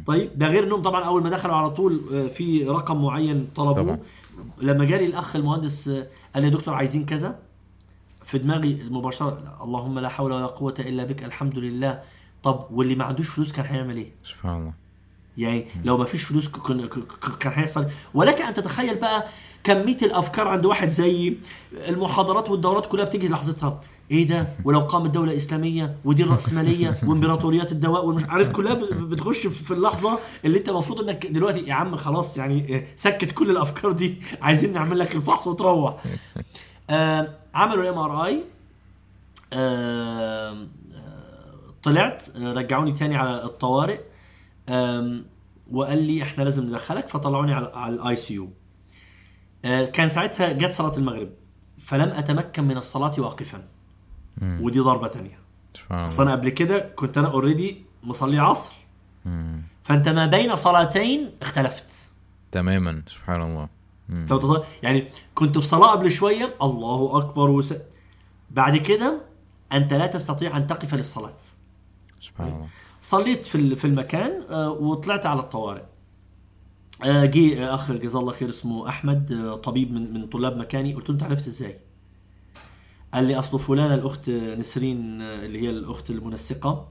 طيب 0.08 0.40
ده 0.40 0.48
غير 0.48 0.64
إنهم 0.64 0.82
طبعا 0.82 1.04
أول 1.04 1.24
ما 1.24 1.30
دخلوا 1.30 1.56
على 1.56 1.70
طول 1.70 2.02
آه، 2.14 2.28
في 2.28 2.64
رقم 2.64 3.02
معين 3.04 3.48
طلبوه. 3.56 3.74
طبعا. 3.84 4.00
لما 4.62 4.86
جالي 4.86 5.06
الأخ 5.06 5.36
المهندس 5.36 5.88
آه، 5.88 6.08
قال 6.34 6.44
لي 6.44 6.50
يا 6.50 6.54
دكتور 6.54 6.74
عايزين 6.74 7.06
كذا. 7.06 7.40
في 8.24 8.38
دماغي 8.38 8.84
مباشرة 8.90 9.58
اللهم 9.62 10.00
لا 10.00 10.10
حول 10.10 10.32
ولا 10.32 10.46
قوة 10.46 10.74
إلا 10.80 11.04
بك 11.04 11.24
الحمد 11.24 11.58
لله. 11.58 12.02
طب 12.44 12.68
واللي 12.72 12.96
ما 12.96 13.04
عندوش 13.04 13.30
فلوس 13.30 13.52
كان 13.52 13.66
هيعمل 13.66 13.98
إيه؟ 13.98 14.12
سبحان 14.24 14.58
الله. 14.62 14.74
يعني 15.38 15.66
لو 15.84 15.98
ما 15.98 16.06
فيش 16.06 16.24
فلوس 16.24 16.48
كان 17.40 17.54
هيحصل. 17.54 17.86
ولك 18.14 18.42
أن 18.42 18.54
تتخيل 18.54 18.96
بقى 18.96 19.28
كمية 19.64 19.98
الأفكار 20.02 20.48
عند 20.48 20.66
واحد 20.66 20.90
زي 20.90 21.38
المحاضرات 21.74 22.50
والدورات 22.50 22.86
كلها 22.86 23.06
بتيجي 23.06 23.28
لحظتها. 23.28 23.82
إيه 24.12 24.28
ده؟ 24.28 24.48
ولو 24.66 24.80
قامت 24.80 25.10
دولة 25.10 25.38
إسلامية 25.38 25.96
ودي 26.06 26.24
الراسماليه 26.24 26.98
وإمبراطوريات 27.08 27.72
الدواء 27.72 28.06
والمش 28.06 28.24
عارف 28.24 28.52
كلها 28.52 28.74
بتخش 28.92 29.48
في 29.48 29.72
اللحظة 29.72 30.20
اللي 30.46 30.58
أنت 30.58 30.70
المفروض 30.70 31.02
إنك 31.02 31.26
دلوقتي 31.26 31.60
يا 31.60 31.74
عم 31.74 31.96
خلاص 31.96 32.38
يعني 32.38 32.88
سكت 32.96 33.32
كل 33.32 33.50
الأفكار 33.50 33.92
دي. 33.92 34.22
عايزين 34.42 34.74
نعمل 34.74 35.00
لك 35.00 35.16
الفحص 35.16 35.48
وتروح. 35.48 36.04
آه 36.90 37.36
عملوا 37.54 37.84
ال 37.84 37.98
MRI 37.98 38.44
آه، 39.54 40.68
طلعت 41.84 42.26
آه، 42.38 42.54
رجعوني 42.54 42.92
تاني 42.92 43.16
على 43.16 43.44
الطوارئ. 43.44 44.00
وقال 45.72 46.04
لي 46.04 46.24
إحنا 46.24 46.44
لازم 46.44 46.64
ندخلك 46.64 47.08
فطلعوني 47.08 47.54
على 47.54 47.72
على 47.74 47.96
ال 47.96 48.16
ICU 48.16 48.50
كان 49.64 50.10
ساعتها 50.10 50.52
جت 50.52 50.72
صلاة 50.72 50.98
المغرب 50.98 51.30
فلم 51.78 52.10
أتمكن 52.10 52.64
من 52.64 52.78
الصلاة 52.78 53.20
واقفا. 53.20 53.73
مم. 54.38 54.60
ودي 54.62 54.80
ضربة 54.80 55.08
تانية. 55.08 55.40
سبحان 55.74 56.00
أصل 56.00 56.24
أنا 56.24 56.32
قبل 56.32 56.50
كده 56.50 56.80
كنت 56.80 57.18
أنا 57.18 57.28
already 57.28 57.86
مصلي 58.04 58.40
عصر. 58.40 58.72
مم. 59.26 59.62
فأنت 59.84 60.10
ما 60.10 60.26
بين 60.26 60.56
صلاتين 60.56 61.32
اختلفت. 61.42 61.94
تماما. 62.52 63.04
سبحان 63.08 63.42
الله. 63.42 63.70
مم. 64.10 64.28
يعني 64.84 65.08
كنت 65.36 65.58
في 65.58 65.66
صلاة 65.66 65.92
قبل 65.92 66.12
شوية 66.12 66.56
الله 66.62 67.18
أكبر 67.18 67.50
وس... 67.50 67.74
بعد 68.52 68.78
كده 68.78 69.22
أنت 69.74 69.94
لا 69.94 70.08
تستطيع 70.08 70.58
أن 70.58 70.68
تقف 70.68 70.94
للصلاة. 70.94 71.38
سبحان 72.22 72.48
الله. 72.48 72.68
صليت 73.02 73.46
في 73.46 73.76
في 73.76 73.86
المكان 73.86 74.44
آه، 74.50 74.72
وطلعت 74.72 75.26
على 75.26 75.40
الطوارئ. 75.40 75.84
آه، 77.04 77.26
جه 77.26 77.76
اخ 77.76 77.92
جزاه 77.92 78.20
الله 78.20 78.34
خير 78.34 78.50
اسمه 78.50 78.90
أحمد 78.90 79.32
آه، 79.32 79.56
طبيب 79.56 79.92
من 79.92 80.14
من 80.14 80.28
طلاب 80.28 80.58
مكاني. 80.58 80.94
قلت 80.94 81.10
له 81.10 81.14
أنت 81.16 81.24
عرفت 81.24 81.48
إزاي؟ 81.48 81.80
قال 83.14 83.24
لي 83.24 83.40
أصله 83.40 83.58
فلانه 83.58 83.96
الأخت 83.96 84.30
نسرين 84.30 85.22
اللي 85.22 85.62
هي 85.62 85.70
الأخت 85.70 86.10
المنسقة. 86.10 86.88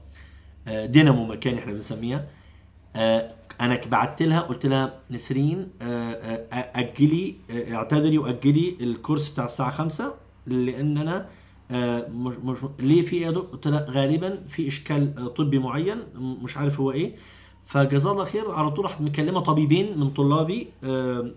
آه، 0.67 0.85
دينامو 0.85 1.25
مكاني 1.25 1.59
إحنا 1.59 1.73
بنسميها. 1.73 2.27
آه، 2.95 3.33
أنا 3.61 3.81
بعت 3.91 4.21
لها 4.21 4.39
قلت 4.41 4.65
لها 4.65 4.99
نسرين 5.11 5.69
آه، 5.81 6.47
أجلي 6.51 7.35
اعتذري 7.51 8.17
وأجلي 8.17 8.77
الكورس 8.81 9.29
بتاع 9.29 9.45
الساعة 9.45 9.71
5 9.71 10.13
لأن 10.47 10.97
أنا 10.97 11.29
مش 12.09 12.35
مش 12.43 12.57
ليه 12.79 13.01
في 13.01 13.15
إيه؟ 13.15 13.29
قلت 13.29 13.67
لها 13.67 13.85
غالبا 13.89 14.43
في 14.47 14.67
إشكال 14.67 15.33
طبي 15.33 15.59
معين 15.59 15.97
مش 16.15 16.57
عارف 16.57 16.79
هو 16.79 16.91
إيه. 16.91 17.15
فجزاه 17.61 18.11
الله 18.11 18.23
خير 18.23 18.51
على 18.51 18.71
طول 18.71 18.85
راح 18.85 19.01
مكلمة 19.01 19.39
طبيبين 19.39 19.99
من 19.99 20.09
طلابي 20.09 20.67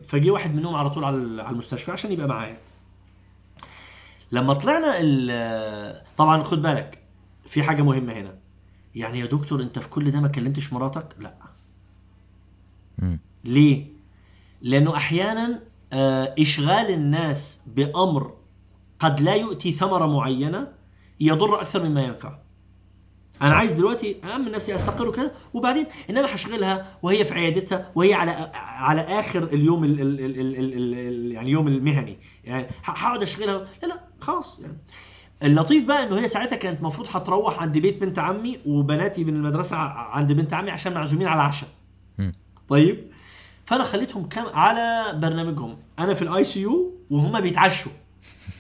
فجي 0.09 0.31
واحد 0.31 0.55
منهم 0.55 0.75
على 0.75 0.91
طول 0.91 1.05
على 1.05 1.17
المستشفى 1.51 1.93
عشان 1.93 2.13
يبقى 2.13 2.29
معايا. 2.29 2.66
لما 4.33 4.55
طلعنا 4.55 4.97
ال- 5.01 6.03
طبعا 6.17 6.43
خد 6.43 6.63
بالك 6.63 6.99
في 7.47 7.63
حاجة 7.63 7.83
مهمة 7.83 8.13
هنا. 8.13 8.39
يعني 8.95 9.19
يا 9.21 9.27
دكتور 9.27 9.63
أنت 9.63 9.79
في 9.79 9.89
كل 9.89 10.11
ده 10.11 10.21
ما 10.21 10.29
كلمتش 10.29 10.73
مراتك؟ 10.73 11.07
لا. 11.19 11.35
ليه؟ 13.45 13.87
لأنه 14.63 14.97
أحيانا 14.97 15.61
آه، 15.93 16.35
إشغال 16.39 16.91
الناس 16.91 17.61
بأمر 17.67 18.35
قد 18.99 19.21
لا 19.21 19.35
يؤتي 19.35 19.73
ثمرة 19.73 20.07
معينة 20.07 20.69
يضر 21.21 21.61
أكثر 21.61 21.83
مما 21.85 22.03
ينفع. 22.03 22.39
أنا 23.43 23.55
عايز 23.55 23.73
دلوقتي 23.73 24.17
امن 24.35 24.51
نفسي 24.51 24.75
أستقر 24.75 25.09
وكده 25.09 25.33
وبعدين 25.55 25.87
إنما 26.11 26.35
هشغلها 26.35 26.99
وهي 27.03 27.25
في 27.25 27.35
عيادتها 27.35 27.93
وهي 27.95 28.15
على 28.15 28.51
على 28.55 29.01
آخر 29.01 29.43
اليوم 29.45 29.85
ال 29.85 30.01
ال 30.01 30.21
ال 30.21 30.41
ال 30.41 30.57
ال 30.57 30.73
ال 30.75 30.95
ال 30.95 31.33
يعني 31.33 31.47
اليوم 31.49 31.69
المهني. 31.69 32.19
يعني 32.45 32.67
هقعد 32.85 33.23
أشغلها؟ 33.23 33.69
لا 33.83 33.87
لا. 33.89 34.01
خلاص 34.21 34.59
يعني. 34.59 34.79
اللطيف 35.43 35.85
بقى 35.85 36.03
إنه 36.03 36.19
هي 36.19 36.29
ساعتها 36.29 36.57
كانت 36.57 36.79
المفروض 36.79 37.09
هتروح 37.11 37.63
عند 37.63 37.79
بيت 37.79 38.01
بنت 38.01 38.19
عمي 38.19 38.61
وبناتي 38.67 39.25
من 39.25 39.37
المدرسة 39.37 39.77
عند 39.77 40.33
بنت 40.33 40.55
عمي 40.55 40.71
عشان 40.71 40.95
معزومين 40.95 41.27
على 41.27 41.43
عشاء. 41.43 41.69
طيب؟ 42.69 43.11
فأنا 43.67 43.85
خليتهم 43.85 44.29
كام 44.29 44.47
على 44.47 45.19
برنامجهم. 45.21 45.79
أنا 45.99 46.15
في 46.15 46.23
ال 46.23 46.45
ICU 46.45 46.95
وهم 47.11 47.41
بيتعشوا. 47.41 47.93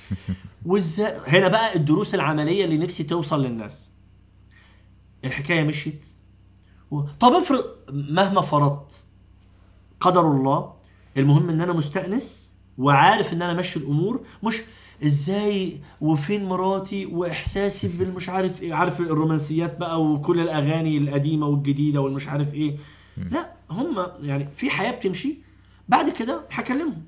وازاي 0.66 1.12
هنا 1.26 1.48
بقى 1.48 1.76
الدروس 1.76 2.14
العملية 2.14 2.64
اللي 2.64 2.78
نفسي 2.78 3.04
توصل 3.04 3.42
للناس. 3.42 3.90
الحكاية 5.24 5.64
مشيت. 5.64 6.06
و... 6.90 7.00
طب 7.20 7.32
افرض 7.32 7.64
مهما 7.90 8.40
فرضت 8.40 9.04
قدر 10.00 10.20
الله 10.20 10.74
المهم 11.16 11.48
إن 11.48 11.60
أنا 11.60 11.72
مستأنس 11.72 12.52
وعارف 12.78 13.32
إن 13.32 13.42
أنا 13.42 13.54
ماشي 13.54 13.78
الأمور 13.78 14.20
مش 14.42 14.62
إزاي 15.04 15.80
وفين 16.00 16.44
مراتي 16.44 17.06
وإحساسي 17.06 17.88
بالمش 17.98 18.28
عارف 18.28 18.62
إيه؟ 18.62 18.74
عارف 18.74 19.00
الرومانسيات 19.00 19.76
بقى 19.78 20.02
وكل 20.02 20.40
الأغاني 20.40 20.98
القديمة 20.98 21.46
والجديدة 21.46 22.00
والمش 22.00 22.28
عارف 22.28 22.54
إيه؟ 22.54 22.76
لا 23.16 23.52
هم 23.70 24.06
يعني 24.22 24.48
في 24.54 24.70
حياة 24.70 24.90
بتمشي 24.90 25.34
بعد 25.88 26.10
كده 26.10 26.42
هكلمهم. 26.50 27.02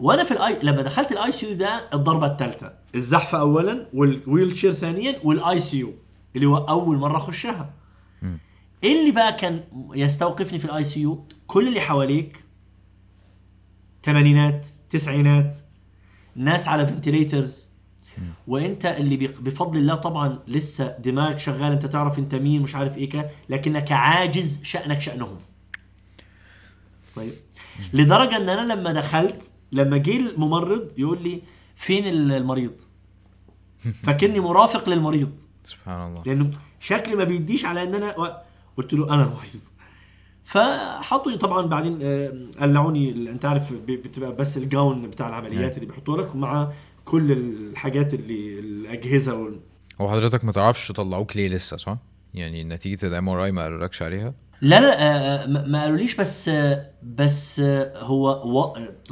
وأنا 0.00 0.24
في 0.24 0.30
الاي 0.30 0.58
لما 0.62 0.82
دخلت 0.82 1.12
الاي 1.12 1.32
سي 1.32 1.46
يو 1.50 1.56
ده 1.56 1.88
الضربة 1.94 2.26
الثالثه 2.26 2.72
الزحف 2.94 3.34
اولا 3.34 3.86
وال 3.94 4.56
wheelchair 4.58 4.72
ثانيا 4.72 5.20
وال 5.24 5.60
ICU 5.60 5.94
اللي 6.36 6.46
هو 6.46 6.56
أول 6.56 6.96
مرة 6.96 7.16
أخشها. 7.16 7.74
إيه 8.84 9.00
اللي 9.00 9.10
بقى 9.12 9.32
كان 9.32 9.64
يستوقفني 9.94 10.58
في 10.58 10.64
ال 10.64 10.84
ICU 10.84 11.24
كل 11.46 11.68
اللي 11.68 11.80
حواليك 11.80 12.44
ثمانينات 14.04 14.66
تسعينات 14.90 15.56
ناس 16.36 16.68
على 16.68 16.86
ventilators 16.86 17.66
وانت 18.46 18.86
اللي 18.86 19.16
بفضل 19.16 19.78
الله 19.78 19.94
طبعا 19.94 20.38
لسه 20.48 20.96
دماغك 20.98 21.38
شغال 21.38 21.72
انت 21.72 21.86
تعرف 21.86 22.18
انت 22.18 22.34
مين 22.34 22.62
مش 22.62 22.74
عارف 22.74 22.98
إيه 22.98 23.08
كده 23.08 23.30
لكنك 23.48 23.92
عاجز 23.92 24.60
شأنك 24.62 25.00
شأنهم. 25.00 25.38
طيب. 27.16 27.32
لدرجة 27.92 28.36
ان 28.36 28.48
أنا 28.48 28.72
لما 28.72 28.92
دخلت 28.92 29.52
لما 29.72 29.96
جه 29.96 30.16
الممرض 30.16 30.92
يقول 30.98 31.22
لي 31.22 31.42
فين 31.76 32.06
المريض؟ 32.06 32.80
فاكرني 34.02 34.40
مرافق 34.40 34.88
للمريض. 34.88 35.30
سبحان 35.64 36.08
الله. 36.08 36.22
لأنه 36.26 36.50
شكلي 36.80 37.14
ما 37.14 37.24
بيديش 37.24 37.64
على 37.64 37.82
ان 37.82 37.94
أنا 37.94 38.42
قلت 38.76 38.92
له 38.94 39.14
أنا 39.14 39.22
المريض. 39.22 39.60
فحطوني 40.46 41.36
طبعا 41.38 41.66
بعدين 41.66 41.98
آه، 42.02 42.32
قلعوني 42.60 43.30
أنت 43.30 43.44
عارف 43.44 43.72
بتبقى 43.72 44.36
بس 44.36 44.56
الجاون 44.56 45.10
بتاع 45.10 45.28
العمليات 45.28 45.74
اللي 45.74 45.86
بيحطوه 45.86 46.18
لك 46.18 46.34
ومع 46.34 46.72
كل 47.04 47.32
الحاجات 47.32 48.14
اللي 48.14 48.58
الأجهزة 48.58 49.34
وال... 49.34 49.60
هو 50.00 50.10
حضرتك 50.10 50.44
ما 50.44 50.52
تعرفش 50.52 50.92
طلعوك 50.92 51.36
ليه 51.36 51.48
لسه 51.48 51.76
صح؟ 51.76 51.98
يعني 52.34 52.64
نتيجة 52.64 53.06
ال 53.06 53.28
MRI 53.28 53.52
ما 53.52 53.62
قالولكش 53.62 54.02
عليها؟ 54.02 54.34
لا 54.60 54.80
لا 54.80 55.02
آه، 55.02 55.46
ما 55.46 55.66
ما 55.66 55.82
قالوليش 55.82 56.14
بس 56.14 56.48
آه، 56.48 56.90
بس 57.02 57.60
آه، 57.60 57.98
هو 57.98 58.28
و... 58.44 58.62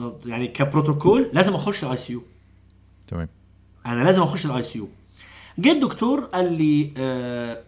آه، 0.00 0.18
يعني 0.26 0.48
كبروتوكول 0.48 1.30
لازم 1.32 1.54
أخش 1.54 1.84
ال 1.84 1.96
ICU 1.96 2.22
تمام 3.06 3.28
أنا 3.86 4.04
لازم 4.04 4.22
أخش 4.22 4.46
ال 4.46 4.62
ICU 4.62 4.88
جه 5.58 5.72
الدكتور 5.72 6.20
قال 6.20 6.52
لي 6.52 6.94
آه، 6.96 7.52
آه، 7.52 7.62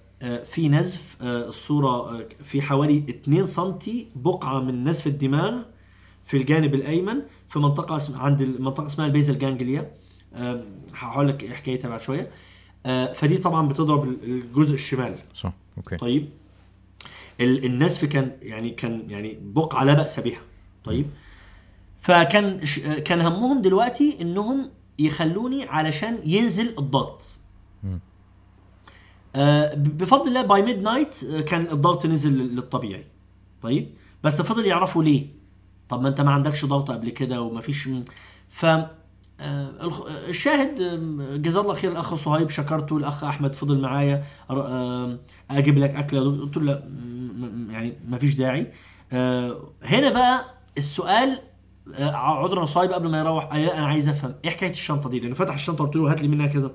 في 0.44 0.68
نزف 0.68 1.16
آه، 1.22 1.48
الصورة 1.48 1.88
آه، 1.88 2.28
في 2.44 2.62
حوالي 2.62 2.98
2 3.08 3.46
سم 3.46 3.78
بقعة 4.16 4.60
من 4.60 4.84
نزف 4.84 5.06
الدماغ 5.06 5.62
في 6.22 6.36
الجانب 6.36 6.74
الأيمن 6.74 7.22
في 7.48 7.58
منطقة 7.58 7.96
اسم 7.96 8.16
عند 8.16 8.40
المنطقة 8.40 8.86
اسمها 8.86 9.06
ال 9.06 9.11
basal 9.11 9.38
ganglia 9.38 9.90
آه، 10.34 10.64
هقول 10.94 11.28
لك 11.28 11.52
حكايتها 11.52 11.88
بعد 11.88 12.00
شوية. 12.00 12.30
آه، 12.86 13.12
فدي 13.12 13.38
طبعا 13.38 13.68
بتضرب 13.68 14.08
الجزء 14.24 14.74
الشمال. 14.74 15.18
صح 15.34 15.52
okay. 15.76 15.96
طيب. 15.96 16.28
ال- 17.40 17.64
النزف 17.64 18.04
كان 18.04 18.32
يعني 18.42 18.70
كان 18.70 19.10
يعني 19.10 19.38
بقعة 19.42 19.84
لا 19.84 19.94
بأس 19.94 20.20
بها. 20.20 20.40
طيب. 20.84 21.06
فكان 21.98 22.60
كان 23.04 23.20
همهم 23.20 23.62
دلوقتي 23.62 24.16
إنهم 24.20 24.70
يخلوني 24.98 25.64
علشان 25.64 26.18
ينزل 26.24 26.74
الضغط. 26.78 27.22
بفضل 29.76 30.28
الله 30.28 30.42
by 30.42 30.62
midnight 30.62 31.24
كان 31.46 31.66
الضغط 31.72 32.06
نزل 32.06 32.32
لل- 32.38 32.56
للطبيعي. 32.56 33.04
طيب؟ 33.62 33.94
بس 34.24 34.42
فضل 34.42 34.66
يعرفوا 34.66 35.02
ليه؟ 35.04 35.26
طب 35.88 36.02
ما 36.02 36.08
انت 36.08 36.20
ما 36.20 36.30
عندكش 36.30 36.64
ضغط 36.64 36.90
قبل 36.90 37.10
كده 37.10 37.40
وما 37.40 37.60
فيش 37.60 37.88
ف 38.48 38.64
آه، 38.64 38.86
آه، 39.40 40.28
الشاهد 40.28 40.74
جزاه 41.42 41.60
الله 41.60 41.74
خير 41.74 41.90
الأخ 41.92 42.14
صهيب 42.14 42.50
شكرته 42.50 42.96
الأخ 42.96 43.24
أحمد 43.24 43.54
فضل 43.54 43.80
معايا 43.80 44.24
أجيب 45.50 45.78
لك 45.78 45.90
أكل. 45.94 46.16
يا 46.16 46.22
دكتور؟ 46.22 46.40
قلت 46.44 46.56
له 46.56 46.62
لا 46.64 46.82
يعني 47.72 47.98
ما 48.08 48.18
فيش 48.18 48.34
داعي. 48.34 48.72
آه، 49.12 49.70
هنا 49.82 50.10
بقى 50.10 50.44
السؤال 50.78 51.38
آه، 51.94 52.10
عذرا 52.10 52.66
صهيب 52.66 52.92
قبل 52.92 53.08
ما 53.10 53.18
يروح 53.18 53.44
قال 53.44 53.60
لا 53.66 53.78
أنا 53.78 53.86
عايز 53.86 54.08
أفهم 54.08 54.34
إيه 54.44 54.50
حكاية 54.50 54.70
الشنطة 54.70 55.10
دي؟ 55.10 55.20
لأنه 55.20 55.34
فتح 55.34 55.54
الشنطة 55.54 55.84
قلت 55.84 55.96
له 55.96 56.10
هات 56.10 56.22
لي 56.22 56.28
منها 56.28 56.46
كذا. 56.46 56.72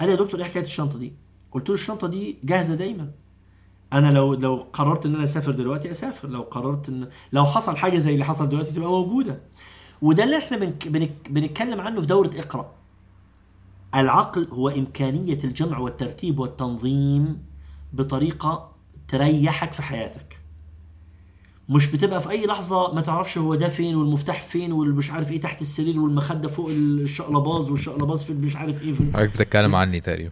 قال 0.00 0.08
لي 0.08 0.14
يا 0.14 0.20
دكتور 0.20 0.40
إيه 0.40 0.46
حكاية 0.46 0.62
الشنطة 0.62 0.98
دي؟ 0.98 1.12
قلت 1.54 1.68
له 1.68 1.74
الشنطة 1.74 2.06
دي 2.08 2.38
جاهزة 2.44 2.74
دايما. 2.74 3.10
أنا 3.92 4.12
لو 4.12 4.34
لو 4.34 4.66
قررت 4.72 5.06
إن 5.06 5.14
أنا 5.14 5.24
أسافر 5.24 5.50
دلوقتي 5.50 5.90
أسافر. 5.90 6.28
لو 6.28 6.42
قررت 6.42 6.88
ان 6.88 7.08
لو 7.32 7.44
حصل 7.46 7.76
حاجة 7.76 7.98
زي 7.98 8.14
اللي 8.14 8.24
حصل 8.24 8.48
دلوقتي 8.48 8.72
تبقى 8.72 8.88
موجودة. 8.88 9.40
وده 10.02 10.24
اللي 10.24 10.38
إحنا 10.38 10.56
بنك... 10.56 10.88
بنك... 10.88 11.12
بنتكلم 11.30 11.80
عنه 11.80 12.00
في 12.00 12.06
دورة 12.06 12.30
إقرأ. 12.36 12.70
العقل 13.94 14.48
هو 14.52 14.68
إمكانية 14.68 15.38
الجمع 15.44 15.78
والترتيب 15.78 16.38
والتنظيم 16.38 17.42
بطريقة 17.92 18.72
تريحك 19.08 19.72
في 19.72 19.82
حياتك. 19.82 20.38
مش 21.68 21.86
بتبقى 21.92 22.20
في 22.20 22.30
أي 22.30 22.46
لحظة 22.46 22.94
ما 22.94 23.00
تعرفش 23.00 23.38
هو 23.38 23.54
ده 23.54 23.68
فين 23.68 23.96
والمفتاح 23.96 24.42
فين 24.42 24.72
والمش 24.72 25.10
عارف 25.10 25.32
إيه 25.32 25.40
تحت 25.40 25.62
السرير 25.62 26.00
والمخدة 26.00 26.48
فوق 26.48 26.68
الشقلباز 26.70 27.70
والشقلباز 27.70 28.22
في 28.22 28.32
مش 28.32 28.56
عارف 28.56 28.82
إيه 28.82 28.92
في 28.92 29.12
حضرتك 29.12 29.28
بتتكلم 29.34 29.74
عني 29.74 30.00
تقريبا. 30.00 30.30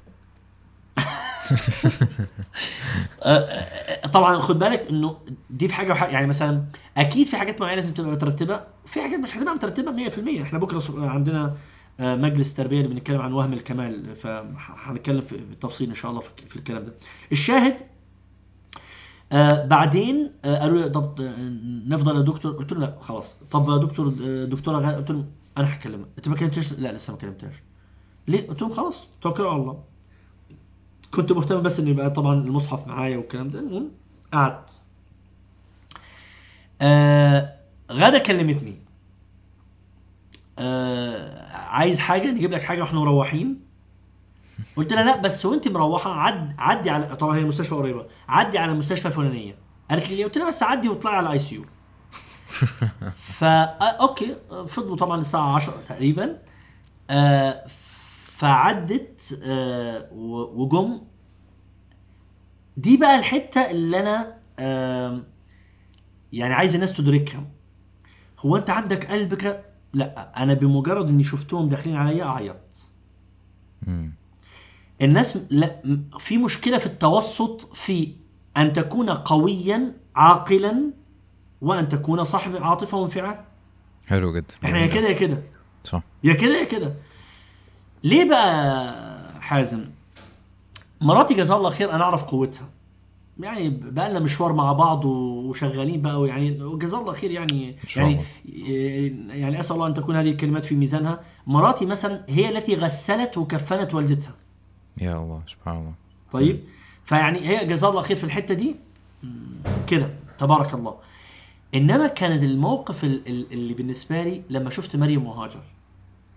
طبعا 4.12 4.40
خد 4.40 4.58
بالك 4.58 4.88
إنه 4.90 5.16
دي 5.50 5.68
في 5.68 5.74
حاجة 5.74 6.04
يعني 6.06 6.26
مثلا 6.26 6.64
أكيد 6.96 7.26
في 7.26 7.36
حاجات 7.36 7.60
معينة 7.60 7.74
لازم 7.80 7.94
تبقى 7.94 8.10
مترتبة 8.10 8.60
في 8.86 9.02
حاجات 9.02 9.18
مش 9.18 9.36
هتبقى 9.36 9.54
مترتبة 9.54 10.08
100% 10.10 10.42
إحنا 10.42 10.58
بكرة 10.58 11.08
عندنا 11.10 11.56
آه، 12.00 12.16
مجلس 12.16 12.54
تربية 12.54 12.80
اللي 12.80 12.94
بنتكلم 12.94 13.20
عن 13.20 13.32
وهم 13.32 13.52
الكمال 13.52 14.16
فهنتكلم 14.16 15.20
في 15.20 15.36
بالتفصيل 15.36 15.88
إن 15.88 15.94
شاء 15.94 16.10
الله 16.10 16.22
في 16.48 16.56
الكلام 16.56 16.84
ده. 16.84 16.92
الشاهد 17.32 17.76
آه 19.32 19.66
بعدين 19.66 20.32
آه 20.44 20.58
قالوا 20.58 20.82
لي 20.82 20.88
طب 20.90 21.20
آه، 21.20 21.34
نفضل 21.88 22.16
يا 22.16 22.22
دكتور. 22.22 22.52
قلت 22.52 22.72
له 22.72 22.78
لا 22.80 22.96
خلاص. 23.00 23.36
طب 23.50 23.68
يا 23.70 23.76
دكتور 23.76 24.06
آه، 24.24 24.44
دكتورة 24.44 24.78
غ- 24.78 24.96
قلت 24.96 25.10
له 25.10 25.24
أنا 25.58 25.74
هكلمها 25.74 26.06
أنت 26.18 26.28
ما 26.28 26.36
كلمتش 26.36 26.72
لا 26.72 26.92
لسه 26.92 27.12
ما 27.12 27.18
كلمتهاش. 27.18 27.54
ليه؟ 28.28 28.48
قلت 28.48 28.62
لهم 28.62 28.72
خلاص 28.72 29.06
توكلوا 29.22 29.50
على 29.52 29.60
الله. 29.62 29.82
كنت 31.14 31.32
مهتم 31.32 31.62
بس 31.62 31.80
ان 31.80 31.88
يبقى 31.88 32.10
طبعا 32.10 32.34
المصحف 32.34 32.86
معايا 32.86 33.16
والكلام 33.16 33.50
ده 33.50 33.58
المهم 33.58 33.90
قعدت. 34.32 34.80
آه 36.82 37.54
غدا 37.90 38.18
كلمتني. 38.18 38.76
آه 40.58 41.52
عايز 41.56 41.98
حاجة؟ 41.98 42.30
نجيب 42.30 42.52
لك 42.52 42.62
حاجة 42.62 42.80
وإحنا 42.82 42.98
مروحين. 43.00 43.60
قلت 44.76 44.92
لها 44.92 45.02
لا 45.04 45.16
بس 45.16 45.46
وأنت 45.46 45.68
مروحة 45.68 46.10
عد 46.10 46.54
عدي 46.58 46.90
على 46.90 47.16
طبعا 47.16 47.36
هي 47.36 47.40
المستشفى 47.40 47.74
قريبة. 47.74 48.06
عدي 48.28 48.58
على 48.58 48.72
المستشفى 48.72 49.08
الفلانية. 49.08 49.54
قالت 49.90 50.10
لي؟ 50.10 50.24
قلت 50.24 50.38
لها 50.38 50.48
بس 50.48 50.62
عدي 50.62 50.88
واطلعي 50.88 51.16
على 51.16 51.26
ال 51.26 51.38
ICU 51.38 51.54
ف 51.54 53.62
okay. 54.00 54.36
فضلوا 54.68 54.96
طبعا 54.96 55.20
الساعة 55.20 55.54
10 55.54 55.74
تقريبا. 55.88 56.38
آه 57.10 57.64
فعدت 58.42 59.40
آه 59.44 60.08
وجم. 60.56 61.00
دي 62.76 62.96
بقى 62.96 63.18
الحتة 63.18 63.70
اللي 63.70 64.00
أنا 64.00 64.38
يعني 66.32 66.54
عايز 66.54 66.74
الناس 66.74 66.96
تدركها. 66.96 67.44
هو 68.38 68.56
أنت 68.56 68.70
عندك 68.70 69.10
قلب 69.10 69.34
ك... 69.34 69.64
لأ 69.92 70.42
أنا 70.42 70.54
بمجرد 70.54 71.08
إني 71.08 71.22
شفتهم 71.22 71.68
داخلين 71.68 71.96
عليا 71.96 72.60
مم. 73.86 74.12
الناس 75.02 75.38
لأ 75.50 75.82
في 76.18 76.38
مشكلة 76.38 76.78
في 76.78 76.86
التوسط 76.86 77.74
في 77.76 78.12
أن 78.56 78.72
تكون 78.72 79.10
قويا 79.10 79.96
عاقلا 80.14 80.90
وأن 81.60 81.88
تكون 81.88 82.24
صاحب 82.24 82.56
عاطفة 82.56 82.98
وانفعال. 82.98 83.44
حلو 84.06 84.32
جدا. 84.32 84.54
إحنا 84.64 84.78
يا 84.78 84.86
كده 84.86 85.08
يا 85.08 85.12
كده. 85.12 85.42
صح. 85.84 86.02
يا 86.24 86.34
كده 86.34 86.58
يا 86.58 86.64
كده. 86.64 86.94
ليه 88.04 88.28
بقى 88.28 89.40
حازم؟ 89.40 89.84
مراتي 91.00 91.34
جزاها 91.34 91.56
الله 91.58 91.70
خير 91.70 91.92
أنا 91.92 92.02
أعرف 92.04 92.22
قوتها. 92.22 92.68
يعني 93.40 93.68
بقى 93.70 94.10
لنا 94.10 94.18
مشوار 94.20 94.52
مع 94.52 94.72
بعض 94.72 95.04
وشغالين 95.04 96.02
بقى 96.02 96.26
يعني 96.28 96.76
جزاها 96.78 97.00
الله 97.00 97.12
خير 97.12 97.30
يعني 97.30 97.76
يعني 97.96 98.20
يعني 99.28 99.60
أسأل 99.60 99.76
الله 99.76 99.86
أن 99.86 99.94
تكون 99.94 100.16
هذه 100.16 100.30
الكلمات 100.30 100.64
في 100.64 100.74
ميزانها. 100.74 101.20
مراتي 101.46 101.86
مثلا 101.86 102.24
هي 102.28 102.48
التي 102.58 102.74
غسلت 102.74 103.38
وكفنت 103.38 103.94
والدتها. 103.94 104.34
يا 105.00 105.16
الله 105.16 105.42
سبحان 105.46 105.76
الله. 105.78 105.92
طيب؟ 106.32 106.60
فيعني 107.04 107.48
هي 107.48 107.66
جزاها 107.66 107.90
الله 107.90 108.02
خير 108.02 108.16
في 108.16 108.24
الحتة 108.24 108.54
دي؟ 108.54 108.76
كده. 109.86 110.10
تبارك 110.38 110.74
الله. 110.74 110.94
إنما 111.74 112.06
كان 112.06 112.32
الموقف 112.32 113.04
ال- 113.04 113.28
ال- 113.28 113.52
اللي 113.52 113.74
بالنسبة 113.74 114.22
لي 114.22 114.42
لما 114.50 114.70
شفت 114.70 114.96
مريم 114.96 115.26
وهاجر. 115.26 115.60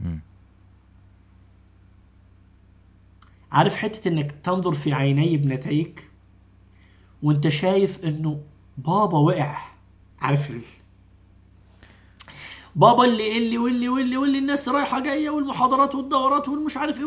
مم. 0.01 0.19
عارف 3.55 3.75
حتة 3.75 4.07
إنك 4.07 4.31
تنظر 4.43 4.73
في 4.73 4.93
عيني 4.93 5.35
ابنتيك 5.35 6.09
وأنت 7.23 7.47
شايف 7.47 8.03
إنه 8.05 8.41
بابا 8.77 9.17
وقع. 9.17 9.57
عارف 10.19 10.49
ال- 10.49 10.61
بابا 12.75 13.05
اللي 13.05 13.37
اللي 13.37 13.57
واللي 13.57 13.89
واللي 13.89 14.17
واللي 14.17 14.39
الناس 14.39 14.69
رايحة 14.69 14.99
جاية 15.03 15.29
والمحاضرات 15.29 15.95
والدورات 15.95 16.49
والمش 16.49 16.77
عارف 16.77 16.99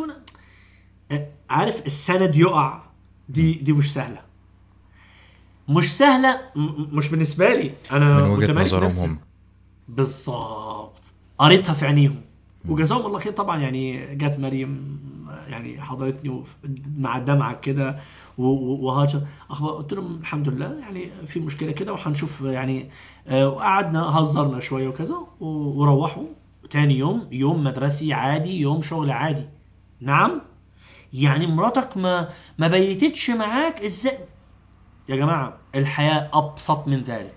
إيه 1.11 1.30
عارف 1.51 1.86
السند 1.86 2.36
يقع؟ 2.36 2.82
دي 3.28 3.53
دي 3.53 3.72
مش 3.72 3.92
سهلة. 3.94 4.20
مش 5.68 5.96
سهلة 5.96 6.40
مش 6.92 7.09
بالنسبة 7.09 7.55
لي. 7.55 7.72
أنا 7.92 8.14
من 8.24 8.30
وجهة 8.30 8.44
متمالك 8.46 8.66
نظرهم. 8.66 8.90
هم. 9.11 9.18
بالظبط. 9.88 11.12
قريتها 11.38 11.72
في 11.72 11.86
عينيهم. 11.86 12.20
وجزاهم 12.68 13.07
الله 13.07 13.18
خير 13.18 13.32
طبعا 13.32 13.59
يعني 13.61 14.14
جت 14.16 14.36
مريم 14.38 14.99
يعني 15.49 15.80
حضرتني 15.82 16.42
مع 16.96 17.18
دمعة 17.18 17.61
كده 17.61 17.99
وهاجر. 18.38 19.20
أخبار 19.51 19.72
قلت 19.72 19.92
لهم 19.92 20.18
الحمد 20.20 20.49
لله 20.49 20.78
يعني 20.78 21.11
في 21.26 21.40
مشكلة 21.40 21.72
كده 21.72 21.92
وهنشوف 21.92 22.40
يعني 22.40 22.90
آه، 23.26 23.49
وقعدنا 23.49 24.03
هزرنا 24.03 24.61
شوية 24.61 24.88
وكذا 24.88 25.16
وروحوا. 25.40 26.24
تاني 26.70 26.99
يوم 26.99 27.28
يوم 27.32 27.64
مدرسي 27.64 28.12
عادي 28.12 28.61
يوم 28.61 28.82
شغل 28.82 29.11
عادي. 29.11 29.46
نعم 30.01 30.40
يعني 31.12 31.46
مراتك 31.46 31.96
ما 31.96 32.28
ما 32.59 32.68
بيتتش 32.68 33.30
معاك 33.30 33.80
إزاي؟ 33.80 34.18
يا 35.09 35.16
جماعة 35.16 35.59
الحياة 35.74 36.30
أبسط 36.32 36.88
من 36.88 37.01
ذلك. 37.03 37.34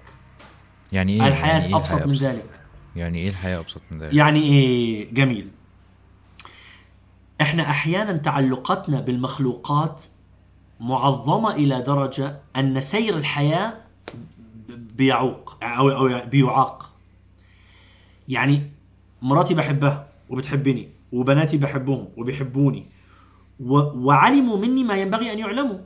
يعني 0.92 1.14
إيه؟ 1.14 1.28
الحياة 1.28 1.54
يعني 1.54 1.68
إيه 1.68 1.76
أبسط 1.78 1.92
الحياة 1.94 2.06
من 2.06 2.12
أبسط؟ 2.12 2.24
ذلك. 2.24 2.50
يعني 2.96 3.18
إيه 3.18 3.30
الحياة 3.30 3.60
أبسط 3.60 3.82
من 3.92 4.00
ذلك؟ 4.00 4.14
يعني 4.14 4.40
إيه؟ 4.40 5.14
جميل. 5.14 5.50
إحنا 7.42 7.64
أحيانا 7.70 8.14
تعلقاتنا 8.18 9.00
بالمخلوقات 9.00 10.04
معظمة 10.80 11.56
إلى 11.56 11.82
درجة 11.82 12.40
أن 12.56 12.82
سير 12.82 13.18
الحياة 13.18 13.74
بيعوق 14.70 15.58
أو 15.64 15.90
أو 15.90 16.30
بيعاق. 16.30 16.92
يعني 18.28 18.72
مراتي 19.22 19.54
بحبها 19.54 20.08
وبتحبني 20.30 20.90
وبناتي 21.12 21.58
بحبهم 21.58 22.08
وبيحبوني. 22.18 22.86
وعلموا 23.60 24.58
مني 24.58 24.84
ما 24.84 24.96
ينبغي 24.98 25.34
أن 25.34 25.40
يعلموا 25.40 25.78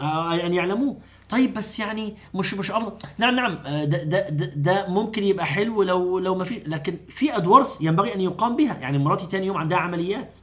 آه، 0.00 0.34
أن 0.46 0.54
يعلموه. 0.54 0.96
طيب 1.28 1.54
بس 1.54 1.78
يعني 1.80 2.14
مش 2.34 2.54
مش 2.54 2.70
أفضل. 2.70 3.08
نعم 3.18 3.36
نعم 3.36 3.52
آه، 3.66 3.84
ده 3.84 4.02
ده, 4.04 4.28
ده 4.56 4.86
ممكن 4.88 5.24
يبقى 5.24 5.46
حلو 5.46 5.82
لو 5.82 6.18
لو 6.18 6.34
ما 6.34 6.44
فيش 6.44 6.58
لكن 6.66 6.96
في 7.08 7.36
ادوار 7.36 7.66
ينبغي 7.80 8.14
أن 8.14 8.20
يقام 8.20 8.56
بها. 8.56 8.78
يعني 8.78 8.98
مراتي 8.98 9.26
تاني 9.26 9.46
يوم 9.46 9.56
عندها 9.56 9.78
عمليات. 9.78 10.34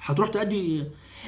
هتروح 0.00 0.28
تأدي 0.28 0.84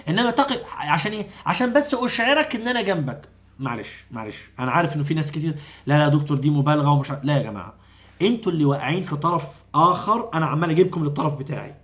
إنما 0.09 0.31
تقف 0.31 0.61
عشان 0.77 1.12
إيه؟ 1.12 1.27
عشان 1.47 1.73
بس 1.73 1.95
أشعرك 1.95 2.57
إن 2.57 2.68
أنا 2.68 2.83
جنبك. 2.83 3.29
معلش 3.59 4.05
معلش. 4.11 4.51
أنا 4.59 4.71
عارف 4.71 4.97
إنه 4.97 5.05
في 5.05 5.14
ناس 5.14 5.33
كتير 5.33 5.55
لا 5.87 5.99
لا 5.99 6.09
دكتور 6.09 6.37
دي 6.37 6.51
مبالغة 6.51 6.91
ومش 6.91 7.12
لا 7.23 7.37
يا 7.37 7.43
جماعة. 7.43 7.75
أنتوا 8.23 8.53
اللي 8.53 8.64
واقعين 8.64 9.03
في 9.03 9.16
طرف 9.16 9.64
آخر 9.75 10.31
أنا 10.35 10.47
عمال 10.47 10.71
أجيبكم 10.71 11.05
للطرف 11.05 11.37
بتاعي. 11.37 11.75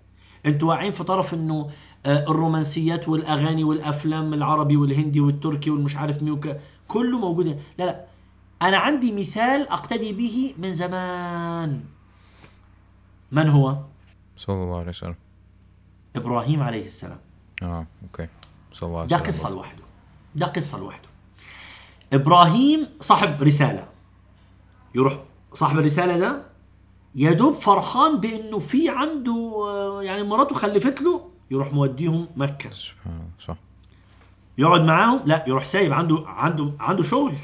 أنتوا 0.46 0.68
واقعين 0.68 0.92
في 0.92 1.04
طرف 1.04 1.34
إنه 1.34 1.70
آه، 2.06 2.24
الرومانسيات 2.30 3.08
والأغاني 3.08 3.64
والأفلام 3.64 4.34
العربي 4.34 4.76
والهندي 4.76 5.20
والتركي 5.20 5.70
والمش 5.70 5.96
عارف 5.96 6.22
مين 6.22 6.40
كله 6.88 7.18
موجود. 7.18 7.60
لا 7.78 7.84
لا. 7.84 8.04
أنا 8.62 8.76
عندي 8.76 9.12
مثال 9.12 9.68
أقتدي 9.68 10.12
به 10.12 10.54
من 10.58 10.72
زمان. 10.74 11.84
من 13.32 13.48
هو؟ 13.48 13.76
صلى 14.36 14.56
الله 14.56 14.78
عليه 14.78 14.88
وسلم. 14.88 15.14
إبراهيم 16.16 16.62
عليه 16.62 16.84
السلام. 16.84 17.18
آه 17.62 17.86
أوكي. 18.02 18.28
صلى 18.72 18.86
الله 18.88 18.98
عليه 19.00 19.08
ده 19.08 19.16
وسلم 19.16 19.26
قصة 19.26 19.50
لوحده. 19.50 19.82
ده 20.34 20.46
قصة 20.46 20.78
لوحده. 20.78 21.08
إبراهيم 22.12 22.88
صاحب 23.00 23.42
رسالة. 23.42 23.88
يروح 24.94 25.18
صاحب 25.52 25.78
الرسالة 25.78 26.18
ده 26.18 26.42
يا 27.14 27.32
دوب 27.32 27.54
فرحان 27.54 28.20
بإنه 28.20 28.58
في 28.58 28.88
عنده 28.88 29.56
آه، 29.68 30.02
يعني 30.02 30.22
مراته 30.22 30.54
خلفت 30.54 31.00
له 31.02 31.30
يروح 31.50 31.72
موديهم 31.72 32.28
مكة. 32.36 32.70
سبحان 32.70 33.28
صح. 33.40 33.56
يقعد 34.58 34.80
معاهم 34.80 35.20
لا 35.26 35.44
يروح 35.48 35.64
سايب 35.64 35.92
عنده 35.92 36.22
عنده 36.26 36.72
عنده 36.80 37.02
شغل. 37.02 37.34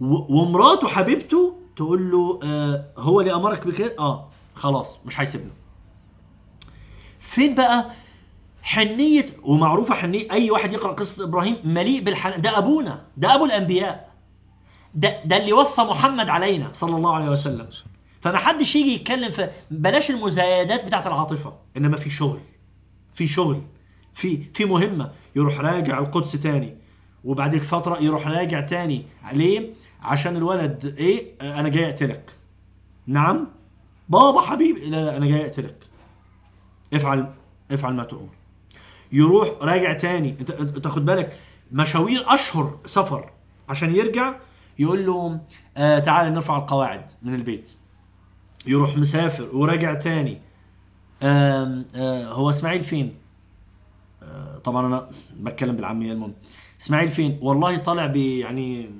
و- 0.00 0.40
ومراته 0.40 0.88
حبيبته 0.88 1.56
تقول 1.76 2.10
له 2.10 2.40
آه 2.42 2.84
هو 2.98 3.20
اللي 3.20 3.34
أمرك 3.34 3.66
بكده؟ 3.66 3.94
آه 3.98 4.28
خلاص 4.54 4.98
مش 5.06 5.20
هيسيبنا. 5.20 5.50
فين 7.24 7.54
بقى؟ 7.54 7.90
حنية 8.62 9.26
ومعروفة 9.42 9.94
حنية 9.94 10.30
أي 10.30 10.50
واحد 10.50 10.72
يقرأ 10.72 10.92
قصة 10.92 11.24
إبراهيم 11.24 11.56
مليء 11.64 12.02
بالحنان. 12.02 12.40
ده 12.40 12.58
أبونا 12.58 13.04
ده 13.16 13.34
أبو 13.34 13.44
الأنبياء. 13.44 14.10
ده 14.94 15.24
ده 15.24 15.36
اللي 15.36 15.52
وصى 15.52 15.82
محمد 15.82 16.28
علينا 16.28 16.72
صلى 16.72 16.96
الله 16.96 17.14
عليه 17.14 17.28
وسلم. 17.28 17.68
فما 18.20 18.38
حدش 18.38 18.76
يجي 18.76 18.94
يتكلم 18.94 19.30
في 19.30 19.50
بلاش 19.70 20.10
المزايدات 20.10 20.84
بتاعت 20.84 21.06
العاطفة 21.06 21.52
إنما 21.76 21.96
في 21.96 22.10
شغل 22.10 22.40
في 23.12 23.26
شغل 23.26 23.62
في 24.12 24.44
في 24.54 24.64
مهمة. 24.64 25.10
يروح 25.36 25.60
راجع 25.60 25.98
القدس 25.98 26.32
تاني 26.32 26.76
وبعد 27.24 27.56
فترة 27.58 28.02
يروح 28.02 28.26
راجع 28.26 28.60
تاني. 28.60 29.06
ليه؟ 29.32 29.70
عشان 30.02 30.36
الولد 30.36 30.94
إيه؟ 30.98 31.26
أنا 31.40 31.68
جاي 31.68 31.86
أقتلك. 31.90 32.32
نعم؟ 33.06 33.46
بابا 34.08 34.40
حبيبي 34.40 34.90
لا 34.90 35.04
لا 35.04 35.16
أنا 35.16 35.26
جاي 35.26 35.44
أقتلك. 35.46 35.76
افعل 36.94 37.34
افعل 37.70 37.94
ما 37.94 38.04
تؤمر. 38.04 38.28
يروح 39.12 39.48
راجع 39.60 39.92
تاني. 39.92 40.36
انت 40.40 40.50
انت 40.50 40.78
تاخد 40.78 41.04
بالك 41.04 41.38
مشاوير 41.72 42.34
أشهر 42.34 42.78
سفر 42.86 43.30
عشان 43.68 43.94
يرجع 43.94 44.34
يقول 44.78 45.06
له 45.06 45.40
آه 45.76 45.98
تعال 45.98 46.32
نرفع 46.32 46.58
القواعد 46.58 47.10
من 47.22 47.34
البيت. 47.34 47.74
يروح 48.66 48.96
مسافر 48.98 49.56
وراجع 49.56 49.94
تاني. 49.94 50.40
آم 51.22 51.84
آه 51.94 52.32
هو 52.32 52.50
إسماعيل 52.50 52.82
فين؟ 52.82 53.14
آه 54.22 54.58
طبعا 54.58 54.86
أنا 54.86 55.10
بتكلم 55.40 55.76
بالعامية 55.76 56.12
المهم. 56.12 56.34
إسماعيل 56.80 57.10
فين؟ 57.10 57.38
والله 57.42 57.76
طالع 57.76 58.06
يعني 58.16 58.90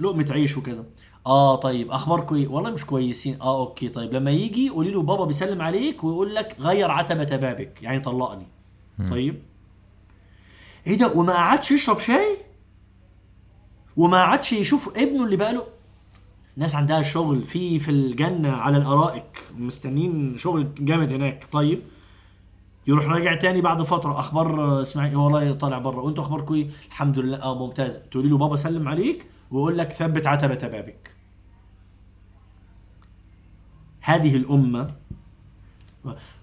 لقمة 0.00 0.26
عيش 0.30 0.56
وكذا. 0.56 0.84
آه 1.26 1.56
طيب. 1.56 1.90
اخباركم 1.90 2.36
إيه 2.36 2.48
والله 2.48 2.70
مش 2.70 2.84
كويسين. 2.86 3.40
آه 3.40 3.60
أوكي. 3.60 3.88
طيب. 3.88 4.12
لما 4.12 4.30
يجي 4.30 4.68
قولي 4.68 4.90
له 4.90 5.02
بابا 5.02 5.24
بيسلم 5.24 5.62
عليك 5.62 6.04
ويقول 6.04 6.34
لك 6.34 6.56
غير 6.60 6.90
عتبة 6.90 7.36
بابك. 7.36 7.82
يعني 7.82 8.00
طلقني. 8.00 8.46
طيب. 9.10 9.42
إيه 10.86 10.98
ده؟ 10.98 11.12
وما 11.12 11.32
قعدش 11.32 11.70
يشرب 11.70 11.98
شاي؟ 11.98 12.38
وما 13.96 14.16
قعدش 14.22 14.52
يشوف 14.52 14.98
ابنه 14.98 15.24
اللي 15.24 15.36
بقاله 15.36 15.66
ناس 16.56 16.74
عندها 16.74 17.02
شغل 17.02 17.42
في 17.42 17.78
في 17.78 17.90
الجنة 17.90 18.52
على 18.52 18.76
الأرائك. 18.76 19.42
مستنين 19.58 20.38
شغل 20.38 20.68
جامد 20.78 21.12
هناك. 21.12 21.46
طيب. 21.52 21.82
يروح 22.86 23.06
راجع 23.06 23.34
تاني 23.34 23.60
بعد 23.60 23.82
فترة. 23.82 24.20
أخبار 24.20 24.82
إسماعيل 24.82 25.16
والله 25.16 25.52
طالع 25.52 25.78
بره. 25.78 26.00
وانتوا 26.00 26.24
اخباركم 26.24 26.54
إيه 26.54 26.70
الحمد 26.88 27.18
لله. 27.18 27.42
آه 27.42 27.66
ممتاز. 27.66 27.98
تقولي 28.10 28.28
له 28.28 28.38
بابا 28.38 28.56
سلم 28.56 28.88
عليك 28.88 29.26
ويقول 29.50 29.78
لك 29.78 29.92
ثبت 29.92 30.26
عتبة 30.26 30.68
بابك. 30.68 31.13
هذه 34.04 34.36
الأمة. 34.36 34.90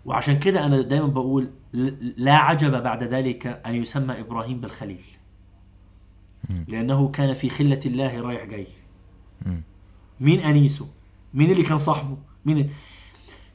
وعشان 0.06 0.40
كده 0.40 0.66
أنا 0.66 0.82
دايما 0.82 1.08
بقول 1.08 1.50
لا 2.18 2.36
عجب 2.36 2.84
بعد 2.84 3.04
ذلك 3.04 3.48
أن 3.66 3.76
يسمى 3.76 4.20
إبراهيم 4.20 4.60
بالخليل. 4.60 5.06
لأنه 6.68 7.08
كان 7.08 7.34
في 7.34 7.50
خلة 7.50 7.80
الله 7.86 8.22
رايح 8.22 8.46
جاي. 8.46 8.68
مين 10.20 10.40
أنيسه؟ 10.40 10.88
مين 11.34 11.52
اللي 11.52 11.64
كان 11.64 11.78
صاحبه؟ 11.78 12.18
مين 12.46 12.70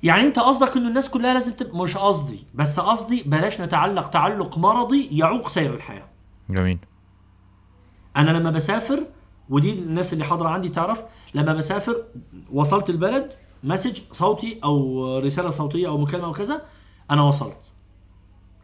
يعني 0.03 0.23
أنت 0.23 0.39
قصدك 0.39 0.77
ان 0.77 0.87
الناس 0.87 1.11
كلها 1.11 1.35
لازم 1.35 1.53
تبقى 1.53 1.79
مش 1.79 1.97
قصدي 1.97 2.39
بس 2.55 2.81
قصدي 2.81 3.23
بلاش 3.27 3.61
نتعلق 3.61 4.11
تعلق 4.11 4.59
مرضي 4.59 5.19
يعوق 5.19 5.49
سير 5.49 5.75
الحياة. 5.75 6.09
جميل. 6.51 6.79
أنا 8.17 8.31
لما 8.31 8.51
بسافر 8.51 9.07
ودي 9.49 9.79
الناس 9.79 10.13
اللي 10.13 10.25
حاضرة 10.25 10.49
عندي 10.49 10.69
تعرف 10.69 11.03
لما 11.35 11.53
بسافر 11.53 12.05
وصلت 12.53 12.91
البلد 12.91 13.33
مسج 13.65 14.01
صوتي 14.13 14.61
أو 14.65 15.19
رسالة 15.19 15.51
صوتية 15.51 15.89
أو 15.89 15.99
مكالمة 15.99 16.27
أو 16.27 16.33
كذا 16.33 16.63
أنا 17.11 17.23
وصلت. 17.23 17.73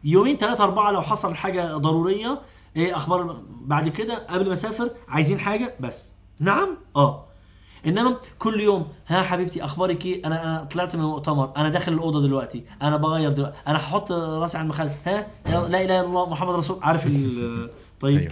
يومين 0.03 0.37
ثلاثة 0.37 0.63
أربعة 0.63 0.91
لو 0.91 1.01
حصل 1.01 1.35
حاجة 1.35 1.77
ضرورية 1.77 2.41
إيه 2.75 2.95
أخبار 2.97 3.41
بعد 3.61 3.89
كده 3.89 4.25
قبل 4.29 4.47
ما 4.47 4.53
أسافر 4.53 4.91
عايزين 5.07 5.39
حاجة؟ 5.39 5.75
بس. 5.79 6.11
نعم؟ 6.39 6.77
أه. 6.95 7.25
إنما 7.85 8.17
كل 8.39 8.61
يوم 8.61 8.87
ها 9.07 9.21
حبيبتي 9.23 9.63
أخبارك 9.65 10.05
إيه؟ 10.05 10.25
أنا 10.27 10.43
أنا 10.43 10.63
طلعت 10.63 10.95
من 10.95 11.01
المؤتمر 11.01 11.51
أنا 11.57 11.69
داخل 11.69 11.93
الأوضة 11.93 12.21
دلوقتي 12.21 12.65
أنا 12.81 12.97
بغير 12.97 13.31
دلوقتي 13.31 13.55
أنا 13.67 13.77
هحط 13.77 14.11
رأسي 14.11 14.57
على 14.57 14.63
المخدة 14.65 14.91
ها؟ 15.05 15.27
لا 15.45 15.67
إله 15.67 15.81
إلا 15.83 16.01
الله 16.01 16.29
محمد 16.29 16.55
رسول 16.55 16.79
عارف 16.81 17.07
ال- 17.07 17.69
طيب. 17.99 18.17
أيوه. 18.19 18.31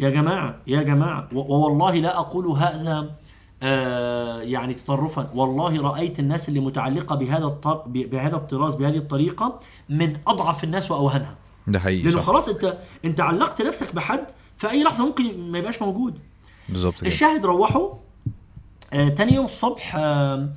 يا 0.00 0.10
جماعة 0.10 0.60
يا 0.66 0.82
جماعة 0.82 1.28
و- 1.32 1.54
ووالله 1.54 1.94
لا 1.94 2.18
أقول 2.18 2.46
هذا 2.46 3.10
يعني 4.42 4.74
تطرفا. 4.74 5.30
والله 5.34 5.82
رأيت 5.82 6.18
الناس 6.18 6.48
اللي 6.48 6.60
متعلقة 6.60 7.16
بهذا 7.16 7.44
الطر... 7.44 7.82
بهذا 7.86 8.36
الطراز 8.36 8.74
بهذه 8.74 8.96
الطريقة 8.96 9.60
من 9.88 10.16
أضعف 10.26 10.64
الناس 10.64 10.90
وأوهنها. 10.90 11.34
ده 11.66 11.80
حقيقي 11.80 12.02
لأنه 12.02 12.20
خلاص 12.22 12.48
أنت 12.48 12.78
أنت 13.04 13.20
علقت 13.20 13.62
نفسك 13.62 13.94
بحد 13.94 14.26
في 14.56 14.70
أي 14.70 14.84
لحظة 14.84 15.06
ممكن 15.06 15.50
ما 15.50 15.58
يبقاش 15.58 15.82
موجود. 15.82 16.18
بالظبط 16.68 17.02
الشاهد 17.02 17.46
روحوا 17.46 17.94
آه 18.92 19.08
تاني 19.08 19.34
يوم 19.34 19.44
الصبح 19.44 19.96
آه 19.96 20.48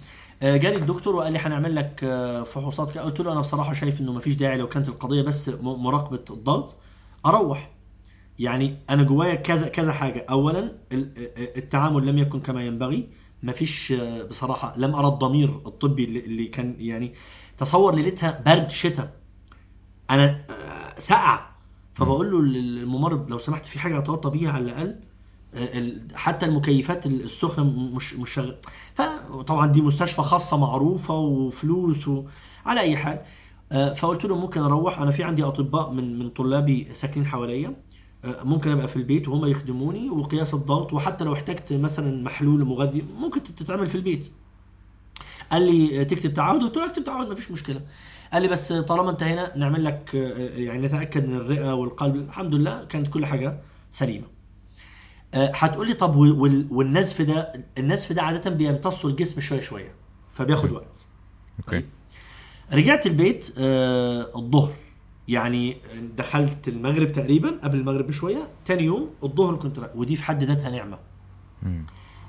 آه 0.43 0.57
جالي 0.57 0.75
الدكتور 0.75 1.15
وقال 1.15 1.33
لي 1.33 1.39
هنعمل 1.39 1.75
لك 1.75 2.01
آه 2.03 2.43
فحوصات. 2.43 2.97
قلت 2.97 3.19
له 3.19 3.31
أنا 3.31 3.41
بصراحة 3.41 3.73
شايف 3.73 4.01
إنه 4.01 4.13
مفيش 4.13 4.35
داعي 4.35 4.57
لو 4.57 4.67
كانت 4.67 4.87
القضية 4.87 5.21
بس 5.21 5.51
مراقبة 5.61 6.23
الضغط. 6.29 6.75
أروح. 7.25 7.69
يعني 8.41 8.77
أنا 8.89 9.03
جوايا 9.03 9.35
كذا 9.35 9.67
كذا 9.67 9.93
حاجة. 9.93 10.25
اولا 10.29 10.59
ال- 10.91 11.11
التعامل 11.57 12.07
لم 12.07 12.17
يكن 12.17 12.39
كما 12.39 12.63
ينبغي. 12.65 13.09
مفيش 13.43 13.91
آه، 13.91 14.23
بصراحة 14.23 14.73
لم 14.77 14.95
أرى 14.95 15.07
الضمير 15.07 15.49
الطبي 15.65 16.03
اللي- 16.05 16.45
كان 16.47 16.75
يعني 16.79 17.13
تصور 17.57 17.95
ليلتها 17.95 18.41
برد 18.45 18.71
شتاء. 18.71 19.13
أنا 20.09 20.41
آه، 20.49 20.99
سقع 20.99 21.39
فبقول 21.93 22.31
له 22.31 22.41
للممرض 22.41 23.29
لو 23.29 23.37
سمحت 23.37 23.65
في 23.65 23.79
حاجة 23.79 23.97
اتوضى 23.97 24.37
بيها 24.39 24.51
على 24.51 24.63
الأقل 24.65 24.95
آه، 25.55 25.91
حتى 26.15 26.45
المكيفات 26.45 27.05
السخنة 27.05 27.65
مش 27.95 28.13
مش 28.13 28.29
شغال 28.33 28.57
فطبعا 28.95 29.67
دي 29.67 29.81
مستشفى 29.81 30.21
خاصة 30.21 30.57
معروفة 30.57 31.13
وفلوس 31.15 32.07
و... 32.07 32.23
على 32.65 32.79
أي 32.81 32.97
حال. 32.97 33.19
فقلت 33.95 34.25
له 34.25 34.35
ممكن 34.35 34.61
أروح. 34.61 34.99
أنا 35.01 35.11
في 35.11 35.23
عندي 35.23 35.43
أطباء 35.43 35.91
من 35.91 36.19
من 36.19 36.29
طلابي 36.29 36.87
ساكنين 36.93 37.25
حواليا. 37.25 37.75
ممكن 38.25 38.71
أبقى 38.71 38.87
في 38.87 38.95
البيت 38.95 39.27
وهم 39.27 39.45
يخدموني 39.45 40.09
وقياس 40.09 40.53
الضغط 40.53 40.93
وحتى 40.93 41.23
لو 41.23 41.33
احتجت 41.33 41.73
مثلا 41.73 42.23
محلول 42.23 42.65
مغذي 42.65 43.05
ممكن 43.17 43.43
تتعمل 43.43 43.87
في 43.87 43.95
البيت. 43.95 44.31
قال 45.51 45.61
لي 45.61 46.05
تكتب 46.05 46.33
تعهد 46.33 46.61
قلت 46.61 46.77
له 46.77 46.85
اكتب 46.85 47.03
تعهد 47.03 47.27
مفيش 47.31 47.51
مشكلة. 47.51 47.81
قال 48.33 48.41
لي 48.41 48.47
بس 48.47 48.73
طالما 48.73 49.11
انتهينا 49.11 49.57
نعمل 49.57 49.83
لك 49.83 50.15
آه، 50.15 50.57
يعني 50.59 50.81
نتأكد 50.81 51.27
من 51.29 51.35
الرئة 51.35 51.73
والقلب. 51.73 52.15
الحمد 52.15 52.55
لله 52.55 52.85
كانت 52.85 53.07
كل 53.07 53.25
حاجة 53.25 53.59
سليمة. 53.89 54.25
آه، 55.33 55.51
هتقول 55.55 55.87
لي 55.87 55.93
طب 55.93 56.15
وال- 56.15 56.67
والنزف 56.71 57.21
ده 57.21 57.53
النزف 57.77 58.11
ده 58.13 58.21
عادة 58.21 58.49
بيمتصوا 58.49 59.09
الجسم 59.09 59.41
شوية 59.41 59.61
شوية 59.61 59.91
فبياخد 60.33 60.71
وقت. 60.71 61.07
أوكي. 61.59 61.85
رجعت 62.73 63.05
البيت 63.05 63.53
آه 63.57 64.31
الظهر. 64.35 64.73
يعني 65.31 65.77
دخلت 66.17 66.67
المغرب 66.67 67.07
تقريبا 67.07 67.49
قبل 67.63 67.77
المغرب 67.79 68.07
بشوية. 68.07 68.47
تاني 68.65 68.83
يوم 68.83 69.09
الظهر 69.23 69.55
كنت 69.55 69.79
رايح 69.79 69.95
ودي 69.95 70.15
في 70.15 70.23
حد 70.23 70.43
ذاتها 70.43 70.69
نعمة. 70.69 70.97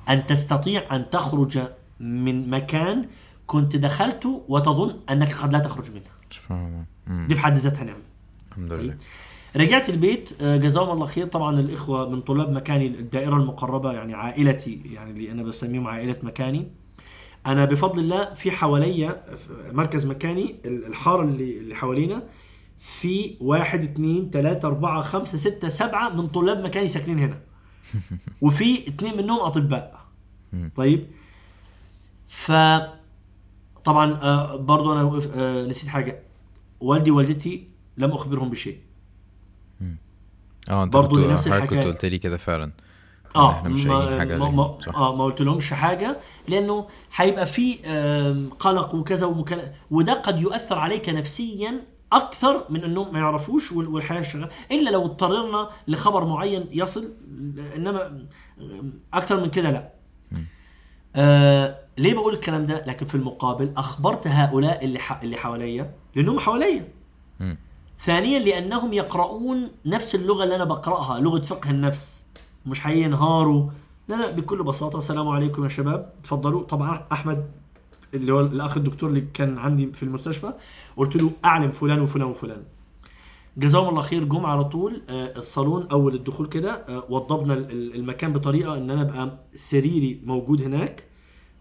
أن 0.09 0.27
تستطيع 0.27 0.97
أن 0.97 1.11
تخرج 1.11 1.59
من 2.01 2.51
مكان 2.51 3.07
كنت 3.47 3.77
دخلته 3.77 4.43
وتظن 4.49 4.97
أنك 5.11 5.35
قد 5.35 5.53
لا 5.53 5.59
تخرج 5.59 5.91
منه. 5.91 6.03
سبحان 6.31 6.85
الله. 7.07 7.27
دي 7.27 7.35
في 7.35 7.41
حد 7.41 7.57
ذاتها 7.57 7.85
نعمة. 7.85 8.03
الحمد 8.51 8.73
لله. 8.73 8.97
رجعت 9.57 9.89
البيت 9.91 10.43
آه، 10.43 10.57
جزاهم 10.57 10.91
الله 10.91 11.07
خير. 11.07 11.27
طبعا 11.27 11.61
الإخوة 11.61 12.09
من 12.09 12.21
طلاب 12.21 12.53
مكاني 12.53 12.87
الدائرة 12.87 13.37
المقربة 13.37 13.93
يعني 13.93 14.15
عائلتي 14.15 14.81
يعني 14.85 15.11
اللي 15.11 15.33
أنا 15.33 15.43
بسميهم 15.43 15.87
عائلة 15.87 16.17
مكاني. 16.23 16.69
أنا 17.47 17.65
بفضل 17.65 17.99
الله 18.01 18.33
في 18.33 18.51
حواليا 18.51 19.23
مركز 19.73 20.07
مكاني 20.07 20.57
ال- 20.65 20.87
الحارة 20.87 21.23
اللي 21.23 21.59
اللي 21.59 21.75
حوالينا. 21.75 22.23
في 22.83 23.37
واحد 23.41 23.83
اثنين 23.83 24.31
ثلاثة 24.31 24.69
أربعة 24.69 25.03
خمسة 25.03 25.39
ستة 25.39 25.69
سبعة 25.69 26.09
من 26.09 26.27
طلاب 26.27 26.65
مكاني 26.65 26.89
ساكنين 26.89 27.19
هنا. 27.19 27.41
وفي 28.43 28.89
اثنين 28.89 29.17
منهم 29.17 29.41
أطباء. 29.41 30.01
طيب. 30.77 31.07
ف 32.27 32.53
طبعا 33.85 34.13
آه، 34.23 34.57
برضو 34.57 34.93
أنا 34.93 35.21
آه، 35.35 35.67
نسيت 35.67 35.89
حاجة. 35.89 36.23
والدي 36.81 37.11
ووالدتي 37.11 37.69
لم 37.97 38.11
أخبرهم 38.11 38.51
بشيء. 38.51 38.79
آه 40.71 40.85
أنت 40.85 40.93
برضو 40.93 41.17
لنفس 41.17 41.49
حضرتك 41.49 41.67
كنت. 41.67 41.85
قلت 41.85 42.05
لي 42.05 42.19
كده 42.19 42.37
فعلا. 42.37 42.73
آه 43.37 43.53
إحنا 43.53 43.69
مش 43.69 43.87
ما 43.87 44.19
حاجة 44.19 44.39
ما 44.39 44.79
آه 44.95 45.17
ما 45.17 45.25
قلت 45.25 45.41
لهمش 45.41 45.73
حاجة 45.73 46.21
لأنه 46.49 46.89
هيبقى 47.17 47.47
في 47.47 47.75
قلق 48.61 48.95
وكذا 48.95 49.27
ومكلا 49.27 49.73
وده 49.91 50.13
قد 50.13 50.41
يؤثر 50.41 50.79
عليك 50.79 51.09
نفسيا 51.09 51.92
أكثر 52.13 52.65
من 52.71 52.85
إنهم 52.85 53.13
ما 53.13 53.19
يعرفوش 53.19 53.73
وال- 53.73 53.89
والحياة 53.89 54.21
شغالة. 54.21 54.49
إلا 54.73 54.91
لو 54.91 55.05
اضطررنا 55.05 55.69
لخبر 55.89 56.25
معين 56.25 56.67
يصل 56.73 57.13
إنما 57.77 58.27
أكثر 59.15 59.41
من 59.41 59.51
كده 59.51 59.71
لا. 59.71 59.93
آه 61.17 61.79
ليه 61.99 62.15
بقول 62.15 62.35
الكلام 62.35 62.67
ده؟ 62.67 62.85
لكن 62.87 63.07
في 63.07 63.15
المقابل 63.15 63.73
أخبرت 63.77 64.27
هؤلاء 64.27 64.85
اللي 64.85 64.99
ح... 64.99 65.23
اللي 65.23 65.37
حواليا 65.37 65.91
لأنهم 66.17 66.39
حواليا. 66.41 66.89
ثانيا 67.99 68.39
لأنهم 68.39 68.93
يقرؤون 68.93 69.69
نفس 69.87 70.15
اللغة 70.15 70.45
اللي 70.45 70.57
أنا 70.57 70.65
بقرأها 70.65 71.21
لغة 71.21 71.41
فقه 71.41 71.71
النفس. 71.71 72.25
مش 72.67 72.87
هينهاروا 72.87 73.71
لا 74.09 74.15
لا 74.15 74.31
بكل 74.31 74.63
بساطة 74.63 74.99
السلام 74.99 75.29
عليكم 75.29 75.65
يا 75.65 75.69
شباب. 75.69 76.13
اتفضلوا 76.19 76.63
طبعا 76.63 77.07
أحمد 77.13 77.51
اللي 78.15 78.33
هو 78.33 78.41
الأخ 78.41 78.77
الدكتور 78.77 79.09
اللي 79.09 79.21
كان 79.21 79.59
عندي 79.59 79.93
في 79.93 80.03
المستشفى 80.03 80.53
قلت 80.97 81.17
له 81.17 81.31
أعلم 81.45 81.73
فلان 81.73 82.01
وفلان 82.01 82.29
وفلان. 82.29 82.63
جزاهم 83.57 83.89
الله 83.89 84.03
خير 84.03 84.25
جم 84.25 84.47
على 84.47 84.65
طول 84.65 85.03
آه، 85.09 85.33
الصالون 85.37 85.87
أول 85.91 86.15
الدخول 86.15 86.47
كده 86.47 86.73
آه، 86.89 87.05
وضبنا 87.09 87.55
ال- 87.55 87.71
ال- 87.71 87.95
المكان 87.95 88.33
بطريقة 88.33 88.77
إن 88.77 88.91
أنا 88.91 89.03
أبقى 89.03 89.39
سريري 89.55 90.21
موجود 90.25 90.63
هناك 90.63 91.05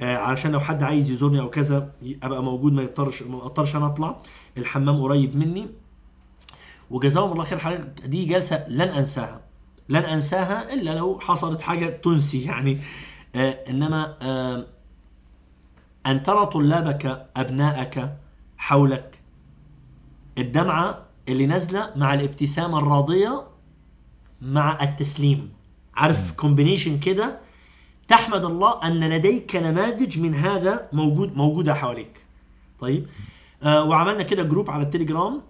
آه، 0.01 0.17
علشان 0.17 0.51
لو 0.51 0.59
حد 0.59 0.83
عايز 0.83 1.09
يزورني 1.09 1.39
أو 1.39 1.49
كذا 1.49 1.91
أبقى 2.23 2.43
موجود 2.43 2.73
ما 2.73 2.81
يضطرش 2.83 3.23
ما 3.23 3.45
أضطرش 3.45 3.75
أنا 3.75 3.85
أطلع. 3.87 4.21
الحمام 4.57 5.01
قريب 5.01 5.35
مني. 5.35 5.67
وجزاهم 6.89 7.31
الله 7.31 7.43
خير 7.43 7.59
حضرتك 7.59 8.05
دي 8.05 8.25
جلسة 8.25 8.69
لن 8.69 8.81
أنساها. 8.81 9.41
لن 9.89 10.01
أنساها 10.03 10.73
إلا 10.73 10.95
لو 10.95 11.19
حصلت 11.19 11.61
حاجة 11.61 11.85
تنسي 11.89 12.41
يعني. 12.43 12.77
إنما 13.69 14.17
أن 16.07 16.23
ترى 16.23 16.45
طلابك 16.45 17.29
ابنائك 17.35 18.09
حولك. 18.57 19.19
الدمعة 20.37 21.05
اللي 21.29 21.45
نازلة 21.45 21.91
مع 21.95 22.13
الابتسامة 22.13 22.77
الراضية 22.77 23.43
مع 24.41 24.83
التسليم. 24.83 25.51
عارف 25.95 26.31
كومبينيشن 26.31 26.99
كده؟ 26.99 27.39
تحمد 28.07 28.45
الله 28.45 28.87
أن 28.87 29.09
لديك 29.09 29.55
نماذج 29.55 30.19
من 30.19 30.35
هذا 30.35 30.89
موجود 30.93 31.37
موجودة 31.37 31.73
حواليك. 31.73 32.17
طيب؟ 32.79 33.07
آه 33.63 33.83
وعملنا 33.83 34.23
كده 34.23 34.43
group 34.43 34.69
على 34.69 34.83
التليجرام 34.83 35.41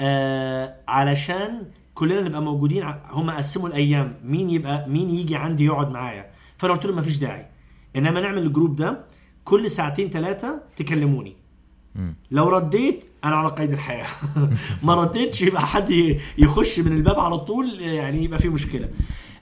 آه 0.00 0.74
علشان 0.88 1.62
كلنا 1.94 2.20
نبقى 2.20 2.42
موجودين. 2.42 2.94
هم 3.10 3.30
قسموا 3.30 3.68
الأيام. 3.68 4.14
مين 4.24 4.50
يبقى 4.50 4.88
مين 4.88 5.10
يجي 5.10 5.36
عندي 5.36 5.64
يقعد 5.64 5.90
معايا؟ 5.90 6.30
فأنا 6.58 6.72
قلت 6.74 6.86
لهم 6.86 6.96
مفيش 6.98 7.16
داعي. 7.16 7.46
إنما 7.96 8.20
نعمل 8.20 8.42
ال 8.42 8.48
group 8.48 8.76
ده 8.76 9.04
كل 9.46 9.70
ساعتين 9.70 10.10
ثلاثة 10.10 10.60
تكلموني. 10.76 11.36
لو 12.30 12.48
رديت 12.48 13.04
أنا 13.24 13.36
على 13.36 13.48
قيد 13.48 13.72
الحياة. 13.72 14.06
ما 14.82 14.94
رديتش 14.94 15.42
يبقى 15.42 15.66
حد 15.66 15.90
يخش 16.38 16.80
من 16.80 16.92
الباب 16.96 17.20
على 17.20 17.38
طول 17.38 17.80
يعني 17.80 18.24
يبقى 18.24 18.38
في 18.38 18.48
مشكلة. 18.48 18.88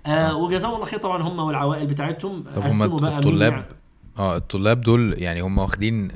آه 0.07 0.37
وجزاهم 0.37 0.75
الله 0.75 0.85
خير 0.87 0.99
طبعا 1.01 1.23
هم 1.23 1.39
والعوائل 1.39 1.87
بتاعتهم. 1.87 2.45
طب 2.57 2.63
هم 2.63 2.69
قسموا 2.69 2.99
بقى 3.01 3.19
الطلاب؟ 3.19 3.53
يع- 3.53 3.65
آه 4.19 4.37
الطلاب 4.37 4.81
دول 4.81 5.15
يعني 5.19 5.41
هم 5.41 5.59
واخدين 5.59 6.09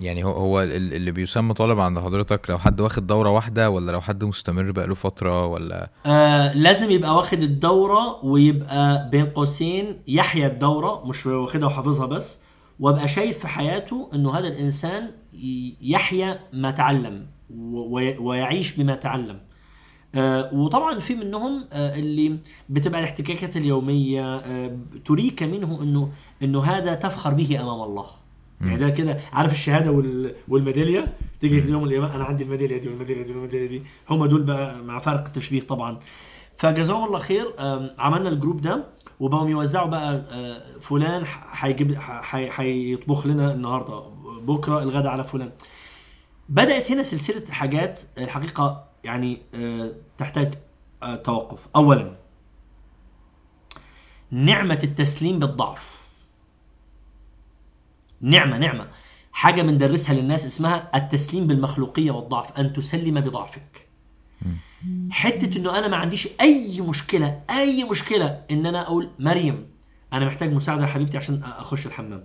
يعني 0.00 0.24
هو 0.24 0.30
هو 0.32 0.62
ال- 0.62 0.94
اللي 0.94 1.10
بيسمى 1.10 1.54
طالب 1.54 1.80
عند 1.80 1.98
حضرتك 1.98 2.50
لو 2.50 2.58
حد 2.58 2.80
واخد 2.80 3.06
دورة 3.06 3.30
واحدة 3.30 3.70
ولا 3.70 3.92
لو 3.92 4.00
حد 4.00 4.24
مستمر 4.24 4.70
بقاله 4.70 4.94
فترة 4.94 5.46
ولا؟ 5.46 5.90
آه 6.06 6.52
لازم 6.52 6.90
يبقى 6.90 7.16
واخد 7.16 7.42
الدورة 7.42 8.24
ويبقى 8.24 9.08
بين 9.10 9.26
قوسين 9.26 9.98
يحيا 10.08 10.46
الدورة 10.46 11.06
مش 11.06 11.26
واخدها 11.26 11.66
وحافظها 11.68 12.06
بس. 12.06 12.38
وابقى 12.80 13.08
شايف 13.08 13.38
في 13.38 13.48
حياته 13.48 14.10
إنه 14.14 14.38
هذا 14.38 14.48
الإنسان 14.48 15.10
يحيا 15.82 16.40
ما 16.52 16.70
تعلم 16.70 17.26
ويعيش 18.18 18.76
بما 18.76 18.94
تعلم. 18.94 19.38
آه 20.14 20.54
وطبعا 20.54 20.98
في 21.00 21.14
منهم 21.14 21.64
آه 21.72 21.94
اللي 21.98 22.38
بتبقى 22.68 23.00
الاحتكاكات 23.00 23.56
اليومية 23.56 24.36
آه 24.36 24.78
تريك 25.04 25.42
منه 25.42 25.82
انه 25.82 26.12
إنه 26.42 26.64
هذا 26.64 26.94
تفخر 26.94 27.34
به 27.34 27.60
أمام 27.62 27.82
الله. 27.82 28.06
يعني 28.60 28.76
ده 28.76 28.90
كده 28.90 29.20
عارف 29.32 29.52
الشهادة 29.52 29.90
وال- 29.90 30.34
والميدالية؟ 30.48 31.12
تيجي 31.40 31.60
في 31.60 31.70
يوم 31.70 31.84
القيامة 31.84 32.16
أنا 32.16 32.24
عندي 32.24 32.44
الميدالية 32.44 32.78
دي 32.78 32.88
والميدالية 32.88 33.22
دي 33.22 33.32
والميدالية 33.32 33.66
دي. 33.68 33.82
هم 34.10 34.26
دول 34.26 34.42
بقى 34.42 34.78
مع 34.82 34.98
فرق 34.98 35.26
التشبيه 35.26 35.60
طبعا. 35.60 35.98
فجزاهم 36.56 37.04
الله 37.04 37.18
خير 37.18 37.46
عملنا 37.98 38.28
الجروب 38.28 38.60
ده. 38.60 38.84
وبقوا 39.20 39.48
يوزعوا 39.48 39.88
بقى 39.88 40.14
آه، 40.30 40.78
فلان 40.78 41.24
هيجيب 41.52 41.98
هيطبخ 42.32 43.26
لنا 43.26 43.52
النهارده 43.52 43.98
بكرة 44.40 44.82
الغداء 44.82 45.12
على 45.12 45.24
فلان. 45.24 45.52
بدأت 46.48 46.90
هنا 46.90 47.02
سلسلة 47.02 47.52
حاجات 47.52 48.00
الحقيقة 48.18 48.88
يعني 49.04 49.42
آه، 49.54 49.92
تحتاج 50.18 50.54
آه، 51.02 51.16
توقف. 51.16 51.68
اولا 51.76 52.16
نعمة 54.30 54.78
التسليم 54.84 55.38
بالضعف. 55.38 56.00
نعمة 58.20 58.58
نعمة. 58.58 58.88
حاجة 59.32 59.62
بندرسها 59.62 60.14
للناس 60.14 60.46
اسمها 60.46 60.90
التسليم 60.94 61.46
بالمخلوقية 61.46 62.10
والضعف 62.10 62.58
أن 62.58 62.72
تسلم 62.72 63.20
بضعفك. 63.20 63.88
حتة 65.10 65.58
إنه 65.58 65.78
أنا 65.78 65.88
ما 65.88 65.96
عنديش 65.96 66.28
أي 66.40 66.80
مشكلة 66.80 67.42
أي 67.50 67.84
مشكلة 67.84 68.42
إن 68.50 68.66
أنا 68.66 68.82
أقول 68.82 69.10
مريم 69.18 69.66
أنا 70.12 70.24
محتاج 70.26 70.52
مساعدة 70.52 70.86
حبيبتي 70.86 71.16
عشان 71.16 71.42
أخش 71.44 71.86
الحمام. 71.86 72.24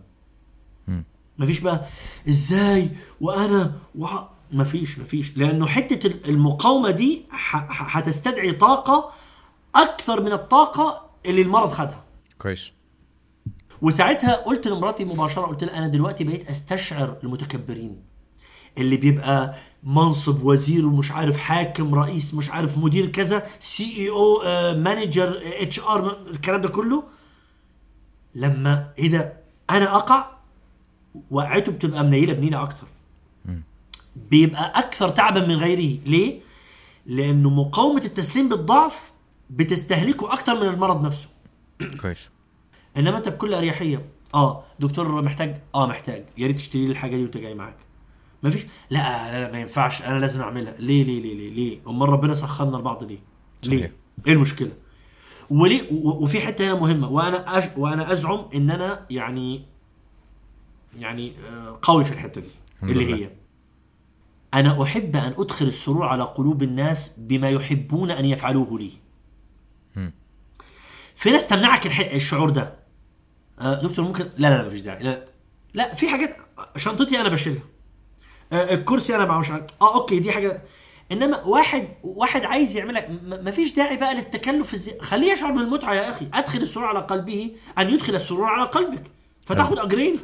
مفيش 1.39 1.60
بقى 1.60 1.86
إزاي؟ 2.30 2.89
وأنا 3.22 3.74
وع... 3.95 4.30
مفيش 4.51 4.99
مفيش 4.99 5.38
لأنه 5.38 5.68
حتة 5.68 6.30
المقاومة 6.30 6.91
دي 6.91 7.26
ح- 7.30 7.97
هتستدعي 7.97 8.51
طاقة 8.51 9.12
أكثر 9.76 10.22
من 10.22 10.32
الطاقة 10.32 11.10
اللي 11.26 11.41
المرض 11.41 11.72
خدها. 11.72 12.03
كويس. 12.38 12.72
وساعتها 13.82 14.36
قلت 14.36 14.68
لمراتي 14.68 15.06
مباشرة 15.06 15.45
قلت 15.45 15.64
لها 15.64 15.78
أنا 15.78 15.88
دلوقتي 15.88 16.24
بقيت 16.24 16.49
أستشعر 16.49 17.18
المتكبرين 17.24 18.01
اللي 18.78 18.97
بيبقى 18.97 19.56
منصب 19.86 20.43
وزير 20.43 20.88
ومش 20.88 21.11
عارف 21.11 21.38
حاكم 21.38 21.95
رئيس 21.95 22.33
مش 22.33 22.51
عارف 22.51 22.77
مدير 22.77 23.05
كذا 23.05 23.47
CEO 23.59 23.97
manager 23.97 25.41
HR 25.43 26.28
الكلام 26.27 26.61
ده 26.61 26.69
كله. 26.69 27.03
لما 28.36 28.93
إيه 28.99 29.11
ده؟ 29.11 29.33
أنا 29.69 29.95
أقع 29.95 30.25
وقعته 31.31 31.71
بتبقى 31.71 32.03
منيلة 32.03 32.33
بنيلة 32.33 32.63
أكتر. 32.63 32.88
بيبقى 34.31 34.79
أكثر 34.79 35.09
تعبا 35.09 35.47
من 35.47 35.55
غيره. 35.55 35.99
ليه؟ 36.05 36.39
لأنه 37.05 37.49
مقاومة 37.49 38.05
التسليم 38.05 38.49
بالضعف 38.49 39.11
بتستهلكه 39.49 40.33
أكتر 40.33 40.55
من 40.55 40.69
المرض 40.69 41.05
نفسه. 41.05 41.29
كويس. 42.01 42.29
إنما 42.97 43.17
أنت 43.17 43.29
بكل 43.29 43.53
أريحية 43.53 44.05
آه 44.36 44.63
دكتور 44.79 45.21
محتاج؟ 45.21 45.61
آه 45.75 45.88
محتاج. 45.88 46.25
يا 46.38 46.47
ريت 46.47 46.55
تشتري 46.55 46.86
لي 46.86 46.91
الحاجة 46.91 47.15
دي 47.15 47.23
وأنت 47.23 47.38
جاي 47.38 47.55
معاك. 47.55 47.84
مفيش 48.43 48.65
لا 48.89 49.31
لا, 49.31 49.45
لا 49.45 49.51
ما 49.51 49.59
ينفعش. 49.59 50.01
أنا 50.01 50.19
لازم 50.19 50.41
أعملها. 50.41 50.73
ليه 50.79 51.03
ليه 51.03 51.21
ليه 51.21 51.36
ليه 51.36 51.49
ليه؟ 51.53 51.79
أمال 51.88 52.09
ربنا 52.09 52.33
سخرنا 52.33 52.77
لبعض 52.77 53.03
ليه؟ 53.03 53.19
ليه؟ 53.63 53.77
صحيح. 53.77 53.91
إيه 54.27 54.33
المشكلة؟ 54.33 54.71
وليه؟ 55.49 55.91
وفي 55.91 56.41
حتة 56.41 56.65
هنا 56.65 56.75
مهمة. 56.75 57.09
وأنا 57.09 57.57
أج... 57.57 57.69
وأنا 57.77 58.11
أزعم 58.11 58.49
إن 58.55 58.71
أنا 58.71 59.05
يعني 59.09 59.65
يعني 60.99 61.33
آه، 61.49 61.79
قوي 61.81 62.05
في 62.05 62.11
الحتة 62.11 62.41
دي 62.41 62.47
اللي. 62.83 63.15
هي 63.15 63.29
أنا 64.53 64.83
أحب 64.83 65.15
أن 65.15 65.33
أدخل 65.38 65.65
السرور 65.65 66.05
على 66.07 66.23
قلوب 66.23 66.63
الناس 66.63 67.11
بما 67.17 67.49
يحبون 67.49 68.11
أن 68.11 68.25
يفعلوه 68.25 68.79
لي. 68.79 68.91
في 71.15 71.31
ناس 71.31 71.47
تمنعك 71.47 71.86
الح... 71.86 71.99
الشعور 71.99 72.49
ده. 72.49 72.75
آه 73.59 73.81
دكتور 73.81 74.05
ممكن 74.05 74.23
لا 74.23 74.29
لا 74.38 74.57
لا 74.61 74.67
مفيش 74.67 74.81
داعي. 74.81 75.03
لا 75.03 75.25
لا 75.73 75.93
في 75.93 76.09
حاجات 76.09 76.38
شنطتي 76.77 77.21
أنا 77.21 77.29
بشيلها. 77.29 77.63
الكرسي 78.54 79.16
أنا 79.16 79.38
مش 79.39 79.52
عارف. 79.52 79.66
آه 79.82 79.96
أوكي 79.96 80.20
دي 80.20 80.32
حاجة. 80.32 80.62
إنما 81.12 81.43
واحد 81.43 81.88
واحد 82.04 82.46
عايز 82.46 82.78
يعملها 82.78 83.08
م- 83.10 83.20
مفيش 83.48 83.74
داعي 83.76 83.98
بقى 83.98 84.16
للتكلف 84.16 84.74
الزي... 84.74 85.00
خليه 85.01 85.32
يشعر 85.32 85.51
بالمتعة 85.51 85.93
يا 85.93 86.09
أخي. 86.09 86.28
أدخل 86.34 86.59
السرور 86.62 86.86
على 86.86 87.00
قلبه 87.00 87.51
أن 87.78 87.89
يدخل 87.89 88.16
السرور 88.16 88.46
على 88.46 88.63
قلبك. 88.63 89.04
فتاخد 89.46 89.80
أجرين. 89.80 90.20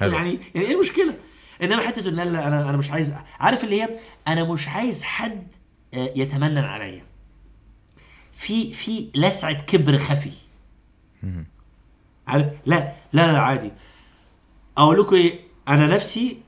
حلو. 0.00 0.12
يعني 0.12 0.38
يعني 0.54 0.66
إيه 0.66 0.74
المشكلة؟ 0.74 1.14
إنما 1.62 1.82
حتة 1.86 2.08
ان 2.08 2.14
لا 2.14 2.24
لا 2.24 2.48
أنا 2.48 2.70
أنا 2.70 2.76
مش 2.76 2.90
عايز 2.90 3.12
عارف 3.40 3.64
اللي 3.64 3.82
هي؟ 3.82 3.88
أنا 4.28 4.44
مش 4.44 4.68
عايز 4.68 5.02
حد 5.02 5.46
آه، 5.94 6.12
يتمنن 6.16 6.58
عليا. 6.58 7.04
في 8.34 8.72
في 8.72 9.10
لسعة 9.14 9.62
كبر 9.62 9.98
خفي. 9.98 10.30
عارف؟ 12.26 12.46
لا 12.66 12.92
لا 13.12 13.32
لا 13.32 13.38
عادي. 13.40 13.72
أقول 14.78 15.00
لكم 15.00 15.16
إيه؟ 15.16 15.40
أنا 15.68 15.86
نفسي 15.86 16.30
آه، 16.30 16.40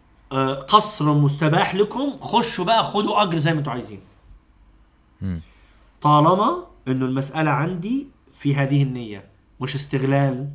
قصر 0.69 1.13
مستباح 1.15 1.75
لكم 1.75 2.21
خشوا 2.21 2.65
بقى 2.65 2.85
خدوا 2.85 3.23
أجر 3.23 3.39
زي 3.39 3.53
ما 3.53 3.59
أنتوا 3.59 3.73
عايزين. 3.73 4.01
طالما 6.03 6.67
إنه 6.89 7.05
المسألة 7.07 7.51
عندي 7.51 8.07
في 8.33 8.55
هذه 8.55 8.83
النية 8.83 9.25
مش 9.61 9.75
استغلال 9.75 10.49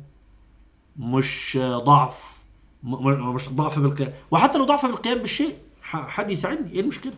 مش 0.98 1.58
ضعف 1.62 2.38
مش 2.82 3.48
ضعف 3.48 3.78
بالقيام 3.78 4.12
وحتى 4.30 4.58
لو 4.58 4.64
ضعف 4.64 4.86
بالقيام 4.86 5.18
بالشيء 5.18 5.54
حد 5.82 6.30
يساعدني 6.30 6.72
إيه 6.72 6.80
المشكلة؟ 6.80 7.12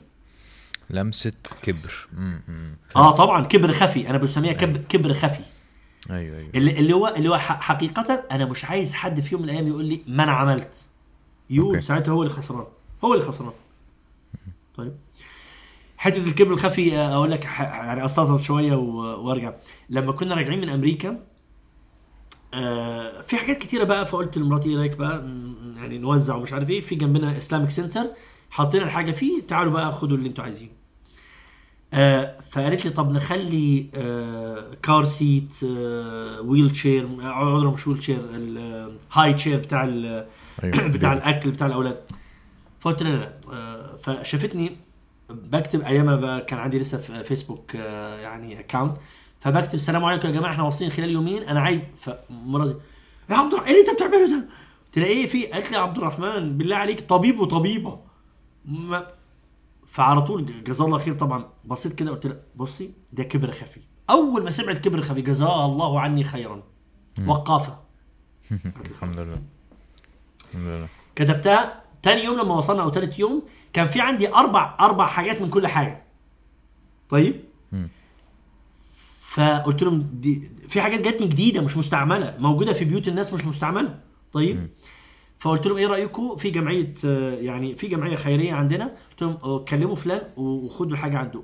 لمسة 0.91 1.33
كبر. 1.63 2.09
مم،. 2.13 2.77
آه 2.97 3.11
طبعا 3.11 3.45
كبر 3.45 3.73
خفي 3.73 4.11
أنا 4.11 4.19
بسميها 4.19 4.53
كب- 4.53 4.85
كبر 4.89 5.15
خفي. 5.15 5.41
أيوه 6.11 6.39
أيوه. 6.39 6.51
اللي, 6.55 6.79
اللي 6.79 6.93
هو 6.93 7.09
اللي 7.17 7.29
هو 7.29 7.39
ح- 7.39 7.61
حقيقة 7.61 8.25
أنا 8.31 8.45
مش 8.45 8.65
عايز 8.65 8.95
حد 8.95 9.21
في 9.21 9.35
يوم 9.35 9.43
من 9.43 9.49
الأيام 9.51 9.69
يقول 9.69 9.85
لي 9.85 10.03
ما 10.07 10.23
أنا 10.25 10.33
عملت. 10.33 10.85
يقول 11.51 11.75
okay. 11.75 11.87
ساعتها 11.87 12.13
هو 12.13 12.23
اللي 12.23 12.33
خسران. 12.35 12.67
هو 13.05 13.15
اللي 13.15 13.25
خسران. 13.25 13.53
طيب. 14.77 14.93
حتة 15.97 16.17
الكبر 16.25 16.53
الخفي 16.53 16.97
آه، 16.97 17.15
أقول 17.15 17.31
لك 17.31 17.45
يعني 17.45 18.05
أستطرد 18.05 18.41
شوية 18.41 18.75
و- 18.75 19.27
وأرجع. 19.27 19.53
لما 19.91 20.13
كنا 20.13 20.35
راجعين 20.35 20.61
من 20.61 20.69
أمريكا 20.69 21.19
آه، 22.55 23.21
في 23.23 23.37
حاجات 23.37 23.59
كتيرة 23.59 23.85
بقى 23.85 24.07
فقلت 24.07 24.39
لمراتي 24.39 24.69
إيه 24.69 24.77
رأيك 24.77 24.97
بقى؟ 24.97 25.17
يعني 25.77 25.99
نوزع 25.99 26.35
ومش 26.37 26.53
عارف 26.53 26.71
إيه. 26.71 26.81
في 26.81 26.95
جنبنا 26.95 27.39
Islamic 27.39 27.71
center 27.71 28.07
حاطين 28.51 28.83
الحاجة 28.83 29.13
فيه 29.13 29.43
تعالوا 29.43 29.73
بقى 29.73 29.93
خدوا 29.93 30.17
اللي 30.17 30.29
أنتوا 30.29 30.45
عايزينه. 30.45 30.71
آه 31.95 32.41
فقالت 32.41 32.85
لي 32.85 32.91
طب 32.91 33.11
نخلي 33.13 33.91
آه 33.95 34.75
car 34.83 35.05
seat 35.05 35.55
آه 35.65 36.41
wheelchair 36.41 37.09
عذرا 37.21 37.71
مش 37.71 37.87
wheelchair 37.87 37.99
ال 37.99 38.19
high 38.31 39.35
chair 39.35 39.59
بتاع 39.59 39.85
ال- 39.85 40.27
أيوة. 40.65 40.89
بتاع 40.95 41.13
الأكل 41.13 41.51
بتاع 41.51 41.67
الأولاد. 41.67 42.01
فقلت 42.81 43.03
لها 43.03 43.17
لا 43.17 43.41
آه، 43.53 43.97
فشافتني 43.97 44.77
بكتب 45.31 45.81
ايامها 45.83 46.39
كان 46.39 46.59
عندي 46.59 46.79
لسه 46.79 46.99
في 46.99 47.25
فيسبوك 47.25 47.77
آه، 47.77 48.19
يعني 48.19 48.61
اكونت 48.61 48.97
فبكتب 49.41 49.75
السلام 49.75 50.05
عليكم 50.05 50.29
يا 50.29 50.33
جماعة 50.33 50.53
إحنا 50.53 50.65
واصلين 50.65 50.91
خلال 50.91 51.11
يومين 51.11 51.43
أنا 51.43 51.61
عايز 51.61 51.85
فمرة 51.97 52.81
يا 53.31 53.37
عبد 53.37 53.53
الرحمن 53.53 53.69
إيه 53.69 53.81
اللي 53.81 53.91
أنت 53.91 53.97
بتعمله 53.97 54.27
ده؟ 54.27 54.49
قلت 54.87 54.99
لها 54.99 55.07
إيه 55.07 55.27
في؟ 55.27 55.47
قالت 55.47 55.71
لي 55.71 55.77
يا 55.77 55.83
عبد 55.83 55.97
الرحمن 55.99 56.59
بالله 56.59 56.77
عليك 56.77 57.01
طبيب 57.01 57.41
وطبيبة. 57.41 58.01
ما 58.65 59.07
فعلى 59.87 60.23
طول 60.23 60.65
جزاه 60.65 60.87
الله 60.87 60.99
خير 60.99 61.15
طبعا. 61.15 61.49
بصيت 61.65 61.95
كده 61.95 62.11
قلت 62.11 62.27
لها 62.27 62.37
بصي 62.57 62.93
ده 63.13 63.23
كبر 63.23 63.51
خفي. 63.51 63.81
أول 64.11 64.45
ما 64.45 64.51
سمعت 64.51 64.79
كبر 64.79 65.03
خفي 65.03 65.23
جزاها 65.23 65.67
الله 65.67 66.01
عني 66.01 66.25
خيرا. 66.25 66.63
وقافة. 67.27 67.79
الحمد 68.91 69.19
لله. 69.19 69.43
كتبتها 71.17 71.83
تاني 72.03 72.25
يوم 72.25 72.39
لما 72.41 72.55
وصلنا 72.55 72.83
أو 72.83 72.89
تالت 72.89 73.19
يوم 73.19 73.43
كان 73.73 73.87
في 73.87 74.01
عندي 74.01 74.35
أربع 74.35 74.77
أربع 74.81 75.07
حاجات 75.07 75.43
من 75.43 75.51
كل 75.51 75.67
حاجة. 75.67 76.03
طيب. 77.09 77.41
فقلت 79.21 79.83
لهم 79.83 80.11
دي 80.13 80.51
في 80.69 80.81
حاجات 80.81 81.01
جاتني 81.01 81.27
جديدة 81.27 81.61
مش 81.61 81.77
مستعملة 81.77 82.35
موجودة 82.39 82.73
في 82.73 82.85
بيوت 82.85 83.09
الناس 83.09 83.33
مش 83.33 83.45
مستعملة. 83.45 84.01
طيب؟ 84.33 84.69
فقلت 85.39 85.67
لهم 85.67 85.77
إيه 85.77 85.87
رأيكم؟ 85.87 86.37
في 86.37 86.51
جمعية 86.51 86.95
يعني 87.41 87.77
في 87.77 87.89
جمعية 87.89 88.17
خيرية 88.17 88.53
عندنا. 88.53 88.85
قلت 89.11 89.23
لهم 89.23 89.39
آه، 89.45 89.59
كلموا 89.65 89.95
فلان 89.97 90.23
وخدوا 90.37 90.93
الحاجة 90.93 91.19
عنده. 91.19 91.43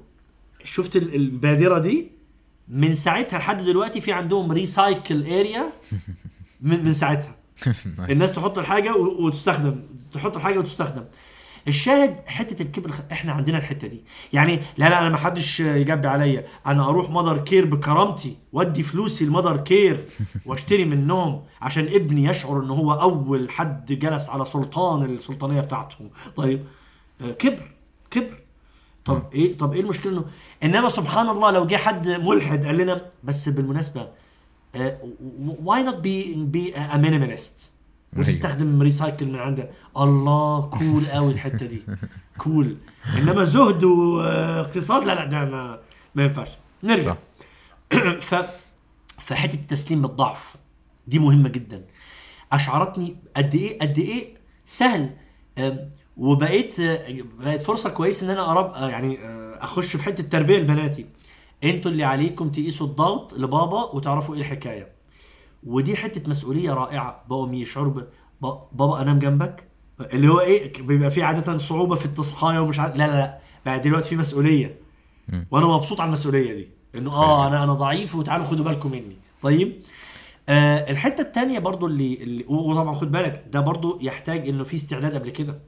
شفت 0.65 0.97
ال- 0.97 1.15
البادرة 1.15 1.79
دي؟ 1.79 2.11
من 2.69 2.95
ساعتها 2.95 3.39
لحد 3.39 3.63
دلوقتي 3.65 4.01
في 4.01 4.13
عندهم 4.13 4.53
recycle 4.53 5.23
area 5.27 5.73
من 6.61 6.85
من 6.85 6.93
ساعتها. 6.93 7.35
الناس 8.11 8.33
تحط 8.33 8.59
الحاجة 8.59 8.97
وتستخدم 8.97 9.83
تحط 10.13 10.37
الحاجة 10.37 10.59
وتستخدم. 10.59 11.05
الشاهد 11.69 12.17
حتة 12.27 12.63
الكبر 12.63 12.91
إحنا 13.13 13.33
عندنا 13.33 13.59
الحتة 13.59 13.89
دي. 13.89 14.05
يعني 14.33 14.57
لا 14.77 14.89
لا 14.89 15.01
أنا 15.01 15.09
ما 15.09 15.17
حدش 15.17 15.61
يجبي 15.61 16.09
عليا. 16.09 16.47
أنا 16.67 16.89
أروح 16.89 17.11
Mothercare 17.11 17.67
بكرامتي 17.67 18.37
وأدي 18.53 18.83
فلوسي 18.83 19.25
ل 19.25 19.57
Mothercare 19.57 20.07
وأشتري 20.47 20.85
منهم 20.85 21.43
عشان 21.63 21.89
ابني 21.89 22.25
يشعر 22.25 22.63
إن 22.63 22.71
هو 22.71 22.93
أول 22.93 23.51
حد 23.51 23.93
جلس 23.93 24.29
على 24.29 24.45
سلطان 24.45 25.05
السلطانية 25.05 25.61
بتاعته. 25.61 26.11
طيب 26.37 26.65
آه، 27.21 27.31
كبر 27.31 27.71
كبر. 28.11 28.39
طب 29.05 29.23
إيه 29.35 29.59
طب 29.59 29.73
إيه 29.73 29.81
المشكلة 29.81 30.13
إنه؟ 30.13 30.25
إنما 30.63 30.89
سبحان 30.89 31.29
الله 31.29 31.51
لو 31.51 31.67
جه 31.67 31.77
حد 31.77 32.09
ملحد 32.09 32.65
قال 32.65 32.77
لنا 32.77 33.07
بس 33.25 33.49
بالمناسبة 33.49 34.09
why 35.65 35.83
not 35.83 35.95
be 35.95 36.35
be 36.35 36.77
a 36.77 36.97
minimalist 36.97 37.73
وتستخدم 38.17 38.83
recycle 38.83 39.27
من 39.27 39.37
عندك. 39.39 39.71
الله 39.97 40.61
cool 40.67 41.07
قوي 41.07 41.33
الحتة 41.33 41.67
دي. 41.67 41.83
cool 42.39 42.77
إنما 43.19 43.45
زهد 43.45 43.85
واقتصاد 43.85 45.05
لا 45.05 45.15
لا 45.15 45.25
ده 45.25 45.45
ما 45.45 45.79
ما 46.15 46.25
ينفعش. 46.25 46.49
نرجع. 46.83 47.17
ف 48.29 48.35
فحتة 49.19 49.55
التسليم 49.55 50.03
بالضعف 50.03 50.57
دي 51.07 51.19
مهمة 51.19 51.49
جدا. 51.49 51.85
أشعرتني 52.53 53.17
قد 53.37 53.55
إيه 53.55 53.79
قد 53.79 53.99
إيه 53.99 54.37
سهل. 54.65 55.11
وبقيت 56.17 56.81
آه، 56.81 57.07
بقت 57.39 57.63
فرصة 57.63 57.91
كويسة 57.91 58.27
إن 58.27 58.31
أنا 58.31 58.53
أرب 58.53 58.73
آه، 58.73 58.91
يعني 58.91 59.19
آه، 59.19 59.59
أخش 59.65 59.97
في 59.97 60.03
حتة 60.03 60.23
تربية 60.23 60.59
لبناتي. 60.59 61.07
أنتوا 61.65 61.91
اللي 61.91 62.05
عليكم 62.05 62.49
تقيسوا 62.49 62.87
الضغط 62.87 63.35
لبابا 63.35 63.83
وتعرفوا 63.83 64.35
إيه 64.35 64.41
الحكاية. 64.41 64.89
ودي 65.67 65.97
حتة 65.97 66.31
مسؤولية 66.31 66.73
رائعة. 66.75 67.25
بقوا 67.29 67.55
يشعروا 67.55 67.93
ب... 67.93 68.07
بابا 68.73 69.03
انام 69.03 69.19
جنبك؟ 69.19 69.69
اللي 70.01 70.29
هو 70.29 70.41
إيه 70.41 70.73
بيبقى 70.83 71.11
في 71.11 71.23
عادة 71.23 71.59
صعوبة 71.59 71.95
في 71.95 72.05
التصحاية 72.05 72.59
ومش 72.59 72.79
عارف 72.81 72.97
لا 72.97 73.07
لا 73.07 73.13
لا. 73.13 73.39
بقى 73.67 73.81
دلوقتي 73.81 74.09
في 74.09 74.17
مسؤولية. 74.17 74.79
وأنا 75.51 75.67
مبسوط 75.67 76.01
على 76.01 76.09
المسؤولية 76.09 76.55
دي. 76.55 76.69
انه 76.95 77.13
آه 77.13 77.47
أنا 77.47 77.65
أنا 77.65 77.73
ضعيف 77.73 78.15
وتعالوا 78.15 78.47
خدوا 78.47 78.65
بالكم 78.65 78.91
مني. 78.91 79.17
طيب؟ 79.43 79.83
آه 80.49 80.91
الحتة 80.91 81.23
الثانية 81.23 81.59
برضو 81.59 81.87
اللي, 81.87 82.15
اللي 82.23 82.45
وطبعا 82.49 82.95
خد 82.95 83.11
بالك 83.13 83.45
ده 83.53 83.61
برضو 83.61 83.99
يحتاج 84.03 84.49
انه 84.49 84.65
في 84.65 84.77
استعداد 84.77 85.15
قبل 85.15 85.31
كده. 85.31 85.59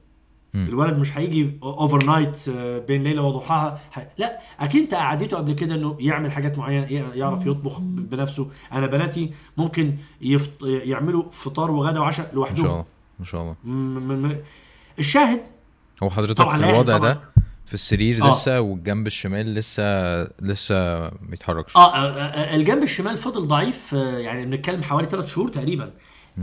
الولد 0.55 0.97
مش 0.97 1.17
هيجي 1.17 1.57
overnight 1.63 2.49
بين 2.87 3.03
ليلة 3.03 3.21
وضحاها. 3.21 3.79
ح- 3.91 4.07
لا 4.17 4.39
أكيد 4.59 4.81
أنت 4.81 4.93
قعدته 4.93 5.37
قبل 5.37 5.53
كده 5.53 5.75
إنه 5.75 5.97
يعمل 5.99 6.31
حاجات 6.31 6.57
معينة 6.57 6.87
يعرف 7.15 7.45
يطبخ 7.45 7.79
بنفسه. 7.81 8.47
أنا 8.71 8.87
بناتي 8.87 9.31
ممكن 9.57 9.95
يفط... 10.21 10.63
يعملوا 10.63 11.29
فطار 11.29 11.71
وغدا 11.71 11.99
وعشاء 11.99 12.31
لوحدهم. 12.33 12.63
شاء 12.65 12.71
الله 12.71 12.85
ما 13.19 13.25
شاء 13.25 13.41
الله. 13.41 13.55
م- 13.63 13.69
م- 13.97 14.25
م- 14.27 14.37
الشاهد. 14.99 15.41
هو 16.03 16.09
حضرتك 16.09 16.49
في 16.49 16.55
الوضع 16.55 16.97
طبعاً. 16.97 17.13
ده 17.13 17.21
في 17.65 17.73
السرير 17.73 18.23
آه. 18.23 18.29
لسه 18.29 18.61
والجنب 18.61 19.07
الشمال 19.07 19.53
لسه 19.53 19.83
لسه 20.23 20.75
ما 20.99 21.11
بيتحركش 21.29 21.75
آه 21.77 21.95
آه، 21.95 22.09
آه، 22.11 22.55
الجنب 22.55 22.83
الشمال 22.83 23.17
فضل 23.17 23.47
ضعيف 23.47 23.93
آه، 23.93 24.17
يعني 24.17 24.45
بنتكلم 24.45 24.83
حوالي 24.83 25.07
ثلاث 25.09 25.25
شهور 25.33 25.49
تقريبا. 25.49 25.91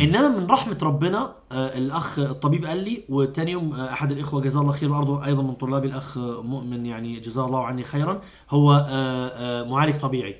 إنما 0.01 0.29
من 0.29 0.47
رحمة 0.47 0.79
ربنا 0.83 1.33
آه، 1.53 1.79
الأخ 1.79 2.19
الطبيب 2.19 2.65
قال 2.65 2.85
لي 2.85 3.05
وتاني 3.09 3.51
يوم 3.51 3.73
آه، 3.75 3.93
أحد 3.93 4.13
الإخوة 4.13 4.41
جزاه 4.41 4.61
الله 4.61 4.73
خير 4.73 4.91
برضه 4.91 5.25
أيضا 5.25 5.43
من 5.43 5.55
طلابي 5.55 5.89
الأخ 5.89 6.19
مؤمن 6.19 6.87
يعني 6.87 7.21
جزاه 7.21 7.47
الله 7.47 7.65
عني 7.65 7.85
خيرا 7.85 8.21
هو 8.51 8.87
آه، 8.91 9.63
معالج 9.65 9.97
طبيعي. 9.97 10.37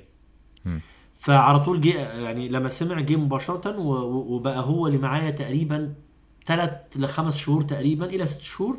فعلى 1.15 1.59
طول 1.59 1.81
جه 1.81 1.93
يعني 2.19 2.49
لما 2.49 2.69
سمع 2.69 2.99
جه 2.99 3.15
مباشرة 3.15 3.79
وبقى 3.79 4.59
هو 4.59 4.87
اللي 4.87 4.97
معايا 4.97 5.31
تقريبا 5.31 5.93
ثلاث 6.45 6.71
لخمس 6.95 7.37
شهور 7.37 7.61
تقريبا 7.63 8.05
إلى 8.05 8.25
ست 8.25 8.41
شهور 8.41 8.77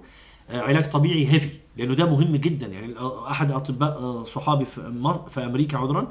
علاج 0.51 0.91
طبيعي 0.91 1.27
هيفي 1.33 1.49
لأنه 1.77 1.95
ده 1.95 2.07
مهم 2.07 2.37
جدا. 2.37 2.67
يعني 2.67 2.95
أحد 3.31 3.53
أطباء 3.53 4.25
صحابي 4.25 4.65
في 4.65 4.93
في 5.29 5.45
أمريكا 5.45 5.79
عذرا 5.79 6.09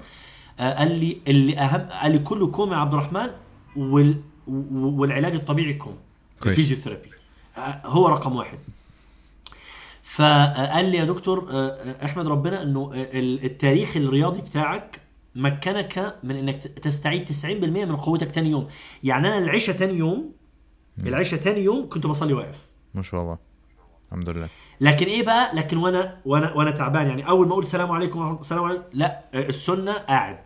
قال 0.59 0.91
لي 0.99 1.17
اللي 1.27 1.57
أهم 1.57 1.89
قال 2.01 2.11
لي 2.11 2.19
كله 2.19 2.47
كوم 2.47 2.71
يا 2.71 2.77
عبد 2.77 2.93
الرحمن 2.93 3.29
وال 3.77 4.21
والعلاج 4.47 5.33
الطبيعي 5.35 5.73
كويس. 5.73 5.95
ال 6.45 6.50
physiotherapy 6.50 7.09
آه، 7.57 7.81
هو 7.85 8.07
رقم 8.07 8.35
واحد. 8.35 8.59
فقال 10.03 10.85
لي 10.85 10.97
يا 10.97 11.03
دكتور 11.05 11.47
آه، 11.51 12.05
أحمد 12.05 12.27
ربنا 12.27 12.61
إنه 12.61 12.91
ال- 12.93 13.45
التاريخ 13.45 13.97
الرياضي 13.97 14.41
بتاعك 14.41 15.01
مكنك 15.35 16.15
من 16.23 16.35
إنك 16.35 16.57
تستعيد 16.57 17.25
90% 17.25 17.85
من 17.85 17.95
قوتك 17.95 18.31
تاني 18.31 18.49
يوم. 18.49 18.67
يعني 19.03 19.27
أنا 19.27 19.37
العشاء 19.37 19.75
تاني 19.77 19.93
يوم 19.93 20.31
العشاء 20.99 21.39
تاني 21.39 21.59
يوم 21.63 21.89
كنت 21.89 22.07
بصلي 22.07 22.33
واقف. 22.33 22.65
ما 22.93 23.01
شاء 23.01 23.21
الله. 23.21 23.37
الحمد 24.07 24.29
لله. 24.29 24.49
لكن 24.81 25.05
إيه 25.05 25.25
بقى؟ 25.25 25.55
لكن 25.55 25.77
وأنا 25.77 26.17
وأنا 26.25 26.53
وأنا 26.53 26.71
تعبان. 26.71 27.07
يعني 27.07 27.27
أول 27.29 27.47
ما 27.47 27.51
أقول 27.53 27.63
السلام 27.63 27.91
عليكم 27.91 28.37
السلام 28.41 28.63
عليكم 28.63 28.83
لا 28.93 29.23
آه، 29.33 29.47
السنة 29.49 29.93
قاعد. 29.93 30.39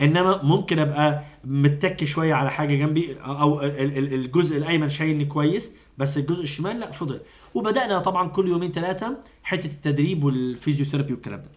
إنما 0.00 0.42
ممكن 0.42 0.78
أبقى 0.78 1.22
متكي 1.44 2.06
شوية 2.06 2.34
على 2.34 2.50
حاجة 2.50 2.74
جنبي 2.74 3.16
أو 3.20 3.60
ال- 3.60 3.98
ال- 3.98 4.14
الجزء 4.14 4.56
الأيمن 4.56 4.88
شايلني 4.88 5.24
كويس 5.24 5.72
بس 5.98 6.18
الجزء 6.18 6.42
الشمال 6.42 6.80
لا 6.80 6.90
فضل. 6.90 7.20
وبدأنا 7.54 7.98
طبعا 7.98 8.28
كل 8.28 8.48
يومين 8.48 8.72
ثلاثة 8.72 9.16
حتة 9.42 9.66
التدريب 9.66 10.24
والفيزيوثيرابي 10.24 11.12
والكلام 11.12 11.42
ده. 11.42 11.50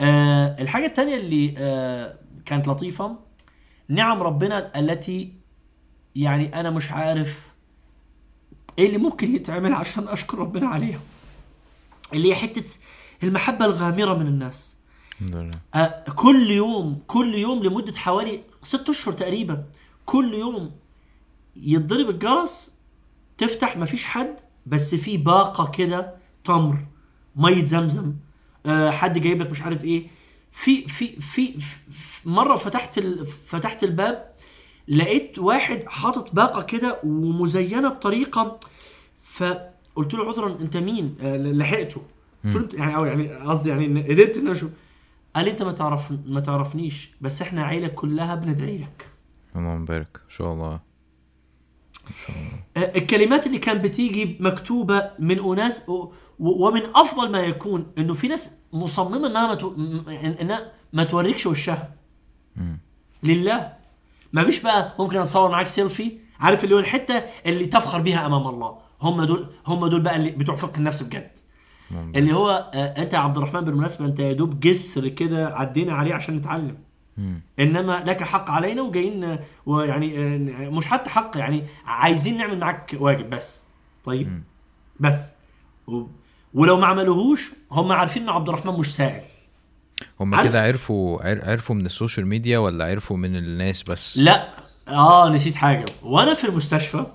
آه 0.00 0.56
الحاجة 0.62 0.86
الثانية 0.86 1.16
اللي 1.16 1.54
آه 1.58 2.18
كانت 2.46 2.68
لطيفة 2.68 3.16
نعم 3.88 4.22
ربنا 4.22 4.78
التي 4.80 5.32
يعني 6.16 6.60
أنا 6.60 6.70
مش 6.70 6.92
عارف 6.92 7.40
إيه 8.78 8.86
اللي 8.86 8.98
ممكن 8.98 9.34
يتعمل 9.36 9.72
عشان 9.74 10.08
أشكر 10.08 10.38
ربنا 10.38 10.66
عليها. 10.68 11.00
اللي 12.14 12.28
هي 12.30 12.34
حتة 12.34 12.64
المحبة 13.22 13.64
الغامرة 13.64 14.14
من 14.14 14.26
الناس. 14.26 14.76
كل 16.16 16.50
يوم 16.50 17.02
كل 17.06 17.34
يوم 17.34 17.62
لمدة 17.62 17.92
حوالي 17.96 18.40
ست 18.62 18.88
أشهر 18.88 19.14
تقريبا 19.14 19.64
كل 20.06 20.34
يوم 20.34 20.70
يتضرب 21.56 22.10
الجرس 22.10 22.72
تفتح 23.38 23.76
مفيش 23.76 24.04
حد 24.06 24.36
بس 24.66 24.94
في 24.94 25.16
باقة 25.16 25.70
كده 25.70 26.14
تمر 26.44 26.78
مية 27.36 27.64
زمزم. 27.64 28.12
آه، 28.66 28.90
حد 28.90 29.18
جايب 29.18 29.40
لك 29.42 29.50
مش 29.50 29.62
عارف 29.62 29.84
إيه. 29.84 30.06
في 30.52 30.88
في 30.88 31.06
في, 31.20 31.58
في 31.90 32.28
مرة 32.28 32.56
فتحت 32.56 32.98
ال 32.98 33.26
فتحت 33.26 33.84
الباب 33.84 34.32
لقيت 34.88 35.38
واحد 35.38 35.84
حاطط 35.86 36.34
باقة 36.34 36.62
كده 36.62 36.98
ومزينة 37.04 37.88
بطريقة 37.88 38.60
فقلت 39.22 40.14
له 40.14 40.28
عذرا 40.28 40.58
أنت 40.60 40.76
مين؟ 40.76 41.14
آه، 41.20 41.36
لحقته. 41.36 42.02
قلت 42.44 42.74
له 42.74 42.80
يعني 42.80 42.96
أو 42.96 43.04
يعني 43.04 43.34
قصدي 43.34 43.70
يعني 43.70 44.02
قدرت 44.02 44.36
إن 44.36 44.42
أنا 44.42 44.52
أشوف. 44.52 44.70
قال 45.36 45.48
انت 45.48 45.62
ما 45.62 45.72
تعرف 45.72 46.12
ما 46.26 46.40
تعرفنيش 46.40 47.10
بس 47.20 47.42
إحنا 47.42 47.62
عيلة 47.62 47.88
كلها 47.88 48.34
بندعي 48.34 48.78
لك. 48.78 49.08
اللهم 49.56 49.84
بارك 49.84 50.20
إن 50.24 50.30
شاء 50.30 50.52
الله. 50.52 50.80
آه، 52.76 52.92
الكلمات 52.96 53.46
اللي 53.46 53.58
كانت 53.58 53.84
بتيجي 53.84 54.36
مكتوبة 54.40 55.10
من 55.18 55.38
أناس 55.38 55.90
ومن 56.38 56.82
أفضل 56.94 57.30
ما 57.30 57.40
يكون 57.40 57.92
إنه 57.98 58.14
في 58.14 58.28
ناس 58.28 58.54
مصممة 58.72 59.26
إنها 59.26 59.46
ما 59.46 59.54
تو... 59.54 59.74
إنها 60.40 60.72
ما 60.92 61.04
توريكش 61.04 61.46
وشها. 61.46 61.94
لله. 63.22 63.72
ما 64.32 64.44
فيش 64.44 64.62
بقى 64.62 64.96
ممكن 64.98 65.16
أتصور 65.18 65.50
معاك 65.50 65.66
سيلفي 65.66 66.18
عارف 66.40 66.64
اللي 66.64 66.74
هو 66.74 66.78
الحتة 66.78 67.14
اللي 67.46 67.66
تفخر 67.66 68.00
بيها 68.00 68.26
أمام 68.26 68.46
الله. 68.48 68.78
هم 69.02 69.24
دول 69.24 69.54
هم 69.66 69.86
دول 69.86 70.00
بقى 70.00 70.16
اللي 70.16 70.30
بتوع 70.30 70.56
فقه 70.56 70.78
النفس 70.78 71.02
بجد. 71.02 71.30
مم. 71.92 72.12
اللي 72.16 72.34
هو 72.34 72.70
آه، 72.74 73.02
أنت 73.02 73.12
يا 73.12 73.18
عبد 73.18 73.36
الرحمن 73.36 73.60
بالمناسبة 73.60 74.06
أنت 74.06 74.18
يا 74.20 74.32
دوب 74.32 74.60
جسر 74.60 75.08
كده 75.08 75.48
عدينا 75.48 75.92
عليه 75.92 76.14
عشان 76.14 76.36
نتعلم. 76.36 76.78
مم. 77.18 77.40
إنما 77.60 78.02
لك 78.06 78.22
حق 78.22 78.50
علينا 78.50 78.82
وجايين 78.82 79.24
آه، 79.24 79.38
ويعني 79.66 80.18
آه، 80.18 80.70
مش 80.70 80.86
حتى 80.86 81.10
حق 81.10 81.30
يعني 81.36 81.64
عايزين 81.86 82.36
نعمل 82.36 82.58
معاك 82.58 82.96
واجب 83.00 83.30
بس. 83.30 83.64
طيب؟ 84.04 84.28
مم. 84.28 84.42
بس. 85.00 85.30
و... 85.86 86.02
ولو 86.54 86.78
ما 86.80 86.86
عملوهوش 86.86 87.50
هم 87.70 87.92
عارفين 87.92 88.22
إن 88.22 88.28
عبد 88.28 88.48
الرحمن 88.48 88.72
مش 88.72 88.96
سائل. 88.96 89.22
هم 90.20 90.34
عارف- 90.34 90.50
كده 90.50 90.62
عرفوا 90.62 91.22
عر- 91.28 91.50
عرفوا 91.50 91.76
من 91.76 91.86
ال 91.86 91.92
social 91.92 92.26
media 92.26 92.58
ولا 92.58 92.84
عرفوا 92.84 93.16
من 93.16 93.36
الناس 93.36 93.82
بس؟ 93.82 94.18
لا. 94.18 94.48
آه 94.88 95.28
نسيت 95.28 95.54
حاجة. 95.54 95.84
وأنا 96.02 96.34
في 96.34 96.44
المستشفى 96.46 97.06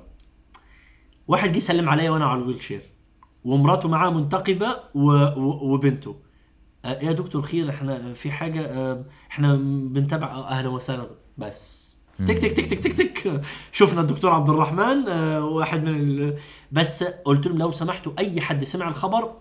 واحد 1.27 1.51
جه 1.51 1.59
سلم 1.59 1.89
عليا 1.89 2.11
وأنا 2.11 2.25
على 2.25 2.41
ال 2.41 2.61
wheelchair. 2.61 2.81
ومراته 3.48 3.90
معاه 3.90 4.10
منتقبة. 4.10 4.76
وبنته. 4.94 6.15
آه 6.86 6.99
يا 7.02 7.11
دكتور 7.11 7.41
خير 7.41 7.69
إحنا 7.69 8.14
في 8.14 8.32
حاجة 8.32 8.61
آه 8.65 9.06
إحنا 9.32 9.56
بنتابع 9.94 10.28
أهلا 10.28 10.69
وسهلا. 10.69 11.07
بس. 11.38 11.78
تك 12.28 12.38
تك 12.40 12.52
تك 12.52 12.65
تك 12.65 12.80
تك 12.80 12.94
تك. 12.94 13.41
شفنا 13.72 14.02
الدكتور 14.02 14.32
عبد 14.32 14.49
الرحمن 14.49 15.07
آه 15.07 15.45
واحد 15.45 15.84
من 15.84 15.95
ال... 15.95 16.38
بس 16.72 17.03
قلت 17.03 17.48
لهم 17.48 17.57
لو 17.57 17.72
سمحتوا 17.72 18.11
أي 18.19 18.41
حد 18.41 18.64
سمع 18.64 18.88
الخبر 18.88 19.34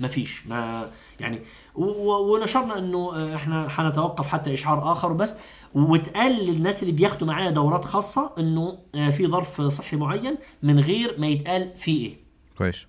مفيش 0.00 0.46
ما 0.46 0.90
يعني 1.20 1.40
ونشرنا 1.74 2.78
إنه 2.78 3.34
إحنا 3.34 3.68
حنتوقف 3.68 4.26
حتى 4.26 4.54
إشعار 4.54 4.92
آخر 4.92 5.12
بس. 5.12 5.36
واتقال 5.74 6.32
للناس 6.46 6.82
اللي 6.82 6.92
بياخدوا 6.92 7.26
معايا 7.28 7.50
دورات 7.50 7.84
خاصة 7.84 8.30
إنه 8.38 8.78
في 8.92 9.26
ظرف 9.26 9.60
صحي 9.60 9.96
معين 9.96 10.36
من 10.62 10.80
غير 10.80 11.14
ما 11.18 11.26
يتقال 11.26 11.76
فيه 11.76 12.06
إيه. 12.08 12.16
كويس. 12.58 12.86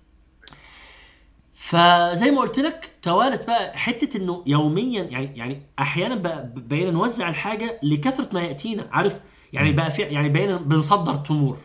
فزي 1.66 2.30
ما 2.30 2.40
قلت 2.40 2.58
لك 2.58 2.90
توالت 3.02 3.46
بقى 3.46 3.78
حتة 3.78 4.16
إنه 4.16 4.42
يوميا 4.46 5.02
يعني 5.02 5.30
يعني 5.36 5.62
أحيانا 5.78 6.14
بقى 6.14 6.52
بقينا 6.56 6.90
نوزع 6.90 7.28
الحاجة 7.28 7.80
لكثرة 7.82 8.28
ما 8.32 8.40
يأتينا 8.42 8.86
عارف؟ 8.92 9.20
يعني 9.52 9.72
بقى 9.72 9.90
في 9.90 10.02
يعني 10.02 10.28
بقينا 10.28 10.56
بنصدر 10.56 11.16
تمور. 11.16 11.56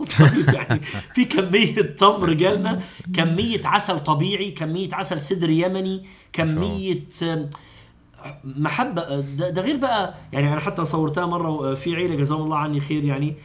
يعني 0.54 0.80
في 1.14 1.24
كمية 1.24 1.82
تمر 1.82 2.32
جالنا 2.32 2.80
كمية 3.14 3.66
عسل 3.66 4.00
طبيعي 4.00 4.50
كمية 4.50 4.88
عسل 4.92 5.20
سدر 5.20 5.50
يمني 5.50 6.06
كمية 6.32 7.04
محبة. 8.44 9.20
ده 9.20 9.62
غير 9.62 9.76
بقى 9.76 10.14
يعني 10.32 10.52
أنا 10.52 10.60
حتى 10.60 10.84
صورتها 10.84 11.26
مرة 11.26 11.74
في 11.74 11.94
عيلة 11.94 12.14
جزاهم 12.14 12.42
الله 12.42 12.56
عني 12.56 12.80
خير 12.80 13.04
يعني 13.04 13.36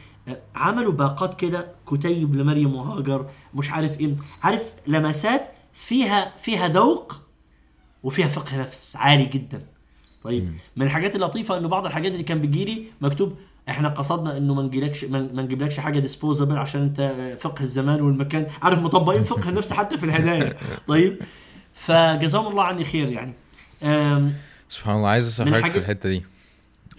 عملوا 0.54 0.92
باقات 0.92 1.40
كده 1.40 1.74
كتيب 1.86 2.34
لمريم 2.34 2.74
وهاجر 2.74 3.26
مش 3.54 3.70
عارف 3.70 4.00
إيه. 4.00 4.16
عارف 4.42 4.74
لمسات 4.86 5.59
فيها 5.86 6.32
فيها 6.36 6.68
ذوق 6.68 7.20
وفيها 8.02 8.28
فقه 8.28 8.56
نفس 8.60 8.96
عالي 8.96 9.24
جدا. 9.26 9.66
طيب 10.22 10.54
من 10.76 10.86
الحاجات 10.86 11.16
اللطيفة 11.16 11.58
إنه 11.58 11.68
بعض 11.68 11.86
الحاجات 11.86 12.12
اللي 12.12 12.22
كان 12.22 12.40
بيجيلي 12.40 12.84
مكتوب 13.00 13.36
إحنا 13.68 13.88
قصدنا 13.88 14.36
إنه 14.36 14.54
ما 14.54 14.62
نجيلكش 14.62 15.04
ما 15.04 15.42
نجيبلكش 15.42 15.80
حاجة 15.80 15.98
disposable 15.98 16.56
عشان 16.58 16.82
أنت 16.82 17.36
فقه 17.40 17.62
الزمان 17.62 18.00
والمكان. 18.00 18.46
عارف 18.62 18.78
مطبقين 18.78 19.24
فقه 19.24 19.48
النفس 19.48 19.72
حتى 19.72 19.98
في 19.98 20.04
الهدايا. 20.04 20.56
طيب 20.88 21.18
فجزاهم 21.74 22.46
الله 22.46 22.62
عني 22.64 22.84
خير 22.84 23.08
يعني. 23.08 23.32
سبحان 24.68 24.96
الله 24.96 25.08
عايز 25.08 25.40
حضرتك 25.40 25.70
في 25.70 25.78
الحتة 25.78 26.08
دي. 26.08 26.24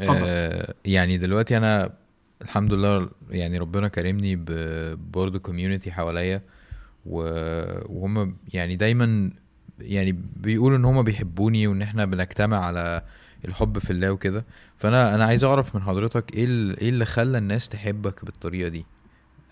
آه 0.01 0.73
يعني 0.85 1.17
دلوقتي 1.17 1.57
أنا 1.57 1.93
الحمد 2.41 2.73
لله 2.73 3.09
يعني 3.29 3.57
ربنا 3.57 3.87
كرمني 3.87 4.35
ببرضه 4.35 5.39
community 5.39 5.91
حواليا. 5.91 6.37
و- 6.37 6.60
وهم 7.06 8.36
يعني 8.53 8.76
دايما 8.76 9.32
يعني 9.80 10.11
بيقولوا 10.36 10.78
إن 10.78 10.86
هم 10.86 11.02
بيحبوني 11.03 11.68
وإن 11.68 11.82
إحنا 11.82 12.06
بنجتمع 12.06 12.57
على 12.65 13.02
الحب 13.45 13.80
في 13.80 13.91
الله 13.91 14.11
وكده. 14.11 14.45
فأنا 14.78 15.15
أنا 15.15 15.26
عايز 15.26 15.44
أعرف 15.44 15.76
من 15.76 15.82
حضرتك 15.82 16.34
إيه 16.34 16.45
إيه 16.48 16.90
اللي 16.90 17.06
خلى 17.06 17.38
الناس 17.38 17.69
تحبك 17.69 18.26
بالطريقة 18.26 18.69
دي؟ 18.69 18.86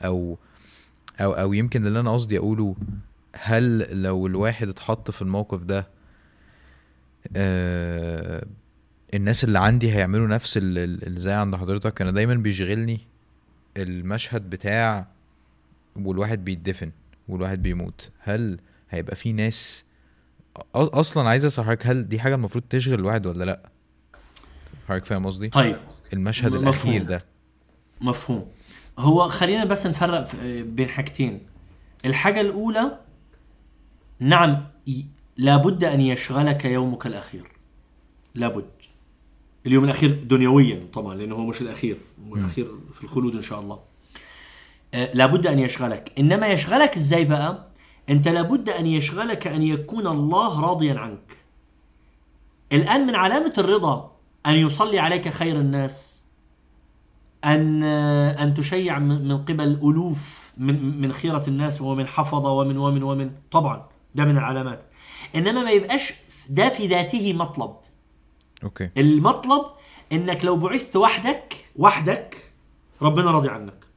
أو 0.05 0.37
أو 1.21 1.31
أو 1.33 1.53
يمكن 1.53 1.87
اللي 1.87 1.99
أنا 1.99 2.13
قصدي 2.13 2.37
أقوله 2.37 2.75
هل 3.35 4.01
لو 4.03 4.27
الواحد 4.27 4.67
اتحط 4.69 5.11
في 5.11 5.21
الموقف 5.21 5.63
ده 5.63 5.87
آه 7.35 8.45
الناس 9.13 9.43
اللي 9.43 9.59
عندي 9.59 9.91
هيعملوا 9.91 10.27
نفس 10.27 10.57
ال- 10.57 10.77
ال- 10.77 11.03
اللي 11.07 11.19
زي 11.19 11.31
عند 11.31 11.55
حضرتك؟ 11.55 12.01
أنا 12.01 12.11
دايما 12.11 12.33
بيشغلني 12.35 12.99
المشهد 13.77 14.49
بتاع 14.49 15.07
والواحد 15.95 16.45
بيتدفن 16.45 16.91
والواحد 17.29 17.63
بيموت. 17.63 18.09
هل 18.19 18.59
هيبقى 18.89 19.15
في 19.15 19.33
ناس 19.33 19.85
أصلا 20.75 21.29
عايز 21.29 21.45
اسال 21.45 21.63
حضرتك 21.65 21.87
هل 21.87 22.07
دي 22.07 22.19
حاجة 22.19 22.35
المفروض 22.35 22.63
تشغل 22.69 22.93
الواحد 22.99 23.25
ولا 23.27 23.43
لأ؟ 23.45 23.69
حضرتك 24.87 25.05
فاهم 25.05 25.25
قصدي؟ 25.25 25.49
طيب. 25.49 25.77
المشهد 26.13 26.51
م- 26.51 26.55
الأخير 26.55 26.69
مفهوم. 26.93 27.07
ده. 27.07 27.25
مفهوم. 28.01 28.45
هو 28.99 29.29
خلينا 29.29 29.65
بس 29.65 29.87
نفرق 29.87 30.35
بين 30.61 30.87
حاجتين. 30.89 31.41
الحاجة 32.05 32.41
الأولى 32.41 32.99
نعم 34.19 34.65
لابد 35.37 35.83
أن 35.83 36.01
يشغلك 36.01 36.65
يومك 36.65 37.05
الأخير. 37.07 37.51
لابد. 38.35 38.69
اليوم 39.65 39.83
الأخير 39.83 40.23
دنيويا 40.23 40.87
طبعا 40.93 41.15
لأنه 41.15 41.35
هو 41.35 41.45
مش 41.45 41.61
الأخير. 41.61 41.97
هو 42.27 42.35
الأخير 42.35 42.71
في 42.93 43.03
الخلود 43.03 43.35
إن 43.35 43.41
شاء 43.41 43.59
الله. 43.59 43.79
لابد 44.93 45.47
أن 45.47 45.59
يشغلك. 45.59 46.11
إنما 46.19 46.47
يشغلك 46.47 46.97
إزاي 46.97 47.25
بقى؟ 47.25 47.69
أنت 48.09 48.27
لابد 48.27 48.69
أن 48.69 48.85
يشغلك 48.85 49.47
أن 49.47 49.61
يكون 49.61 50.07
الله 50.07 50.61
راضيا 50.61 50.99
عنك. 50.99 51.37
الآن 52.71 53.07
من 53.07 53.15
علامة 53.15 53.53
الرضا 53.57 54.11
أن 54.45 54.53
يصلي 54.53 54.99
عليك 54.99 55.29
خير 55.29 55.55
الناس 55.55 56.25
أن 57.45 57.83
أن 57.83 58.53
تشيع 58.53 58.99
من 58.99 59.37
قبل 59.37 59.79
ألوف 59.83 60.53
من 60.57 61.01
من 61.01 61.11
خيرة 61.11 61.43
الناس 61.47 61.81
ومن 61.81 62.07
حفظة 62.07 62.51
ومن 62.51 62.77
ومن 62.77 63.03
ومن. 63.03 63.31
طبعا 63.51 63.87
ده 64.15 64.25
من 64.25 64.37
العلامات. 64.37 64.83
إنما 65.35 65.63
ما 65.63 65.71
يبقاش 65.71 66.13
ده 66.49 66.69
في 66.69 66.87
ذاته 66.87 67.33
مطلب. 67.33 67.75
Okay. 68.63 68.89
المطلب 68.97 69.65
إنك 70.11 70.45
لو 70.45 70.57
بعثت 70.57 70.95
وحدك 70.95 71.65
وحدك 71.75 72.51
ربنا 73.01 73.31
راضي 73.31 73.49
عنك. 73.49 73.88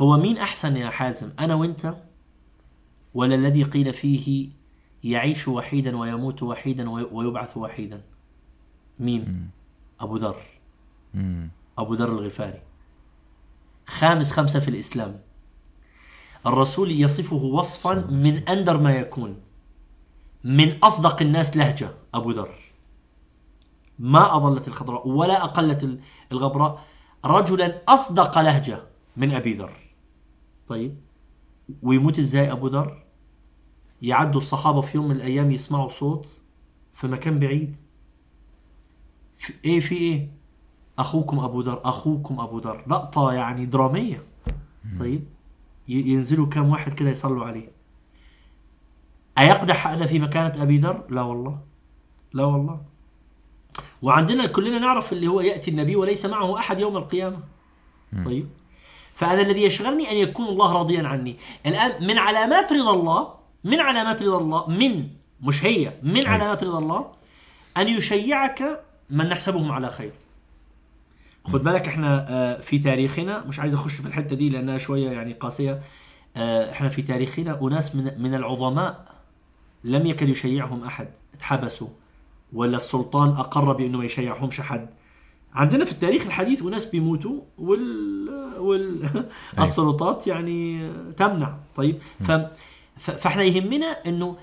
هو 0.00 0.16
مين 0.16 0.38
أحسن 0.38 0.76
يا 0.76 0.90
حازم 0.90 1.30
أنا 1.38 1.54
وأنت؟ 1.54 1.94
ولا 3.14 3.34
الذي 3.34 3.62
قيل 3.62 3.94
فيه 3.94 4.48
يعيش 5.04 5.48
وحيدا 5.48 5.96
ويموت 5.96 6.42
وحيدا 6.42 6.90
وي- 6.90 7.08
ويبعث 7.12 7.56
وحيدا؟ 7.56 8.02
مين؟ 8.98 9.50
أبو 10.00 10.16
ذر. 10.16 10.42
أبو 11.78 11.94
ذر 11.94 12.08
الغفاري. 12.08 12.62
خامس 13.86 14.32
خمسة 14.32 14.60
في 14.60 14.68
الإسلام. 14.68 15.20
الرسول 16.46 16.90
يصفه 16.90 17.36
وصفا 17.36 17.94
من 17.94 18.48
أندر 18.48 18.78
ما 18.78 18.92
يكون. 18.92 19.36
من 20.44 20.78
أصدق 20.82 21.22
الناس 21.22 21.56
لهجة 21.56 21.90
أبو 22.14 22.30
ذر. 22.30 22.54
ما 23.98 24.36
أضلت 24.36 24.68
الخضراء 24.68 25.08
ولا 25.08 25.44
أقلت 25.44 25.82
ال- 25.84 26.00
الغبراء. 26.32 26.84
رجلا 27.24 27.82
أصدق 27.88 28.38
لهجة 28.38 28.82
من 29.16 29.32
أبي 29.32 29.54
ذر. 29.54 29.89
طيب. 30.70 30.96
ويموت 31.82 32.18
إزاي 32.18 32.52
أبو 32.52 32.66
ذر؟ 32.66 33.02
يعدوا 34.02 34.40
الصحابة 34.40 34.80
في 34.80 34.96
يوم 34.96 35.08
من 35.08 35.16
الأيام 35.16 35.50
يسمعوا 35.50 35.88
صوت 35.88 36.40
في 36.94 37.06
مكان 37.06 37.38
بعيد. 37.38 37.76
في 39.36 39.52
إيه 39.64 39.80
في 39.80 39.94
إيه؟ 39.96 40.30
أخوكم 40.98 41.38
أبو 41.38 41.60
ذر 41.60 41.80
أخوكم 41.84 42.40
أبو 42.40 42.58
ذر. 42.58 42.84
لقطة 42.86 43.32
يعني 43.32 43.66
درامية. 43.66 44.22
طيب. 44.98 45.24
ينزلوا 45.88 46.46
كم 46.46 46.68
واحد 46.68 46.92
كده 46.92 47.10
يصلوا 47.10 47.44
عليه. 47.44 47.72
أيقدح 49.38 49.86
هذا 49.86 50.06
في 50.06 50.18
مكانة 50.18 50.62
أبي 50.62 50.78
ذر؟ 50.78 51.04
لا 51.08 51.22
والله. 51.22 51.60
لا 52.32 52.44
والله. 52.44 52.80
وعندنا 54.02 54.46
كلنا 54.46 54.78
نعرف 54.78 55.12
اللي 55.12 55.28
هو 55.28 55.40
يأتي 55.40 55.70
النبي 55.70 55.96
وليس 55.96 56.26
معه 56.26 56.58
أحد 56.58 56.78
يوم 56.78 56.96
القيامة. 56.96 57.38
طيب. 58.24 58.48
فانا 59.20 59.42
الذي 59.42 59.62
يشغلني 59.62 60.10
أن 60.10 60.16
يكون 60.16 60.48
الله 60.48 60.72
راضيا 60.72 61.02
عني. 61.06 61.36
الآن 61.66 62.06
من 62.06 62.18
علامات 62.18 62.72
رضا 62.72 62.94
الله 62.94 63.34
من 63.64 63.80
علامات 63.80 64.22
رضا 64.22 64.38
الله 64.38 64.68
من 64.70 65.08
مش 65.42 65.64
هي 65.64 65.92
من 66.02 66.26
علامات 66.26 66.64
رضا 66.64 66.78
الله 66.78 67.06
أن 67.76 67.88
يشيعك 67.88 68.84
من 69.10 69.28
نحسبهم 69.28 69.72
على 69.72 69.90
خير. 69.90 70.12
خد 71.44 71.62
بالك 71.64 71.88
إحنا 71.88 72.26
آه، 72.28 72.60
في 72.60 72.78
تاريخنا 72.78 73.44
مش 73.44 73.60
عايز 73.60 73.74
أخش 73.74 73.94
في 73.94 74.06
الحتة 74.06 74.36
دي 74.36 74.48
لأنها 74.48 74.78
شوية 74.78 75.10
يعني 75.10 75.32
قاسية 75.32 75.82
آه، 76.36 76.72
إحنا 76.72 76.88
في 76.88 77.02
تاريخنا 77.02 77.58
أناس 77.62 77.96
من 77.96 78.22
من 78.22 78.34
العظماء 78.34 79.04
لم 79.84 80.06
يكد 80.06 80.28
يشيعهم 80.28 80.84
أحد. 80.84 81.08
اتحبسوا 81.34 81.88
ولا 82.52 82.76
السلطان 82.76 83.28
أقر 83.28 83.72
بأنه 83.72 83.98
ما 83.98 84.04
يشيعهمش 84.04 84.60
حد 84.60 84.90
عندنا 85.54 85.84
في 85.84 85.92
التاريخ 85.92 86.26
الحديث 86.26 86.62
وناس 86.62 86.84
بيموتوا 86.84 87.40
وال, 87.58 88.28
وال... 88.66 89.08
السلطات 89.58 90.26
يعني 90.26 90.90
تمنع. 91.16 91.56
طيب 91.76 91.98
ف... 92.20 92.30
ف... 92.98 93.10
فإحنا 93.10 93.42
يهمنا 93.42 93.86
إنه 93.86 94.36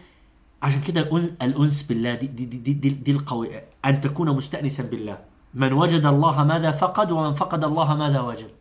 عشان 0.62 0.82
كده 0.82 1.02
الأنس 1.42 1.84
بالله 1.84 2.16
دي 2.16 2.28
دي 2.28 2.46
دي, 2.46 2.74
دي, 2.74 2.90
دي 2.90 3.12
القوي 3.12 3.50
أن 3.86 4.02
تكون 4.02 4.36
مستانسا 4.36 4.84
بالله. 4.84 5.20
من 5.54 5.74
وجد 5.74 6.06
الله 6.06 6.44
ماذا 6.44 6.72
فقد 6.72 7.12
ومن 7.12 7.34
فقد 7.34 7.64
الله 7.64 7.96
ماذا 7.96 8.20
وجد. 8.20 8.52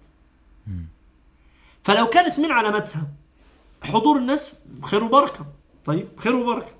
فلو 1.83 2.07
كانت 2.07 2.39
من 2.39 2.51
علاماتها 2.51 3.09
حضور 3.83 4.17
الناس 4.17 4.53
خير 4.83 5.05
وبركة. 5.05 5.47
طيب 5.85 6.09
خير 6.19 6.37
وبركة. 6.37 6.76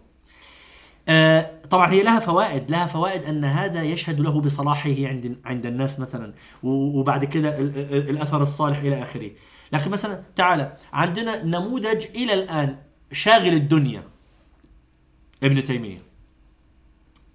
طبعا 1.71 1.91
هي 1.93 2.03
لها 2.03 2.21
فوائد 2.21 2.71
لها 2.71 2.87
فوائد 2.87 3.25
أن 3.25 3.45
هذا 3.45 3.83
يشهد 3.83 4.21
له 4.21 4.41
بصلاحه 4.41 4.91
عند 4.91 5.37
عند 5.45 5.67
الناس 5.67 6.01
مثلا 6.01 6.35
وبعد 6.63 7.25
كده 7.25 7.59
ال- 7.59 7.79
ال- 7.79 8.11
الأثر 8.11 8.43
الصالح 8.43 8.79
إلى 8.79 9.03
آخره. 9.03 9.31
لكن 9.73 9.91
مثلا 9.91 10.23
تعالى 10.37 10.77
عندنا 10.93 11.43
نموذج 11.45 12.07
إلى 12.15 12.35
الآن 12.35 12.77
شاغل 13.13 13.53
الدنيا 13.55 14.03
ابن 15.43 15.65
تيمية. 15.65 15.99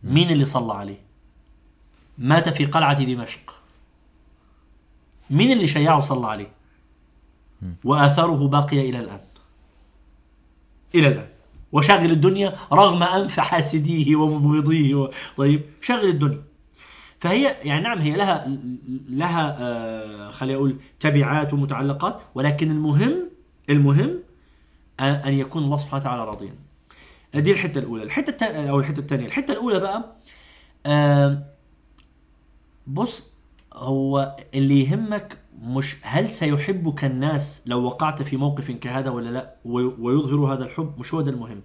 مين 0.04 0.30
اللي 0.30 0.46
صلى 0.46 0.74
عليه؟ 0.74 1.00
مات 2.18 2.50
في 2.50 2.66
قلعة 2.66 3.04
دمشق. 3.04 3.54
مين 5.30 5.52
اللي 5.52 5.68
شيعه 5.68 5.98
وصلى 5.98 6.28
عليه؟ 6.28 6.52
وآثاره 7.84 8.48
باقية 8.48 8.90
إلى 8.90 9.00
الآن. 9.00 9.22
إلى 10.96 11.08
الآن. 11.08 11.30
وشاغل 11.72 12.12
الدنيا 12.12 12.56
رغم 12.74 13.04
أنف 13.04 13.40
حاسديه 13.40 14.16
ومبغضيه 14.16 14.96
و... 14.96 15.10
طيب 15.38 15.62
شاغل 15.82 16.10
الدنيا. 16.10 16.42
فهي 17.20 17.56
يعني 17.64 17.84
نعم 17.84 18.00
هي 18.00 18.12
لها 18.16 18.48
لها 19.10 19.58
آه 19.60 20.32
خليني 20.32 20.58
أقول 20.58 20.76
تبعات 21.00 21.54
ومتعلقات 21.54 22.22
ولكن 22.36 22.72
المهم 22.72 23.30
المهم 23.70 24.20
آه 25.00 25.14
أن 25.28 25.34
يكون 25.34 25.64
الله 25.64 25.78
سبحانه 25.78 26.02
وتعالى 26.04 26.24
راضيا. 26.26 26.56
دي 27.36 27.52
الحتة 27.52 27.80
الأولى. 27.80 28.04
الحتة 28.04 28.46
أو 28.70 28.80
الحتة 28.80 29.00
الثانية 29.00 29.26
الحتة 29.26 29.52
الأولى 29.52 29.80
بقى 29.80 30.16
آه 30.86 31.44
بص 32.88 33.28
هو 33.74 34.36
اللي 34.54 34.82
يهمك 34.86 35.38
مش 35.62 35.96
هل 36.02 36.30
سيحبك 36.30 37.06
الناس 37.06 37.64
لو 37.66 37.84
وقعت 37.84 38.22
في 38.22 38.38
موقف 38.38 38.72
كهذا 38.72 39.10
ولا 39.10 39.30
لا؟ 39.30 39.56
وي- 39.66 39.96
ويظهر 40.00 40.54
هذا 40.54 40.64
الحب. 40.66 41.00
مش 41.00 41.14
هو 41.14 41.22
ده 41.22 41.32
المهم. 41.32 41.62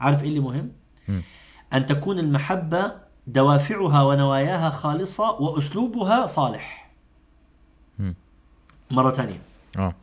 عارف 0.00 0.22
إيه 0.22 0.28
اللي 0.28 0.40
مهم؟ 0.40 0.72
مم. 1.08 1.22
أن 1.72 1.86
تكون 1.86 2.18
المحبة 2.18 2.92
دوافعها 3.26 4.02
ونواياها 4.02 4.70
خالصة 4.70 5.30
وأسلوبها 5.30 6.26
صالح. 6.26 6.90
مم. 7.98 8.14
مرة 8.90 9.10
ثانية 9.10 9.40
آه. 9.78 9.94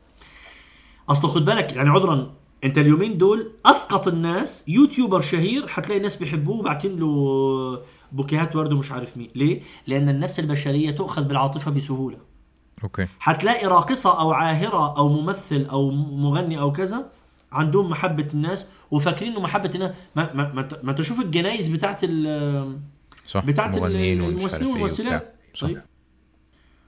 اصله 1.10 1.28
خد 1.32 1.46
بالك 1.46 1.74
يعني 1.74 1.90
عذرا 1.90 2.34
أنت 2.64 2.78
اليومين 2.78 3.18
دول 3.18 3.52
أسقط 3.66 4.08
الناس 4.08 4.64
YouTuber 4.68 5.22
شهير 5.22 5.68
حتلاقي 5.68 5.98
الناس 5.98 6.16
بيحبوه 6.16 6.58
وبعتين 6.60 7.00
له 7.00 7.82
بوكيهات 8.12 8.56
ورد 8.56 8.74
ومش 8.74 8.92
عارف 8.92 9.18
مين. 9.18 9.30
ليه؟ 9.36 9.62
لأن 9.88 10.10
النفس 10.10 10.40
البشرية 10.40 10.92
تؤخذ 10.92 11.24
بالعاطفة 11.24 11.72
بسهولة. 11.72 12.18
Okay. 12.84 13.08
هتلاقي 13.22 13.66
راقصة 13.68 14.20
أو 14.22 14.32
عاهرة 14.32 14.98
أو 14.98 15.10
ممثل 15.10 15.66
أو 15.72 15.92
مغني 15.92 16.60
أو 16.60 16.72
كذا 16.72 17.06
عندهم 17.52 17.90
محبة 17.90 18.28
الناس 18.34 18.66
وفاكرين 18.92 19.32
إنه 19.32 19.42
محبة 19.42 19.72
الناس. 19.76 19.92
ما 20.16 20.34
ما 20.34 20.54
ما, 20.54 20.68
ما 20.84 20.94
تشوف 20.94 21.20
الجنايز 21.20 21.68
بتاعت 21.68 22.00
ال 22.04 22.80
صح 23.28 23.46
بتاعت 23.46 23.76
ال- 23.78 23.82
مغنيين 23.82 24.22
والمش 24.22 24.44
عارف 24.44 24.56
الممثلين 24.56 24.76
إيه 24.78 24.84
والممثلات. 24.84 25.36
صح. 25.54 25.68
طيب. 25.68 25.82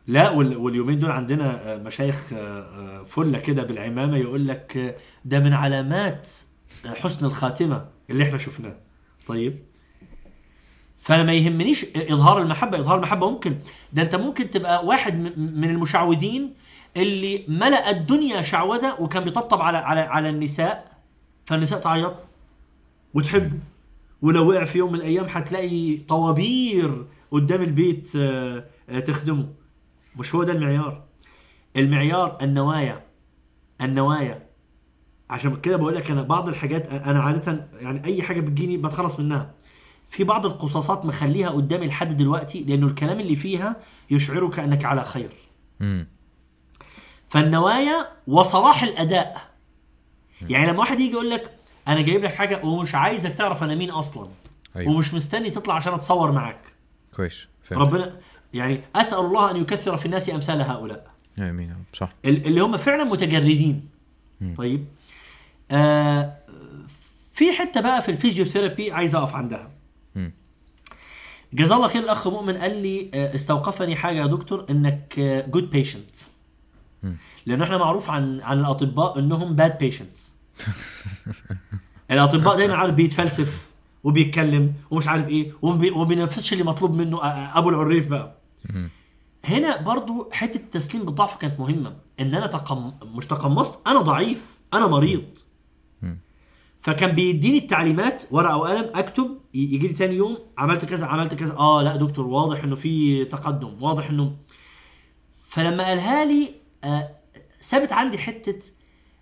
لا 0.08 0.30
وال- 0.30 0.58
واليومين 0.58 1.00
دول 1.00 1.12
عندنا 1.12 1.74
آه، 1.74 1.78
مشايخ 1.78 2.34
آه، 2.34 2.38
آه، 2.40 3.04
فلة 3.04 3.40
كده 3.40 3.64
بالعمامة 3.64 4.18
يقول 4.18 4.48
لك 4.48 4.98
ده 5.26 5.40
من 5.40 5.54
علامات 5.54 6.28
حسن 6.86 7.26
الخاتمة 7.26 7.86
اللي 8.10 8.24
إحنا 8.24 8.38
شفناه. 8.38 8.76
طيب. 9.28 9.60
فأنا 10.98 11.24
ما 11.24 11.34
يهمنيش 11.34 11.86
إظهار 11.96 12.42
المحبة. 12.42 12.80
إظهار 12.80 12.98
المحبة 12.98 13.30
ممكن. 13.32 13.56
ده 13.94 14.02
أنت 14.02 14.16
ممكن 14.16 14.50
تبقى 14.50 14.86
واحد 14.86 15.20
من 15.38 15.70
المشعوذين 15.70 16.54
اللي 16.98 17.46
ملأ 17.48 17.90
الدنيا 17.90 18.42
شعوذة 18.42 18.96
وكان 19.00 19.24
بيطبطب 19.24 19.62
على 19.62 19.78
على 19.78 20.00
على 20.02 20.30
النساء 20.30 20.98
فالنساء 21.46 21.80
تعيط 21.80 22.16
وتحبه. 23.14 23.60
ولو 24.22 24.50
وقع 24.50 24.66
في 24.66 24.78
يوم 24.78 24.92
من 24.92 25.00
الأيام 25.00 25.26
هتلاقي 25.30 25.98
طوابير 25.98 27.06
قدام 27.32 27.62
البيت 27.62 28.12
آه، 28.16 28.64
آه، 28.90 29.00
تخدمه. 29.00 29.48
مش 30.16 30.36
هو 30.36 30.44
ده 30.44 30.54
المعيار. 30.54 31.04
المعيار 31.76 32.38
النوايا. 32.42 33.04
النوايا. 33.82 34.48
عشان 35.30 35.56
كده 35.62 35.76
بقول 35.78 35.96
لك 35.96 36.12
أنا 36.12 36.22
بعض 36.22 36.50
الحاجات 36.50 36.88
أنا 36.88 37.20
عادة 37.20 37.68
يعني 37.82 38.06
أي 38.06 38.22
حاجة 38.24 38.40
بتجيني 38.42 38.78
بتخلص 38.78 39.20
منها. 39.20 39.54
في 40.08 40.24
بعض 40.24 40.46
القصاصات 40.46 41.06
مخليها 41.06 41.50
قدامي 41.50 41.88
لحد 41.88 42.18
دلوقتي 42.18 42.64
لأنه 42.64 42.88
الكلام 42.88 43.20
اللي 43.20 43.36
فيها 43.36 43.76
يشعرك 44.12 44.60
أنك 44.60 44.86
على 44.86 45.04
خير. 45.06 45.30
فالنوايا 47.28 48.08
وصلاح 48.28 48.84
الأداء. 48.84 49.42
يعني 50.42 50.72
لما 50.72 50.80
واحد 50.80 51.00
يجي 51.00 51.12
يقول 51.12 51.30
لك 51.30 51.52
أنا 51.88 52.02
جايب 52.02 52.24
لك 52.24 52.34
حاجة 52.34 52.66
ومش 52.66 52.96
عايزك 52.96 53.34
تعرف 53.34 53.64
أنا 53.64 53.76
مين 53.76 53.92
أصلا 53.92 54.28
أيوه. 54.76 54.92
ومش 54.92 55.14
مستني 55.14 55.50
تطلع 55.50 55.76
عشان 55.76 55.94
أتصور 55.94 56.32
معاك. 56.32 56.60
كويس 57.16 57.48
فهمت. 57.64 57.82
ربنا 57.82 58.16
يعني 58.54 58.82
أسأل 58.96 59.20
الله 59.20 59.52
أن 59.52 59.56
يكثر 59.58 59.98
في 59.98 60.06
الناس 60.06 60.30
أمثال 60.30 60.62
هؤلاء. 60.62 61.08
آمين. 61.40 61.76
صح. 61.94 62.10
ال- 62.26 62.46
اللي 62.46 62.62
هم 62.62 62.78
فعلا 62.78 63.04
متجردين. 63.04 63.90
طيب. 64.58 64.86
آه 65.72 66.38
في 67.34 67.52
حتة 67.52 67.82
بقى 67.82 68.02
في 68.02 68.12
الفيزيوثيرابي 68.12 68.92
عايز 68.92 69.16
أقف 69.16 69.36
عندها. 69.36 69.64
مم. 69.64 69.77
جزاه 71.54 71.76
الله 71.76 71.88
خير 71.88 72.04
الأخ 72.04 72.28
مؤمن 72.28 72.54
قال 72.54 72.84
لي 72.84 73.12
آه، 73.14 73.36
استوقفني 73.36 73.96
حاجة 73.96 74.22
يا 74.22 74.28
دكتور 74.28 74.66
إنك 74.70 75.20
good 75.50 75.70
patient 75.70 76.16
لأنه 77.46 77.64
إحنا 77.64 77.78
معروف 77.78 78.10
عن 78.10 78.42
عن 78.42 78.60
الأطباء 78.60 79.20
إنهم 79.20 79.56
bad 79.56 79.78
patients 79.78 80.34
الأطباء 82.12 82.58
دايما 82.58 82.76
عارف 82.76 82.94
بيتفلسف 82.94 83.68
وبيتكلم 84.04 84.74
ومش 84.92 85.08
عارف 85.08 85.28
إيه 85.28 85.52
وما 85.62 86.04
بينفذش 86.04 86.54
اللي 86.54 86.64
مطلوب 86.64 86.94
منه 86.94 87.18
آه، 87.18 87.26
آه، 87.26 87.58
أبو 87.58 87.70
العريف 87.70 88.08
بقى. 88.08 88.38
هنا 89.46 89.82
برضو 89.82 90.30
حتة 90.32 90.58
التسليم 90.58 91.06
بالضعف 91.06 91.38
كانت 91.38 91.60
مهمة. 91.60 91.96
إن 92.20 92.36
أنا 92.36 92.48
تقم... 92.48 92.92
مش 93.04 93.26
تقمصت 93.26 93.88
أنا 93.88 94.02
ضعيف 94.02 94.60
أنا 94.74 94.88
مريض. 94.88 95.24
فكان 96.88 97.12
بيديني 97.12 97.58
التعليمات 97.58 98.24
ورقة 98.32 98.58
وقلم 98.58 98.92
أكتب 98.96 99.38
يجي 99.54 99.88
لي 99.88 99.94
تاني 99.94 100.16
يوم 100.16 100.38
عملت 100.58 100.86
كذا 100.86 101.06
عملت 101.06 101.34
كذا. 101.36 101.54
آه 101.58 101.82
لأ 101.82 101.96
دكتور 101.96 102.28
واضح 102.28 102.64
إنه 102.64 102.76
في 102.76 103.26
تقدم 103.26 103.84
واضح 103.84 104.10
إنه 104.10 104.36
فلما 105.50 105.84
قالها 105.84 106.26
لي 106.26 106.50
آه 106.84 107.10
ثابت 107.62 107.94
عندي 107.94 108.18
حتة 108.18 108.60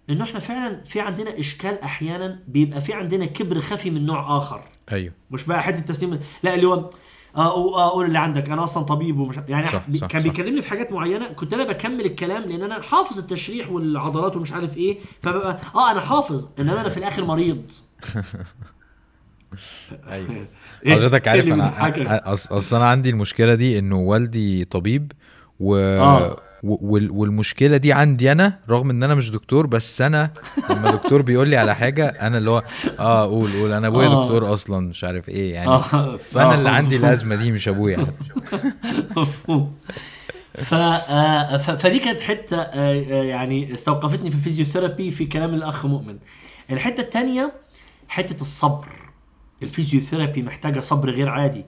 إنه 0.09 0.23
إحنا 0.23 0.39
فعلا 0.39 0.83
في 0.83 0.99
عندنا 0.99 1.39
إشكال 1.39 1.81
أحيانا 1.81 2.43
بيبقى 2.47 2.81
في 2.81 2.93
عندنا 2.93 3.25
كبر 3.25 3.59
خفي 3.59 3.89
من 3.89 4.05
نوع 4.05 4.37
آخر. 4.37 4.63
أيوه. 4.91 5.13
مش 5.31 5.45
بقى 5.45 5.63
حتة 5.63 5.79
تسليم 5.81 6.19
لأ 6.43 6.55
اللي 6.55 6.67
هو 6.67 6.89
آه 7.35 7.49
أو- 7.53 7.75
آه، 7.75 7.91
قول 7.91 8.05
اللي 8.05 8.19
عندك 8.19 8.49
أنا 8.49 8.63
أصلا 8.63 8.83
طبيب 8.83 9.19
ومش 9.19 9.35
يعني 9.47 9.65
صح، 9.65 9.83
صح، 9.95 10.07
كان. 10.07 10.21
بيكلمني 10.21 10.61
في 10.61 10.69
حاجات 10.69 10.91
معينة 10.91 11.27
كنت 11.27 11.53
أنا 11.53 11.63
بكمل 11.63 12.05
الكلام 12.05 12.43
لأن 12.43 12.61
أنا 12.63 12.81
حافظ 12.81 13.17
التشريح 13.19 13.71
والعضلات 13.71 14.35
ومش 14.35 14.53
عارف 14.53 14.77
إيه 14.77 14.97
فببقى 15.23 15.59
آه 15.75 15.91
أنا 15.91 15.99
حافظ 16.01 16.49
إنما 16.59 16.81
أنا 16.81 16.89
في 16.89 16.97
الآخر 16.97 17.25
مريض 17.25 17.61
أيوه 20.09 20.47
إيه؟ 20.85 20.95
حضرتك 20.95 21.27
إيه 21.27 21.31
عارف 21.33 21.43
اللي 21.47 21.63
أنا 21.63 22.33
أصل 22.33 22.75
أنا 22.75 22.85
عندي 22.89 23.09
المشكلة 23.09 23.55
دي 23.55 23.79
إنه 23.79 23.95
والدي 23.99 24.65
طبيب 24.65 25.11
و... 25.59 25.75
آه. 25.77 26.37
والمشكلة 26.65 27.77
دي 27.77 27.93
عندي 27.93 28.31
أنا 28.31 28.59
رغم 28.69 28.89
إن 28.89 29.03
أنا 29.03 29.15
مش 29.15 29.31
دكتور 29.31 29.67
بس 29.67 30.01
أنا 30.01 30.29
لما 30.69 30.91
دكتور 30.91 31.21
بيقول 31.21 31.47
لي 31.49 31.57
على 31.57 31.75
حاجة 31.75 32.07
أنا 32.07 32.37
اللي 32.37 32.49
هو 32.49 32.63
آه 32.99 33.25
قول 33.25 33.51
قول. 33.53 33.71
أنا 33.71 33.87
أبويا 33.87 34.07
آه. 34.07 34.23
دكتور 34.23 34.53
أصلا 34.53 34.89
مش 34.89 35.03
عارف 35.03 35.29
إيه 35.29 35.53
يعني. 35.53 35.67
آه، 35.67 36.15
فأنا 36.17 36.51
آه، 36.51 36.55
اللي 36.55 36.69
عندي. 36.69 36.95
الأزمة 36.95 37.35
دي 37.35 37.51
مش 37.51 37.67
أبويا. 37.67 38.07
ف... 40.55 40.73
آه، 40.73 41.57
ف... 41.57 41.71
فدي 41.71 41.99
كانت 41.99 42.21
حتة 42.21 42.57
آه، 42.61 42.71
آه، 42.73 43.23
يعني 43.23 43.73
استوقفتني 43.73 44.31
في 44.31 44.37
ال 44.37 44.43
physiotherapy 44.43 45.11
في 45.11 45.25
كلام 45.25 45.53
الأخ 45.53 45.85
مؤمن. 45.85 46.17
الحتة 46.71 47.01
الثانية 47.01 47.53
حتة 48.07 48.41
الصبر. 48.41 48.85
ال 49.63 49.69
physiotherapy 49.69 50.41
محتاجة 50.43 50.79
صبر 50.79 51.09
غير 51.09 51.29
عادي. 51.29 51.65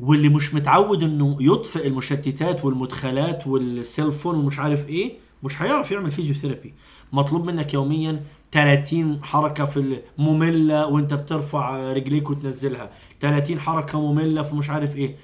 واللي 0.00 0.28
مش 0.28 0.54
متعود 0.54 1.02
إنه 1.02 1.36
يطفئ 1.40 1.86
المشتتات 1.86 2.64
والمدخلات 2.64 3.46
وال 3.46 3.68
cell 3.68 4.12
phone 4.12 4.34
ومش 4.34 4.58
عارف 4.58 4.88
إيه 4.88 5.12
مش 5.42 5.62
هيعرف 5.62 5.90
يعمل 5.90 6.10
physiotherapy 6.10 6.74
مطلوب 7.12 7.44
منك 7.44 7.74
يوميا 7.74 8.20
30 8.52 9.24
حركة 9.24 9.64
في 9.64 10.00
مملة 10.18 10.86
وأنت 10.86 11.14
بترفع 11.14 11.92
رجليك 11.92 12.30
وتنزلها. 12.30 12.90
30 13.20 13.60
حركة 13.60 14.00
مملة 14.00 14.42
في 14.42 14.54
مش 14.54 14.70
عارف 14.70 14.96
إيه. 14.96 15.16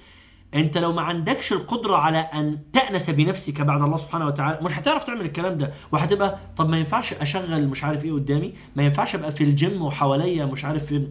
أنت 0.55 0.79
لو 0.79 0.93
ما 0.93 1.03
عندكش 1.03 1.53
القدرة 1.53 1.97
على 1.97 2.19
أن 2.19 2.59
تأنس 2.73 3.11
بنفسك 3.11 3.61
بعد 3.61 3.83
الله 3.83 3.97
سبحانه 3.97 4.27
وتعالى 4.27 4.59
مش 4.63 4.73
هتعرف 4.79 5.05
تعمل 5.05 5.21
الكلام 5.21 5.59
ده. 5.59 5.73
وهتبقى 5.93 6.39
طب 6.57 6.69
ما 6.69 6.79
ينفعش 6.79 7.13
أشغل 7.13 7.69
مش 7.69 7.85
عارف 7.85 8.05
إيه 8.05 8.13
قدامي؟ 8.13 8.55
ما 8.77 8.83
ينفعش 8.83 9.15
أبقى 9.15 9.33
في 9.33 9.45
الجيم 9.45 9.83
وحواليا 9.83 10.45
مش 10.45 10.65
عارف 10.65 10.93
إيه؟ 10.93 11.11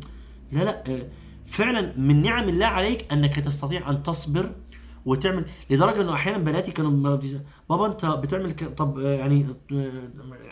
لا 0.51 0.63
لا 0.63 0.83
آه، 0.87 1.07
فعلا 1.47 1.93
من 1.97 2.21
نعم 2.21 2.49
الله 2.49 2.65
عليك 2.65 3.11
أنك 3.13 3.39
تستطيع 3.39 3.89
أن 3.89 4.03
تصبر 4.03 4.55
وتعمل. 5.05 5.45
لدرجة 5.69 6.01
أنه 6.01 6.13
أحيانا 6.13 6.37
بناتي 6.37 6.71
كانوا 6.71 7.17
بابا 7.69 7.87
أنت 7.87 8.05
بتعمل 8.05 8.51
ك... 8.51 8.63
طب 8.63 8.99
آه، 8.99 9.13
يعني 9.13 9.45
آه، 9.71 9.91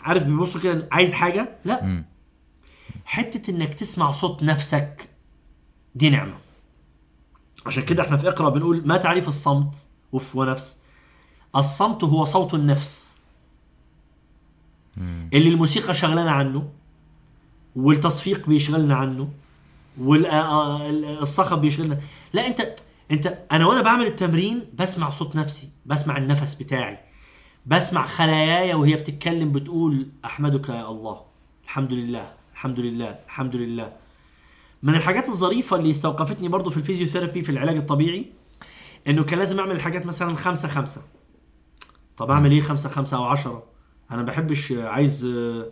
عارف 0.02 0.22
بيبصوا 0.22 0.60
كده 0.60 0.88
عايز 0.92 1.12
حاجة؟ 1.12 1.58
لا. 1.64 2.04
حتة 3.04 3.50
إنك 3.50 3.74
تسمع 3.74 4.10
صوت 4.12 4.42
نفسك 4.42 5.08
دي 5.94 6.10
نعمة. 6.10 6.34
عشان 7.66 7.82
كده 7.84 8.02
إحنا 8.02 8.16
في 8.16 8.28
اقرأ 8.28 8.48
بنقول 8.48 8.82
ما 8.86 8.96
تعريف 8.96 9.28
الصمت 9.28 9.88
وف 10.12 10.36
ونفس 10.36 10.78
الصمت 11.56 12.04
هو 12.04 12.24
صوت 12.24 12.54
النفس. 12.54 13.14
اللي 15.34 15.48
الموسيقى 15.48 15.94
شغلانه 15.94 16.30
عنه 16.30 16.68
والتصفيق 17.76 18.48
بيشغلنا 18.48 18.94
عنه 18.94 19.28
والصخب 20.00 21.60
بيشغلنا 21.60 22.00
لا 22.32 22.46
انت 22.46 22.76
انت 23.10 23.38
أنا 23.52 23.66
وأنا 23.66 23.82
بعمل 23.82 24.06
التمرين 24.06 24.64
بسمع 24.74 25.10
صوت 25.10 25.36
نفسي 25.36 25.68
بسمع 25.86 26.16
النفس 26.16 26.54
بتاعي 26.54 26.98
بسمع 27.66 28.06
خلاياي 28.06 28.74
وهي 28.74 28.94
بتتكلم 28.96 29.52
بتقول 29.52 30.08
أحمدك 30.24 30.68
يا 30.68 30.88
الله 30.88 31.20
الحمد 31.64 31.92
لله 31.92 32.32
الحمد 32.52 32.80
لله 32.80 33.18
الحمد 33.26 33.56
لله. 33.56 33.92
من 34.82 34.94
الحاجات 34.94 35.28
الظريفة 35.28 35.76
اللي 35.76 35.90
استوقفتني 35.90 36.48
برضو 36.48 36.70
في 36.70 36.76
الفيزيوثيرابي 36.76 37.42
في 37.42 37.48
العلاج 37.48 37.76
الطبيعي 37.76 38.32
إنه 39.08 39.24
كان 39.24 39.38
لازم 39.38 39.60
أعمل 39.60 39.76
الحاجات 39.76 40.06
مثلا 40.06 40.34
خمسة 40.36 40.68
خمسة. 40.68 41.02
طب 42.16 42.30
أعمل 42.30 42.50
إيه 42.50 42.60
خمسة 42.60 42.88
خمسة 42.88 43.16
أو 43.16 43.24
عشرة؟ 43.24 43.62
أنا 44.10 44.16
ما 44.22 44.26
بحبش 44.26 44.72
عايز 44.72 45.24
آه، 45.24 45.66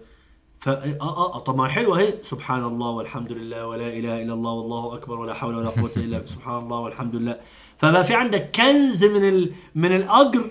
ف 0.62 0.68
آه 0.68 0.96
آه 1.00 1.34
آه، 1.34 1.38
طب 1.38 1.56
ما 1.56 1.68
حلوة 1.68 1.98
اهي 1.98 2.14
سبحان 2.22 2.64
الله 2.64 2.90
والحمد 2.90 3.32
لله 3.32 3.66
ولا 3.66 3.88
إله 3.88 4.22
إلا 4.22 4.32
الله 4.34 4.50
والله 4.52 4.94
أكبر 4.94 5.20
ولا 5.20 5.34
حول 5.34 5.54
ولا 5.54 5.68
قوة 5.68 5.90
إلا 5.96 6.18
بالله. 6.18 6.26
سبحان 6.26 6.58
الله 6.58 6.78
والحمد 6.78 7.16
لله 7.16 7.40
فبقى 7.78 8.04
في 8.04 8.14
عندك 8.14 8.50
كنز 8.56 9.04
من 9.04 9.28
ال... 9.28 9.54
من 9.74 9.96
الأجر 9.96 10.50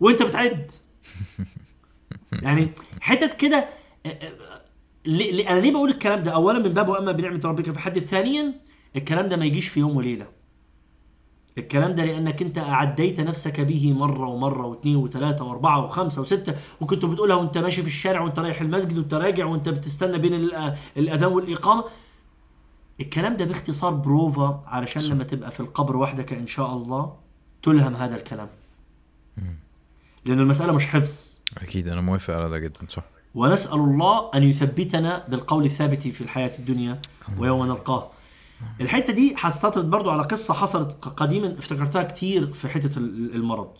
وأنت 0.00 0.22
بتعد. 0.22 0.70
يعني 2.42 2.68
حتت 3.00 3.32
كده 3.36 3.68
آه، 4.06 4.08
آه، 4.08 4.32
أنا 5.52 5.60
ليه 5.60 5.72
بقول 5.72 5.90
الكلام 5.90 6.22
ده؟ 6.22 6.30
اولا 6.34 6.58
من 6.58 6.68
باب 6.68 6.88
وأما 6.88 7.12
بنعمة 7.12 7.40
ربك 7.44 7.70
فحدث 7.70 8.02
ثانيا 8.08 8.54
الكلام 8.96 9.28
ده 9.28 9.36
ما 9.36 9.44
يجيش 9.44 9.68
في 9.68 9.80
يوم 9.80 9.96
وليلة. 9.96 10.26
الكلام 11.58 11.94
ده 11.94 12.04
لأنك 12.04 12.42
أنت 12.42 12.58
أعديت 12.58 13.20
نفسك 13.20 13.60
به 13.60 13.92
مرة 13.92 14.26
ومرة 14.28 14.66
واثنين 14.66 14.96
وثلاثة 14.96 15.44
وأربعة 15.44 15.84
وخمسة 15.84 16.20
وستة 16.20 16.54
وكنت 16.80 17.04
بتقولها 17.04 17.36
وأنت 17.36 17.58
ماشي 17.58 17.82
في 17.82 17.88
الشارع 17.88 18.20
وأنت 18.20 18.38
رايح 18.38 18.60
المسجد 18.60 18.98
وأنت 18.98 19.14
راجع 19.14 19.44
وأنت 19.44 19.68
بتستنى 19.68 20.18
بين 20.18 20.34
الأذان 20.96 21.32
والإقامة. 21.32 21.84
الكلام 23.00 23.36
ده 23.36 23.44
باختصار 23.44 23.94
بروفا 23.94 24.62
علشان 24.66 25.02
لما 25.02 25.24
تبقى 25.24 25.50
في 25.50 25.60
القبر 25.60 25.96
وحدك 25.96 26.32
إن 26.32 26.46
شاء 26.46 26.72
الله 26.72 27.16
تلهم 27.62 27.94
هذا 27.96 28.16
الكلام. 28.16 28.48
لأن 30.24 30.40
المسألة 30.40 30.72
مش 30.72 30.86
حفظ. 30.86 31.38
أكيد 31.58 31.88
أنا 31.88 32.00
موافق 32.00 32.34
على 32.34 32.50
ده 32.50 32.58
جدا 32.58 32.80
صح. 32.88 33.02
ونسأل 33.34 33.78
الله 33.78 34.30
أن 34.34 34.42
يثبتنا 34.42 35.24
بالقول 35.28 35.64
الثابت 35.64 36.08
في 36.08 36.20
الحياة 36.20 36.58
الدنيا 36.58 37.00
ويوم 37.38 37.66
نلقاه. 37.66 38.10
الحتة 38.80 39.12
دي 39.12 39.36
حسطت 39.36 39.84
برضو 39.84 40.10
على 40.10 40.22
قصة 40.22 40.54
حصلت 40.54 41.04
قديما 41.04 41.58
افتكرتها 41.58 42.02
كتير 42.02 42.52
في 42.52 42.96
ال- 42.96 43.34
المرض. 43.34 43.70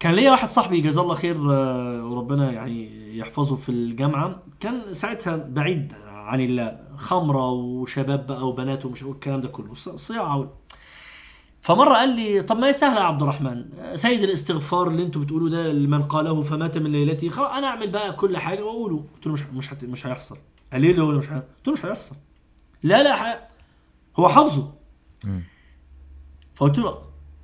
كان 0.00 0.14
ليا 0.14 0.30
واحد 0.30 0.50
صاحبي 0.50 0.80
جزاه 0.80 1.02
الله 1.02 1.14
خير 1.14 1.36
آه، 1.52 2.04
وربنا 2.06 2.52
يعني 2.52 2.88
يحفظه 3.18 3.56
في 3.56 3.68
الجامعة. 3.68 4.42
كان 4.60 4.94
ساعتها 4.94 5.36
بعيد 5.36 5.92
عن 6.06 6.40
الله 6.40 6.78
خمرة 6.96 7.50
وشباب 7.50 8.26
بقى 8.26 8.48
وبنات 8.48 8.86
ومش 8.86 9.02
الكلام 9.02 9.40
ده 9.40 9.48
كله 9.48 9.74
ص- 9.74 9.88
صياعة 9.88 10.38
و- 10.38 10.46
فمرة 11.62 11.94
قال 11.94 12.08
لي 12.16 12.42
طب 12.42 12.58
ما 12.58 12.68
هي 12.68 12.72
سهلة 12.72 13.00
يا 13.00 13.04
عبد 13.04 13.22
الرحمن 13.22 13.64
سيد 13.94 14.22
الاستغفار 14.22 14.88
اللي 14.88 15.02
أنتوا 15.02 15.22
بتقولوا 15.22 15.48
ده 15.48 15.72
لمن 15.72 16.02
قاله 16.02 16.42
فمات 16.42 16.78
من 16.78 16.92
ليلته 16.92 17.28
خلاص 17.28 17.50
أنا 17.50 17.66
أعمل 17.66 17.90
بقى 17.90 18.12
كل 18.12 18.36
حاجة 18.38 18.62
وأقوله. 18.64 19.04
قلت 19.14 19.26
له 19.26 19.32
مش 19.32 19.42
مش. 19.42 19.72
مش 19.84 20.06
هيحصل. 20.06 20.36
قال 20.72 20.80
لي 20.82 20.92
له 20.92 21.10
مش 21.10 21.28
ه... 21.30 21.34
قلت 21.34 21.66
له 21.66 21.72
مش 21.72 21.84
هيحصل. 21.86 22.16
لا 22.82 23.02
لا 23.02 23.16
ح... 23.16 23.48
هو 24.16 24.28
حافظه. 24.28 24.72
فقلت 26.54 26.78
له 26.78 26.98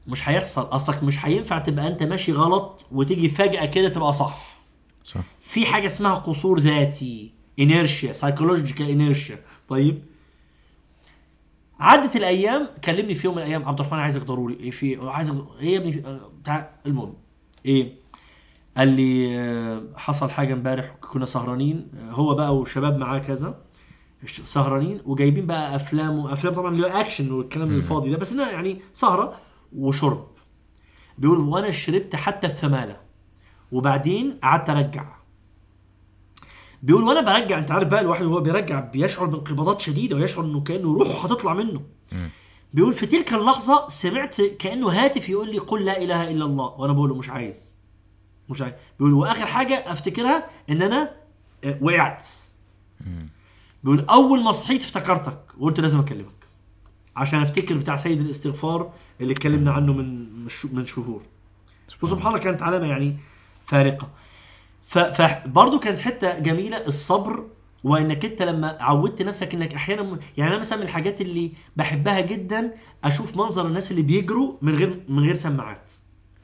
مش 0.06 0.28
هيحصل 0.28 0.62
أصلك 0.62 1.02
مش 1.02 1.24
هينفع 1.27 1.59
تبقى 1.59 1.89
أنت 1.89 2.02
ماشي 2.02 2.32
غلط 2.32 2.81
وتيجي 2.93 3.28
فجأة 3.28 3.65
كده 3.66 3.89
تبقى 3.89 4.12
صح. 4.12 4.59
صح. 5.05 5.20
في 5.40 5.66
حاجة 5.66 5.86
اسمها 5.86 6.15
قصور 6.15 6.59
ذاتي 6.61 7.32
inertia 7.59 8.12
psychological 8.12 8.88
inertia 8.88 9.38
طيب. 9.69 10.02
عدت 11.81 12.16
الأيام 12.16 12.69
كلمني 12.85 13.15
في 13.15 13.27
يوم 13.27 13.36
من 13.36 13.43
الأيام 13.43 13.69
عبد 13.69 13.81
الرحمن 13.81 13.98
عايزك 13.98 14.23
ضروري 14.23 14.55
إيه 14.55 14.70
في 14.70 14.97
عايز 15.09 15.31
إيه 15.61 15.74
يا 15.74 15.78
ابني 15.78 16.02
بتاع 16.43 16.70
المهم 16.86 17.15
إيه؟ 17.66 17.94
قال 18.77 18.89
لي 18.89 19.39
آه، 19.39 19.82
حصل 19.97 20.31
حاجة 20.31 20.52
امبارح 20.52 20.94
كنا 21.01 21.27
سهرانين 21.27 21.89
آه، 21.98 22.11
هو 22.12 22.35
بقى 22.35 22.56
وشباب 22.56 22.98
معاه 22.98 23.19
كذا. 23.19 23.61
سهرانين 24.26 25.01
وجايبين 25.05 25.46
بقى 25.46 25.76
أفلام 25.76 26.18
وافلام 26.18 26.55
طبعا 26.55 26.74
اللي 26.74 26.86
هو 26.86 26.90
اكشن 26.90 27.32
والكلام 27.32 27.68
الفاضي 27.68 28.10
ده 28.10 28.16
بس 28.16 28.32
إنها 28.32 28.51
يعني 28.51 28.80
سهرة 28.92 29.36
وشرب. 29.76 30.28
بيقول 31.18 31.38
وأنا 31.40 31.70
شربت 31.70 32.16
حتى 32.16 32.46
الثمالة 32.46 33.01
وبعدين 33.72 34.34
قعدت 34.42 34.70
أرجع. 34.70 35.14
بيقول 36.82 37.05
وأنا 37.05 37.20
برجع 37.20 37.59
أنت 37.59 37.70
عارف 37.70 37.88
بقى 37.88 38.01
الواحد 38.01 38.24
وهو 38.24 38.40
بيرجع 38.40 38.80
بيشعر 38.80 39.26
بانقباضات 39.26 39.80
شديدة 39.80 40.16
ويشعر 40.16 40.44
إنه 40.44 40.60
كأنه 40.60 40.94
روحه 40.94 41.24
هتطلع 41.26 41.55
منه. 41.55 41.82
بيقول 42.74 42.92
في 42.94 43.06
تلك 43.06 43.34
اللحظة 43.34 43.88
سمعت 43.88 44.40
كأنه 44.40 44.88
هاتف 44.88 45.28
يقول 45.28 45.51
لي 45.51 45.59
قل 45.59 45.84
لا 45.84 46.02
إله 46.02 46.30
إلا 46.30 46.44
الله 46.44 46.66
وأنا 46.66 46.92
بقول 46.92 47.09
له 47.10 47.14
مش 47.16 47.30
عايز. 47.30 47.72
مش 48.48 48.62
عايز. 48.62 48.74
بيقول 48.98 49.12
وآخر 49.12 49.46
حاجة 49.46 49.74
أفتكرها 49.92 50.46
إن 50.70 50.82
أنا 50.82 51.10
آه، 51.64 51.78
وقعت. 51.82 52.24
بيقول 53.85 54.06
أول 54.11 54.43
ما 54.43 54.52
صحيت 54.52 54.82
افتكرتك 54.82 55.39
وقلت 55.59 55.81
لازم 55.81 56.01
أكلمك. 56.01 56.44
عشان 57.16 57.43
أفتكر 57.43 57.77
بتاع 57.77 57.97
سيد 57.97 58.20
الاستغفار 58.20 58.93
اللي 59.20 59.32
اتكلمنا 59.32 59.73
عنه 59.73 59.93
من 59.93 60.28
من 60.73 60.86
شهور. 60.86 61.23
وسبحان 62.02 62.27
الله 62.27 62.39
كانت 62.39 62.62
علامه 62.62 62.86
يعني 62.86 63.16
فارقة. 63.62 64.09
فبرضه 64.85 65.78
كانت 65.78 65.98
حتة 65.98 66.39
جميلة 66.39 66.86
الصبر 66.86 67.47
وإنك 67.85 68.24
أنت 68.24 68.43
لما 68.43 68.77
عودت 68.81 69.23
نفسك 69.23 69.55
إنك 69.55 69.74
أحيانا 69.74 70.19
يعني 70.36 70.51
أنا 70.51 70.59
مثلا 70.59 70.78
من 70.78 70.85
الحاجات 70.85 71.20
اللي 71.20 71.52
بحبها 71.77 72.20
جدا 72.20 72.74
أشوف 73.05 73.36
منظر 73.36 73.66
الناس 73.66 73.90
اللي 73.90 74.02
بيجروا 74.02 74.56
من 74.62 74.74
غير 74.77 75.05
من 75.09 75.19
غير 75.19 75.35
سماعات. 75.35 75.93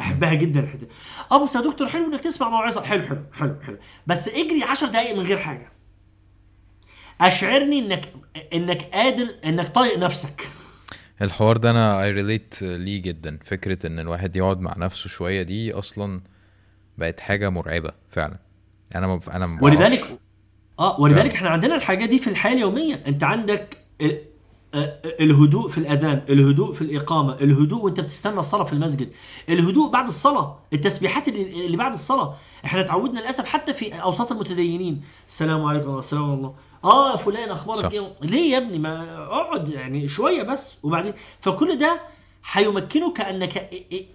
احبها 0.01 0.35
جدا 0.35 0.61
الحتة 0.61 0.87
آه 1.33 1.43
بس 1.45 1.55
يا 1.55 1.61
دكتور 1.61 1.89
حلو 1.89 2.05
إنك 2.07 2.21
تسمع 2.21 2.49
موعظة. 2.49 2.83
حلو 2.83 3.03
حلو 3.07 3.23
حلو 3.33 3.57
حلو. 3.63 3.77
بس 4.07 4.29
اجري 4.29 4.63
10 4.63 4.89
دقائق 4.89 5.17
من 5.17 5.23
غير 5.27 5.39
حاجة. 5.39 5.73
أشعرني 7.21 7.79
انك 7.79 8.13
إنك 8.53 8.83
قادر 8.83 9.27
إنك 9.45 9.69
طايق 9.69 9.99
نفسك. 9.99 10.49
الحوار 11.23 11.57
ده 11.57 11.71
أنا 11.71 12.03
اي 12.03 12.11
ريليت 12.11 12.63
ليه 12.63 13.03
جدا. 13.03 13.39
فكرة 13.45 13.87
إن 13.87 13.99
الواحد 13.99 14.37
يقعد 14.37 14.61
مع 14.61 14.75
نفسه 14.79 15.09
شوية 15.09 15.43
دي 15.43 15.73
أصلا 15.73 16.21
بقت 16.99 17.21
حاجة 17.21 17.49
مرعبة 17.51 17.91
فعلا. 18.11 18.39
أنا 18.95 19.07
ما 19.07 19.21
أنا 19.33 19.47
ما. 19.47 19.65
ولذلك 19.65 20.19
آه 20.79 21.01
ولذلك 21.01 21.35
إحنا 21.35 21.49
عندنا 21.49 21.75
الحاجة 21.77 22.05
دي 22.07 22.19
في 22.19 22.31
الحياة 22.31 22.53
اليومية. 22.55 23.03
أنت 23.07 23.25
عندك 23.25 23.79
ال- 24.01 24.31
آه، 24.75 25.01
الهدوء 25.21 25.69
في 25.69 25.79
الأذان 25.79 26.23
الهدوء 26.29 26.73
في 26.73 26.83
الإقامة 26.83 27.35
الهدوء 27.35 27.85
وأنت 27.85 28.01
بتستنى 28.01 28.39
الصلاة 28.41 28.65
في 28.65 28.73
المسجد. 28.73 29.11
الهدوء 29.49 29.93
بعد 29.93 30.07
الصلاة 30.07 30.59
التسبيحات 30.73 31.29
اللي 31.29 31.77
بعد 31.77 31.93
الصلاة. 31.93 32.37
إحنا 32.65 32.81
اتعودنا 32.81 33.21
للأسف 33.21 33.45
حتى 33.45 33.75
في 33.75 33.95
أوساط 34.03 34.33
المتدينين. 34.33 35.03
السلام 35.29 35.65
عليكم 35.65 35.89
ورحمة 35.91 36.35
الله. 36.35 36.55
آه 36.85 37.17
فلان. 37.17 37.51
أخبارك 37.51 37.93
إيه 37.93 38.13
ليه 38.23 38.53
يا 38.53 38.59
ابني 38.59 38.79
ما 38.79 39.17
أقعد 39.27 39.69
يعني 39.69 40.09
شوية 40.09 40.43
بس 40.43 40.79
وبعدين 40.83 41.13
فكل 41.41 41.79
ده 41.79 42.01
هيمكنك 42.53 43.21
انك 43.21 43.57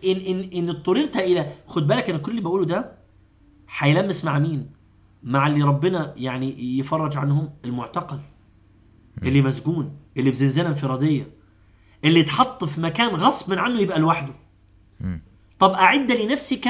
ان 0.05 0.17
ان 0.17 0.49
إن 0.53 0.69
اضطررت 0.69 1.17
إلى 1.17 1.51
خد 1.67 1.87
بالك 1.87 2.09
أنا 2.09 2.17
كل 2.19 2.31
اللي 2.31 2.41
بقوله 2.41 2.65
ده 2.65 2.91
هيلمس 3.77 4.25
مع 4.25 4.39
مين؟ 4.39 4.69
مع 5.23 5.47
اللي 5.47 5.61
ربنا 5.63 6.13
يعني 6.17 6.79
يفرج 6.79 7.17
عنهم 7.17 7.49
المعتقل 7.65 8.19
اللي 9.23 9.41
مسجون 9.41 9.97
اللي 10.17 10.31
في 10.31 10.37
زنزانة 10.37 10.69
انفرادية 10.69 11.31
اللي 12.05 12.21
اتحط 12.21 12.63
في 12.63 12.81
مكان 12.81 13.07
غصب 13.15 13.53
عنه 13.53 13.79
يبقى 13.79 13.99
لوحده. 13.99 14.33
طب 15.59 15.71
أعد 15.71 16.11
لنفسك 16.11 16.67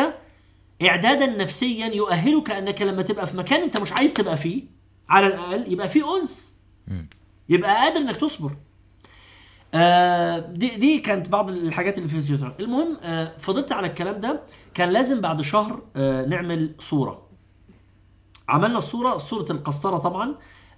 إعدادا 0.82 1.26
نفسيا 1.26 1.88
يؤهلك 1.88 2.52
أنك 2.52 2.82
لما 2.82 3.02
تبقى 3.02 3.28
في 3.28 3.38
مكان 3.38 3.62
أنت 3.62 3.78
مش 3.78 3.92
عايز 3.94 4.14
تبقى 4.14 4.38
فيه 4.38 4.64
على 5.10 5.28
الأقل 5.28 5.72
يبقى 5.74 5.90
فيه 5.90 6.18
انس 6.22 6.56
يبقى 7.50 7.76
قادر 7.76 7.98
إنك 7.98 8.16
تصبر. 8.16 8.52
آه 9.74 10.40
دي 10.40 10.76
دي 10.76 11.00
كانت 11.00 11.30
بعض 11.30 11.50
الحاجات 11.50 11.98
اللي 11.98 12.10
في 12.10 12.16
الفيزيوثيرابي 12.16 12.64
المهم 12.64 12.98
آه 13.04 13.32
فضلت 13.40 13.72
على 13.72 13.88
الكلام 13.88 14.20
ده. 14.20 14.42
كان 14.74 14.90
لازم 14.90 15.22
بعد 15.22 15.42
شهر 15.42 15.82
آه 15.96 16.26
نعمل 16.26 16.76
صورة. 16.80 17.26
عملنا 18.50 18.78
الصورة 18.78 19.18
صورة 19.18 19.52
القسطرة 19.52 19.98
طبعا. 19.98 20.36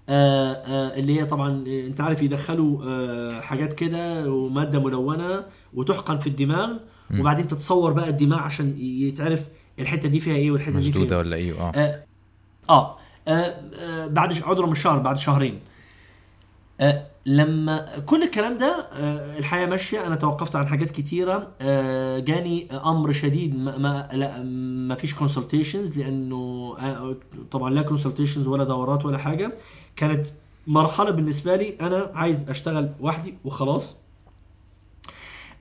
آه 0.10 0.54
آه 0.54 1.00
اللي 1.00 1.20
هي 1.22 1.26
طبعا 1.26 1.64
أنت 1.68 2.02
عارف 2.02 2.22
يدخلوا 2.22 2.84
آه 2.86 3.42
حاجات 3.42 3.74
كده 3.74 4.32
ومادة 4.32 4.80
ملونة 4.80 5.46
وتحقن 5.74 6.18
في 6.18 6.28
الدماغ. 6.28 6.78
وبعدين 7.20 7.48
تتصور 7.48 7.94
بقى 7.94 8.10
الدماغ 8.10 8.40
عشان 8.40 8.76
يتعرف 8.80 9.40
الحتة 9.80 10.10
دي 10.10 10.20
فيها 10.20 10.36
إيه 10.36 10.52
والحتة 10.52 10.80
دي 10.80 10.92
فيها 10.92 11.12
إيه. 11.12 11.18
ولا 11.18 11.36
إيه؟ 11.36 11.60
آه. 11.62 11.72
آه, 11.76 12.04
آه. 12.70 12.98
بعد 14.08 14.34
ش- 14.34 14.44
عذرا 14.44 14.66
من 14.68 14.76
شهر 14.76 15.00
بعد 15.00 15.18
شهرين. 15.18 15.60
آه 16.82 17.08
لما 17.26 18.00
كل 18.06 18.24
الكلام 18.24 18.58
ده 18.58 18.88
آه 18.94 19.38
الحياة 19.40 19.66
ماشية. 19.66 20.08
أنا 20.08 20.16
توقفت 20.16 20.56
عن 20.56 20.68
حاجات 20.68 20.92
كتيرة. 20.92 21.48
آه 21.62 22.20
جاني 22.20 22.68
أمر 22.72 23.12
شديد. 23.12 23.56
ما, 23.60 23.78
ما 23.78 24.10
لا 24.14 24.44
ما 24.88 24.96
فيش 24.96 25.14
كونسلتيشنز 25.16 25.98
لأنه 26.00 26.76
آه 26.80 27.16
طبعا 27.52 27.70
لا 27.70 27.82
كونسلتيشنز 27.82 28.48
ولا 28.48 28.64
دورات 28.64 29.06
ولا 29.06 29.18
حاجة. 29.18 29.52
كانت 29.96 30.28
مرحلة 30.68 31.12
بالنسبة 31.12 31.56
لي 31.56 31.78
أنا 31.82 32.12
عايز 32.14 32.50
أشتغل 32.50 32.90
وحدي 33.02 33.38
وخلاص. 33.46 33.98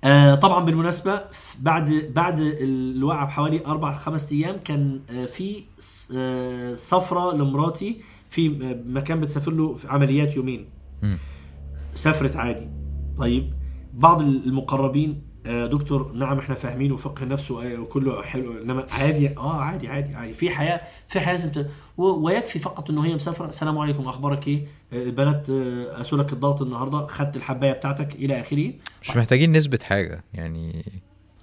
آه 0.05 0.35
طبعا 0.35 0.64
بالمناسبة 0.64 1.20
بعد 1.60 1.90
بعد 2.14 2.39
الوقعه 2.40 3.27
بحوالي 3.27 3.66
أربع 3.66 3.93
خمس 3.93 4.32
أيام 4.32 4.56
كان 4.64 5.01
آه 5.10 5.27
في 5.27 5.62
آه 6.16 6.74
سفرة 6.74 7.32
لمراتي 7.36 8.01
في 8.31 8.48
مكان 8.86 9.20
بتسافر 9.20 9.52
له 9.52 9.74
في 9.74 9.89
عمليات 9.89 10.36
يومين. 10.36 10.68
سافرت 11.94 12.36
عادي 12.36 12.68
طيب 13.16 13.52
بعض 13.94 14.20
المقربين 14.20 15.23
دكتور 15.47 16.12
نعم 16.12 16.39
إحنا 16.39 16.55
فاهمين 16.55 16.93
وفقه 16.93 17.23
النفس 17.23 17.51
وكله 17.51 18.23
حلو 18.23 18.62
إنما 18.62 18.86
عادي 18.90 19.36
آه 19.36 19.60
عادي 19.62 19.89
عادي 19.89 20.14
عادي. 20.14 20.35
في 20.35 20.51
حياة 20.51 20.81
في 21.09 21.20
حياة 21.20 21.32
لازم 21.36 21.64
ويكفي 21.97 22.59
فقط 22.59 22.90
إنه 22.90 23.05
هي 23.05 23.14
مسافرة. 23.14 23.47
السلام 23.48 23.78
عليكم. 23.78 24.09
أخبارك 24.09 24.48
إيه؟ 24.48 24.66
آه، 24.93 25.02
البنات 25.02 25.51
آه، 25.51 25.97
قاسوا 25.97 26.18
لك 26.18 26.32
الضغط 26.32 26.62
النهارده. 26.62 27.06
خدت 27.06 27.36
الحباية 27.36 27.73
بتاعتك 27.73 28.14
إلى 28.14 28.40
آخره. 28.40 28.73
مش 29.02 29.16
محتاجين 29.16 29.56
نثبت 29.56 29.82
حاجة 29.82 30.24
يعني 30.35 30.85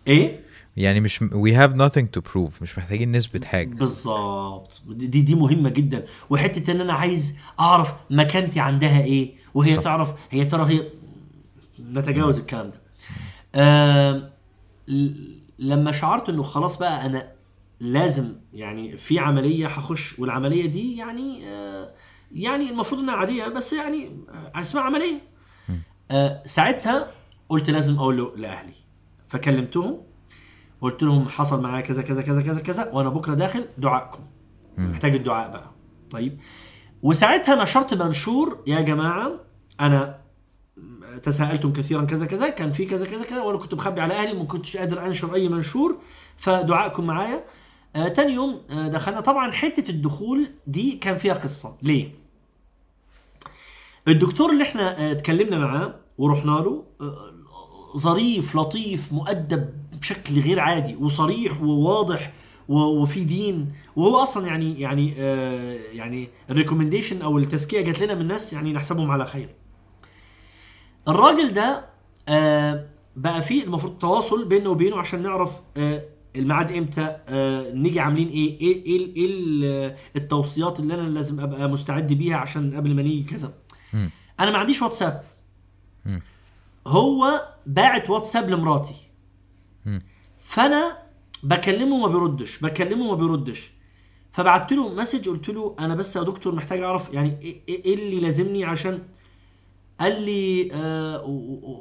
إيه؟ 0.08 0.40
يعني 0.78 1.00
مش 1.00 1.20
we 1.24 1.52
have 1.52 1.72
nothing 1.76 2.06
to 2.18 2.32
prove. 2.32 2.62
مش 2.62 2.78
محتاجين 2.78 3.12
نثبت 3.12 3.46
حاجة. 3.46 3.76
بالظبط 3.76 4.82
دي 4.88 5.22
دي 5.22 5.36
مهمة 5.36 5.70
جدا. 5.70 6.06
وحتة 6.30 6.72
إن 6.72 6.82
أنا 6.82 6.94
عايز 6.94 7.38
أعرف 7.60 7.94
مكانتي 8.10 8.60
عندها 8.60 9.04
إيه؟ 9.04 9.34
وهي 9.54 9.76
صح. 9.76 9.82
تعرف 9.82 10.14
هي 10.32 10.46
ترى 10.46 10.74
هي 10.74 10.84
نتجاوز 11.94 12.38
الكلام 12.38 12.70
ده. 12.70 12.83
آه 13.56 14.30
لما 15.60 15.92
شعرت 15.92 16.30
إنه 16.30 16.44
خلاص 16.44 16.78
بقى 16.78 17.06
أنا 17.06 17.32
لازم 17.80 18.36
يعني 18.54 18.98
في 18.98 19.20
عملية 19.20 19.68
هخش 19.68 20.20
والعملية 20.20 20.66
دي 20.66 20.98
يعني 20.98 21.48
آه 21.50 21.94
يعني 22.32 22.70
المفروض 22.70 23.02
إنها 23.02 23.16
عادية 23.16 23.48
بس 23.48 23.74
يعني 23.74 24.18
اسمها 24.56 24.84
عملية. 24.84 25.22
آه 26.12 26.44
ساعتها 26.46 27.12
قلت 27.50 27.70
لازم 27.70 27.96
أقول 27.98 28.18
له 28.18 28.34
لأهلي. 28.36 28.74
فكلمتهم 29.28 29.98
قلت 30.82 31.04
لهم 31.04 31.30
حصل 31.30 31.62
معايا 31.62 31.82
كذا 31.82 32.02
كذا 32.02 32.22
كذا 32.22 32.42
كذا 32.42 32.62
كذا 32.62 32.90
وأنا 32.94 33.10
بكرة 33.10 33.34
داخل 33.34 33.66
دعائكم. 33.78 34.20
محتاج 34.78 35.16
الدعاء 35.16 35.52
بقى. 35.52 35.72
طيب. 36.12 36.40
وساعتها 37.04 37.64
نشرت 37.64 37.94
منشور 37.94 38.64
يا 38.68 38.82
جماعة 38.82 39.32
أنا 39.80 40.20
تساءلتم 41.24 41.74
كثيرا 41.74 42.06
كذا 42.06 42.26
كذا 42.26 42.50
كان 42.50 42.72
في 42.72 42.86
كذا 42.86 43.06
كذا 43.08 43.26
كذا 43.26 43.42
وأنا 43.42 43.58
كنت 43.58 43.74
مخبي 43.74 44.02
على 44.02 44.14
أهلي 44.14 44.34
ما 44.34 44.44
كنتش 44.44 44.78
قادر 44.78 45.06
أنشر 45.06 45.34
أي 45.36 45.50
منشور 45.50 45.98
فدعائكم 46.38 47.06
معايا 47.08 47.44
آه 47.96 48.08
تاني 48.08 48.34
يوم 48.34 48.62
آه 48.70 48.88
دخلنا 48.88 49.22
طبعا 49.22 49.52
حتة 49.52 49.90
الدخول 49.92 50.52
دي 50.68 50.92
كان 50.92 51.18
فيها 51.18 51.34
قصة 51.34 51.76
ليه؟ 51.82 52.12
الدكتور 54.08 54.52
اللي 54.52 54.64
إحنا 54.64 55.00
آه 55.00 55.12
اتكلمنا 55.12 55.58
معاه 55.58 55.96
ورحنا 56.18 56.52
له 56.52 56.84
آه 57.02 57.34
ظريف 57.98 58.56
لطيف 58.56 59.14
مؤدب 59.14 59.70
بشكل 60.02 60.40
غير 60.40 60.60
عادي 60.60 60.96
وصريح 60.96 61.62
وواضح 61.62 62.34
وفي 62.70 63.24
دين 63.24 63.74
وهو 63.96 64.16
أصلا 64.18 64.48
يعني 64.48 64.80
يعني 64.82 65.16
آه 65.18 65.80
يعني 65.94 66.30
الريكومنديشن 66.50 67.22
أو 67.22 67.38
التزكية 67.38 67.82
جات 67.82 68.02
لنا 68.02 68.16
من 68.16 68.28
ناس 68.28 68.54
يعني 68.54 68.74
نحسبهم 68.74 69.12
على 69.12 69.26
خير. 69.26 69.50
الراجل 71.08 71.54
ده 71.54 71.86
آه 72.30 72.86
بقى 73.16 73.42
فيه 73.42 73.64
المفروض 73.64 73.98
تواصل 73.98 74.46
بينه 74.46 74.70
وبينه 74.70 74.98
عشان 75.00 75.24
نعرف 75.24 75.60
آه 75.78 76.04
الميعاد 76.36 76.72
إمتى 76.72 77.18
آه 77.28 77.72
نيجي 77.74 78.00
عاملين 78.00 78.28
إيه 78.30 78.60
إيه 78.62 78.86
إيه, 78.86 79.16
إيه 79.16 79.28
ال- 79.30 79.96
التوصيات 80.16 80.80
اللي 80.80 80.94
أنا 80.94 81.10
لازم 81.10 81.40
أبقى 81.40 81.70
مستعد 81.70 82.14
بيها 82.14 82.38
عشان 82.38 82.76
قبل 82.76 82.96
ما 82.96 83.02
نيجي 83.02 83.24
كذا. 83.24 83.54
أنا 84.40 84.52
ما 84.52 84.58
عنديش 84.58 84.82
واتساب. 84.82 85.24
هو 86.88 87.48
باعت 87.66 88.10
واتساب 88.10 88.50
لمراتي. 88.50 88.96
فأنا 90.40 90.98
بكلمه 91.44 91.98
ما 91.98 92.08
بيردش 92.08 92.60
بكلمه 92.60 93.08
ما 93.08 93.16
بيردش 93.16 93.72
فبعت 94.32 94.72
له 94.74 94.90
مسج 94.96 95.30
قلت 95.30 95.50
له 95.50 95.76
أنا 95.80 95.96
بس 95.96 96.16
يا 96.16 96.24
دكتور 96.24 96.56
محتاج 96.56 96.80
أعرف 96.82 97.14
يعني 97.14 97.38
إيه 97.42 97.62
إيه 97.86 97.94
اللي 97.96 98.20
لازمني 98.20 98.66
عشان 98.66 99.00
قال 100.00 100.22
لي 100.22 100.70
آه 100.74 101.24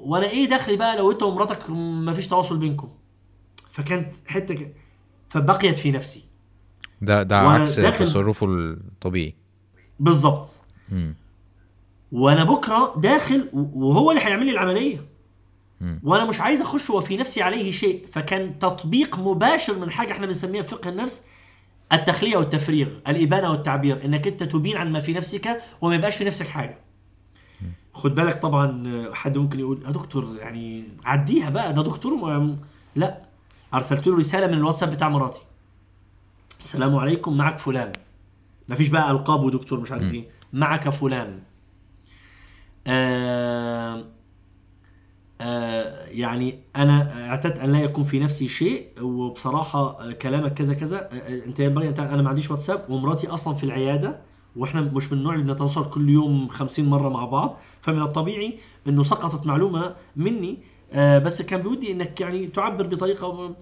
وأنا 0.05 0.27
إيه 0.31 0.49
دخلي 0.49 0.77
بقى 0.77 0.97
لو 0.97 1.11
انت 1.13 1.23
ومراتك 1.23 1.71
ما 1.71 2.13
فيش 2.13 2.29
تواصل 2.29 2.59
بينكم؟ 2.59 2.89
فكانت 3.73 4.15
حتة 4.27 4.55
ك- 4.55 4.75
فبقيت 5.29 5.79
في 5.79 5.91
نفسي. 5.91 6.25
ده 7.03 7.23
ده 7.23 7.37
عكس 7.39 7.81
داخل- 7.81 8.05
تصرفه 8.05 8.47
الطبيعي. 8.47 9.35
بالظبط. 10.01 10.49
وأنا 12.13 12.45
بكرة 12.45 12.95
داخل 12.97 13.49
وهو 13.53 14.11
اللي 14.11 14.23
هيعمل 14.23 14.47
لي 14.47 14.53
العملية. 14.53 15.07
وأنا 16.03 16.25
مش 16.25 16.41
عايز 16.41 16.61
اخش 16.61 16.91
وفي 16.91 17.17
نفسي 17.17 17.43
عليه 17.43 17.71
شيء. 17.73 18.07
فكان 18.07 18.59
تطبيق 18.59 19.19
مباشر 19.19 19.79
من 19.79 19.91
حاجة 19.91 20.13
إحنا 20.13 20.27
بنسميها 20.27 20.63
فقه 20.63 20.91
النفس 20.91 21.23
التخلية 21.93 22.37
والتفريغ 22.37 22.89
الإبانة 23.09 23.51
والتعبير. 23.51 24.05
إنك 24.05 24.27
أنت 24.27 24.43
تبين 24.43 24.77
عن 24.77 24.93
ما 24.93 25.01
في 25.01 25.13
نفسك 25.13 25.63
وما 25.81 25.95
يبقاش 25.95 26.17
في 26.17 26.25
نفسك 26.25 26.49
حاجة. 26.49 26.79
خد 27.95 28.15
بالك 28.15 28.43
طبعا 28.43 28.85
حد 29.15 29.39
ممكن 29.39 29.61
يقول 29.61 29.83
يا 29.87 29.91
دكتور 29.91 30.37
يعني 30.39 30.85
عديها 31.05 31.51
بقى 31.51 31.73
ده 31.73 31.83
دكتور 31.83 32.15
م- 32.15 32.59
لا 32.97 33.23
أرسلت 33.75 34.07
له 34.07 34.19
رسالة 34.19 34.47
من 34.47 34.55
الواتساب 34.55 34.91
بتاع 34.91 35.09
مراتي. 35.09 35.41
السلام 36.61 36.97
عليكم 36.97 37.37
معك 37.37 37.59
فلان. 37.59 37.93
مفيش 38.69 38.89
بقى 38.89 39.11
ألقاب 39.11 39.43
ودكتور 39.43 39.81
مش 39.81 39.93
عارف 39.93 40.03
إيه. 40.13 40.29
معك 40.53 40.89
فلان. 40.89 41.41
آه 42.87 44.05
آه 45.41 46.07
يعني 46.07 46.61
أنا 46.77 47.29
اعتدت 47.29 47.59
أن 47.59 47.73
لا 47.73 47.81
يكون 47.81 48.05
في 48.05 48.19
نفسي 48.21 48.49
شيء 48.49 48.89
وبصراحة 49.03 49.81
آه، 50.09 50.13
كلامك 50.13 50.55
كذا 50.55 50.75
كذا 50.75 50.99
آه، 51.13 51.15
آه، 51.15 51.45
أنت 51.47 51.61
ينبغي 51.61 51.89
أنت 51.89 51.99
أنا 52.01 52.23
ما 52.23 52.29
عنديش 52.29 52.51
واتساب 52.51 52.87
ومراتي 52.91 53.27
أصلا 53.29 53.55
في 53.55 53.65
العيادة. 53.65 54.21
وإحنا 54.57 54.81
مش 54.81 55.13
من 55.13 55.19
النوع 55.19 55.35
اللي 55.35 55.45
بنتواصل 55.45 55.91
كل 55.91 56.11
يوم 56.11 56.49
50 56.49 56.85
مرة 56.85 57.09
مع 57.09 57.25
بعض 57.25 57.57
فمن 57.81 58.03
الطبيعي 58.03 58.59
إنه 58.89 59.03
سقطت 59.03 59.47
معلومة 59.47 59.95
مني. 60.17 60.59
آه 60.93 61.19
بس 61.19 61.43
كان 61.43 61.63
بودي 61.63 61.93
إنك 61.93 62.21
يعني 62.21 62.47
تعبر 62.47 62.87
بطريقة 62.87 63.55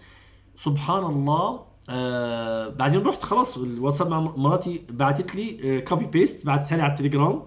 سبحان 0.56 1.04
الله. 1.04 1.60
آه 1.90 2.68
بعدين 2.68 3.02
رحت 3.02 3.22
خلاص 3.22 3.56
الواتساب 3.58 4.08
مع 4.10 4.20
مراتي 4.20 4.82
بعتت 4.90 5.34
لي 5.34 5.76
آه 5.76 5.80
copy 5.80 6.06
paste 6.06 6.46
بعتها 6.46 6.76
لي 6.76 6.82
على 6.82 6.92
التليجرام. 6.92 7.42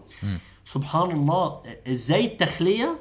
سبحان 0.65 1.11
الله 1.11 1.61
إزاي 1.87 2.25
التخلية 2.25 2.99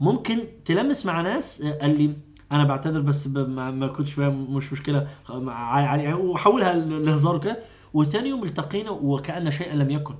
ممكن 0.00 0.38
تلمس 0.64 1.06
مع 1.06 1.20
ناس؟ 1.20 1.62
آه، 1.62 1.78
قال 1.80 1.98
لي 1.98 2.14
أنا 2.52 2.64
بعتذر 2.64 3.00
بس 3.00 3.26
ما, 3.26 3.86
كنتش 3.86 4.12
فاهم 4.12 4.54
مش 4.56 4.72
مشكلة. 4.72 5.08
يعني 5.30 6.14
وحولها 6.14 6.74
ل- 6.74 7.04
لهزار 7.06 7.36
وكده. 7.36 7.58
وتاني 7.98 8.28
يوم 8.28 8.44
التقينا 8.44 8.90
وكأن 8.90 9.50
شيئا 9.50 9.74
لم 9.74 9.90
يكن. 9.90 10.14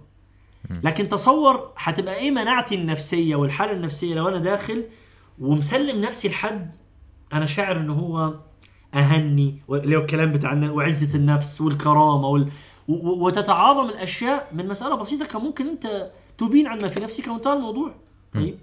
لكن 0.71 1.09
تصور 1.09 1.71
هتبقى 1.77 2.15
إيه 2.15 2.31
مناعتي 2.31 2.75
النفسية 2.75 3.37
والحالة 3.37 3.73
النفسية 3.73 4.15
لو 4.15 4.29
أنا 4.29 4.39
داخل 4.39 4.85
ومسلم 5.41 6.01
نفسي 6.01 6.29
لحد 6.29 6.75
أنا 7.33 7.47
شاعر 7.47 7.77
ان 7.77 7.91
هو 7.91 8.35
أهني 8.95 9.55
اللي 9.71 9.97
هو 9.97 10.01
الكلام 10.01 10.33
بتاع 10.33 10.71
وعزة 10.71 11.17
النفس 11.17 11.61
والكرامة 11.61 12.29
وال... 12.29 12.49
وتتعاظم 12.89 13.89
الأشياء 13.89 14.49
من 14.53 14.69
مسألة 14.69 14.95
بسيطة 14.95 15.27
كان 15.27 15.43
ممكن 15.43 15.67
أنت 15.69 16.11
تبين 16.39 16.67
عن 16.67 16.79
ما 16.83 16.89
في 16.89 17.01
نفسك 17.01 17.29
وانتهى 17.29 17.53
الموضوع. 17.53 17.95
طيب؟ 18.35 18.59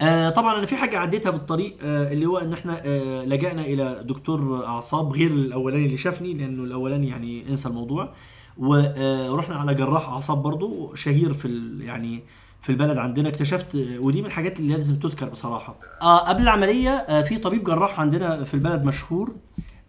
آه 0.00 0.30
طبعا 0.30 0.58
أنا 0.58 0.66
في 0.66 0.76
حاجة 0.76 0.98
عديتها 0.98 1.30
بالطريق 1.30 1.76
آه 1.82 2.12
اللي 2.12 2.26
هو 2.26 2.38
إن 2.38 2.52
إحنا 2.52 2.80
آه 2.86 3.24
لجأنا 3.24 3.62
إلى 3.62 4.04
دكتور 4.08 4.66
أعصاب 4.66 5.12
غير 5.12 5.30
الأولاني 5.30 5.86
اللي 5.86 5.96
شافني 5.96 6.34
لأنه 6.34 6.64
الأولاني 6.64 7.08
يعني 7.08 7.48
انسى 7.48 7.68
الموضوع. 7.68 8.12
ورحنا 8.58 9.56
على 9.56 9.74
جراح 9.74 10.08
أعصاب 10.08 10.42
برضو 10.42 10.94
شهير 10.94 11.34
في 11.34 11.44
ال- 11.48 11.82
يعني 11.82 12.22
في 12.60 12.70
البلد 12.70 12.98
عندنا. 12.98 13.28
اكتشفت 13.28 13.74
آه، 13.74 13.98
ودي 13.98 14.20
من 14.20 14.26
الحاجات 14.26 14.60
اللي 14.60 14.74
لازم 14.76 14.96
تذكر 14.96 15.28
بصراحة. 15.28 15.76
آه 16.02 16.18
قبل 16.18 16.42
العملية 16.42 16.90
آه 16.90 17.22
في 17.22 17.38
طبيب 17.38 17.64
جراح 17.64 18.00
عندنا 18.00 18.44
في 18.44 18.54
البلد 18.54 18.84
مشهور. 18.84 19.34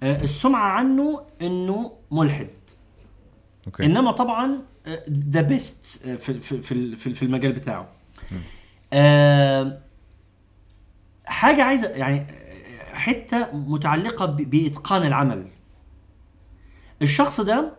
آه 0.04 0.22
السمعة 0.24 0.70
عنه 0.70 1.22
إنه 1.42 1.92
ملحد. 2.12 2.48
أوكي. 3.68 3.86
إنما 3.86 4.12
طبعا 4.12 4.58
the 5.10 5.42
best 5.42 6.08
في 6.10 6.40
في 6.40 6.62
في 6.62 6.96
في- 6.96 7.14
في 7.14 7.24
المجال 7.26 7.52
بتاعه. 7.52 7.88
آه، 8.94 9.78
حاجة 11.26 11.64
عايزه 11.64 11.88
يعني 11.88 12.28
حتة 12.94 13.48
متعلقة 13.54 14.26
بإتقان 14.26 15.04
العمل. 15.08 15.48
الشخص 17.02 17.42
ده 17.42 17.74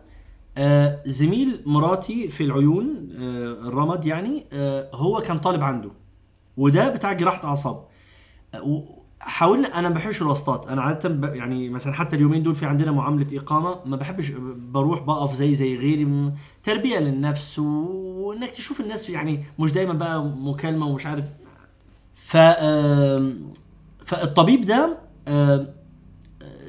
آه، 0.57 0.99
زميل 1.05 1.61
مراتي 1.65 2.27
في 2.27 2.43
العيون 2.43 3.09
آه، 3.19 3.67
الرمد 3.67 4.05
يعني 4.05 4.45
آه، 4.53 4.89
هو 4.93 5.21
كان 5.21 5.39
طالب 5.39 5.63
عنده 5.63 5.91
وده 6.57 6.89
بتاع 6.89 7.13
جراحة 7.13 7.47
أعصاب. 7.47 7.85
حاولنا 9.19 9.79
أنا 9.79 9.89
ما 9.89 9.95
بحبش 9.95 10.21
الواسطات. 10.21 10.67
أنا 10.67 10.81
عادة 10.81 11.33
يعني 11.33 11.69
مثلا 11.69 11.93
حتى 11.93 12.15
اليومين 12.15 12.43
دول 12.43 12.55
في 12.55 12.65
عندنا 12.65 12.91
معاملة 12.91 13.37
إقامة 13.37 13.79
ما 13.85 13.95
بحبش 13.97 14.29
بروح 14.57 15.01
بقف 15.01 15.33
زي 15.35 15.55
زي 15.55 15.77
غيري. 15.77 16.31
تربية 16.63 16.99
للنفس 16.99 17.59
وإنك 17.59 18.49
تشوف 18.49 18.81
الناس 18.81 19.09
يعني 19.09 19.43
مش 19.59 19.71
دايما 19.71 19.93
بقى 19.93 20.23
مكالمة 20.25 20.85
ومش 20.87 21.05
عارف 21.05 21.25
ف 22.27 22.37
فالطبيب 24.05 24.65
ده 24.65 24.97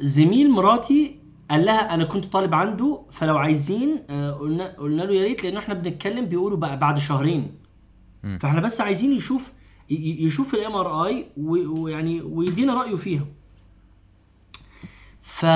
زميل 0.01 0.51
مراتي 0.51 1.18
قال 1.51 1.64
لها 1.64 1.94
أنا 1.94 2.05
كنت 2.05 2.24
طالب 2.24 2.55
عنده 2.55 3.02
فلو 3.10 3.36
عايزين 3.39 4.02
آه، 4.10 4.32
قلنا 4.32 4.76
قلنا 4.78 5.02
له 5.02 5.14
يا 5.14 5.24
ريت 5.24 5.44
لأن 5.44 5.56
إحنا 5.56 5.74
بنتكلم 5.74 6.24
بيقولوا 6.26 6.59
بقى 6.59 6.78
بعد 6.78 6.98
شهرين. 6.98 7.55
فإحنا 8.40 8.60
بس 8.60 8.80
عايزين 8.80 9.12
يشوف 9.12 9.52
يشوف 9.90 10.55
ال 10.55 10.73
MRI 10.77 11.27
ويعني 11.36 12.20
ويدينا 12.20 12.74
رأيه 12.74 12.97
فيها. 12.97 13.26
ف 15.20 15.47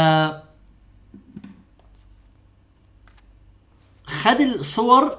خد 4.07 4.41
الصور 4.41 5.17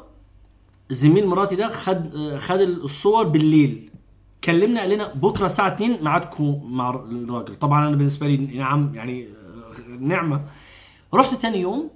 زميل 0.89 1.27
مراتي 1.27 1.55
ده 1.55 1.68
خد 1.68 2.15
آه، 2.15 2.38
خد 2.39 2.60
الصور 2.60 3.23
بالليل. 3.27 3.89
كلمنا 4.44 4.80
قال 4.80 4.90
لنا 4.90 5.14
بكرة 5.14 5.45
الساعة 5.45 5.74
2 5.74 6.03
ميعادكم 6.03 6.61
مع 6.64 6.90
الراجل. 6.90 7.56
طبعا 7.56 7.88
أنا 7.88 7.95
بالنسبة 7.95 8.28
لي 8.28 8.38
نعم 8.38 8.95
يعني 8.95 9.28
آه، 9.28 9.90
نعمة. 9.99 10.45
رحت 11.14 11.34
تاني 11.41 11.61
يوم 11.61 11.90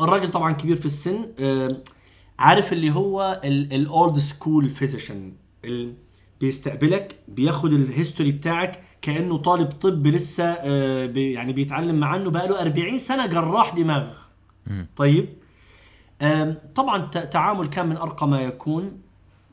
الراجل 0.00 0.30
طبعا 0.30 0.52
كبير 0.52 0.76
في 0.76 0.86
السن 0.86 1.26
آه، 1.38 1.68
عارف 2.38 2.72
اللي 2.72 2.90
هو 2.90 3.40
ال 3.44 3.62
old 3.62 4.18
school 4.18 4.70
physician 4.70 5.32
بيستقبلك 6.40 7.16
بياخد 7.28 7.72
ال 7.72 7.80
history 7.80 8.32
بتاعك 8.32 8.82
كأنه 9.02 9.36
طالب 9.36 9.70
طب 9.70 10.06
لسه 10.06 10.44
آه، 10.44 11.12
يعني 11.16 11.52
بيتعلم 11.52 12.04
عنه 12.04 12.30
بقاله 12.30 12.60
40 12.60 12.98
سنة 12.98 13.26
جراح 13.26 13.74
دماغ. 13.74 14.08
طيب؟ 14.96 15.28
طبعا 16.74 17.06
تعامل 17.06 17.66
كان 17.66 17.86
من 17.86 17.96
أرقى 17.96 18.28
ما 18.28 18.40
يكون 18.42 19.00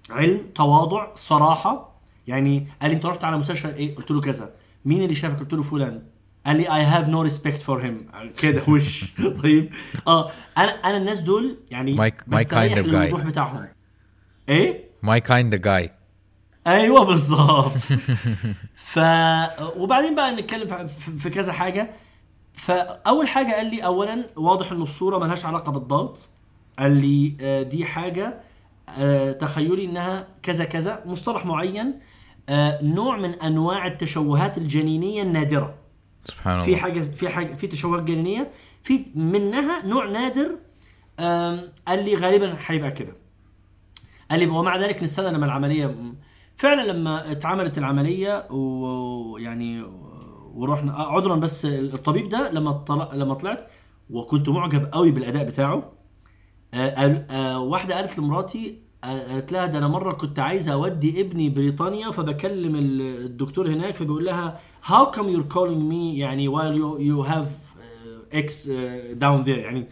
علم 0.09 0.41
تواضع 0.55 1.15
صراحة. 1.15 1.92
يعني 2.27 2.67
قال 2.81 2.89
لي 2.91 2.95
أنت 2.95 3.05
رحت 3.05 3.23
على 3.23 3.37
مستشفى 3.37 3.67
إيه؟ 3.75 3.95
قلت 3.95 4.11
له 4.11 4.21
كذا. 4.21 4.53
مين 4.85 5.03
اللي 5.03 5.15
شافك؟ 5.15 5.39
قلت 5.39 5.53
له 5.53 5.61
فلان. 5.63 6.03
قال 6.45 6.55
لي 6.57 6.75
I 6.75 6.83
have 6.83 7.09
no 7.09 7.21
respect 7.21 7.61
for 7.61 7.81
him 7.85 8.07
كده 8.41 8.61
وش؟ 8.69 9.05
طيب. 9.43 9.73
آه 10.07 10.31
أنا 10.57 10.71
أنا 10.71 10.97
الناس 10.97 11.19
دول 11.19 11.57
يعني 11.71 12.11
بستريح 12.27 12.73
kind 12.73 12.77
of 12.77 12.81
guy. 12.85 12.87
للوضوح 12.87 13.21
بتاعهم. 13.25 13.67
إيه؟ 14.49 14.83
my 15.03 15.19
kind 15.19 15.55
guy 15.55 15.91
أيوه 16.67 17.03
بالظبط. 17.05 17.77
ف 18.75 18.99
وبعدين 19.77 20.15
بقى 20.15 20.31
نتكلم 20.35 20.87
في- 20.87 21.29
كذا 21.29 21.53
حاجة. 21.53 21.89
فاول 22.53 23.27
حاجة 23.27 23.51
قال 23.53 23.65
لي 23.69 23.85
اولا 23.85 24.25
واضح 24.35 24.71
إن 24.71 24.81
الصورة 24.81 25.17
ملهاش 25.17 25.45
علاقة 25.45 25.71
بالضغط 25.71 26.29
قال 26.79 26.91
لي 26.91 27.37
آه، 27.41 27.61
دي 27.63 27.85
حاجة 27.85 28.39
آه، 28.99 29.31
تخيلي 29.31 29.85
إنها 29.85 30.27
كذا 30.43 30.65
كذا 30.65 31.03
مصطلح 31.05 31.45
معين. 31.45 31.93
نوع 32.81 33.17
من 33.17 33.29
أنواع 33.33 33.87
التشوهات 33.87 34.57
الجنينية 34.57 35.21
النادرة. 35.23 35.75
سبحان 36.23 36.59
في 36.61 36.67
الله. 36.67 36.77
حاجة 36.77 36.99
في 36.99 37.29
حاجة 37.29 37.53
في 37.53 37.67
تشوهات 37.67 38.03
جنينية 38.03 38.51
في 38.83 39.05
منها 39.15 39.85
نوع 39.85 40.05
نادر 40.05 40.55
قال 41.87 42.05
لي 42.05 42.15
غالبا 42.15 42.57
هيبقى 42.65 42.91
كده. 42.91 43.15
قال 44.31 44.39
لي 44.39 44.47
ومع 44.47 44.77
ذلك 44.77 45.03
نستنى 45.03 45.29
لما 45.31 45.45
العملية 45.45 45.95
فعلا 46.55 46.91
لما 46.91 47.31
اتعملت 47.31 47.77
العملية 47.77 48.47
ويعني 48.51 49.83
ورحنا 50.53 50.97
آه، 50.97 51.11
عذرا 51.15 51.35
بس 51.35 51.65
الطبيب 51.65 52.29
ده 52.29 52.51
لما 52.51 52.71
طلع 52.71 53.13
لما 53.13 53.33
طلعت 53.33 53.67
وكنت 54.09 54.49
معجب 54.49 54.89
قوي 54.91 55.11
بالأداء 55.11 55.43
بتاعه 55.43 55.91
آه، 56.73 56.77
آه، 57.29 57.59
واحدة 57.59 57.95
قالت 57.95 58.19
لمراتي 58.19 58.69
آه، 58.69 58.82
قالت 59.03 59.51
لها 59.51 59.65
ده 59.65 59.77
أنا 59.77 59.87
مرة 59.87 60.11
كنت 60.13 60.39
عايزه 60.39 60.73
أودي 60.73 61.21
ابني 61.21 61.49
بريطانيا 61.49 62.11
فبكلم 62.11 62.75
ال- 62.75 63.25
الدكتور 63.25 63.67
هناك 63.69 63.95
فبيقول 63.95 64.25
لها 64.25 64.59
how 64.85 65.05
come 65.15 65.25
you're 65.25 65.53
calling 65.53 65.89
me 65.91 66.17
يعني 66.19 66.49
you 66.99 67.27
have 67.29 67.45
uh, 67.45 68.35
x 68.45 68.49
uh, 68.51 68.69
down 69.19 69.45
there 69.45 69.49
يعني 69.57 69.87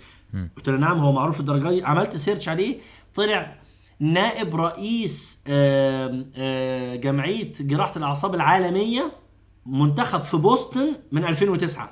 قلت 0.57 0.69
لها 0.69 0.77
نعم 0.77 0.97
هو 0.99 1.11
معروف 1.11 1.39
الدرجة 1.39 1.69
دي. 1.69 1.83
عملت 1.83 2.15
سيرش 2.17 2.49
عليه 2.49 2.77
طلع 3.15 3.55
نائب 3.99 4.55
رئيس 4.55 5.41
آه، 5.47 6.95
جمعية 6.95 7.51
جراحة 7.59 7.97
الأعصاب 7.97 8.35
العالمية 8.35 9.11
منتخب 9.65 10.21
في 10.21 10.38
بوسطن 10.38 10.95
من 11.11 11.25
2009 11.25 11.91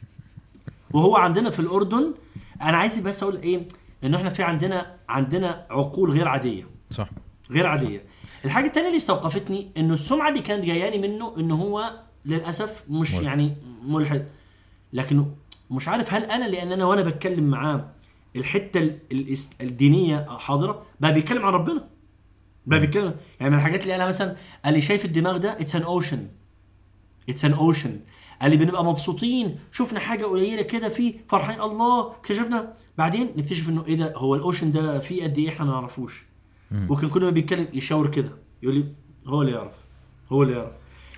وهو 0.94 1.16
عندنا 1.16 1.50
في 1.50 1.58
الأردن. 1.60 2.14
أنا 2.62 2.76
عايز 2.76 3.00
بس 3.00 3.22
أقول 3.22 3.36
إيه 3.36 3.68
ان 4.06 4.14
إحنا 4.14 4.30
في 4.30 4.42
عندنا 4.42 4.96
عندنا 5.08 5.66
عقول 5.70 6.10
غير 6.10 6.28
عادية. 6.28 6.64
صح. 6.90 7.08
غير 7.50 7.66
عادية. 7.66 8.04
الحاجة 8.44 8.66
الثانية 8.66 8.86
اللي 8.86 8.96
استوقفتني 8.98 9.70
إنه 9.76 9.94
السمعة 9.94 10.28
اللي 10.28 10.40
كانت 10.40 10.64
جاياني 10.64 11.08
منه 11.08 11.34
إنه 11.38 11.54
هو 11.54 11.92
للأسف 12.24 12.84
مش 12.88 13.10
ملحد. 13.10 13.22
يعني 13.24 13.56
ملحد. 13.84 14.26
لكن 14.92 15.26
مش 15.70 15.88
عارف 15.88 16.14
هل 16.14 16.24
أنا 16.24 16.44
لأن 16.44 16.72
أنا 16.72 16.84
وأنا 16.84 17.02
بتكلم 17.02 17.44
معاه 17.50 17.88
الحتة 18.36 18.98
الدينية 19.60 20.26
حاضرة 20.38 20.86
بقى 21.00 21.14
بيتكلم 21.14 21.46
عن 21.46 21.52
ربنا. 21.52 21.88
بقى 22.66 22.80
بيتكلم. 22.80 23.14
يعني 23.40 23.50
من 23.52 23.58
الحاجات 23.58 23.82
اللي 23.82 23.92
قالها 23.92 24.06
مثلا 24.06 24.36
قال 24.64 24.74
لي 24.74 24.80
شايف 24.80 25.04
الدماغ 25.04 25.36
ده؟ 25.36 25.52
it's 25.52 25.76
an 25.76 25.82
ocean 25.82 26.26
it's 27.28 27.44
an 27.44 27.52
ocean 27.52 28.00
قال 28.42 28.50
لي 28.50 28.56
بنبقى 28.56 28.84
مبسوطين. 28.84 29.58
شفنا 29.72 30.00
حاجة 30.00 30.24
قليلة 30.24 30.62
كده 30.62 30.88
فيه 30.88 31.14
فرحين 31.28 31.60
الله. 31.60 32.10
اكتشفنا. 32.12 32.72
بعدين 32.98 33.32
نكتشف 33.36 33.68
إنه 33.68 33.84
إيه 33.86 33.96
ده؟ 33.96 34.12
هو 34.16 34.34
ال 34.34 34.40
ocean 34.40 34.72
ده 34.72 34.98
فيه 34.98 35.24
قد 35.24 35.38
إيه 35.38 35.48
إحنا 35.48 35.64
ما 35.64 35.72
نعرفوش. 35.72 36.26
وكان 36.88 37.10
كل 37.10 37.24
ما 37.24 37.30
بيتكلم 37.30 37.68
يشاور 37.72 38.10
كده. 38.10 38.30
يقول 38.62 38.74
لي 38.74 38.84
هو 39.26 39.42
اللي 39.42 39.52
يعرف. 39.52 39.74
هو 40.32 40.42
اللي 40.42 40.54
يعرف. 40.54 40.72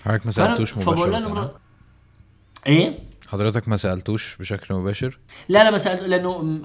حضرتك 0.05 0.27
ما 0.27 0.31
سألتوش 0.33 0.79
مباشرة 0.79 1.19
لمرا- 1.19 1.49
إيه؟ 2.67 2.99
حضرتك 3.29 3.69
ما 3.69 3.77
سألتوش 3.77 4.37
بشكل 4.37 4.75
مباشر؟ 4.75 5.19
لا 5.49 5.65
لا 5.65 5.71
ما 5.71 5.79
سألت 5.79 6.01
لأنه 6.03 6.61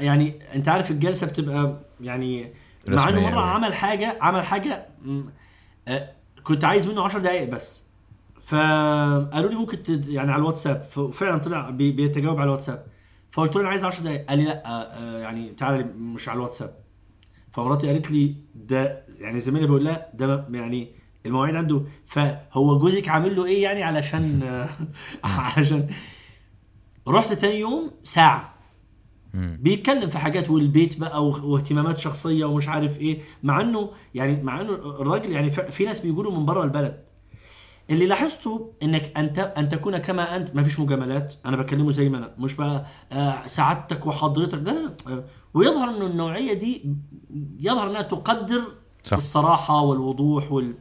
يعني 0.00 0.38
أنت 0.54 0.68
عارف 0.68 0.90
الجلسة 0.90 1.26
بتبقى 1.26 1.80
يعني 2.00 2.52
مع 2.88 3.08
إنه 3.08 3.20
مرة 3.20 3.40
أوي. 3.42 3.50
عمل 3.50 3.74
حاجة 3.74 4.18
عمل 4.20 4.42
حاجة 4.44 4.86
كنت 6.42 6.64
عايز 6.64 6.86
منه 6.86 7.02
10 7.04 7.18
دقائق 7.18 7.48
بس. 7.50 7.83
فقالوا 8.44 9.50
لي 9.50 9.56
ممكن 9.56 9.82
تد... 9.82 10.08
يعني 10.08 10.32
على 10.32 10.40
الواتساب. 10.40 10.82
ففعلا 10.82 11.38
طلع 11.38 11.70
بي... 11.70 11.92
بيتجاوب 11.92 12.36
على 12.36 12.44
الواتساب. 12.44 12.86
فقلت 13.32 13.56
له 13.56 13.60
أنا 13.60 13.68
عايز 13.68 13.84
10 13.84 14.04
دقائق 14.04 14.26
قال 14.28 14.38
لي 14.38 14.44
لأ 14.44 14.66
آه، 14.66 14.82
آه، 14.82 15.18
يعني 15.18 15.50
تعالى 15.50 15.84
مش 15.84 16.28
على 16.28 16.36
الواتساب. 16.36 16.76
فمراتي 17.50 17.86
قالت 17.86 18.10
لي 18.10 18.36
ده 18.54 19.06
يعني 19.20 19.40
زميلي 19.40 19.66
بيقول 19.66 19.84
لها 19.84 20.08
ده 20.14 20.46
يعني 20.50 20.92
المواعيد 21.26 21.54
عنده. 21.54 21.82
فهو 22.06 22.78
جوزك 22.78 23.08
عامل 23.08 23.36
له 23.36 23.44
إيه 23.44 23.62
يعني 23.62 23.82
علشان 23.82 24.42
علشان 25.24 25.88
رحت 27.08 27.32
تاني 27.32 27.60
يوم 27.60 27.90
ساعة. 28.02 28.54
بيتكلم 29.34 30.10
في 30.10 30.18
حاجات 30.18 30.50
والبيت 30.50 30.98
بقى 31.00 31.26
واهتمامات 31.26 31.98
شخصية 31.98 32.44
ومش 32.44 32.68
عارف 32.68 33.00
إيه. 33.00 33.20
مع 33.42 33.60
إنه 33.60 33.90
يعني 34.14 34.42
مع 34.42 34.60
إنه 34.60 34.74
الراجل 34.74 35.32
يعني 35.32 35.50
في 35.50 35.84
ناس 35.84 35.98
بيقولوا 36.00 36.32
من 36.32 36.46
بره 36.46 36.64
البلد. 36.64 37.13
اللي 37.90 38.06
لاحظته 38.06 38.72
إنك 38.82 39.18
انت 39.18 39.38
أن 39.38 39.68
تكون 39.68 39.98
كما 39.98 40.36
أنت. 40.36 40.54
ما 40.56 40.62
فيش 40.62 40.80
مجاملات. 40.80 41.34
أنا 41.46 41.56
بكلمه 41.56 41.90
زي 41.92 42.08
ما 42.08 42.18
أنا. 42.18 42.34
مش 42.38 42.54
بقى 42.54 42.86
آه، 43.12 43.46
سعادتك 43.46 44.06
وحضرتك. 44.06 44.68
آه، 44.68 45.24
ويظهر 45.54 45.88
انه 45.96 46.06
النوعية 46.06 46.54
دي 46.54 46.94
يظهر 47.60 47.90
إنها 47.90 48.02
تقدر 48.02 48.62
صح. 49.04 49.16
الصراحة 49.16 49.80
والوضوح 49.80 50.52
وال 50.52 50.74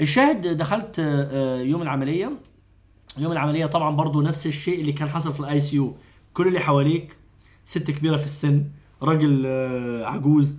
الشاهد 0.00 0.46
دخلت 0.46 0.98
آه، 0.98 1.28
آه، 1.30 1.60
يوم 1.62 1.82
العملية. 1.82 2.32
يوم 3.18 3.32
العملية 3.32 3.66
طبعا 3.66 3.96
برضو 3.96 4.22
نفس 4.22 4.46
الشيء 4.46 4.80
اللي 4.80 4.92
كان 4.92 5.08
حصل 5.08 5.32
في 5.32 5.40
ال 5.40 5.60
ICU 5.60 5.94
كل 6.34 6.48
اللي 6.48 6.60
حواليك 6.60 7.16
ست 7.64 7.90
كبيرة 7.90 8.16
في 8.16 8.24
السن 8.26 8.64
راجل 9.02 9.46
عجوز. 10.04 10.54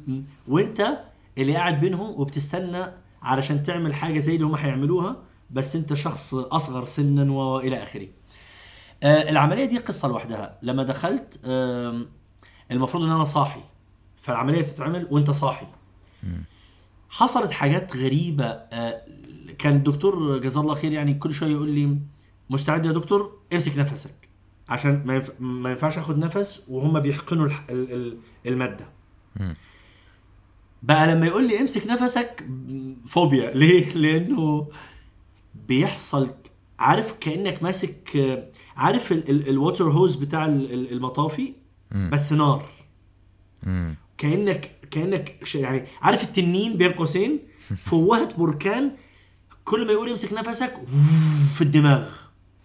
وأنت 0.48 0.98
اللي 1.38 1.56
قاعد 1.56 1.80
بينهم 1.80 2.20
وبتستنى 2.22 2.86
علشان 3.24 3.64
تعمل 3.64 3.94
حاجة 3.96 4.20
زي 4.20 4.36
اللي 4.36 4.46
هم 4.46 4.56
هيعملوها 4.56 5.16
بس 5.52 5.76
انت 5.76 5.94
شخص 5.94 6.34
أصغر 6.34 6.86
سنا 6.86 7.32
والى 7.32 7.84
آخره. 7.84 8.08
آه، 9.04 9.30
العملية 9.30 9.66
دي 9.66 9.78
قصة 9.78 10.08
لوحدها. 10.08 10.58
لما 10.62 10.84
دخلت 10.84 11.40
آم، 11.46 12.08
المفروض 12.72 13.04
إن 13.04 13.10
أنا 13.10 13.26
صاحي. 13.26 13.62
فالعملية 14.18 14.62
تتعمل 14.62 15.08
وأنت 15.12 15.32
صاحي. 15.32 15.68
حصلت 17.10 17.52
حاجات 17.52 17.98
غريبة. 17.98 18.46
آه، 18.46 19.02
كان 19.58 19.76
الدكتور 19.76 20.38
جزاه 20.38 20.62
الله 20.62 20.76
خير 20.76 20.92
يعني 20.92 21.14
كل 21.14 21.34
شوية 21.34 21.52
يقول 21.52 21.70
لي 21.70 21.98
مستعد 22.50 22.86
يا 22.86 22.92
دكتور؟ 22.92 23.40
امسك 23.54 23.78
نفسك. 23.78 24.30
عشان 24.70 25.04
ما, 25.06 25.16
ينف... 25.16 25.32
ما 25.40 25.72
ينفعش 25.72 25.98
آخد 25.98 26.18
نفس 26.18 26.62
وهم 26.68 27.00
بيحقنوا. 27.00 27.50
المادة. 28.46 28.86
بقى 30.84 31.08
لما 31.08 31.28
يقول 31.28 31.48
لي 31.48 31.62
امسك 31.62 31.88
نفسك 31.88 32.46
فوبيا 33.08 33.52
ليه 33.52 33.90
لأنه 33.94 34.68
بيحصل 35.68 36.32
عارف 36.80 37.14
كأنك 37.20 37.64
ماسك 37.64 38.18
آه، 38.18 38.48
عارف 38.78 39.12
ال... 39.12 39.30
ال... 39.30 39.50
ال 39.50 39.56
water 39.56 39.90
hose 39.92 40.16
بتاع 40.16 40.46
ال- 40.46 40.74
ال- 40.74 40.92
المطافي. 40.92 41.54
بس 42.12 42.34
نار. 42.34 42.66
كأنك 44.18 44.72
كأنك 44.92 45.56
يعني 45.56 45.84
عارف 46.02 46.24
التنين 46.24 46.78
بين 46.78 46.92
قوسين 46.92 47.40
فوهة 47.88 48.36
بركان 48.38 48.92
كل 49.66 49.86
ما 49.88 49.92
يقول 49.94 50.10
يمسك 50.10 50.34
نفسك 50.34 50.74
في 51.56 51.62
الدماغ 51.62 52.10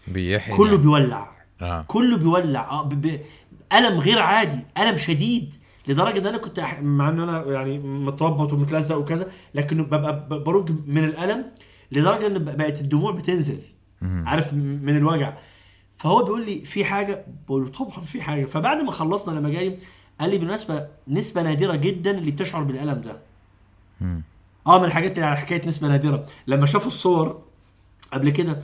بيحيي 0.09 0.57
كله. 0.57 0.77
بيولع 0.77 1.33
آه 1.61 1.85
كله 1.89 2.17
بيولع 2.17 2.83
ب... 2.83 2.89
ب... 3.07 3.21
الم 3.73 3.99
غير 4.01 4.19
عادي 4.19 4.61
الم 4.79 4.97
شديد 4.97 5.55
لدرجة 5.89 6.19
إن 6.19 6.27
أنا 6.27 6.39
كنت 6.39 6.59
أح... 6.59 6.81
مع 6.83 7.09
إن 7.09 7.21
أنا 7.21 7.45
يعني 7.47 7.79
متربط 7.79 8.53
ومتلزق 8.53 8.97
وكذا 8.97 9.29
لكن 9.55 9.83
ببقى 9.83 10.29
ب- 10.29 10.45
برج 10.45 10.71
من 10.87 11.05
الألم 11.05 11.45
لدرجة 11.93 12.27
إن 12.27 12.45
بقت 12.45 12.81
الدموع 12.81 13.13
بتنزل. 13.13 13.59
عارف؟ 14.03 14.53
من 14.55 14.97
الوجع. 14.97 15.37
فهو 15.97 16.23
بيقول 16.23 16.47
لي 16.47 16.65
في 16.65 16.85
حاجة 16.85 17.27
بقول 17.49 17.63
له 17.65 17.69
طبعا 17.69 18.01
في 18.01 18.23
حاجة. 18.23 18.45
فبعد 18.45 18.83
ما 18.83 18.91
خلصنا 18.93 19.39
لما 19.39 19.49
جاي 19.51 19.79
قال 20.21 20.31
لي 20.31 20.39
بالمناسبة 20.39 20.87
نسبة 21.09 21.43
نادرة 21.43 21.77
جدا 21.77 22.11
اللي 22.11 22.31
بتشعر 22.31 22.63
بالألم 22.63 23.01
ده. 23.01 23.17
آه 24.67 24.79
من 24.79 24.85
الحاجات 24.85 25.15
اللي 25.17 25.27
على 25.27 25.37
حكاية 25.37 25.67
نسبة 25.69 25.89
نادرة. 25.89 26.27
لما 26.47 26.67
شافوا 26.67 26.89
الصور 26.89 27.43
قبل 28.13 28.31
كده 28.31 28.59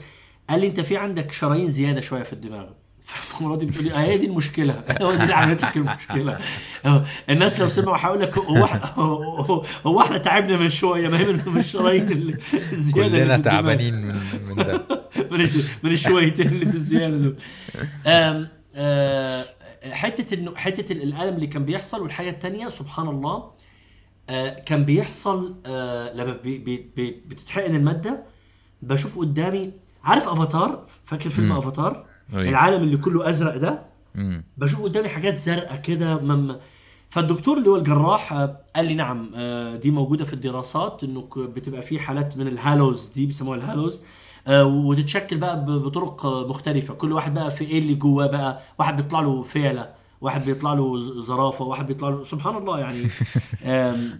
قال 0.49 0.61
لي 0.61 0.67
أنت 0.67 0.79
في 0.79 0.97
عندك 0.97 1.31
شرايين 1.31 1.69
زيادة 1.69 2.01
شوية 2.01 2.23
في 2.23 2.33
الدماغ. 2.33 2.65
فمراتي 3.05 3.65
بتقول 3.65 3.83
لي 3.85 3.91
آه 3.93 3.97
هي 3.97 4.17
دي 4.17 4.25
المشكلة. 4.25 4.73
هو 5.01 5.13
دي 5.15 5.23
اللي 5.23 5.33
عملت 5.33 5.63
لك 5.63 5.77
المشكلة. 5.77 6.39
آه، 6.85 7.05
الناس 7.29 7.59
لو 7.59 7.67
سمعوا 7.67 7.97
هيقول 7.97 8.21
لك 8.21 8.37
هو 8.37 8.67
إحنا- 8.67 8.99
هو 9.87 10.01
إحنا 10.01 10.17
تعبنا 10.17 10.57
من 10.57 10.69
شوية 10.69 11.07
ما 11.09 11.19
هي 11.19 11.25
من 11.25 11.57
الشرايين 11.57 12.37
الزيادة 12.73 13.09
كلنا. 13.19 13.37
تعبانين 13.37 13.93
من 14.01 14.15
من 14.47 14.55
ده. 14.55 14.85
من 15.31 15.41
الش- 15.41 15.65
من 15.83 15.91
الشويتين 15.91 16.47
اللي 16.47 16.65
في 16.65 16.75
الزيادة 16.75 17.17
دول. 17.17 17.35
آه، 18.07 19.45
حتة 19.91 20.33
انه 20.39 20.55
حتة 20.55 20.93
ال- 20.93 21.03
الألم 21.03 21.35
اللي 21.35 21.47
كان 21.47 21.65
بيحصل 21.65 22.01
والحاجة 22.01 22.29
الثانية 22.29 22.69
سبحان 22.69 23.07
الله 23.07 23.51
آه، 24.29 24.49
كان 24.59 24.85
بيحصل 24.85 25.55
آه، 25.65 26.13
لما 26.13 26.39
بتتحقن 27.27 27.75
المادة 27.75 28.23
بشوف 28.81 29.19
قدامي 29.19 29.71
عارف 30.03 30.27
أفاتار؟ 30.27 30.85
فاكر 31.05 31.29
فيلم. 31.29 31.51
أفاتار؟ 31.51 32.05
أيوة. 32.33 32.49
العالم 32.49 32.83
اللي 32.83 32.97
كله 32.97 33.29
أزرق 33.29 33.57
ده 33.57 33.81
مم. 34.15 34.43
بشوف 34.57 34.81
قدامي 34.81 35.09
حاجات 35.09 35.35
زرقاء 35.35 35.81
كده 35.81 36.17
مم... 36.17 36.57
فالدكتور 37.09 37.57
اللي 37.57 37.69
هو 37.69 37.75
الجراح 37.75 38.33
قال 38.75 38.85
لي 38.85 38.93
نعم 38.93 39.31
آه، 39.35 39.75
دي 39.75 39.91
موجودة 39.91 40.25
في 40.25 40.33
الدراسات 40.33 41.03
إنه 41.03 41.29
بتبقى 41.37 41.81
في 41.81 41.99
حالات 41.99 42.37
من 42.37 42.47
الهالوز 42.47 43.09
دي 43.15 43.25
بيسموها 43.25 43.57
الهالوز 43.57 44.01
آه، 44.47 44.65
وتتشكل 44.65 45.37
بقى 45.37 45.65
بطرق 45.65 46.25
مختلفة 46.25 46.93
كل 46.93 47.11
واحد 47.11 47.33
بقى 47.33 47.51
في 47.51 47.65
إيه 47.65 47.79
اللي 47.79 47.93
جواه 47.95 48.27
بقى 48.27 48.61
واحد 48.79 48.95
بيطلع 48.97 49.19
له 49.19 49.43
فيلة 49.43 49.89
واحد 50.21 50.45
بيطلع 50.45 50.73
له 50.73 50.97
زرافة 51.21 51.65
واحد 51.65 51.87
بيطلع 51.87 52.09
له 52.09 52.23
سبحان 52.23 52.57
الله 52.57 52.79
يعني 52.79 53.07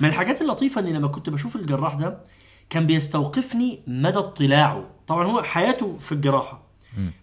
من 0.00 0.08
الحاجات 0.08 0.42
اللطيفة 0.42 0.80
إني 0.80 0.92
لما 0.92 1.08
كنت 1.08 1.30
بشوف 1.30 1.56
الجراح 1.56 1.94
ده 1.94 2.18
كان 2.70 2.86
بيستوقفني 2.86 3.80
مدى 3.86 4.18
اطلاعه 4.18 4.84
طبعا 5.06 5.26
هو 5.26 5.42
حياته 5.42 5.98
في 5.98 6.12
الجراحة. 6.12 6.62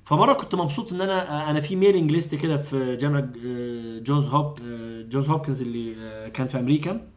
فمرة 0.05 0.33
كنت 0.33 0.55
مبسوط 0.55 0.93
إن 0.93 1.01
أنا 1.01 1.49
أنا 1.51 1.61
في 1.61 1.75
mailing 1.75 2.11
list 2.11 2.35
كده 2.35 2.57
في 2.57 2.95
جامعة 2.95 3.29
آه، 3.45 3.99
Johns 3.99 4.27
Hop 4.27 4.59
آه، 4.61 5.01
Johns 5.01 5.29
Hopkins 5.29 5.61
اللي 5.61 5.95
آه، 5.99 6.27
كان 6.27 6.47
في 6.47 6.59
أمريكا 6.59 7.07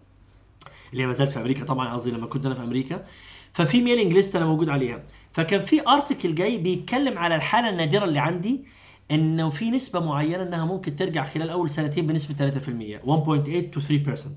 اللي 0.92 1.02
هي 1.02 1.06
ما 1.06 1.12
زالت 1.12 1.30
في 1.30 1.40
أمريكا 1.40 1.64
طبعا 1.64 1.92
قصدي 1.92 2.10
لما 2.10 2.26
كنت 2.26 2.46
أنا 2.46 2.54
في 2.54 2.62
أمريكا. 2.62 3.06
ففي 3.52 3.82
mailing 3.82 4.12
list 4.12 4.36
أنا 4.36 4.46
موجود 4.46 4.68
عليها. 4.68 5.02
فكان 5.32 5.64
في 5.64 5.88
article 5.88 6.34
جاي 6.34 6.58
بيتكلم 6.58 7.18
على 7.18 7.36
الحالة 7.36 7.68
النادرة 7.68 8.04
اللي 8.04 8.18
عندي 8.18 8.64
إنه 9.10 9.48
في 9.48 9.70
نسبة 9.70 10.00
معينة 10.00 10.42
إنها 10.42 10.64
ممكن 10.64 10.96
ترجع 10.96 11.28
خلال 11.28 11.50
أول 11.50 11.70
سنتين 11.70 12.06
بنسبة 12.06 12.34
3% 12.34 13.00
1.8 13.04 13.76
to 13.76 13.80
3% 13.80 14.28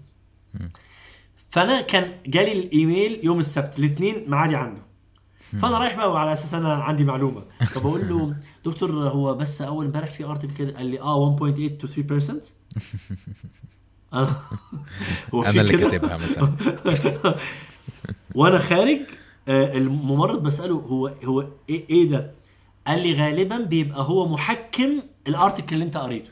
فأنا 1.50 1.82
كان 1.82 2.12
جالي 2.26 2.60
الإيميل 2.60 3.20
يوم 3.24 3.40
السبت 3.40 3.80
الاثنين 3.80 4.30
معادي 4.30 4.56
عنده. 4.56 4.87
فأنا 5.62 5.78
رايح 5.78 5.96
بقى 5.96 6.22
على 6.22 6.34
أساس 6.34 6.54
أنا 6.54 6.74
عندي 6.74 7.04
معلومة 7.04 7.44
فبقول 7.60 8.10
له 8.10 8.36
دكتور 8.66 8.92
هو 8.92 9.34
بس 9.34 9.62
أول 9.62 9.86
امبارح 9.86 10.10
في 10.10 10.26
ارتكل 10.26 10.54
كده 10.54 10.78
قال 10.78 10.86
لي 10.86 11.00
آه 11.00 11.38
1.8 11.40 11.86
to 11.86 11.88
3% 11.88 12.34
أنا 14.14 15.52
اللي؟ 15.62 15.78
كاتبها 15.78 16.18
مثلا 16.18 16.54
وأنا 18.36 18.60
خارج 18.60 19.00
آه، 19.48 19.78
الممرض 19.78 20.44
بسأله 20.44 20.76
هو 20.76 21.08
هو 21.26 21.48
إيه 21.70 21.90
إيه 21.90 22.10
ده؟ 22.10 22.32
قال 22.88 23.08
لي 23.08 23.14
غالبا 23.14 23.58
بيبقى 23.58 24.02
هو 24.04 24.28
محكم 24.28 25.02
الارتكل 25.28 25.76
اللي 25.76 25.86
أنت 25.86 25.98
قريته. 25.98 26.30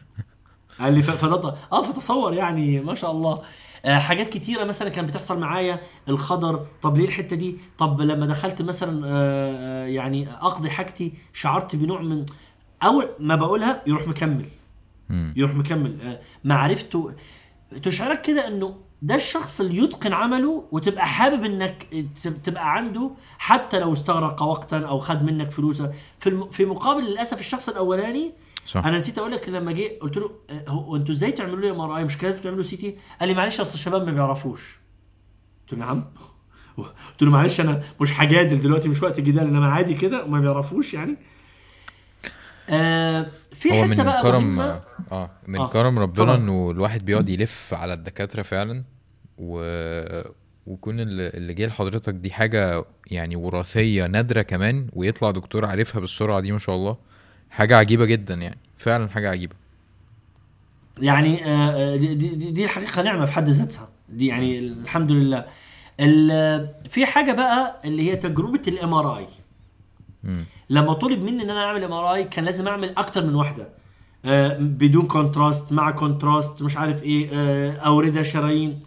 قال 0.80 0.94
لي 0.94 1.02
فده 1.02 1.54
آه 1.72 1.82
فتصور 1.82 2.34
يعني 2.34 2.80
ما 2.80 2.94
شاء 2.94 3.10
الله 3.10 3.42
حاجات 3.86 4.28
كتيرة 4.28 4.64
مثلا 4.64 4.88
كانت 4.88 5.08
بتحصل 5.08 5.38
معايا 5.40 5.80
الخضر 6.08 6.66
طب 6.82 6.96
ليه 6.96 7.04
الحتة 7.04 7.36
دي؟ 7.36 7.56
طب 7.78 8.00
لما 8.00 8.26
دخلت 8.26 8.62
مثلا 8.62 9.06
آه، 9.06 9.10
آه، 9.84 9.86
يعني 9.86 10.32
أقضي 10.32 10.70
حاجتي 10.70 11.12
شعرت 11.32 11.76
بنوع 11.76 12.00
من 12.02 12.26
أول 12.82 13.08
ما 13.18 13.36
بقولها 13.36 13.82
يروح 13.86 14.08
مكمل. 14.08 14.44
يروح 15.36 15.54
مكمل. 15.54 16.00
آه، 16.02 16.20
معرفته 16.44 17.12
تشعرك 17.82 18.22
كده 18.22 18.48
إنه 18.48 18.74
ده 19.02 19.14
الشخص 19.14 19.60
اللي 19.60 19.76
يتقن 19.84 20.12
عمله 20.12 20.64
وتبقى 20.72 21.06
حابب 21.06 21.44
إنك 21.44 21.86
تب- 22.24 22.42
تبقى 22.42 22.72
عنده 22.76 23.10
حتى 23.38 23.78
لو 23.80 23.92
استغرق 23.92 24.42
وقتا 24.42 24.78
أو 24.78 24.98
خد 24.98 25.22
منك 25.24 25.50
فلوسة. 25.50 25.92
في 26.18 26.28
الم... 26.28 26.48
في 26.50 26.64
مقابل 26.64 27.02
للأسف 27.04 27.40
الشخص 27.40 27.68
الأولاني 27.68 28.32
صح. 28.66 28.86
أنا 28.86 28.98
نسيت 28.98 29.18
أقول 29.18 29.32
لك 29.32 29.48
لما 29.48 29.72
جه 29.72 29.98
قلت 30.00 30.16
له 30.16 30.30
آه، 30.50 30.64
هو 30.68 30.96
أنتوا 30.96 31.14
إزاي 31.14 31.32
تعملوا 31.32 31.60
لي 31.60 31.70
MRI 31.70 32.04
مش 32.04 32.22
لازم 32.22 32.42
تعملوا 32.42 32.62
CT 32.62 32.96
قال 33.20 33.28
لي 33.28 33.34
معلش 33.34 33.60
اصل 33.60 33.74
الشباب 33.74 34.06
ما 34.06 34.12
بيعرفوش. 34.12 34.78
قلت 35.62 35.72
له 35.80 35.86
نعم. 35.86 36.04
قلت 37.10 37.22
له 37.22 37.30
معلش 37.30 37.60
أنا 37.60 37.82
مش 38.00 38.20
هجادل 38.20 38.62
دلوقتي 38.62 38.88
مش 38.88 39.02
وقت 39.02 39.20
جدال 39.20 39.42
إنما 39.48 39.66
عادي 39.72 39.94
كده 39.94 40.24
وما 40.24 40.40
بيعرفوش 40.40 40.94
يعني. 40.94 41.16
آه 42.70 43.26
في 43.52 43.72
هو 43.72 43.86
من 43.86 43.96
بقى 43.96 44.22
كرم. 44.22 44.60
آه 44.60 45.30
من 45.48 45.58
آه، 45.60 45.68
كرم 45.68 45.98
ربنا. 45.98 46.34
إنه 46.34 46.70
الواحد 46.70 47.04
بيقعد 47.04 47.28
يلف 47.28 47.74
على 47.74 47.94
الدكاترة 47.94 48.42
فعلا 48.42 48.84
و 49.38 49.60
اللي 50.86 51.28
اللي 51.28 51.54
جه 51.54 51.66
لحضرتك 51.66 52.14
دي 52.14 52.30
حاجة 52.30 52.84
يعني 53.10 53.36
وراثية 53.36 54.06
نادرة 54.06 54.42
كمان 54.42 54.88
ويطلع 54.92 55.30
دكتور 55.30 55.64
عارفها 55.66 56.00
بالسرعة 56.00 56.40
دي 56.40 56.52
ما 56.52 56.58
شاء 56.58 56.74
الله. 56.74 56.96
حاجة 57.50 57.76
عجيبة 57.76 58.04
جدا 58.04 58.34
يعني. 58.34 58.58
فعلا 58.78 59.08
حاجة 59.08 59.30
عجيبة. 59.30 59.54
يعني 60.98 61.46
آه، 61.46 61.96
دي, 61.96 62.14
دي, 62.14 62.28
دي- 62.28 62.50
دي 62.50 62.64
الحقيقة 62.64 63.02
نعمة 63.02 63.26
في 63.26 63.32
حد 63.32 63.48
ذاتها. 63.48 63.88
دي 64.08 64.26
يعني 64.26 64.58
الحمد 64.58 65.12
لله. 65.12 65.44
ال- 66.00 66.74
في 66.90 67.06
حاجة 67.06 67.32
بقى 67.32 67.80
اللي 67.84 68.10
هي 68.10 68.16
تجربة 68.16 68.62
ال 68.68 68.94
MRI. 68.94 69.26
لما 70.70 70.92
طلب 70.92 71.22
مني 71.22 71.42
إن 71.42 71.50
أنا 71.50 71.64
أعمل 71.64 71.84
MRI 71.84 72.24
كان 72.24 72.44
لازم 72.44 72.68
أعمل 72.68 72.94
أكتر 72.98 73.26
من 73.26 73.34
واحدة. 73.34 73.68
آه، 74.24 74.58
بدون 74.58 75.06
contrast 75.06 75.72
مع 75.72 75.90
contrast 75.90 76.62
مش 76.62 76.76
عارف 76.76 77.02
إيه 77.02 77.30
آه، 77.32 77.76
أوردة 77.76 78.22
شرايين. 78.22 78.80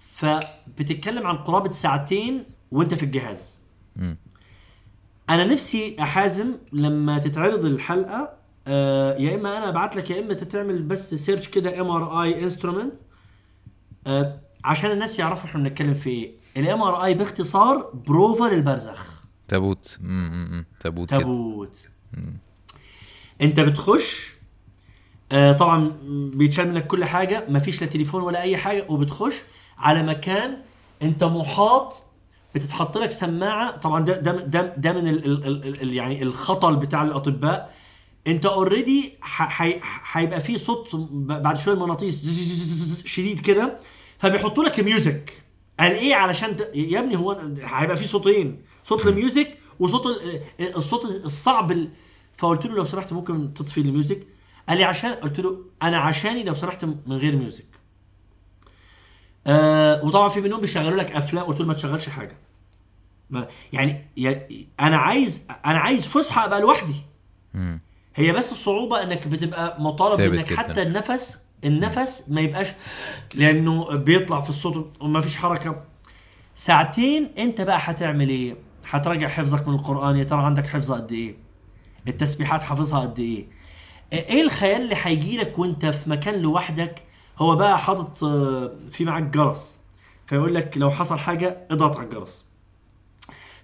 فبتتكلم 0.00 1.26
عن 1.26 1.36
قرابة 1.36 1.70
ساعتين 1.70 2.44
وأنت 2.70 2.94
في 2.94 3.02
الجهاز. 3.02 3.59
أنا 5.30 5.44
نفسي 5.44 5.96
يا 6.00 6.13
حازم 6.13 6.54
لما 6.72 7.18
تتعرض 7.18 7.64
الحلقة 7.64 8.32
آه 8.66 9.16
يا 9.16 9.34
إما 9.34 9.58
أنا 9.58 9.68
أبعت 9.68 9.96
لك 9.96 10.10
يا 10.10 10.20
إما 10.20 10.34
تتعمل 10.34 10.82
بس 10.82 11.14
search 11.14 11.48
كده 11.48 11.80
MRI 11.80 12.22
instrument 12.22 12.94
عشان 14.64 14.90
الناس 14.90 15.18
يعرفوا 15.18 15.48
إحنا 15.50 15.62
بنتكلم 15.62 15.94
في 15.94 16.10
إيه. 16.10 16.32
ال 16.56 16.82
MRI 16.82 17.14
باختصار 17.14 17.90
بروفا 18.06 18.44
للبرزخ 18.54 19.20
تابوت. 19.48 19.98
تابوت 20.80 21.10
تابوت. 21.10 21.86
أنت 23.40 23.60
بتخش 23.60 24.34
آه 25.32 25.52
طبعا 25.52 25.92
بيتشال 26.34 26.68
منك 26.68 26.86
كل 26.86 27.04
حاجة 27.04 27.44
مفيش 27.48 27.82
لا 27.82 27.86
تليفون 27.88 28.22
ولا 28.22 28.40
أي 28.42 28.56
حاجة 28.56 28.86
وبتخش 28.88 29.34
على 29.78 30.02
مكان 30.02 30.56
أنت 31.02 31.24
محاط 31.24 32.02
بتتحط 32.54 32.98
لك 32.98 33.10
سماعة. 33.12 33.76
طبعا 33.76 34.04
ده 34.04 34.20
ده 34.20 34.32
ده, 34.32 34.74
ده 34.76 34.92
من 34.92 35.08
ال 35.08 35.24
ال 35.24 35.46
ال 35.46 35.82
ال 35.82 35.94
يعني 35.94 36.22
الهطل 36.22 36.76
بتاع 36.76 37.02
الأطباء. 37.02 37.74
أنت 38.26 38.46
already 38.46 39.12
هيبقى 40.12 40.40
فيه 40.40 40.56
صوت 40.56 40.88
بعد 41.26 41.58
شوية 41.58 41.74
مغناطيس 41.74 42.20
شديد 43.04 43.40
كده 43.40 43.78
فبيحطوا 44.18 44.64
لك 44.64 44.80
music 44.80 45.42
قال 45.80 45.92
إيه 45.92 46.14
علشان 46.14 46.56
ت... 46.56 46.70
يا 46.74 47.00
ابني 47.00 47.16
هو 47.16 47.40
هيبقى 47.62 47.96
فيه 47.96 48.06
صوتين 48.06 48.62
صوت 48.84 49.06
ال 49.06 49.15
music 49.15 49.58
وصوت 49.78 50.06
ال- 50.06 50.76
الصوت 50.76 51.04
الصعب 51.04 51.72
ال... 51.72 51.88
فقلت 52.36 52.66
له 52.66 52.74
لو 52.74 52.84
سمحت 52.84 53.12
ممكن 53.12 53.54
تطفي 53.54 53.80
ال 53.80 53.88
music 53.88 54.26
قال 54.68 54.78
لي 54.78 54.84
عشان 54.84 55.10
قلت 55.12 55.40
له 55.40 55.58
أنا 55.82 55.98
عشاني 55.98 56.42
لو 56.44 56.54
سمحت 56.54 56.84
من 56.84 56.94
غير 57.08 57.36
music 57.36 57.66
آه 59.50 60.04
وطبعا 60.04 60.28
في 60.28 60.40
منهم 60.40 60.60
بيشغلوا 60.60 60.98
لك 60.98 61.12
افلام 61.12 61.44
قلت 61.44 61.60
له 61.60 61.66
ما 61.66 61.74
تشغلش 61.74 62.08
حاجة. 62.08 62.36
ما 63.30 63.48
يعني 63.72 64.04
يا 64.16 64.48
أنا 64.80 64.96
عايز 64.96 65.46
أنا 65.66 65.78
عايز 65.78 66.06
فسحة 66.06 66.44
أبقى 66.44 66.60
لوحدي. 66.60 66.94
هي 68.14 68.32
بس 68.32 68.52
الصعوبه 68.52 69.02
إنك 69.02 69.28
بتبقى 69.28 69.82
مطالب 69.82 70.20
إنك 70.34 70.46
جداً. 70.46 70.56
حتى 70.56 70.82
النفس 70.82 71.42
النفس 71.64 72.24
ما 72.28 72.40
يبقاش 72.40 72.68
لأنه 73.34 73.96
بيطلع 73.96 74.40
في 74.40 74.50
الصوت 74.50 74.92
وما 75.00 75.20
فيش 75.20 75.36
حركة. 75.36 75.82
ساعتين 76.54 77.30
أنت 77.38 77.60
بقى 77.60 77.78
هتعمل 77.80 78.28
إيه؟ 78.28 78.56
هتراجع 78.90 79.28
حفظك 79.28 79.68
من 79.68 79.74
القرآن 79.74 80.16
يا 80.16 80.24
ترى 80.24 80.42
عندك 80.42 80.66
حفظ 80.66 80.92
قد 80.92 81.12
إيه؟ 81.12 81.34
التسبيحات 82.08 82.62
حافظها 82.62 83.00
قد 83.00 83.18
إيه؟ 83.18 83.46
إيه 84.12 84.42
الخيال 84.42 84.82
اللي 84.82 84.96
هيجي 85.02 85.36
لك 85.36 85.58
وأنت 85.58 85.86
في 85.86 86.10
مكان 86.10 86.34
لوحدك 86.34 87.02
هو 87.40 87.56
بقى 87.56 87.78
حاطط 87.78 88.24
آه، 88.24 88.72
في 88.90 89.04
معاك 89.04 89.22
جرس. 89.22 89.78
فيقول 90.26 90.54
لك 90.54 90.78
لو 90.78 90.90
حصل 90.90 91.18
حاجة 91.18 91.66
اضغط 91.70 91.96
على 91.96 92.06
الجرس. 92.06 92.44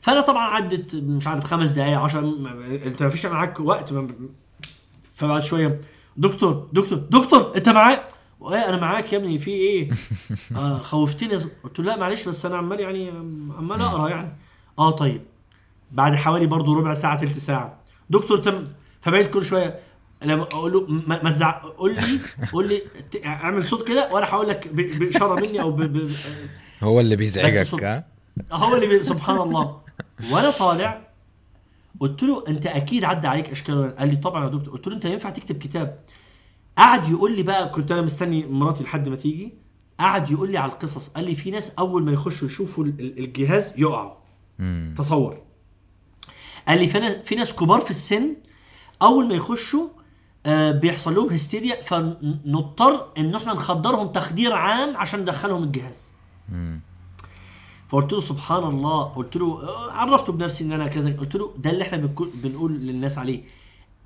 فأنا 0.00 0.20
طبعا 0.20 0.44
عدت 0.44 0.94
مش 0.94 1.26
عارف 1.26 1.44
خمس 1.44 1.70
دقائق 1.72 1.98
10 1.98 2.20
أنت 2.86 3.02
ما 3.02 3.08
فيش 3.08 3.26
معاك 3.26 3.60
وقت 3.60 3.92
فبعد 5.14 5.42
شوية 5.42 5.80
دكتور 6.16 6.68
دكتور 6.72 6.98
دكتور 6.98 7.52
أنت 7.56 7.68
معايا؟ 7.68 8.08
إيه 8.42 8.68
أنا 8.68 8.76
معاك 8.76 9.12
يا 9.12 9.18
ابني 9.18 9.38
في 9.38 9.50
إيه؟ 9.50 9.90
آه 10.56 10.78
خوفتني. 10.78 11.36
قلت 11.64 11.78
له 11.78 11.84
لا 11.84 11.96
معلش 11.96 12.28
بس 12.28 12.46
أنا 12.46 12.56
عمال 12.56 12.80
يعني 12.80 13.08
عمال 13.58 13.82
أقرأ 13.82 14.08
يعني. 14.08 14.36
آه 14.78 14.90
طيب. 14.90 15.22
بعد 15.92 16.14
حوالي 16.14 16.46
برضو 16.46 16.78
ربع 16.78 16.94
ساعة 16.94 17.20
ثلث 17.20 17.38
ساعة. 17.38 17.78
دكتور 18.10 18.38
تم 18.38 18.64
فبقيت 19.00 19.30
كل 19.30 19.44
شوية. 19.44 19.80
لما 20.26 20.42
أقول 20.42 20.72
له 20.72 20.86
ما, 20.88 21.22
ما 21.22 21.30
تزعق 21.30 21.62
قول 21.66 21.94
لي 21.94 22.02
قول 22.52 22.68
لي 22.68 22.82
اعمل 23.24 23.66
صوت 23.66 23.88
كده 23.88 24.12
وأنا 24.12 24.26
هقول 24.26 24.48
لك 24.48 24.68
بإشارة 24.68 25.34
مني 25.48 25.60
أو 25.60 25.70
ب... 25.70 25.82
ب... 25.82 26.12
هو 26.82 27.00
اللي 27.00 27.16
بيزعجك 27.16 27.84
ها؟ 27.84 28.06
هو 28.52 28.74
اللي 28.74 28.86
بي... 28.86 28.98
سبحان 29.02 29.36
الله. 29.38 29.80
وأنا 30.30 30.50
طالع 30.50 31.06
قلت 32.00 32.22
له 32.22 32.44
أنت 32.48 32.66
أكيد 32.66 33.04
عدى 33.04 33.28
عليك 33.28 33.50
إشكال. 33.50 33.96
قال 33.96 34.08
لي 34.08 34.16
طبعا 34.16 34.44
يا 34.44 34.48
دكتور. 34.50 34.74
قلت 34.74 34.86
له 34.88 34.94
أنت 34.94 35.04
ينفع 35.04 35.30
تكتب 35.30 35.58
كتاب؟ 35.58 36.00
قعد 36.78 37.08
يقول 37.10 37.36
لي 37.36 37.42
بقى 37.42 37.68
كنت 37.68 37.92
أنا 37.92 38.02
مستني 38.02 38.46
مراتي 38.46 38.84
لحد 38.84 39.08
ما 39.08 39.16
تيجي 39.16 39.54
قعد 40.00 40.30
يقول 40.30 40.50
لي 40.52 40.58
على 40.58 40.72
القصص. 40.72 41.08
قال 41.08 41.24
لي 41.24 41.34
في 41.34 41.50
ناس 41.50 41.72
أول 41.78 42.02
ما 42.04 42.12
يخشوا 42.12 42.48
يشوفوا 42.48 42.84
ال- 42.84 43.00
ال- 43.00 43.18
الجهاز 43.18 43.72
يقعوا. 43.76 44.12
تصور. 44.96 45.38
قال 46.68 46.78
لي 46.78 46.86
في 47.24 47.34
ناس 47.34 47.52
كبار 47.52 47.80
في 47.80 47.90
السن 47.90 48.36
أول 49.02 49.28
ما 49.28 49.34
يخشوا 49.34 49.88
بيحصل 50.70 51.14
لهم 51.14 51.28
هستيريا 51.30 51.82
فنضطر 51.82 53.06
إن 53.18 53.34
إحنا 53.34 53.52
نخدرهم 53.54 54.08
تخدير 54.08 54.52
عام 54.52 54.96
عشان 54.96 55.20
ندخلهم 55.20 55.62
الجهاز. 55.62 56.10
مم. 56.48 56.80
فقلت 57.88 58.12
له 58.12 58.20
سبحان 58.20 58.64
الله 58.64 59.02
قلت 59.02 59.36
له 59.36 59.46
آه، 59.68 59.92
عرفته 59.92 60.32
بنفسي 60.32 60.64
إن 60.64 60.72
أنا 60.72 60.86
كذا 60.86 61.12
قلت 61.12 61.34
له 61.36 61.54
ده 61.58 61.70
اللي 61.70 61.82
إحنا 61.82 62.14
بنقول 62.34 62.72
للناس 62.72 63.18
عليه. 63.18 63.42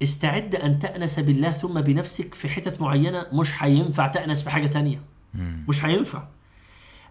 استعد 0.02 0.54
أن 0.54 0.78
تأنس 0.78 1.20
بالله 1.20 1.50
ثم 1.52 1.80
بنفسك 1.80 2.34
في 2.34 2.48
حتت 2.48 2.80
معينة 2.80 3.26
مش 3.32 3.62
هينفع 3.62 4.06
تأنس 4.06 4.42
بحاجة 4.42 4.66
تانية. 4.66 5.02
مم. 5.34 5.64
مش 5.68 5.84
هينفع. 5.84 6.24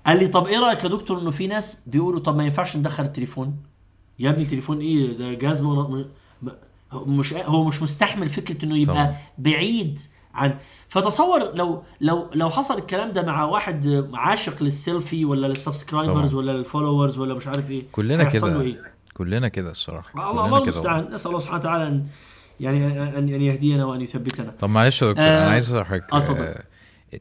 قال 0.06 0.20
لي 0.20 0.28
طب 0.28 0.48
إيه 0.48 0.60
رأيك 0.60 0.84
يا 0.84 0.90
دكتور 0.90 1.22
إنه 1.22 1.32
في 1.32 1.48
ناس 1.48 1.78
بيقولوا 1.88 2.20
طب 2.20 2.36
ما 2.38 2.44
ينفعش 2.46 2.78
ندخل 2.78 3.04
التليفون؟ 3.06 3.58
يا 4.20 4.30
ابني 4.30 4.46
تليفون 4.46 4.80
إيه؟ 4.80 5.18
ده 5.18 5.34
جهاز 5.34 5.62
مش 6.94 7.34
هو 7.34 7.64
مش 7.64 7.82
مستحمل 7.82 8.30
فكرة 8.30 8.66
إنه 8.66 8.78
يبقى 8.78 8.96
طبعا. 8.96 9.16
بعيد 9.38 10.00
عن 10.34 10.58
فتصور 10.90 11.56
لو 11.56 11.84
لو 12.02 12.30
لو 12.34 12.50
حصل 12.50 12.78
الكلام 12.78 13.12
ده 13.12 13.22
مع 13.22 13.44
واحد 13.44 14.10
عاشق 14.14 14.64
للسيلفي 14.64 15.26
ولا 15.26 15.48
لل 15.48 15.60
subscribers. 15.60 16.34
ولا 16.34 16.52
لل 16.52 16.64
followers 16.64 17.18
ولا 17.18 17.34
مش 17.34 17.48
عارف 17.48 17.72
إيه 17.72 17.84
كلنا 17.92 18.24
كده 18.24 18.62
إيه 18.62 18.82
كلنا 19.14 19.48
كده 19.48 19.72
الصراحة 19.72 20.32
الله 20.32 20.58
المستعان 20.64 21.14
نسأل 21.14 21.32
الله 21.32 21.40
سبحانه 21.42 21.60
وتعالى 21.60 21.88
ان 21.88 22.06
يعني 22.60 22.88
ان 23.18 23.30
أن 23.34 23.42
يهدينا 23.42 23.86
وأن 23.86 24.02
يثبتنا 24.02 24.54
طب 24.60 24.70
معلش 24.70 25.02
يا 25.02 25.08
دكتور 25.12 25.26
آه، 25.26 25.44
أنا 25.44 25.50
عايز 25.52 25.74
اضحك 25.74 26.14
آه، 26.14 26.18
اتفضل. 26.18 26.56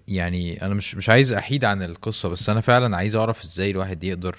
يعني 0.09 0.63
أنا 0.63 0.75
مش 0.75 0.95
مش 0.95 1.09
عايز 1.09 1.33
أحيد 1.33 1.65
عن 1.65 1.83
القصة 1.83 2.29
بس 2.29 2.51
أنا 2.51 2.61
فعلا 2.61 2.97
عايز 2.97 3.17
أعرف 3.17 3.43
إزاي 3.43 3.71
الواحد 3.71 4.05
يقدر 4.05 4.37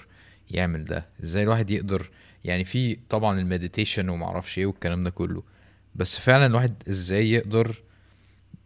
يعمل 0.50 0.84
ده 0.84 1.06
إزاي 1.24 1.42
الواحد 1.42 1.70
يقدر 1.70 2.10
يعني 2.44 2.64
في 2.64 2.98
طبعا 3.08 3.40
المديتيشن 3.40 4.08
وما 4.08 4.26
أعرفش 4.26 4.58
إيه 4.58 4.66
والكلام 4.66 5.04
ده 5.04 5.10
كله. 5.10 5.42
بس 5.94 6.18
فعلا 6.18 6.46
الواحد 6.46 6.74
إزاي 6.88 7.30
يقدر 7.32 7.76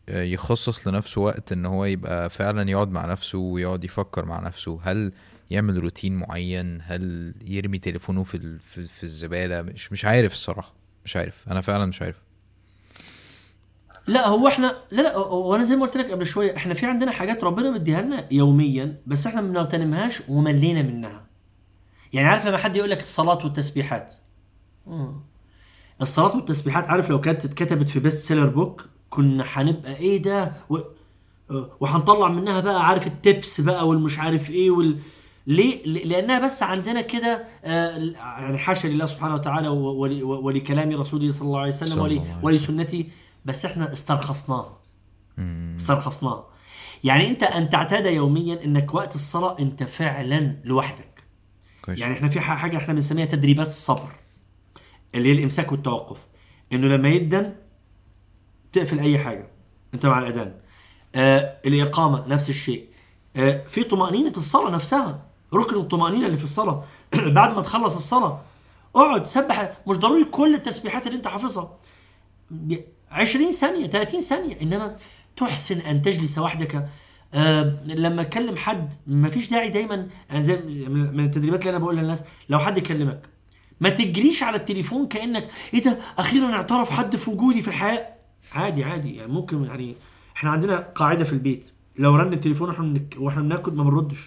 آه، 0.08 0.22
يخصص 0.22 0.88
لنفسه 0.88 1.20
وقت 1.20 1.52
إن 1.52 1.66
هو 1.66 1.84
يبقى 1.84 2.30
فعلا 2.30 2.70
يقعد 2.70 2.90
مع 2.90 3.06
نفسه 3.06 3.38
ويقعد 3.38 3.84
يفكر 3.84 4.26
مع 4.26 4.40
نفسه. 4.40 4.80
هل 4.82 5.12
يعمل 5.50 5.78
روتين 5.78 6.16
معين؟ 6.16 6.80
هل 6.82 7.34
يرمي 7.46 7.78
تليفونه 7.78 8.22
في 8.22 8.58
في 8.88 9.02
الزبالة؟ 9.04 9.62
مش 9.62 9.92
مش 9.92 10.04
عارف 10.04 10.32
الصراحة. 10.32 10.74
مش 11.04 11.16
عارف. 11.16 11.48
أنا 11.50 11.60
فعلا 11.60 11.86
مش 11.86 12.02
عارف. 12.02 12.16
لا 14.06 14.26
هو 14.26 14.48
إحنا 14.48 14.76
لا 14.90 15.02
لا 15.02 15.16
هو 15.16 15.54
أنا 15.56 15.64
زي 15.64 15.76
ما 15.76 15.82
قلت 15.86 15.96
لك 15.96 16.10
قبل 16.10 16.26
شوية 16.26 16.56
إحنا 16.56 16.74
في 16.74 16.86
عندنا 16.86 17.12
حاجات 17.12 17.44
ربنا 17.44 17.70
مديها 17.70 18.02
لنا 18.02 18.26
يوميا 18.30 18.96
بس 19.06 19.26
إحنا 19.26 19.40
ما 19.40 19.48
بنغتنمهاش 19.48 20.22
وملينا 20.28 20.82
منها. 20.82 21.23
يعني 22.14 22.28
عارف 22.28 22.46
لما 22.46 22.58
حد 22.58 22.76
يقول 22.76 22.90
لك 22.90 23.00
الصلاة 23.00 23.36
والتسبيحات. 23.44 24.14
الصلاة 26.02 26.36
والتسبيحات 26.36 26.84
عارف 26.88 27.10
لو 27.10 27.20
كانت 27.20 27.44
اتكتبت 27.44 27.88
في 27.90 28.00
best 28.00 28.18
seller 28.28 28.46
book 28.46 28.88
كنا 29.10 29.44
هنبقى 29.48 29.96
إيه 29.96 30.22
ده 30.22 30.52
و... 30.70 30.78
وهنطلع 31.80 32.28
منها 32.28 32.60
بقى 32.60 32.86
عارف 32.86 33.06
التبس 33.06 33.60
بقى 33.60 33.88
والمش 33.88 34.18
عارف 34.18 34.50
إيه 34.50 34.70
وال 34.70 34.98
ليه؟ 35.46 35.86
ل- 35.86 36.08
لأنها 36.08 36.38
بس 36.44 36.62
عندنا 36.62 37.00
كده 37.00 37.44
آه، 37.64 37.96
يعني 38.16 38.58
حاشا 38.58 38.88
لله 38.88 39.06
سبحانه 39.06 39.34
وتعالى 39.34 39.68
ولكلام 39.68 40.90
رسوله 41.00 41.32
صلى 41.32 41.46
الله 41.46 41.60
عليه 41.60 41.70
وسلم 41.72 41.88
صلى 41.90 42.00
ول- 42.02 42.10
الله 42.10 42.22
عليه 42.22 42.30
وسلم. 42.32 42.44
ولسنته 42.44 43.04
بس 43.44 43.64
إحنا 43.64 43.92
استرخصناها. 43.92 44.78
استرخصناها 45.76 46.46
يعني 47.04 47.28
أنت 47.28 47.42
أن 47.42 47.70
تعتاد 47.70 48.06
يوميا 48.06 48.64
إنك 48.64 48.94
وقت 48.94 49.14
الصلاة 49.14 49.56
أنت 49.60 49.82
فعلا 49.82 50.56
لوحدك 50.64 51.13
كويس. 51.84 52.00
يعني 52.00 52.14
إحنا 52.14 52.28
في 52.28 52.40
حاجة 52.40 52.76
إحنا 52.76 52.94
بنسميها 52.94 53.26
تدريبات 53.26 53.66
الصبر 53.66 54.08
اللي 55.14 55.28
هي 55.28 55.32
الإمساك 55.32 55.72
والتوقف. 55.72 56.26
إنه 56.72 56.86
لما 56.86 57.08
يدن 57.08 57.54
تقفل 58.72 59.00
أي 59.00 59.18
حاجة 59.18 59.46
أنت 59.94 60.06
مع 60.06 60.18
الأذان. 60.18 60.54
آه 61.14 61.60
الإقامة 61.66 62.26
نفس 62.26 62.48
الشيء. 62.50 62.88
آه 63.36 63.64
في 63.66 63.84
طمأنينة 63.84 64.32
الصلاة 64.36 64.70
نفسها. 64.70 65.22
ركن 65.54 65.76
الطمأنينة 65.76 66.26
اللي 66.26 66.36
في 66.36 66.44
الصلاة. 66.44 66.84
بعد 67.38 67.54
ما 67.54 67.62
تخلص 67.62 67.96
الصلاة 67.96 68.42
اقعد 68.96 69.26
سبح. 69.26 69.76
مش 69.86 69.96
ضروري 69.96 70.24
كل 70.24 70.54
التسبيحات 70.54 71.06
اللي 71.06 71.16
أنت 71.16 71.28
حافظها. 71.28 71.78
20 73.10 73.52
ثانية 73.52 73.86
30 73.86 74.20
ثانية. 74.20 74.60
إنما 74.62 74.96
تحسن 75.36 75.78
أن 75.78 76.02
تجلس 76.02 76.38
وحدك 76.38 76.88
آه 77.34 77.62
لما 77.86 78.22
أكلم 78.22 78.56
حد 78.56 78.94
ما 79.06 79.28
فيش 79.28 79.50
داعي 79.50 79.70
دايما 79.70 80.08
أنا 80.30 80.42
زي 80.42 80.56
من 80.88 81.24
التدريبات 81.24 81.60
اللي 81.60 81.70
أنا 81.70 81.78
بقولها 81.78 82.02
للناس 82.02 82.24
لو 82.48 82.58
حد 82.58 82.78
كلمك 82.78 83.28
ما 83.80 83.88
تجريش 83.88 84.42
على 84.42 84.56
التليفون 84.56 85.08
كأنك 85.08 85.48
إيه 85.74 85.84
ده؟ 85.84 85.98
أخيرا 86.18 86.52
اعترف 86.54 86.90
حد 86.90 87.16
في 87.16 87.30
وجودي 87.30 87.62
في 87.62 87.68
الحياة. 87.68 88.14
عادي 88.52 88.84
عادي 88.84 89.16
يعني 89.16 89.32
ممكن 89.32 89.64
يعني 89.64 89.94
إحنا 90.36 90.50
عندنا 90.50 90.76
قاعدة 90.80 91.24
في 91.24 91.32
البيت. 91.32 91.70
لو 91.98 92.16
رن 92.16 92.32
التليفون 92.32 92.68
وإحنا 92.68 93.00
وإحنا 93.16 93.42
بناكل 93.42 93.72
ما 93.72 93.84
بنردش. 93.84 94.18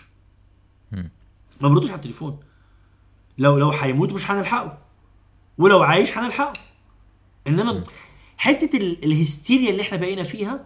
ما 0.91 1.69
بنردش 1.69 1.87
على 1.89 1.95
التليفون. 1.95 2.39
لو 3.37 3.57
لو 3.57 3.69
هيموت 3.71 4.13
مش 4.13 4.31
هنلحقه. 4.31 4.77
ولو 5.57 5.83
عايش 5.83 6.17
هنلحقه. 6.17 6.53
إنما 7.47 7.83
حتة 8.37 8.77
ال- 8.77 9.05
الهستيريا 9.05 9.69
اللي 9.71 9.81
إحنا 9.81 9.97
بقينا 9.97 10.23
فيها 10.23 10.65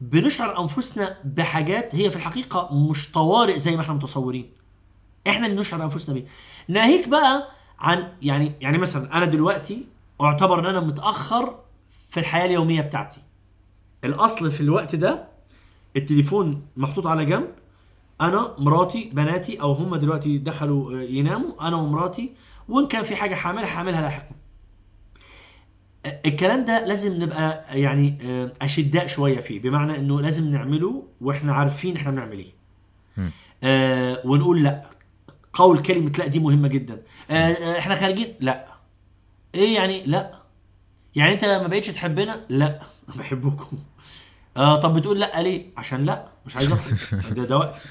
بنشعر 0.00 0.60
أنفسنا 0.62 1.16
بحاجات 1.24 1.94
هي 1.94 2.10
في 2.10 2.16
الحقيقة 2.16 2.74
مش 2.90 3.12
طوارئ 3.12 3.58
زي 3.58 3.76
ما 3.76 3.82
إحنا 3.82 3.94
متصورين. 3.94 4.50
إحنا 5.28 5.46
اللي 5.46 5.60
نشعر 5.60 5.84
أنفسنا 5.84 6.14
بيها 6.14 6.26
ناهيك 6.68 7.08
بقى 7.08 7.48
عن 7.78 8.12
يعني 8.22 8.52
يعني 8.60 8.78
مثلا 8.78 9.16
أنا 9.16 9.24
دلوقتي 9.24 9.84
أعتبر 10.20 10.58
إن 10.60 10.66
أنا 10.66 10.80
متأخر 10.80 11.58
في 12.10 12.20
الحياة 12.20 12.46
اليومية 12.46 12.80
بتاعتي. 12.80 13.20
الأصل 14.04 14.50
في 14.50 14.60
الوقت 14.60 14.94
ده 14.96 15.28
التليفون 15.96 16.62
محطوط 16.76 17.06
على 17.06 17.24
جنب 17.24 17.48
أنا 18.20 18.54
مراتي 18.58 19.10
بناتي 19.12 19.60
أو 19.60 19.72
هم 19.72 19.96
دلوقتي 19.96 20.38
دخلوا 20.38 20.92
آه، 20.98 21.02
يناموا 21.02 21.68
أنا 21.68 21.76
ومراتي 21.76 22.32
وإن 22.68 22.86
كان 22.88 23.02
في 23.02 23.16
حاجة 23.16 23.34
هعملها 23.34 23.76
هعملها 23.78 24.00
لاحقا. 24.00 24.34
الكلام 26.06 26.64
ده 26.64 26.84
لازم 26.86 27.22
نبقى 27.22 27.64
يعني 27.80 28.18
آه، 28.22 28.52
أشداء 28.62 29.06
شوية 29.06 29.40
فيه 29.40 29.60
بمعنى 29.60 29.96
إنه 29.98 30.20
لازم 30.20 30.50
نعمله 30.50 31.06
وإحنا 31.20 31.52
عارفين 31.52 31.96
إحنا 31.96 32.10
بنعمل 32.10 32.38
إيه. 32.38 32.52
آه 33.64 34.22
ونقول 34.24 34.62
لأ. 34.62 34.86
قول 35.52 35.78
كلمة 35.78 36.12
لأ 36.18 36.26
دي 36.26 36.38
مهمة 36.38 36.68
جدا. 36.68 37.02
آه 37.30 37.34
آه، 37.34 37.78
إحنا 37.78 37.94
خارجين؟ 37.96 38.34
لأ. 38.40 38.66
إيه 39.54 39.74
يعني 39.74 40.04
لأ؟ 40.06 40.34
يعني 41.16 41.32
أنت 41.32 41.44
ما 41.44 41.66
بقتش 41.66 41.86
تحبنا؟ 41.86 42.40
لأ. 42.48 42.80
بحبكم. 43.18 43.78
آه 44.56 44.76
طب 44.76 44.94
بتقول 44.94 45.20
لأ 45.20 45.42
ليه؟ 45.42 45.66
عشان 45.76 46.04
لأ. 46.04 46.28
مش 46.46 46.56
عايز 46.56 46.72
أخرج. 46.72 46.98
ده 47.36 47.44
ده 47.44 47.56
وقت. 47.58 47.82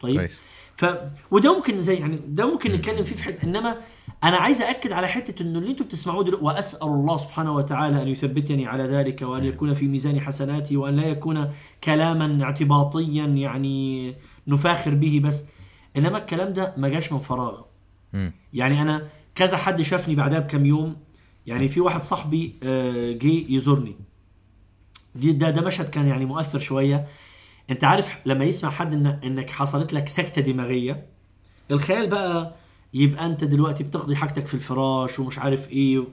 طيب. 0.00 0.30
ف 0.76 0.86
وده 1.30 1.56
ممكن 1.56 1.82
زي 1.82 1.94
يعني 1.94 2.20
ده 2.26 2.46
ممكن 2.52 2.72
نتكلم 2.72 3.04
فيه 3.04 3.16
في 3.16 3.22
حتة 3.24 3.44
إنما 3.44 3.76
أنا 4.24 4.36
عايز 4.36 4.62
اكد 4.62 4.92
على 4.92 5.08
حتة 5.08 5.42
إنه 5.42 5.58
اللي 5.58 5.70
أنتم 5.70 5.84
بتسمعوه 5.84 6.24
دلوقتي 6.24 6.44
وأسأل 6.44 6.82
الله 6.88 7.16
سبحانه 7.16 7.52
وتعالى 7.54 8.02
أن 8.02 8.08
يثبتني 8.08 8.66
على 8.66 8.84
ذلك 8.84 9.22
وأن 9.22 9.44
يكون 9.44 9.74
في 9.74 9.86
ميزان 9.86 10.20
حسناتي 10.20 10.76
وأن 10.76 10.96
لا 10.96 11.06
يكون 11.06 11.52
كلاما 11.84 12.42
اعتباطيا 12.44 13.24
يعني 13.26 14.14
نفاخر 14.46 14.94
به 14.94 15.20
بس. 15.24 15.44
إنما 15.96 16.18
الكلام 16.18 16.52
ده 16.52 16.74
ما 16.76 16.88
جاش 16.88 17.12
من 17.12 17.18
فراغ. 17.18 17.60
يعني 18.52 18.82
أنا 18.82 19.08
كذا 19.34 19.56
حد 19.56 19.82
شافني 19.82 20.14
بعدها 20.14 20.38
بكم 20.38 20.66
يوم 20.66 20.96
يعني 21.46 21.68
في 21.68 21.80
واحد 21.80 22.02
صاحبي 22.02 22.54
آه، 22.62 23.12
جه 23.12 23.44
يزورني. 23.54 23.96
دي 25.14 25.32
ده 25.32 25.50
ده 25.50 25.60
مشهد 25.62 25.88
كان 25.88 26.06
يعني 26.06 26.24
مؤثر 26.24 26.58
شوية. 26.58 27.06
أنت 27.70 27.84
عارف 27.84 28.18
لما 28.26 28.44
يسمع 28.44 28.70
حد 28.70 28.92
إن 28.94 29.06
إنك 29.06 29.50
حصلت 29.50 29.92
لك 29.92 30.08
سكتة 30.08 30.42
دماغية 30.42 31.06
الخيال 31.70 32.06
بقى 32.08 32.54
يبقى 32.94 33.26
أنت 33.26 33.44
دلوقتي 33.44 33.84
بتقضي 33.84 34.16
حاجتك 34.16 34.46
في 34.46 34.54
الفراش 34.54 35.18
ومش 35.18 35.38
عارف 35.38 35.70
إيه 35.70 35.98
و... 35.98 36.06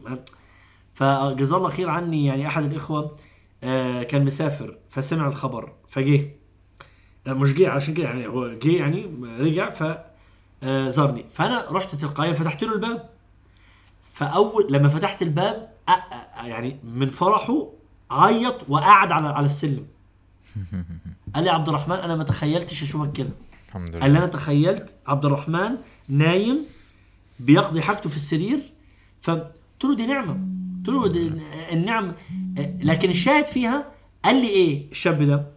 فجزاه 0.93 1.57
الله 1.57 1.69
خير 1.69 1.89
عني 1.89 2.26
يعني 2.26 2.47
أحد 2.47 2.64
الإخوة 2.64 3.15
آه، 3.64 4.03
كان 4.03 4.26
مسافر 4.26 4.77
فسمع 4.89 5.27
الخبر 5.27 5.73
فجه. 5.88 6.35
آه، 7.27 7.34
مش 7.34 7.53
جه 7.53 7.69
عشان 7.69 7.93
كده 7.93 8.06
يعني 8.06 8.27
هو 8.27 8.53
جه 8.53 8.77
يعني 8.77 9.06
رجع 9.39 9.69
ف 9.69 9.97
آه، 10.64 10.89
زارني. 10.89 11.26
فأنا 11.30 11.68
رحت 11.72 11.95
تلقائيا 11.95 12.34
فتحت 12.34 12.64
له 12.64 12.73
الباب. 12.73 13.10
فأول 14.02 14.73
لما 14.73 14.89
فتحت 14.89 15.22
الباب 15.22 15.73
يعني 16.43 16.80
من 16.84 17.10
فرحه 17.10 17.68
عيط 18.11 18.69
وقعد 18.69 19.11
على 19.11 19.27
على 19.27 19.45
السلم. 19.45 19.88
قال 21.35 21.43
لي 21.43 21.49
عبد 21.49 21.69
الرحمن 21.69 21.95
أنا 21.95 22.15
ما 22.15 22.23
تخيلتش 22.23 22.84
أشوفك 22.84 23.11
كده. 23.11 23.30
الحمد 23.68 23.91
قال 23.93 24.02
لي 24.02 24.10
لله. 24.10 24.19
أنا 24.19 24.27
تخيلت 24.27 24.95
عبد 25.07 25.26
الرحمن 25.26 25.77
نايم 26.10 26.65
بيقضي 27.40 27.82
حاجته 27.82 28.10
في 28.10 28.15
السرير 28.15 28.60
فقلت 29.22 29.84
له 29.84 29.95
دي 29.95 30.06
نعمة 30.06 30.34
قلت 30.77 30.90
له 30.90 31.07
دي 31.07 31.32
النعم 31.72 32.14
لكن 32.82 33.10
الشاهد 33.10 33.45
فيها 33.45 33.86
قال 34.26 34.36
لي 34.41 34.48
إيه 34.48 34.91
الشاب 34.91 35.23
ده 35.23 35.48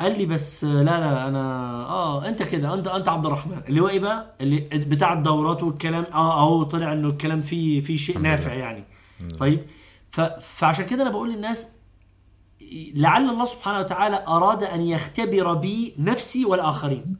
قال 0.00 0.18
لي 0.18 0.26
بس 0.26 0.64
لا 0.64 0.82
لا 0.82 1.28
أنا 1.28 1.40
آه 1.88 2.28
أنت 2.28 2.42
كده 2.42 2.74
أنت 2.74 2.88
أنت 2.88 3.08
عبد 3.08 3.26
الرحمن 3.26 3.60
اللي 3.68 3.80
هو 3.80 3.88
إيه 3.88 4.00
بقى 4.00 4.34
اللي 4.40 4.60
بتاع 4.72 5.12
الدورات 5.12 5.62
والكلام 5.62 6.04
آه 6.04 6.40
أهو 6.42 6.62
طلع 6.62 6.92
إنه 6.92 7.08
الكلام 7.08 7.40
فيه 7.40 7.80
فيه 7.80 7.96
شيء 7.96 8.18
نافع. 8.18 8.52
يعني. 8.54 8.84
طيب. 9.38 9.64
فعشان 10.40 10.86
كده 10.86 11.02
أنا 11.02 11.10
بقول 11.10 11.32
للناس 11.32 11.68
لعل 12.94 13.30
الله 13.30 13.46
سبحانه 13.46 13.78
وتعالى 13.78 14.24
أراد 14.28 14.62
أن 14.64 14.82
يختبر 14.82 15.54
بي 15.54 15.94
نفسي 15.98 16.44
والآخرين. 16.44 17.16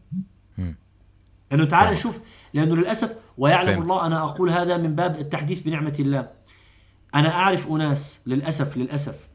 إنه 1.52 1.64
تعالى. 1.64 1.90
نشوف 1.92 2.20
لأنه 2.56 2.76
للأسف 2.76 3.16
ويعلم 3.38 3.66
فهمت. 3.66 3.82
الله 3.82 4.06
أنا 4.06 4.24
أقول 4.24 4.50
هذا 4.50 4.76
من 4.76 4.94
باب 4.94 5.18
التحديث 5.18 5.60
بنعمة 5.60 5.96
الله. 6.00 6.30
أنا 7.14 7.28
أعرف 7.34 7.68
أناس 7.68 8.22
للأسف 8.26 8.76
للأسف. 8.76 9.28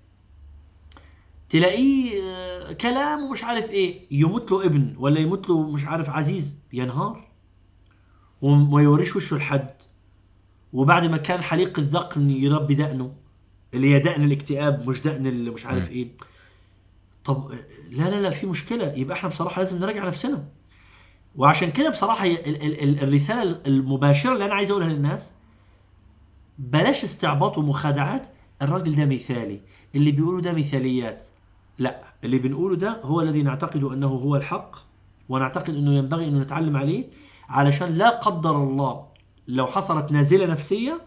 تلاقيه 1.49 2.21
آه، 2.23 2.71
كلام 2.71 3.23
ومش 3.23 3.43
عارف 3.43 3.69
إيه 3.69 4.05
يموت 4.11 4.51
له 4.51 4.65
ابن 4.65 4.95
ولا 4.97 5.19
يموت 5.19 5.49
له 5.49 5.71
مش 5.71 5.85
عارف 5.85 6.09
عزيز. 6.09 6.57
ينهار 6.73 7.27
وما 8.41 8.81
يوريش 8.81 9.15
وشه 9.15 9.37
لحد 9.37 9.69
وبعد 10.73 11.05
ما 11.05 11.17
كان 11.17 11.41
حليق 11.41 11.79
الذقن 11.79 12.29
يربي 12.29 12.75
دقنه 12.75 13.13
اللي 13.73 13.93
هي 13.93 13.99
دقن 13.99 14.23
الاكتئاب 14.23 14.89
مش 14.89 15.01
دقن 15.01 15.27
اللي 15.27 15.51
مش 15.51 15.65
عارف. 15.65 15.89
إيه. 15.91 16.07
طب 17.25 17.51
لا 17.89 18.09
لا 18.09 18.21
لا 18.21 18.29
في 18.29 18.47
مشكلة. 18.47 18.93
يبقى 18.93 19.17
إحنا 19.17 19.29
بصراحة 19.29 19.59
لازم 19.61 19.79
نراجع 19.79 20.07
نفسنا. 20.07 20.45
وعشان 21.35 21.71
كده 21.71 21.89
بصراحة 21.89 22.25
ال- 22.25 22.47
ال- 22.47 22.83
ال- 22.83 23.03
الرسالة 23.03 23.61
المباشرة 23.67 24.33
اللي 24.33 24.45
أنا 24.45 24.53
عايز 24.53 24.71
أقولها 24.71 24.87
للناس 24.89 25.31
بلاش 26.59 27.03
استعباط 27.03 27.57
ومخادعات 27.57 28.27
الراجل 28.61 28.95
ده 28.95 29.05
مثالي. 29.05 29.61
اللي 29.95 30.11
بيقوله 30.11 30.41
ده 30.41 30.53
مثاليات. 30.53 31.25
لا 31.77 32.03
اللي 32.23 32.39
بنقوله 32.39 32.75
ده 32.75 33.01
هو 33.03 33.21
الذي 33.21 33.43
نعتقد 33.43 33.83
أنه 33.83 34.07
هو 34.07 34.35
الحق 34.35 34.75
ونعتقد 35.29 35.75
أنه 35.75 35.93
ينبغي 35.93 36.27
انه 36.27 36.39
نتعلم 36.39 36.77
عليه 36.77 37.05
علشان 37.49 37.93
لا 37.93 38.09
قدر 38.09 38.55
الله 38.63 39.05
لو 39.47 39.67
حصلت 39.67 40.11
نازلة 40.11 40.45
نفسية 40.45 41.01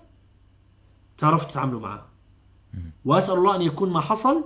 تعرفوا 1.18 1.50
تتعاملوا 1.50 1.80
معاها 1.80 2.06
وأسأل 3.04 3.34
الله 3.34 3.56
أن 3.56 3.62
يكون 3.62 3.90
ما 3.92 4.00
حصل 4.00 4.44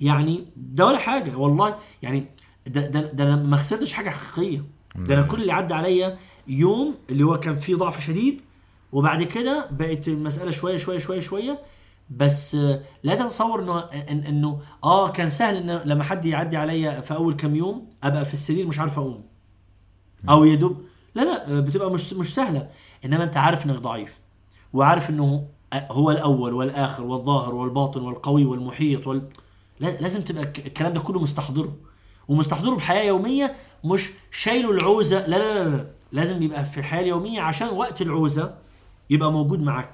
يعني 0.00 0.44
ده 0.56 0.86
ولا 0.86 0.98
حاجة 0.98 1.36
والله. 1.36 1.78
يعني 2.02 2.24
ده 2.66 2.86
ده, 2.86 3.12
ده 3.12 3.24
أنا 3.24 3.36
ما 3.36 3.56
خسرتش 3.56 3.92
حاجة 3.92 4.10
حقيقية. 4.10 4.64
ده 5.06 5.14
أنا 5.14 5.22
كل 5.22 5.40
اللي 5.40 5.52
عدى 5.52 5.74
عليا 5.74 6.18
يوم 6.48 6.94
اللي 7.10 7.22
هو 7.24 7.40
كان 7.40 7.56
فيه 7.56 7.74
ضعف 7.76 8.00
شديد 8.00 8.40
وبعد 8.92 9.22
كده 9.22 9.68
بقت 9.70 10.08
المسألة 10.08 10.50
شوية 10.50 10.76
شوية 10.76 10.98
شوية 10.98 11.20
شوية. 11.20 11.58
بس 12.10 12.54
لا 13.02 13.14
تتصور 13.14 13.62
انه 13.62 13.78
إن 13.78 14.18
إنه 14.18 14.60
آه 14.84 15.10
كان 15.10 15.30
سهل 15.30 15.56
انه 15.56 15.82
لما 15.84 16.04
حد 16.04 16.24
يعدي 16.26 16.56
عليا 16.56 17.00
في 17.00 17.14
أول 17.14 17.34
كام 17.34 17.56
يوم 17.56 17.86
أبقى 18.02 18.24
في 18.24 18.32
السرير 18.32 18.66
مش 18.66 18.78
عارف 18.80 18.98
أقوم. 18.98 19.24
أو 20.28 20.44
يدوب 20.44 20.82
لا 21.14 21.22
لا 21.22 21.56
آه، 21.56 21.60
بتبقى 21.60 21.90
مش 21.90 22.12
مش 22.12 22.34
سهلة. 22.34 22.68
إنما 23.04 23.24
أنت 23.24 23.36
عارف 23.36 23.66
إنك 23.66 23.76
ضعيف 23.78 24.20
وعارف 24.72 25.10
إنه 25.10 25.46
هو 25.74 26.10
الأول 26.10 26.52
والآخر 26.54 27.02
والظاهر 27.04 27.54
والباطن 27.54 28.00
والقوي 28.02 28.44
والمحيط 28.44 29.06
وال... 29.06 29.22
لا- 29.80 30.00
لازم 30.00 30.22
تبقى 30.22 30.42
الك- 30.42 30.66
الكلام 30.66 30.92
ده 30.92 31.00
كله 31.00 31.20
مستحضره. 31.20 31.76
ومستحضره 32.28 32.74
بحياة 32.76 33.02
يومية 33.04 33.54
مش 33.84 34.10
شايله 34.30 34.70
العوزة 34.70 35.26
لا 35.26 35.36
لا 35.36 35.64
لا, 35.64 35.76
لا. 35.76 35.86
لازم 36.12 36.42
يبقى 36.42 36.64
في 36.64 36.78
الحياة 36.78 37.00
اليومية 37.02 37.40
عشان 37.40 37.68
وقت 37.68 38.02
العوزة 38.02 38.54
يبقى 39.10 39.32
موجود 39.32 39.60
معاك. 39.62 39.92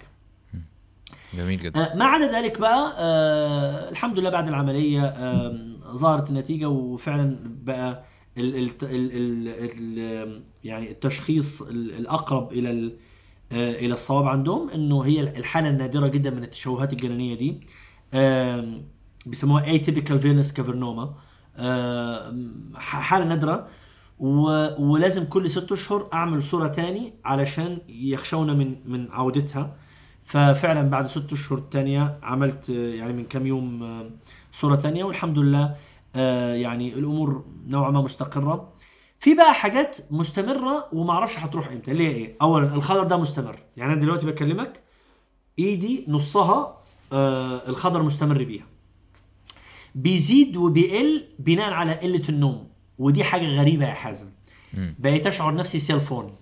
جميل 1.35 1.62
جدا. 1.62 1.93
آه، 1.93 1.97
ما 1.97 2.05
عدا 2.05 2.32
ذلك 2.32 2.61
بقى 2.61 2.94
آه 2.98 3.90
الحمد 3.90 4.19
لله 4.19 4.31
بعد 4.31 4.48
العملية 4.48 5.02
آه 5.05 5.59
ظهرت 5.93 6.31
النتيجة 6.31 6.69
وفعلا 6.69 7.36
بقى 7.44 8.05
ال 8.39 8.56
ال 8.56 8.70
ال 8.82 9.11
ال 9.12 9.48
ال 9.98 10.43
يعني 10.65 10.90
التشخيص 10.90 11.62
ال- 11.62 11.94
الأقرب 11.94 12.52
إلى 12.52 12.70
ال 12.70 12.97
آه 13.52 13.73
إلى 13.73 13.94
الصواب 13.94 14.27
عندهم 14.28 14.70
إنه 14.70 15.01
هي 15.05 15.20
الحالة 15.20 15.69
النادرة 15.69 16.09
جدا 16.09 16.31
من 16.31 16.43
التشوهات 16.44 16.93
الجنينيه 16.93 17.35
دي 17.35 17.61
بيسموها 19.27 19.78
venous 20.20 20.48
cavernoma. 20.56 20.65
آم، 20.82 21.11
ح- 21.11 21.23
حالة 22.74 23.24
نادرة. 23.24 23.68
ولازم 24.78 25.24
كل 25.24 25.51
ست 25.51 25.72
أشهر 25.72 26.09
أعمل 26.12 26.43
صورة 26.43 26.68
تاني 26.68 27.14
علشان 27.24 27.78
يخشونا 27.89 28.52
من 28.52 28.76
من 28.86 29.10
عودتها. 29.10 29.76
ففعلا 30.24 30.82
بعد 30.90 31.06
ست 31.06 31.32
أشهر 31.32 31.59
تانية 31.59 32.18
عملت 32.22 32.70
آه، 32.70 32.94
يعني 32.94 33.12
من 33.12 33.24
كام 33.24 33.47
يوم 33.47 33.82
آه، 33.82 34.10
صورة 34.52 34.76
تانية. 34.76 35.05
والحمد 35.05 35.39
لله 35.39 35.74
آه، 36.16 36.55
يعني 36.55 36.94
الأمور 36.94 37.44
نوعا 37.66 37.90
ما 37.90 38.02
مستقرة. 38.02 38.72
في 39.18 39.35
بقى 39.35 39.55
حاجات 39.55 39.98
مستمرة 40.10 40.89
وما 40.93 41.12
أعرفش 41.12 41.39
هتروح 41.39 41.68
إمتى. 41.68 41.90
اللي 41.90 42.06
هي 42.09 42.10
إيه؟ 42.10 42.36
اولا 42.43 42.74
الخدر 42.74 43.05
ده 43.05 43.16
مستمر. 43.16 43.56
يعني 43.76 43.93
أنا 43.93 44.01
دلوقتي 44.01 44.26
بكلمك 44.26 44.81
إيدي 45.59 46.05
نصها 46.09 46.78
آه 47.12 47.68
الخدر 47.68 48.02
مستمر 48.02 48.44
بيها. 48.44 48.64
بيزيد 49.94 50.56
وبيقل 50.56 51.24
بناء 51.38 51.72
على 51.72 51.92
قلة 51.92 52.22
النوم. 52.28 52.68
ودي 52.98 53.24
حاجة 53.24 53.46
غريبة 53.46 53.88
يا 53.88 53.94
حازم. 53.94 54.30
بقيت 54.74 55.26
أشعر 55.26 55.54
نفسي 55.54 55.78
cell 55.78 56.01
phone 56.01 56.34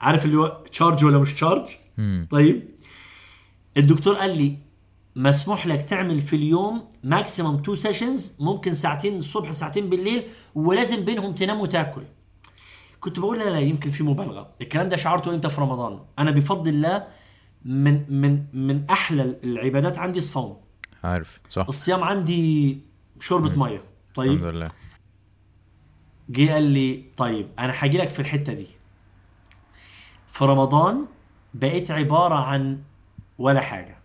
عارف 0.00 0.24
اللي 0.24 0.36
هو 0.36 0.64
charge 0.72 1.04
ولا 1.04 1.18
مش 1.18 1.34
charge. 1.34 1.68
طيب. 2.30 2.68
الدكتور 3.76 4.14
قال 4.14 4.38
لي 4.38 4.56
مسموح 5.16 5.66
لك 5.66 5.82
تعمل 5.82 6.20
في 6.20 6.36
اليوم 6.36 6.84
maximum 7.04 7.62
two 7.62 7.74
sessions 7.74 8.36
ممكن 8.40 8.74
ساعتين 8.74 9.18
الصبح 9.18 9.52
ساعتين 9.52 9.88
بالليل 9.88 10.22
ولازم 10.54 11.04
بينهم 11.04 11.32
تنام 11.32 11.60
وتاكل. 11.60 12.02
كنت 13.00 13.20
بقول 13.20 13.38
لا 13.38 13.50
لا 13.50 13.60
يمكن 13.60 13.90
في 13.90 14.02
مبالغة. 14.02 14.50
الكلام 14.60 14.88
ده 14.88 14.96
شعرته 14.96 15.34
انت 15.34 15.46
في 15.46 15.60
رمضان؟ 15.60 16.00
أنا 16.18 16.30
بفضل 16.30 16.70
الله 16.70 17.06
من 17.64 18.20
من 18.20 18.44
من 18.52 18.84
أحلى 18.90 19.36
العبادات 19.44 19.98
عندي 19.98 20.18
الصوم. 20.18 20.56
عارف 21.04 21.40
صح؟ 21.50 21.66
الصيام 21.68 22.04
عندي 22.04 22.78
شربة 23.20 23.56
مية. 23.58 23.66
الحمد 23.76 23.84
طيب 24.14 24.44
لله. 24.44 24.68
جه 26.30 26.52
قال 26.52 26.62
لي 26.62 27.04
طيب 27.16 27.48
أنا 27.58 27.74
هاجي 27.78 27.98
لك 27.98 28.08
في 28.08 28.20
الحتة 28.20 28.52
دي. 28.52 28.66
في 30.30 30.44
رمضان 30.44 31.06
بقيت 31.54 31.90
عبارة 31.90 32.34
عن 32.34 32.82
ولا 33.38 33.60
حاجة. 33.60 33.98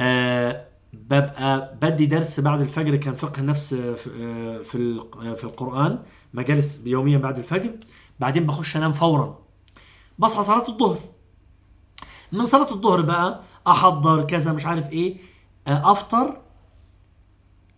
أه 0.00 0.66
ببقى 0.92 1.78
بدي 1.82 2.06
درس 2.06 2.40
بعد 2.40 2.60
الفجر 2.60 2.96
كان 2.96 3.14
فقه 3.14 3.52
في 3.52 4.10
آه، 4.10 4.62
في 4.62 4.74
ال- 4.74 5.28
آه، 5.28 5.34
في 5.34 5.44
القرآن 5.44 6.02
مجالس 6.34 6.82
يوميا 6.86 7.18
بعد 7.18 7.38
الفجر. 7.38 7.70
بعدين 8.20 8.46
بخش 8.46 8.76
أنام 8.76 8.92
فورا. 8.92 9.38
بصحى 10.18 10.42
صلاة 10.42 10.68
الظهر. 10.68 10.98
من 12.32 12.46
صلاة 12.46 12.70
الظهر 12.72 13.00
بقى 13.02 13.42
أحضر 13.66 14.24
كذا 14.26 14.52
مش 14.52 14.66
عارف 14.66 14.92
إيه. 14.92 15.16
آه، 15.16 15.18
أفطر 15.66 16.40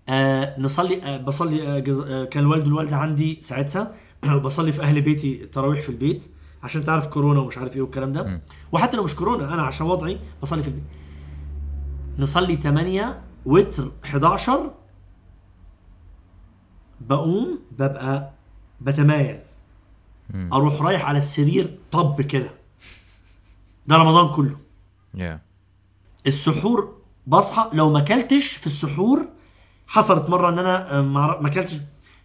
آه 0.08 0.60
نصلي 0.60 1.02
آه 1.02 1.16
بصلي 1.16 1.68
آه. 1.68 1.82
آه 2.06 2.24
كان 2.24 2.42
الوالد 2.42 2.66
والوالده 2.66 2.96
عندي 2.96 3.38
ساعتها 3.42 3.94
بصلي 4.44 4.72
في 4.72 4.82
أهل 4.82 5.00
بيتي 5.00 5.42
التراويح 5.42 5.80
في 5.80 5.88
البيت 5.88 6.30
عشان 6.62 6.84
تعرف 6.84 7.06
كورونا 7.06 7.40
ومش 7.40 7.58
عارف 7.58 7.76
إيه 7.76 7.82
والكلام 7.82 8.12
ده. 8.12 8.42
وحتى 8.72 8.96
لو 8.96 9.04
مش 9.04 9.14
كورونا 9.14 9.54
أنا 9.54 9.62
عشان 9.62 9.86
وضعي 9.86 10.20
بصلي 10.42 10.62
في 10.62 10.68
البيت 10.68 10.84
نصلي 12.18 12.56
8 12.56 13.22
وتر 13.46 13.92
11 14.04 14.74
بقوم 17.00 17.58
ببقى 17.78 18.32
بتمايل. 18.80 19.40
أروح 20.52 20.82
رايح 20.82 21.04
على 21.04 21.18
السرير 21.18 21.78
طب 21.92 22.20
كده 22.22 22.50
ده 23.86 23.96
رمضان 23.96 24.34
كله 24.34 24.56
يا 25.14 25.40
السحور 26.26 26.95
بصحى 27.26 27.70
لو 27.72 27.90
ما 27.90 27.98
أكلتش 27.98 28.46
في 28.56 28.66
السحور 28.66 29.28
حصلت 29.86 30.30
مرة 30.30 30.48
إن 30.48 30.58
أنا 30.58 30.98
آه، 30.98 31.02
ما 31.02 31.46
أكلتش. 31.48 31.74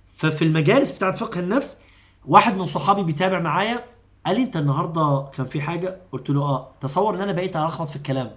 ففي 0.06 0.42
المجالس 0.42 0.92
بتاعت 0.92 1.18
فقه 1.18 1.40
النفس 1.40 1.78
واحد 2.26 2.58
من 2.58 2.66
صحابي 2.66 3.04
بيتابع 3.04 3.40
معايا 3.40 3.84
قال 4.26 4.36
لي 4.36 4.44
أنت 4.44 4.58
النهارده 4.58 5.28
كان 5.34 5.46
في 5.46 5.62
حاجة؟ 5.62 5.98
قلت 6.12 6.30
له 6.30 6.42
آه. 6.42 6.72
تصور 6.82 7.16
إن 7.16 7.22
أنا 7.22 7.32
بقيت 7.32 7.56
الخبط 7.56 7.90
في 7.90 7.96
الكلام. 7.96 8.32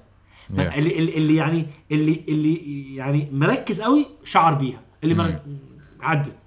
Yeah. 0.56 0.60
اللي, 0.60 0.98
اللي 1.16 1.34
يعني 1.36 1.66
اللي 1.92 2.24
اللي 2.28 2.94
يعني 2.96 3.28
مركز 3.32 3.80
قوي 3.80 4.06
شعر 4.24 4.54
بيها 4.54 4.80
اللي 5.04 5.14
مر... 5.14 5.40
عدت. 6.00 6.46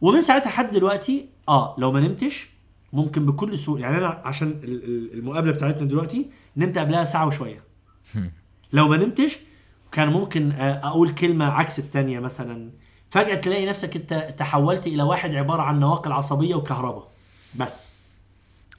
ومن 0.00 0.22
ساعتها 0.22 0.46
لحد 0.48 0.70
دلوقتي 0.70 1.28
آه 1.48 1.74
لو 1.78 1.92
ما 1.92 2.00
نمتش 2.00 2.48
ممكن 2.92 3.26
بكل 3.26 3.58
سهولة 3.58 3.82
يعني 3.82 3.98
أنا 3.98 4.22
عشان 4.24 4.48
ال- 4.48 4.84
ال- 4.84 5.12
المقابلة 5.18 5.52
بتاعتنا 5.52 5.84
دلوقتي 5.84 6.30
نمت 6.56 6.78
قبلها 6.78 7.04
ساعه 7.04 7.26
وشوية. 7.26 7.62
لو 8.72 8.88
ما 8.88 8.96
نمتش 8.96 9.38
كان 9.92 10.08
ممكن 10.08 10.52
آه، 10.52 10.88
أقول 10.88 11.10
كلمة 11.14 11.44
عكس 11.44 11.78
التانية 11.78 12.20
مثلا. 12.20 12.70
فجأة 13.10 13.34
تلاقي 13.34 13.66
نفسك 13.66 13.96
أنت 13.96 14.34
تحولت 14.38 14.86
إلى 14.86 15.02
واحد 15.02 15.34
عبارة 15.34 15.62
عن 15.62 15.80
نواقل 15.80 16.12
عصبية 16.12 16.54
وكهرباء. 16.54 17.08
بس. 17.60 17.94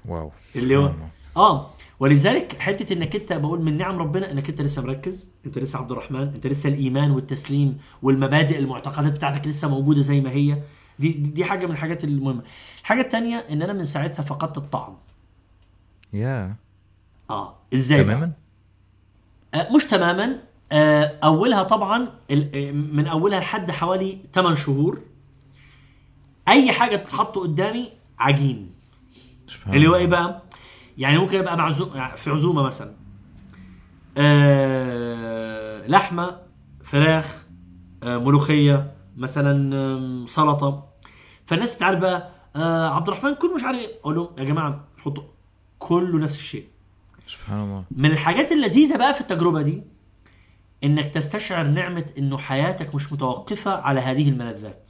واو. 0.05 0.31
اللي 0.55 0.77
هو. 0.77 0.91
آه. 1.37 1.69
ولذلك 1.99 2.57
حتة 2.59 2.93
إنك 2.93 3.15
أنت 3.15 3.33
بقول 3.33 3.61
من 3.61 3.77
نعم 3.77 3.97
ربنا 3.99 4.31
إنك 4.31 4.49
أنت 4.49 4.61
لسه 4.61 4.81
مركز 4.81 5.29
أنت 5.45 5.57
لسه 5.57 5.79
عبد 5.79 5.91
الرحمن 5.91 6.21
أنت 6.21 6.47
لسه 6.47 6.69
الإيمان 6.69 7.11
والتسليم 7.11 7.77
والمبادئ 8.01 8.59
المعتقدات 8.59 9.11
بتاعتك 9.11 9.47
لسه 9.47 9.67
موجودة 9.69 10.01
زي 10.01 10.21
ما 10.21 10.31
هي. 10.31 10.61
دي 10.99 11.11
دي 11.13 11.45
حاجة 11.45 11.65
من 11.65 11.71
الحاجات 11.71 12.03
المهمة. 12.03 12.41
الحاجة 12.81 13.01
الثانية 13.01 13.45
إن 13.51 13.61
أنا 13.61 13.73
من 13.73 13.85
ساعتها 13.85 14.23
فقدت 14.23 14.57
الطعم. 14.57 14.97
يا. 16.13 16.55
آه. 17.29 17.55
إزاي؟ 17.73 18.03
تماما؟ 18.03 18.31
مش 19.75 19.85
تماما. 19.85 20.39
آه، 20.71 21.19
أولها 21.23 21.63
طبعا 21.63 22.07
آه، 22.31 22.71
من 22.71 23.07
أولها 23.07 23.39
لحد 23.39 23.71
حوالي 23.71 24.17
8 24.33 24.55
شهور. 24.55 25.01
أي 26.47 26.71
حاجة 26.71 26.95
تتحط 26.95 27.37
قدامي 27.37 27.89
عجين. 28.19 28.71
اللي 29.67 29.87
هو. 29.87 29.95
إيه 29.95 30.07
بقى؟ 30.07 30.43
يعني 30.97 31.17
ممكن 31.17 31.37
ابقى 31.37 31.57
معزوم 31.57 31.89
في 32.15 32.29
عزومة 32.29 32.63
مثلا. 32.63 32.93
آه 34.17 35.87
لحمة 35.87 36.39
فراخ 36.83 37.45
آه 38.03 38.17
ملوخية 38.17 38.91
مثلا 39.17 40.25
سلطة. 40.27 40.87
فالناس 41.45 41.77
تعرف 41.77 41.99
بقى 41.99 42.29
آه 42.55 42.89
عبد 42.89 43.07
الرحمن 43.09 43.35
كل 43.35 43.55
مش 43.55 43.63
عارف 43.63 43.77
إيه. 43.79 43.99
أقول 44.01 44.15
لهم 44.15 44.27
يا 44.37 44.43
جماعة 44.43 44.83
حطوا 44.97 45.23
كله 45.79 46.19
نفس 46.19 46.37
الشيء. 46.39 46.67
سبحان 47.27 47.63
الله. 47.63 47.83
من 47.91 48.11
الحاجات 48.11 48.51
اللذيذة 48.51 48.97
بقى 48.97 49.13
في 49.13 49.21
التجربة 49.21 49.61
دي 49.61 49.83
إنك 50.83 51.05
تستشعر 51.13 51.67
نعمة 51.67 52.05
إنه 52.17 52.37
حياتك 52.37 52.95
مش 52.95 53.13
متوقفة 53.13 53.71
على 53.71 53.99
هذه 53.99 54.29
الملذات. 54.29 54.89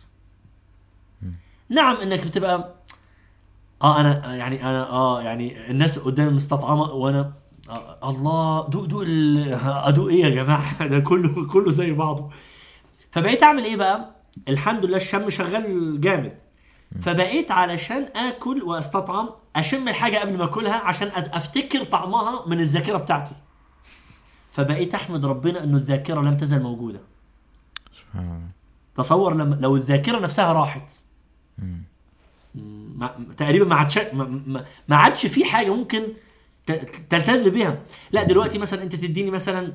نعم 1.69 1.95
إنك 1.95 2.27
بتبقى 2.27 2.75
آه 3.81 4.01
أنا 4.01 4.35
يعني 4.35 4.63
أنا 4.63 4.89
آه 4.89 5.21
يعني 5.21 5.71
الناس 5.71 5.99
قدامي 5.99 6.31
مستطعمة 6.31 6.83
وأنا 6.83 7.33
آه 7.69 8.09
الله 8.09 8.67
دوق 8.69 8.85
دوق 8.85 9.03
ادوق 9.87 10.09
إيه 10.09 10.23
يا 10.23 10.29
جماعة؟ 10.29 10.87
ده 10.91 10.99
كله 10.99 11.47
كله 11.47 11.71
زي 11.71 11.91
بعضه. 11.91 12.29
فبقيت 13.11 13.43
أعمل 13.43 13.63
إيه 13.63 13.75
بقى؟ 13.75 14.15
الحمد 14.47 14.85
لله 14.85 14.97
الشم 14.97 15.29
شغال 15.29 16.01
جامد. 16.01 16.37
فبقيت 17.01 17.51
علشان 17.51 18.03
آكل 18.15 18.63
وأستطعم 18.63 19.29
أشم 19.55 19.87
الحاجة 19.87 20.17
قبل 20.17 20.37
ما 20.37 20.43
أكلها 20.43 20.75
عشان 20.75 21.07
أفتكر 21.07 21.83
طعمها 21.83 22.47
من 22.47 22.59
الذاكرة 22.59 22.97
بتاعتي. 22.97 23.35
فبقيت 24.51 24.95
أحمد 24.95 25.25
ربنا 25.25 25.63
إنه 25.63 25.77
الذاكرة 25.77 26.21
لم 26.21 26.37
تزل 26.37 26.63
موجودة. 26.63 26.99
سبحان 27.93 28.23
الله. 28.25 28.47
تصور 28.95 29.33
لما 29.33 29.55
لو 29.55 29.75
الذاكرة 29.75 30.19
نفسها 30.19 30.53
راحت. 30.53 30.91
مم. 31.57 31.81
ما 32.95 33.15
تقريبا 33.37 33.65
ما 33.65 33.75
عادش 33.75 33.97
ما, 33.97 34.41
ما- 34.87 34.95
عادش 34.95 35.25
في 35.25 35.45
حاجة 35.45 35.75
ممكن 35.75 36.03
تلتذ 37.09 37.49
بها 37.49 37.79
لا 38.11 38.23
دلوقتي 38.23 38.57
مثلا 38.57 38.83
أنت 38.83 38.95
تديني 38.95 39.31
مثلا 39.31 39.73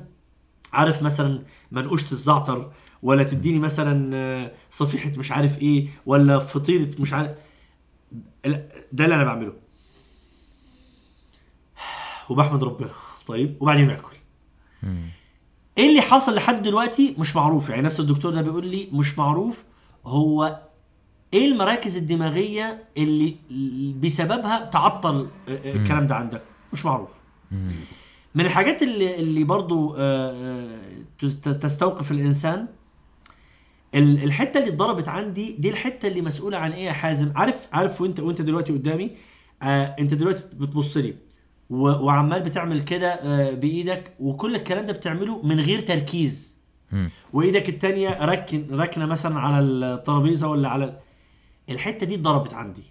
عارف 0.73 1.01
مثلا 1.01 1.43
منقوشة 1.71 2.11
الزعتر 2.11 2.71
ولا 3.03 3.23
تديني 3.23 3.59
مثلا 3.59 4.11
آه، 4.15 4.51
صفيحه 4.71 5.11
مش 5.17 5.31
عارف 5.31 5.59
إيه 5.61 5.87
ولا 6.05 6.39
فطيرة 6.39 6.87
مش 6.99 7.13
عارف 7.13 7.31
ده 8.93 9.03
اللي 9.05 9.15
أنا 9.15 9.23
بعمله. 9.23 9.53
وبحمد 12.29 12.63
ربنا. 12.63 12.89
طيب 13.27 13.57
وبعدين 13.61 13.87
باكل. 13.87 14.15
إيه 15.77 15.89
اللي 15.89 16.01
حصل 16.01 16.35
لحد 16.35 16.61
دلوقتي؟ 16.61 17.15
مش 17.17 17.35
معروف. 17.35 17.69
يعني 17.69 17.81
نفس 17.81 17.99
الدكتور 17.99 18.31
ده 18.33 18.41
بيقول 18.41 18.67
لي 18.67 18.89
مش 18.91 19.17
معروف. 19.17 19.63
هو 20.05 20.59
إيه 21.33 21.45
المراكز 21.51 21.97
الدماغية 21.97 22.83
اللي 22.97 23.35
بسببها 24.03 24.65
تعطل 24.65 25.29
الكلام 25.47 26.07
ده 26.07 26.15
عندك؟ 26.15 26.41
مش 26.73 26.85
معروف. 26.85 27.13
من 28.35 28.45
الحاجات 28.45 28.83
اللي 28.83 29.15
اللي 29.19 29.43
برضو 29.43 29.95
آه، 29.95 30.31
آه، 30.31 30.79
تست- 31.19 31.49
تستوقف 31.49 32.11
الإنسان 32.11 32.59
ال- 32.59 32.67
الحتة 33.95 34.57
اللي 34.57 34.69
اتضربت 34.69 35.07
عندي 35.07 35.51
دي 35.59 35.69
الحتة 35.69 36.07
اللي 36.07 36.21
مسؤولة 36.21 36.57
عن 36.57 36.71
إيه 36.71 36.85
يا 36.85 36.91
حازم؟ 36.93 37.31
عارف 37.35 37.67
عارف 37.73 38.01
وأنت 38.01 38.19
وأنت 38.19 38.41
دلوقتي 38.41 38.73
قدامي؟ 38.73 39.11
آه 39.63 39.95
أنت 39.99 40.13
دلوقتي 40.13 40.43
بتبص 40.55 40.97
لي 40.97 41.15
وعمال 41.69 42.39
بتعمل 42.41 42.81
كده 42.81 43.07
آه 43.13 43.51
بإيدك 43.51 44.13
وكل 44.19 44.55
الكلام 44.55 44.85
ده 44.85 44.93
بتعمله 44.93 45.41
من 45.41 45.59
غير 45.59 45.81
تركيز. 45.81 46.57
وإيدك 47.33 47.69
التانية 47.69 48.25
ركن 48.25 48.67
ركنة 48.71 49.05
مثلا 49.05 49.39
على 49.39 49.59
الترابيزة 49.59 50.47
ولا 50.47 50.69
على 50.69 50.83
ال- 50.85 50.99
الحتة 51.69 52.05
دي 52.05 52.15
اتضربت 52.15 52.53
عندي. 52.53 52.83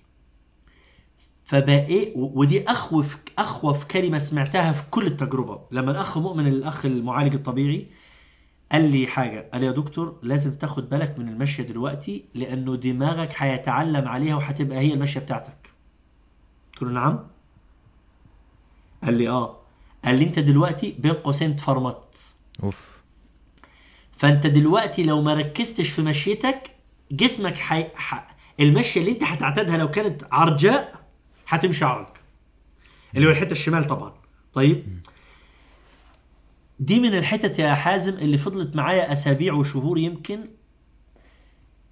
فبقى 1.42 2.12
و- 2.16 2.40
ودي 2.40 2.64
أخوف 2.70 3.18
أخوف 3.38 3.84
كلمة 3.84 4.18
سمعتها 4.18 4.72
في 4.72 4.90
كل 4.90 5.06
التجربة. 5.06 5.60
لما 5.70 5.90
الأخ 5.90 6.18
مؤمن 6.18 6.46
الأخ 6.46 6.86
المعالج 6.86 7.34
الطبيعي 7.34 7.86
قال 8.72 8.90
لي 8.92 9.06
حاجة 9.06 9.48
قال 9.52 9.60
لي 9.60 9.66
يا 9.66 9.72
دكتور 9.72 10.18
لازم 10.22 10.54
تاخد 10.54 10.88
بالك 10.90 11.18
من 11.18 11.28
المشية 11.28 11.62
دلوقتي 11.62 12.24
لأنه 12.34 12.76
دماغك 12.76 13.34
هيتعلم 13.36 14.08
عليها 14.08 14.36
وهتبقى 14.36 14.78
هي 14.78 14.94
المشية 14.94 15.20
بتاعتك. 15.20 15.70
قلت 16.72 16.82
له 16.82 16.90
نعم. 16.90 17.26
قال 19.04 19.14
لي 19.14 19.28
آه. 19.28 19.58
قال 20.04 20.18
لي 20.18 20.24
أنت 20.24 20.38
دلوقتي 20.38 20.96
بين 20.98 21.12
قوسين 21.12 21.50
اتفرمطت 21.50 22.34
أوف. 22.62 23.02
فأنت 24.12 24.46
دلوقتي 24.46 25.02
لو 25.02 25.22
ما 25.22 25.34
ركزتش 25.34 25.88
في 25.90 26.02
مشيتك 26.02 26.70
جسمك 27.12 27.56
حي... 27.58 27.88
ح... 27.94 28.34
المشية 28.60 29.00
اللي 29.00 29.12
أنت 29.12 29.24
هتعتادها 29.24 29.76
لو 29.76 29.90
كانت 29.90 30.24
عرجاء 30.32 31.00
هتمشي 31.48 31.84
عرج. 31.84 32.06
اللي 33.16 33.26
هو 33.26 33.30
الحتة 33.30 33.52
الشمال 33.52 33.84
طبعا. 33.86 34.14
طيب؟ 34.52 35.00
دي 36.82 37.00
من 37.00 37.14
الحتت 37.18 37.58
يا 37.58 37.74
حازم 37.74 38.12
اللي 38.12 38.38
فضلت 38.38 38.76
معايا 38.76 39.12
أسابيع 39.12 39.54
وشهور 39.54 39.98
يمكن 39.98 40.40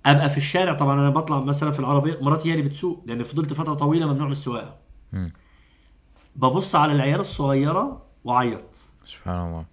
أبقى 0.07 0.31
في 0.31 0.37
الشارع. 0.37 0.75
طبعا 0.75 0.95
أنا 1.01 1.11
بطلع 1.11 1.41
مثلا 1.41 1.71
في 1.71 1.81
العربية 1.81 2.19
مراتي 2.23 2.49
هي 2.49 2.55
اللي 2.55 2.69
بتسوق 2.69 3.03
لأن 3.07 3.23
فضلت 3.23 3.53
فترة 3.53 3.75
طويلة 3.75 4.07
ممنوع 4.07 4.27
من 4.27 4.33
السواقة. 4.33 4.77
ببص 6.37 6.75
على 6.75 6.93
العيال 6.93 7.21
الصغيرة 7.21 8.03
واعيط 8.25 8.77
سبحان 9.05 9.47
الله. 9.49 9.65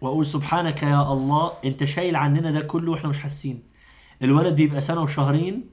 وأقول 0.00 0.26
سبحانك 0.26 0.82
يا 0.82 1.12
الله 1.12 1.52
أنت 1.64 1.84
شايل 1.84 2.16
عننا 2.16 2.50
ده 2.50 2.60
كله 2.60 2.92
وإحنا 2.92 3.08
مش 3.10 3.18
حاسين. 3.18 3.62
الولد 4.22 4.54
بيبقى 4.56 4.80
سنة 4.80 5.02
وشهرين 5.02 5.70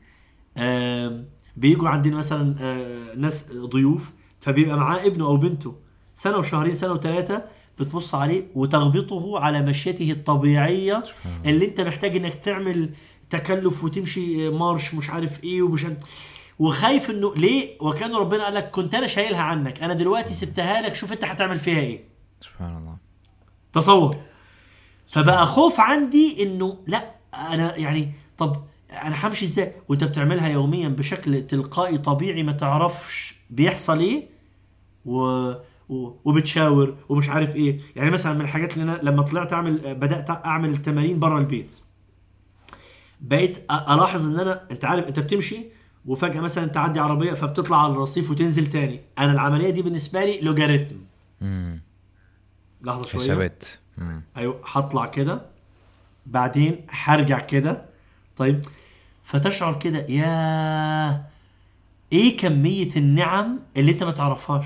بيجوا 1.58 1.90
عندنا 1.90 2.18
مثلا 2.18 2.56
آه، 2.62 3.16
ناس 3.16 3.52
ضيوف 3.54 4.14
فبيبقى 4.40 4.78
معاه 4.78 5.06
ابنه 5.08 5.26
أو 5.26 5.38
بنته. 5.38 5.76
سنة 6.14 6.38
وشهرين 6.38 6.74
سنة 6.76 6.92
وثلاثه 6.92 7.46
بتبص 7.80 8.16
عليه 8.16 8.44
وتغبطه 8.56 9.40
على 9.40 9.62
مشيته 9.62 10.12
الطبيعية 10.12 11.04
اللي 11.46 11.66
انت 11.66 11.82
محتاج 11.82 12.16
انك 12.16 12.36
تعمل 12.36 12.90
تكلف 13.30 13.84
وتمشي 13.84 14.50
مارش 14.50 14.94
مش 14.94 15.10
عارف 15.10 15.44
إيه 15.44 15.62
ومش 15.62 15.86
وخايف 16.60 17.10
انه 17.10 17.36
ليه؟ 17.36 17.78
وكان 17.82 18.16
ربنا 18.16 18.44
قال 18.44 18.54
لك 18.54 18.72
كنت 18.72 18.96
أنا 18.96 19.08
شايلها 19.08 19.42
عنك 19.42 19.84
أنا 19.84 19.94
دلوقتي 19.94 20.34
سبتها 20.34 20.82
لك 20.82 20.96
شوف 20.96 21.14
انت 21.14 21.24
هتعمل 21.26 21.60
فيها 21.60 21.80
إيه. 21.80 22.04
سبحان 22.42 22.78
الله. 22.78 22.98
تصور. 23.74 24.16
فبقى 25.08 25.46
خوف 25.46 25.80
عندي 25.80 26.44
انه 26.44 26.78
لا 26.88 27.12
أنا 27.34 27.76
يعني 27.78 28.12
طب 28.38 28.64
أنا 28.92 29.28
همشي 29.28 29.46
إزاي؟ 29.46 29.74
وانت 29.90 30.04
بتعملها 30.04 30.48
يوميا 30.50 30.88
بشكل 30.90 31.48
تلقائي 31.48 31.98
طبيعي 31.98 32.44
ما 32.44 32.52
تعرفش 32.52 33.36
بيحصل 33.50 34.00
إيه 34.00 34.28
و... 35.06 35.52
وبتشاور 35.90 36.96
ومش 37.10 37.30
عارف 37.30 37.56
إيه. 37.56 37.80
يعني 37.96 38.12
مثلا 38.12 38.34
من 38.34 38.42
الحاجات 38.42 38.74
اللي 38.78 38.84
أنا 38.84 39.00
لما 39.04 39.22
طلعت 39.22 39.54
أعمل 39.54 39.96
بدأت 39.96 40.30
أعمل 40.30 40.82
تمارين 40.82 41.20
بره 41.20 41.38
البيت. 41.38 41.74
بقيت 43.22 43.58
ألاحظ 43.72 44.34
إن 44.34 44.40
أنا 44.40 44.68
أنت 44.72 44.86
عارف 44.86 45.08
أنت 45.08 45.20
بتمشي 45.20 45.58
وفجأة 46.06 46.42
مثلا 46.42 46.68
تعدي 46.68 47.00
عربية 47.00 47.34
فبتطلع 47.34 47.84
على 47.84 47.94
الرصيف 47.94 48.32
وتنزل 48.32 48.68
تاني. 48.68 49.02
أنا 49.20 49.32
العملية 49.32 49.70
دي 49.70 49.82
بالنسبة 49.82 50.26
لي 50.26 50.42
لوجاريتم. 50.42 50.98
لحظة 52.82 53.06
شوية. 53.06 53.22
حسابات. 53.22 53.66
أيوه 54.38 54.62
هطلع 54.66 55.06
كده. 55.06 55.42
بعدين 56.26 56.86
هرجع 56.90 57.40
كده. 57.40 57.86
طيب 58.36 58.62
فتشعر 59.24 59.80
كده 59.80 60.00
يا 60.10 61.26
إيه 62.14 62.38
كمية 62.38 62.90
النعم 62.96 63.60
اللي 63.78 63.92
أنت 63.92 64.04
ما 64.04 64.12
تعرفهاش؟ 64.12 64.66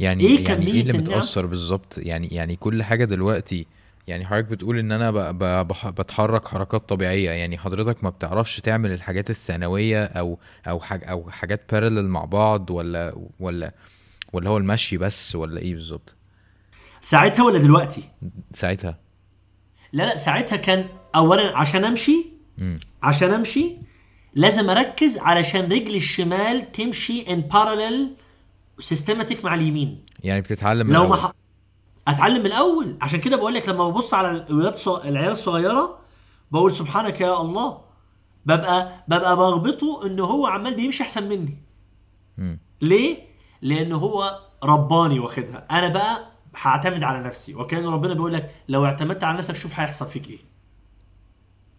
يعني 0.00 0.24
إيه 0.24 0.44
يعني 0.44 0.66
إيه 0.66 0.80
اللي؟ 0.80 0.92
متأثر 0.92 1.46
بالظبط 1.46 1.98
يعني 1.98 2.28
يعني 2.28 2.56
كل 2.56 2.82
حاجة 2.82 3.04
دلوقتي 3.04 3.66
يعني 4.08 4.26
حضرتك 4.26 4.44
بتقول 4.48 4.78
إن 4.78 4.92
أنا 4.92 5.10
بتحرك 5.90 6.48
حركات 6.48 6.88
طبيعية 6.88 7.30
يعني 7.30 7.58
حضرتك 7.58 8.04
ما 8.04 8.10
بتعرفش 8.10 8.60
تعمل 8.60 8.92
الحاجات 8.92 9.30
الثانوية 9.30 10.04
أو 10.04 10.38
أو 10.68 10.80
حاج 10.80 11.04
أو 11.04 11.30
حاجات 11.30 11.72
بارلل 11.72 12.08
مع 12.08 12.24
بعض 12.24 12.70
ولا 12.70 13.14
ولا 13.40 13.72
ولا 14.32 14.50
هو 14.50 14.56
المشي 14.56 14.96
بس 14.96 15.36
ولا 15.36 15.60
إيه 15.60 15.74
بالظبط 15.74 16.14
ساعتها 17.00 17.42
ولا 17.44 17.58
دلوقتي 17.58 18.02
ساعتها 18.54 18.98
لا 19.92 20.02
لا 20.02 20.16
ساعتها 20.16 20.56
كان 20.56 20.84
اولا 21.14 21.56
عشان 21.56 21.84
أمشي 21.84 22.26
مم. 22.58 22.80
عشان 23.02 23.30
أمشي 23.30 23.76
لازم 24.34 24.70
أركز 24.70 25.18
علشان 25.18 25.72
رجلي 25.72 25.96
الشمال 25.96 26.72
تمشي 26.72 27.22
ان 27.32 27.40
باراليل 27.40 28.16
سيستماتيك 28.78 29.44
مع 29.44 29.54
اليمين. 29.54 30.06
يعني 30.24 30.40
بتتعلم 30.40 30.86
من 30.86 30.92
لو 30.92 31.08
ما. 31.08 31.16
ح... 31.16 31.32
أتعلم 32.08 32.40
من 32.40 32.46
الأول. 32.46 32.98
عشان 33.00 33.20
كده 33.20 33.36
بقول 33.36 33.54
لك 33.54 33.68
لما 33.68 33.90
ببص 33.90 34.14
على 34.14 34.30
الولاد. 34.30 34.74
العيال 35.04 35.32
الصغيرة 35.32 35.98
بقول 36.50 36.76
سبحانك 36.76 37.20
يا 37.20 37.40
الله. 37.40 37.80
ببقى 38.46 39.04
ببقى 39.08 39.36
بغبطه 39.36 40.06
إن 40.06 40.20
هو 40.20 40.46
عمال 40.46 40.74
بيمشي 40.74 41.02
أحسن 41.02 41.28
مني. 41.28 41.58
مم. 42.38 42.58
ليه؟ 42.82 43.18
لأن 43.62 43.92
هو 43.92 44.40
رباني 44.64 45.18
واخدها. 45.18 45.66
أنا 45.70 45.88
بقى 45.88 46.30
هعتمد 46.56 47.02
على 47.02 47.22
نفسي. 47.22 47.54
وكأن 47.54 47.86
ربنا 47.86 48.14
بيقول 48.14 48.32
لك 48.34 48.54
لو 48.68 48.84
اعتمدت 48.84 49.24
على 49.24 49.38
نفسك 49.38 49.54
شوف 49.54 49.80
هيحصل 49.80 50.06
فيك 50.06 50.28
إيه. 50.30 50.38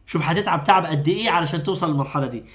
شوف 0.06 0.22
هتتعب 0.22 0.64
تعب 0.64 0.86
قد 0.86 1.08
إيه 1.08 1.30
علشان 1.30 1.64
توصل 1.64 1.90
للمرحلة 1.90 2.28
دي. 2.28 2.46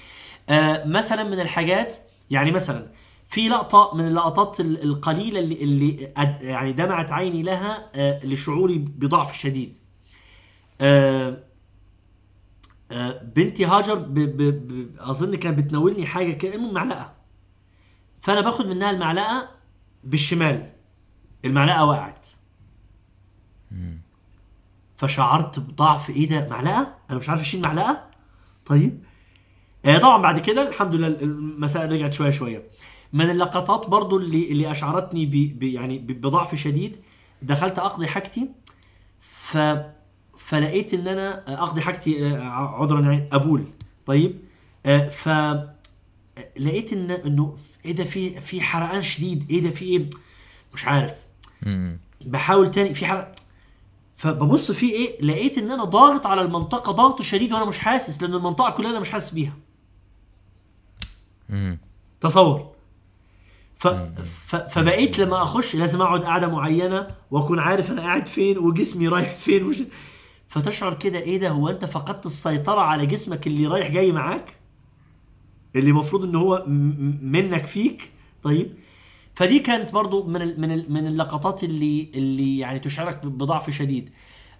آه 0.49 0.85
مثلا 0.85 1.23
من 1.23 1.39
الحاجات 1.39 1.95
يعني 2.29 2.51
مثلا 2.51 2.91
في 3.31 3.49
لقطة 3.49 3.91
من 3.95 4.07
اللقطات 4.07 4.59
ال- 4.59 4.83
القليلة 4.83 5.39
اللي, 5.39 5.63
اللي 5.63 6.13
يعني 6.41 6.71
دمعت 6.73 7.11
عيني 7.11 7.43
لها 7.43 7.89
آه 7.95 8.25
لشعوري 8.25 8.77
بضعف 8.77 9.37
شديد. 9.37 9.77
آه 10.81 11.43
آه 12.91 13.23
بنتي 13.23 13.65
هاجر 13.65 13.95
ب 13.95 14.13
ب 14.13 14.37
ب 14.67 14.95
أظن 14.99 15.35
كانت 15.35 15.57
بتناولني 15.57 16.05
حاجة 16.05 16.31
كده 16.31 16.55
المهم 16.55 16.73
معلقة. 16.73 17.13
فأنا 18.21 18.41
باخد 18.41 18.65
منها 18.65 18.91
المعلقة 18.91 19.49
بالشمال. 20.03 20.71
المعلقة 21.45 21.85
وقعت. 21.85 22.27
فشعرت 24.95 25.59
بضعف 25.59 26.09
إيه 26.09 26.29
ده؟ 26.29 26.47
معلقة؟ 26.49 26.95
أنا 27.09 27.19
مش 27.19 27.29
عارف 27.29 27.41
أشيل 27.41 27.61
معلقة؟ 27.61 28.09
طيب. 28.65 29.03
آه 29.85 29.97
طبعا 29.97 30.21
بعد 30.21 30.39
كده 30.39 30.67
الحمد 30.69 30.95
لله 30.95 31.07
المسائل 31.07 31.91
رجعت 31.91 32.13
شوية 32.13 32.29
شوية. 32.29 32.63
من 33.13 33.29
اللقطات 33.29 33.87
برضو 33.89 34.17
اللي 34.17 34.51
اللي 34.51 34.71
أشعرتني 34.71 35.25
ب 35.25 35.59
ب- 35.59 35.63
يعني 35.63 35.97
بضعف 35.99 36.55
شديد 36.55 36.95
دخلت 37.41 37.79
أقضي 37.79 38.07
حاجتي 38.07 38.49
ف 39.21 39.57
فلقيت 40.37 40.93
إن 40.93 41.07
أنا 41.07 41.53
أقضي 41.63 41.81
حاجتي 41.81 42.27
آه، 42.27 42.41
عذرا 42.43 43.01
يعني 43.01 43.29
أبول. 43.31 43.65
طيب؟ 44.05 44.39
آه، 44.85 45.09
ف 45.09 45.29
لقيت 46.59 46.93
إن 46.93 47.11
إنه 47.11 47.55
إيه 47.85 47.91
ده 47.91 48.03
في 48.03 48.41
في 48.41 48.61
حرقان 48.61 49.01
شديد 49.03 49.45
إيه 49.51 49.61
ده 49.61 49.69
في 49.69 49.85
إيه؟ 49.85 50.09
مش 50.73 50.85
عارف. 50.85 51.13
بحاول 52.25 52.71
تاني 52.71 52.93
في 52.93 53.05
حرق 53.05 53.35
فببص 54.15 54.71
في 54.71 54.89
إيه؟ 54.91 55.21
لقيت 55.21 55.57
إن 55.57 55.71
أنا 55.71 55.83
ضاغط 55.83 56.25
على 56.25 56.41
المنطقة 56.41 56.91
ضغط 56.91 57.21
شديد 57.21 57.53
وأنا 57.53 57.65
مش 57.65 57.79
حاسس 57.79 58.21
لأن 58.21 58.33
المنطقة 58.33 58.69
كلها 58.71 58.91
أنا 58.91 58.99
مش 58.99 59.09
حاسس 59.09 59.29
بيها. 59.29 59.53
تصور. 62.21 62.70
ف... 63.81 63.87
ف... 64.47 64.55
فبقيت 64.55 65.19
لما 65.19 65.43
أخش 65.43 65.75
لازم 65.75 66.01
أقعد 66.01 66.23
قاعدة 66.23 66.47
معينة 66.47 67.07
وأكون 67.31 67.59
عارف 67.59 67.91
أنا 67.91 68.01
قاعد 68.01 68.27
فين 68.27 68.57
وجسمي 68.57 69.07
رايح 69.07 69.35
فين 69.35 69.63
وش... 69.63 69.77
فتشعر 70.47 70.93
كده 70.93 71.19
إيه 71.19 71.39
ده؟ 71.39 71.49
هو 71.49 71.69
أنت 71.69 71.85
فقدت 71.85 72.25
السيطرة 72.25 72.81
على 72.81 73.05
جسمك 73.05 73.47
اللي 73.47 73.67
رايح 73.67 73.87
جاي 73.91 74.11
معاك؟ 74.11 74.55
اللي 75.75 75.89
المفروض 75.89 76.23
إن 76.23 76.35
هو 76.35 76.63
منك 77.21 77.65
فيك؟ 77.65 78.11
طيب 78.43 78.73
فدي 79.35 79.59
كانت 79.59 79.91
برضو 79.93 80.23
من 80.27 80.41
ال 80.41 80.61
من 80.61 80.71
ال 80.71 80.93
من 80.93 81.07
اللقطات 81.07 81.63
اللي 81.63 82.11
اللي 82.15 82.57
يعني 82.59 82.79
تشعرك 82.79 83.25
بضعف 83.25 83.69
شديد. 83.69 84.09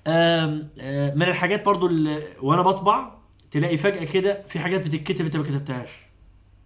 آم، 0.08 0.70
آم، 0.80 1.18
من 1.18 1.24
الحاجات 1.24 1.66
برضو 1.66 1.88
اللي 1.88 2.24
وأنا 2.42 2.62
بطبع 2.62 3.12
تلاقي 3.52 3.78
فجأة 3.78 4.04
كده 4.04 4.44
في 4.48 4.60
حاجات 4.60 4.86
بتتكتب 4.86 5.26
أنت 5.26 5.38
ما 5.38 5.44
كتبتهاش. 5.44 5.90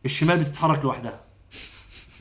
الشمال 0.06 0.38
بتتحرك 0.40 0.84
لوحدها. 0.84 1.24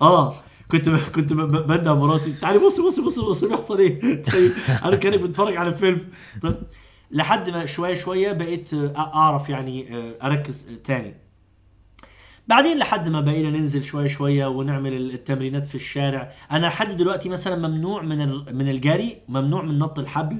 آه 0.02 0.34
كنت 0.70 0.88
كنت 0.88 1.32
ب- 1.32 1.40
ب- 1.40 1.66
بندى 1.66 1.90
مراتي 1.90 2.32
تعالي 2.32 2.58
بصي 2.58 2.82
بصي 2.82 3.02
بصي 3.02 3.20
بصي 3.20 3.46
بيحصل 3.48 3.78
إيه؟ 3.78 4.00
طيب 4.32 4.50
أنا 4.84 4.96
كانك 4.96 5.20
بتفرج 5.20 5.56
على 5.56 5.74
فيلم. 5.74 6.08
طيب 6.42 6.56
لحد 7.10 7.50
ما 7.50 7.66
شوية 7.66 7.94
شوية 7.94 8.32
بقيت 8.32 8.74
آه، 8.74 8.92
أعرف 8.96 9.48
يعني 9.48 9.96
آه، 9.96 10.26
أركز 10.26 10.66
آه، 10.70 10.74
تاني. 10.84 11.14
بعدين 12.48 12.78
لحد 12.78 13.08
ما 13.08 13.20
بقينا 13.20 13.50
ننزل 13.50 13.84
شوية 13.84 14.06
شوية 14.06 14.46
ونعمل 14.46 14.92
التمرينات 15.14 15.66
في 15.66 15.74
الشارع. 15.74 16.32
أنا 16.50 16.66
لحد 16.66 16.96
دلوقتي 16.96 17.28
مثلا 17.28 17.68
ممنوع 17.68 18.02
من 18.02 18.20
ال- 18.20 18.56
من 18.56 18.68
الجري 18.68 19.16
ممنوع 19.28 19.62
من 19.62 19.78
نط 19.78 19.98
الحبل 19.98 20.38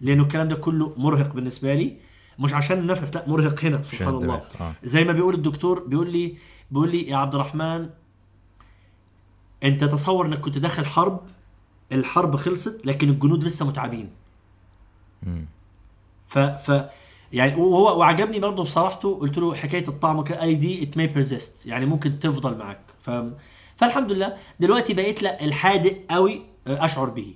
لأنه 0.00 0.22
الكلام 0.22 0.48
ده 0.48 0.54
كله 0.54 0.94
مرهق 0.96 1.32
بالنسبة 1.34 1.74
لي. 1.74 1.96
مش 2.38 2.54
عشان 2.54 2.78
النفس 2.78 3.14
لا 3.16 3.24
مرهق 3.28 3.64
هنا 3.64 3.82
سبحان 3.82 4.08
الله. 4.14 4.42
زي 4.84 5.04
ما 5.04 5.12
بيقول 5.12 5.34
الدكتور 5.34 5.84
بيقول 5.86 6.12
لي 6.12 6.36
بيقول 6.70 6.90
لي 6.90 7.08
يا 7.08 7.16
عبد 7.16 7.34
الرحمن 7.34 7.88
انت 9.64 9.84
تصور 9.84 10.26
انك 10.26 10.40
كنت 10.40 10.58
داخل 10.58 10.86
حرب 10.86 11.20
الحرب 11.92 12.36
خلصت 12.36 12.86
لكن 12.86 13.08
الجنود 13.08 13.44
لسه 13.44 13.66
متعبين. 13.66 14.10
ف 16.26 16.38
ف 16.38 16.84
يعني 17.32 17.54
وهو 17.54 17.98
وعجبني 17.98 18.40
برضه 18.40 18.62
بصراحته 18.62 19.18
قلت 19.18 19.38
له 19.38 19.54
حكاية 19.54 19.88
الطعم 19.88 20.20
قال 20.20 20.48
لي 20.48 20.54
دي 20.54 20.82
it 20.82 20.96
may 20.96 21.06
persist 21.06 21.66
يعني 21.66 21.86
ممكن 21.86 22.18
تفضل 22.18 22.58
معاك. 22.58 22.80
ف 23.00 23.10
فالحمد 23.76 24.12
لله 24.12 24.36
دلوقتي 24.60 24.94
بقيت 24.94 25.22
لا 25.22 25.44
الحادق 25.44 25.96
قوي 26.10 26.42
أشعر 26.66 27.10
به. 27.10 27.34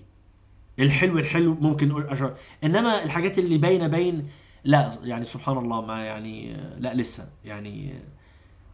الحلو 0.78 1.18
الحلو 1.18 1.54
ممكن 1.54 1.90
أقول 1.90 2.06
أشعر. 2.06 2.34
إنما 2.64 3.04
الحاجات 3.04 3.38
اللي 3.38 3.58
باينة 3.58 3.86
باين 3.86 4.28
لا 4.64 4.98
يعني 5.02 5.24
سبحان 5.24 5.58
الله 5.58 5.80
ما 5.80 6.04
يعني 6.04 6.56
لا 6.78 6.94
لسه 6.94 7.28
يعني 7.44 7.92
آه، 7.92 8.15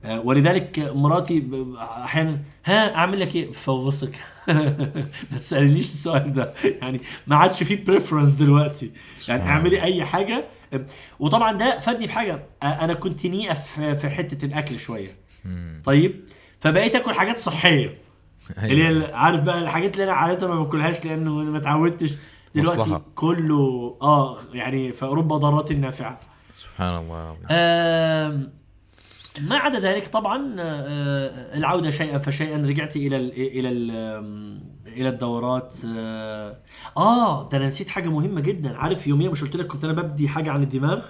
ولذلك 0.04 0.78
مراتي 0.78 1.46
أحيانا 1.80 2.38
ها 2.64 2.94
أعمل 2.94 3.20
لك 3.20 3.36
إيه؟ 3.36 3.52
فبصك 3.52 4.12
ما 5.32 5.38
تسألنيش 5.38 5.84
السؤال 5.86 6.32
ده. 6.32 6.54
يعني 6.64 7.00
ما 7.26 7.36
عادش 7.36 7.62
فيه 7.62 7.84
بريفرنس 7.84 8.34
دلوقتي. 8.34 8.90
يعني 9.28 9.42
اعملي 9.48 9.82
أي 9.82 10.04
حاجة. 10.04 10.44
وطبعا 11.20 11.52
ده 11.52 11.80
فادني 11.80 12.06
في 12.06 12.12
حاجة. 12.12 12.42
آه، 12.62 12.66
أنا 12.66 12.94
كنت 12.94 13.26
نيئة 13.26 13.54
في 13.54 13.96
في 13.96 14.10
حتة 14.10 14.44
الأكل 14.44 14.78
شوية. 14.78 15.08
طيب 15.84 16.24
فبقيت 16.60 16.94
آكل 16.96 17.14
حاجات 17.14 17.38
صحية. 17.38 17.98
اللي 18.62 18.84
هي 18.84 19.14
عارف 19.14 19.42
بقى 19.42 19.58
الحاجات 19.62 19.92
اللي 19.94 20.04
أنا 20.04 20.12
عادة 20.12 20.48
ما 20.48 20.62
باكلهاش 20.62 21.04
لأنه 21.04 21.30
ما 21.34 21.58
اتعودتش 21.58 22.12
دلوقتي 22.54 22.80
مصلحة. 22.80 23.02
كله 23.14 23.96
آه 24.02 24.38
يعني 24.52 24.92
فرب 24.92 25.28
ضارة 25.28 25.72
نافعة. 25.72 26.20
سبحان 26.56 26.98
الله 26.98 27.36
آم، 27.50 28.52
ما 29.40 29.56
عدا 29.56 29.80
ذلك 29.80 30.08
طبعا 30.08 30.56
آه، 30.60 31.56
العودة 31.58 31.90
شيئا 31.90 32.18
فشيئا 32.18 32.58
رجعت 32.58 32.96
إلى 32.96 33.16
ال 33.16 33.32
إلى 33.32 33.68
ال 33.68 33.90
إلى 34.86 35.08
الدورات 35.08 35.74
آه 35.96 36.56
آه، 36.96 37.48
ده 37.48 37.58
أنا 37.58 37.68
نسيت 37.68 37.88
حاجة 37.88 38.08
مهمة 38.08 38.40
جدا 38.40 38.76
عارف 38.76 39.06
يوميا 39.06 39.30
مش 39.30 39.42
قلت 39.44 39.56
لك 39.56 39.66
كنت 39.66 39.84
أنا 39.84 39.92
ببدي 39.92 40.28
حاجة 40.28 40.50
عن 40.50 40.62
الدماغ. 40.62 41.04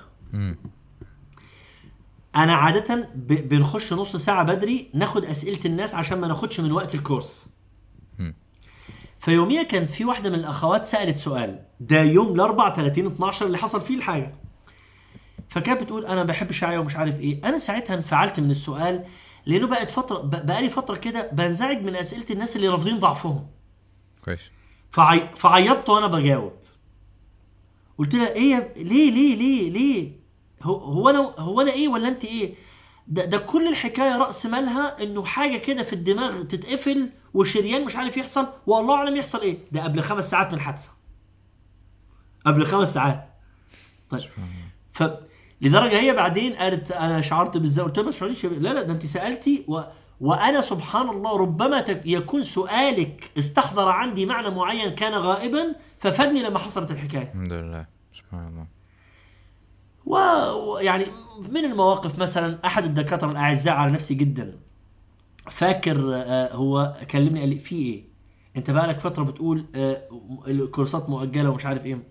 أنا 2.37 2.55
عاده 2.55 3.09
بنخش 3.25 3.93
نص 3.93 4.17
ساعة 4.17 4.45
بدري 4.45 4.91
ناخد 4.95 5.25
أسئلة 5.25 5.59
الناس 5.65 5.95
عشان 5.95 6.21
ما 6.21 6.27
ناخدش 6.29 6.61
من 6.61 6.73
وقت 6.73 6.95
الكورس. 6.95 7.47
فيوميا 9.19 9.63
كانت 9.63 9.91
في 9.91 10.05
واحدة 10.05 10.31
من 10.31 10.39
الأخوات 10.39 10.85
سألت 10.85 11.17
سؤال 11.17 11.65
ده 11.81 12.03
يوم 12.03 12.35
الاربع 12.35 12.75
30 12.75 13.07
12 13.07 13.47
اللي 13.47 13.59
حصل 13.59 13.81
فيه 13.81 13.97
الحاجة 13.97 14.35
فكانت 15.53 15.83
بتقول 15.83 16.07
أنا 16.07 16.23
بحب 16.23 16.51
الشعريه 16.51 16.79
ومش 16.79 16.97
عارف 16.97 17.21
إيه. 17.21 17.41
أنا 17.45 17.59
ساعتها 17.59 17.95
انفعلت 17.95 18.41
من 18.41 18.51
السؤال 18.51 19.05
لأنه 19.47 19.67
بقت 19.67 19.91
فترة 19.91 20.19
بقالي 20.19 20.71
فترة 20.71 20.97
كده 20.97 21.31
بنزعج 21.33 21.83
من 21.83 21.97
أسئلة 21.97 22.25
الناس 22.31 22.57
اللي 22.57 22.69
رافضين 22.69 22.99
ضعفهم. 22.99 23.47
كويس. 24.25 24.41
فعي... 24.91 25.29
فعيطت 25.37 25.89
وأنا 25.91 26.07
بجاوب. 26.07 26.53
قلت 27.99 28.15
لها 28.15 28.33
إيه. 28.33 28.75
ليه 28.77 29.11
ليه 29.11 29.37
ليه 29.37 29.71
ليه؟ 29.71 30.13
هو 30.63 30.75
هو 30.77 31.11
أنا 31.11 31.35
هو 31.39 31.61
أنا 31.61 31.73
إيه 31.73 31.89
ولا 31.89 32.09
أنت 32.09 32.25
إيه؟ 32.25 32.55
ده, 33.09 33.25
ده 33.25 33.39
كل 33.39 33.69
الحكاية 33.69 34.17
رأس 34.19 34.47
مالها 34.47 35.03
إنه 35.03 35.25
حاجة 35.25 35.57
كده 35.59 35.83
في 35.83 35.93
الدماغ 35.93 36.43
تتقفل 36.43 37.11
وشريان 37.35 37.85
مش 37.85 37.97
عارف 37.97 38.17
يحصل 38.17 38.49
والله 38.67 38.95
أعلم 38.95 39.17
يحصل 39.17 39.41
إيه؟ 39.41 39.59
ده 39.73 39.83
قبل 39.83 40.03
خمس 40.03 40.31
ساعات 40.31 40.49
من 40.49 40.55
الحادثه 40.55 40.91
قبل 42.47 42.67
خمس 42.67 42.95
ساعات. 42.95 43.29
طيب. 44.11 44.31
ف 44.93 45.03
لدرجة 45.63 46.01
هي 46.01 46.13
بعدين 46.15 46.53
قالت 46.53 46.93
أنا 46.93 47.21
شعرت 47.21 47.57
بالذنب 47.57 47.87
قلت 47.87 47.97
لها 47.99 48.05
ما 48.05 48.11
تشعريش 48.11 48.45
لا 48.47 48.73
لا 48.73 48.83
ده 48.83 48.93
أنت 48.93 49.07
سألتي 49.07 49.65
و... 49.69 49.81
وأنا 50.21 50.61
سبحان 50.61 51.09
الله 51.09 51.37
ربما 51.39 51.81
تك... 51.81 52.03
يكون 52.05 52.43
سؤالك 52.43 53.31
استحضر 53.39 53.89
عندي 53.89 54.27
معنى 54.27 54.51
معين 54.51 54.95
كان 54.95 55.13
غائبا 55.15 55.75
ففادني 55.99 56.43
لما 56.43 56.59
حصلت 56.59 56.91
الحكاية. 56.91 57.23
الحمد 57.23 57.53
لله. 57.53 57.87
سبحان 58.15 58.47
الله. 58.49 58.67
و- 60.07 60.73
ويعني 60.73 61.05
من 61.51 61.65
المواقف 61.65 62.19
مثلا 62.19 62.59
أحد 62.67 62.85
الدكاترة 62.85 63.31
الأعزاء 63.31 63.75
على 63.75 63.93
نفسي 63.93 64.15
جدا 64.15 64.59
فاكر 65.51 66.11
آه، 66.15 66.55
هو 66.55 66.97
كلمني 67.11 67.41
قال 67.41 67.49
لي 67.49 67.59
في 67.59 67.75
إيه؟ 67.77 68.05
أنت 68.57 68.71
بقالك 68.71 69.01
فترة 69.01 69.23
بتقول 69.25 69.67
آه، 69.75 70.03
الكورسات 70.47 71.09
مؤجلة 71.09 71.51
ومش 71.51 71.67
عارف 71.67 71.87
إيه. 71.87 72.03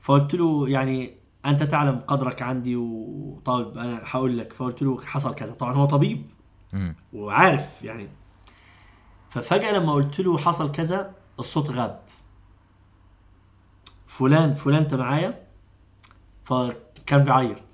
فقلت 0.00 0.34
له 0.34 0.68
يعني 0.68 1.14
أنت 1.50 1.62
تعلم 1.62 1.96
قدرك 2.06 2.42
عندي 2.42 2.76
وطيب 2.76 3.78
أنا 3.78 4.00
هقول 4.04 4.38
لك 4.38 4.52
فقلت 4.52 4.82
له 4.82 5.00
حصل 5.00 5.34
كذا. 5.34 5.52
طبعا 5.52 5.74
هو 5.74 5.86
طبيب. 5.86 6.26
وعارف 7.12 7.82
يعني. 7.82 8.08
ففجأة 9.30 9.72
لما 9.72 9.92
قلت 9.92 10.20
له 10.20 10.38
حصل 10.38 10.72
كذا 10.72 11.14
الصوت 11.38 11.70
غاب. 11.70 12.02
فلان 14.06 14.52
فلان 14.52 14.82
انت 14.82 14.94
معايا؟ 14.94 15.46
فكان 16.42 17.24
بيعيط. 17.24 17.64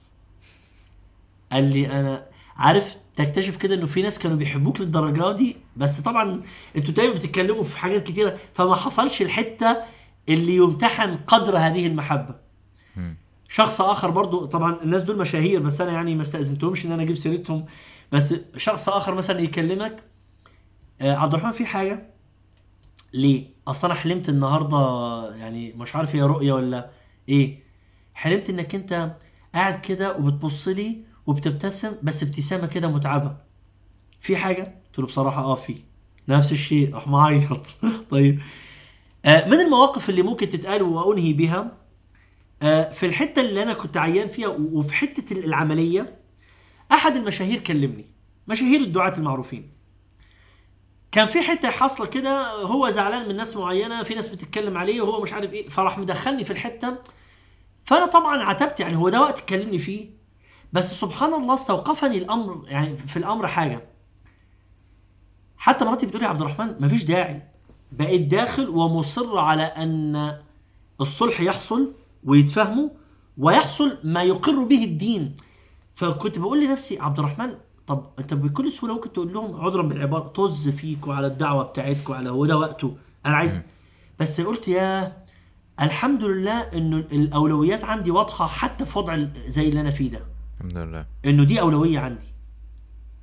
قال 1.52 1.64
لي 1.72 2.00
أنا 2.00 2.26
عارف 2.56 2.96
تكتشف 3.16 3.56
كده 3.56 3.74
إنه 3.74 3.86
في 3.86 4.02
ناس 4.02 4.18
كانوا 4.18 4.36
بيحبوك 4.36 4.80
للدرجة 4.80 5.32
دي 5.32 5.56
بس 5.76 6.00
طبعا 6.00 6.42
أنتوا 6.76 6.94
دايما 6.94 7.14
بتتكلموا 7.14 7.62
في 7.62 7.78
حاجات 7.78 8.02
كتيرة 8.02 8.38
فما 8.52 8.74
حصلش 8.74 9.22
الحتة 9.22 9.76
اللي 10.28 10.56
يمتحن 10.56 11.16
قدر 11.16 11.58
هذه 11.58 11.86
المحبة. 11.86 12.34
شخص 13.52 13.80
آخر 13.80 14.10
برضو 14.10 14.46
طبعا 14.46 14.82
الناس 14.82 15.02
دول 15.02 15.18
مشاهير 15.18 15.60
بس 15.60 15.80
أنا 15.80 15.92
يعني 15.92 16.14
ما 16.14 16.22
استأذنتهمش 16.22 16.86
إن 16.86 16.92
أنا 16.92 17.02
أجيب 17.02 17.16
سيرتهم. 17.16 17.64
بس 18.12 18.34
شخص 18.56 18.88
آخر 18.88 19.14
مثلا 19.14 19.40
يكلمك 19.40 20.02
آه، 21.00 21.14
عبد 21.14 21.34
الرحمن 21.34 21.52
في 21.52 21.66
حاجة؟ 21.66 22.10
ليه؟ 23.14 23.46
أصل 23.68 23.90
أنا 23.90 24.00
حلمت 24.00 24.28
النهارده 24.28 24.78
يعني 25.36 25.72
مش 25.72 25.96
عارف 25.96 26.16
هي 26.16 26.22
رؤية 26.22 26.52
ولا 26.52 26.90
إيه. 27.28 27.62
حلمت 28.14 28.50
إنك 28.50 28.74
أنت 28.74 29.16
قاعد 29.54 29.80
كده 29.80 30.16
وبتبص 30.16 30.68
لي 30.68 31.04
وبتبتسم 31.26 31.92
بس 32.02 32.22
ابتسامة 32.22 32.66
كده 32.66 32.88
متعبة. 32.88 33.36
في 34.20 34.36
حاجة؟ 34.36 34.62
قلت 34.86 34.98
له 34.98 35.06
بصراحة 35.06 35.42
آه 35.42 35.54
في. 35.54 35.76
نفس 36.28 36.52
الشيء 36.52 36.94
راح 36.94 37.08
معيط. 37.08 37.66
طيب. 38.10 38.40
آه، 39.24 39.48
من 39.48 39.60
المواقف 39.60 40.10
اللي 40.10 40.22
ممكن 40.22 40.48
تتقال 40.48 40.82
وأنهي 40.82 41.32
بها 41.32 41.81
في 42.92 43.06
الحتة 43.06 43.40
اللي 43.40 43.62
أنا 43.62 43.74
كنت 43.74 43.96
عيان 43.96 44.28
فيها 44.28 44.48
وفي 44.48 44.94
حتة 44.94 45.32
العملية 45.38 46.18
أحد 46.92 47.16
المشاهير 47.16 47.60
كلمني 47.60 48.06
مشاهير 48.48 48.80
الدعاة 48.80 49.16
المعروفين. 49.18 49.72
كان 51.12 51.26
في 51.26 51.42
حتة 51.42 51.70
حاصلة 51.70 52.06
كده 52.06 52.52
هو 52.52 52.90
زعلان 52.90 53.28
من 53.28 53.36
ناس 53.36 53.56
معينة 53.56 54.02
في 54.02 54.14
ناس 54.14 54.28
بتتكلم 54.28 54.78
عليه 54.78 55.00
وهو 55.00 55.22
مش 55.22 55.32
عارف 55.32 55.52
إيه 55.52 55.68
فراح 55.68 55.98
مدخلني 55.98 56.44
في 56.44 56.50
الحتة. 56.50 56.98
فأنا 57.84 58.06
طبعا 58.06 58.42
عتبت 58.42 58.80
يعني 58.80 58.96
هو 58.96 59.08
ده 59.08 59.20
وقت 59.20 59.38
تكلمني 59.38 59.78
فيه. 59.78 60.10
بس 60.72 61.00
سبحان 61.00 61.34
الله 61.34 61.54
استوقفني 61.54 62.18
الأمر 62.18 62.64
يعني 62.68 62.96
في 62.96 63.16
الأمر 63.16 63.46
حاجة. 63.46 63.88
حتى 65.56 65.84
مراتي 65.84 66.06
بتقول 66.06 66.22
لي 66.22 66.28
عبد 66.28 66.40
الرحمن 66.42 66.76
مفيش 66.80 67.04
داعي. 67.04 67.42
بقيت 67.92 68.20
داخل 68.20 68.68
ومصر 68.68 69.38
على 69.38 69.62
أن 69.62 70.38
الصلح 71.00 71.40
يحصل. 71.40 71.94
ويتفهموا 72.24 72.88
ويحصل 73.38 73.98
ما 74.04 74.22
يقر 74.22 74.64
به 74.64 74.84
الدين. 74.84 75.36
فكنت 75.94 76.38
بقول 76.38 76.64
لنفسي 76.64 76.98
عبد 76.98 77.18
الرحمن 77.18 77.54
طب 77.86 78.10
أنت 78.18 78.34
بكل 78.34 78.70
سهولة 78.70 78.94
ممكن 78.94 79.12
تقول 79.12 79.32
لهم 79.32 79.60
عذرا 79.60 79.82
بالعبارة 79.82 80.28
طز 80.28 80.68
فيك 80.68 81.06
وعلى 81.06 81.26
الدعوة 81.26 81.62
بتاعتكم 81.64 82.12
على 82.12 82.30
هو 82.30 82.46
ده 82.46 82.58
وقته 82.58 82.96
أنا 83.26 83.36
عايز 83.36 83.58
بس 84.20 84.40
قلت 84.40 84.68
يا 84.68 85.16
الحمد 85.80 86.24
لله 86.24 86.60
إنه 86.60 86.96
الأولويات 86.96 87.84
عندي 87.84 88.10
واضحة 88.10 88.46
حتى 88.46 88.84
في 88.84 88.98
وضع 88.98 89.26
زي 89.46 89.68
اللي 89.68 89.80
أنا 89.80 89.90
فيه 89.90 90.10
ده. 90.10 90.20
الحمد 90.60 90.78
لله. 90.78 91.06
إنه 91.26 91.44
دي 91.44 91.60
أولوية 91.60 91.98
عندي. 91.98 92.26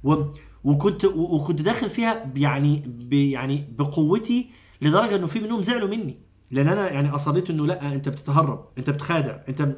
و... 0.04 0.16
وكنت 0.64 1.06
وكنت 1.06 1.62
داخل 1.62 1.90
فيها 1.90 2.32
يعني 2.36 2.84
ب... 2.88 3.14
يعني 3.14 3.74
بقوتي 3.78 4.50
لدرجة 4.82 5.16
إنه 5.16 5.28
في 5.28 5.40
منهم 5.40 5.64
زعلوا 5.64 5.90
مني. 5.90 6.18
لأن 6.52 6.68
أنا 6.68 6.90
يعني 6.92 7.16
اصريت 7.16 7.50
انه 7.50 7.68
لا 7.68 7.94
انت 7.94 8.10
بتتهرب 8.10 8.66
انت 8.78 8.90
بتخادع 8.90 9.38
انت 9.50 9.70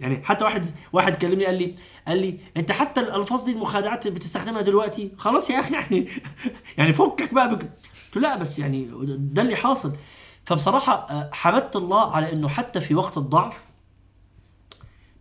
يعني 0.00 0.24
حتى 0.24 0.44
واحد 0.44 0.66
واحد 0.92 1.14
كلمني 1.16 1.46
قال 1.46 1.54
لي 1.58 1.74
قال 2.08 2.18
لي 2.18 2.40
انت 2.56 2.72
حتى 2.72 3.00
الألفاظ 3.00 3.44
دي 3.44 3.52
المخادعات 3.52 4.06
اللي 4.06 4.18
بتستخدمها 4.18 4.62
دلوقتي 4.62 5.12
خلاص 5.18 5.50
يا 5.50 5.60
أخي 5.60 5.74
يعني 5.74 6.08
يعني 6.78 6.92
فكك 6.92 7.34
بقى 7.34 7.56
بك... 7.56 7.62
قلت 7.62 8.16
له 8.16 8.22
لا 8.22 8.36
بس 8.36 8.58
يعني 8.58 8.90
ده 9.18 9.42
اللي 9.42 9.56
حاصل. 9.56 9.96
فبصراحة 10.44 10.92
آه، 11.10 11.30
حمدت 11.32 11.76
الله 11.76 12.12
على 12.16 12.32
إنه 12.32 12.48
حتى 12.48 12.80
في 12.80 12.94
وقت 12.94 13.18
الضعف 13.18 13.64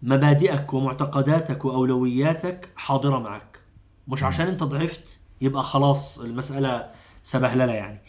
مبادئك 0.01 0.73
ومعتقداتك 0.73 1.65
وأولوياتك 1.65 2.69
حاضرة 2.75 3.19
معك. 3.19 3.59
مش 4.07 4.23
عشان 4.23 4.47
أنت 4.47 4.63
ضعفت 4.63 5.19
يبقى 5.41 5.63
خلاص 5.63 6.19
المسألة 6.19 6.91
سبهللة 7.23 7.73
يعني. 7.73 8.01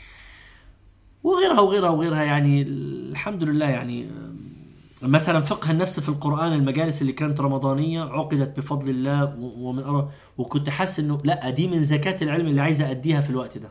وغيرها 1.25 1.61
وغيرها 1.61 1.91
وغيرها 1.91 2.23
يعني 2.23 2.63
الحمد 2.63 3.43
لله 3.45 3.67
يعني 3.71 4.07
مثلا 5.03 5.41
فقه 5.41 5.71
النفس 5.71 6.01
في 6.01 6.09
القرآن 6.09 6.53
المجالس 6.53 7.03
اللي 7.03 7.13
كانت 7.13 7.41
رمضانية 7.41 8.03
عقدت 8.03 8.57
بفضل 8.59 8.91
الله 8.91 9.35
ومن 9.39 9.83
أرى 9.83 10.09
وكنت 10.39 10.71
حاسس 10.71 10.99
إنه 11.01 11.19
لا 11.25 11.51
دي 11.51 11.69
من 11.69 11.85
زكاة 11.85 12.17
العلم 12.23 12.47
اللي 12.47 12.61
عايز 12.63 12.83
اديها 12.83 13.21
في 13.21 13.31
الوقت 13.31 13.59
ده. 13.59 13.69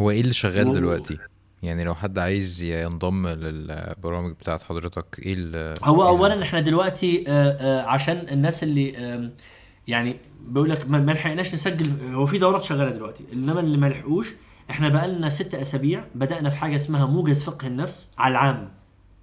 هو 0.00 0.10
إيه 0.10 0.20
اللي 0.20 0.32
شغال 0.32 0.68
و- 0.68 0.72
دلوقتي؟ 0.72 1.18
يعني 1.62 1.84
لو 1.84 1.94
حد 1.94 2.18
عايز 2.18 2.62
ينضم 2.62 3.28
للبرامج 3.28 4.32
بتاعت 4.32 4.62
حضرتك 4.62 5.04
إيه 5.18 5.34
ال 5.38 5.74
هو 5.84 6.02
إيه 6.02 6.08
اولا 6.08 6.42
إحنا 6.42 6.60
دلوقتي 6.60 7.24
آه، 7.28 7.32
آه، 7.50 7.86
عشان 7.86 8.26
الناس 8.32 8.62
اللي 8.62 9.30
يعني 9.88 10.16
بيقول 10.48 10.70
لك 10.70 10.90
ما 10.90 11.12
لحقناش 11.12 11.54
نسجل 11.54 12.12
هو 12.14 12.26
في 12.26 12.38
دورات 12.38 12.62
شغالة 12.64 12.90
دلوقتي 12.90 13.24
إنما 13.32 13.60
اللي 13.60 13.78
ما 13.78 13.86
لحقوش 13.86 14.28
إحنا 14.70 14.88
بقى 14.88 15.08
لنا 15.08 15.28
ست 15.28 15.54
أسابيع 15.54 16.04
بدأنا 16.14 16.50
في 16.50 16.56
حاجة 16.56 16.76
اسمها 16.76 17.06
موجز 17.06 17.42
فقه 17.42 17.66
النفس 17.68 18.10
على 18.18 18.32
العام. 18.32 18.72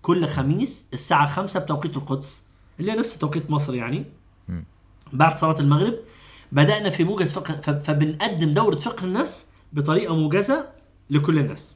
كل 0.02 0.28
خميس 0.28 0.88
الساعة 0.94 1.28
5 1.28 1.60
بتوقيت 1.60 1.98
القدس 1.98 2.44
اللي 2.80 2.92
هي 2.92 2.96
نفس 2.96 3.18
توقيت 3.18 3.52
مصر 3.52 3.76
يعني. 3.76 4.06
بعد 5.14 5.36
صلاة 5.36 5.60
المغرب 5.60 5.94
بدأنا 6.52 6.90
في 6.90 7.04
موجز 7.04 7.32
فقه 7.32 7.80
فبنقدم 7.80 8.54
دورة 8.54 8.76
فقه 8.76 9.06
النفس 9.06 9.46
بطريقة 9.74 10.16
موجزة 10.16 10.68
لكل 11.10 11.40
الناس. 11.40 11.76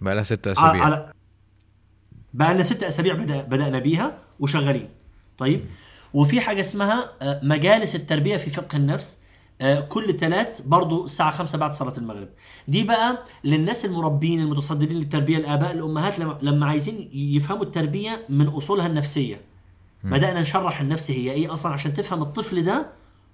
بقى 0.00 0.14
لها 0.14 0.22
ست 0.22 0.46
على 0.48 0.52
أسابيع. 0.58 0.96
على- 0.96 1.12
بقى 2.34 2.54
لنا 2.54 2.62
ست 2.62 2.82
أسابيع 2.82 3.14
بدأ 3.14 3.42
بدأنا 3.42 3.78
بيها 3.78 4.18
وشغالين. 4.40 4.88
طيب؟ 5.38 5.64
وفي 6.14 6.40
حاجة 6.40 6.60
اسمها 6.60 7.10
آه، 7.22 7.40
مجالس 7.42 7.94
التربية 7.94 8.36
في 8.36 8.50
فقه 8.50 8.76
النفس 8.76 9.18
آه، 9.18 9.18
كل 9.88 10.16
ثلاث 10.16 10.60
برضو 10.60 11.04
الساعة 11.04 11.30
خمسة 11.30 11.58
بعد 11.58 11.72
صلاة 11.72 11.92
المغرب. 11.98 12.28
دي 12.68 12.82
بقى 12.84 13.24
للناس 13.44 13.84
المربين 13.84 14.40
المتصدرين 14.40 14.96
للتربية 14.98 15.36
الآباء 15.38 15.72
الأمهات 15.72 16.18
لما, 16.42 16.66
عايزين 16.66 17.10
يفهموا 17.12 17.62
التربية 17.64 18.26
من 18.28 18.46
أصولها 18.46 18.86
النفسية. 18.86 19.40
بدأنا 20.04 20.40
نشرح 20.40 20.80
النفس 20.80 21.10
هي 21.10 21.30
إيه 21.32 21.52
أصلا 21.52 21.72
عشان 21.72 21.94
تفهم 21.94 22.22
الطفل 22.22 22.64
ده 22.64 22.86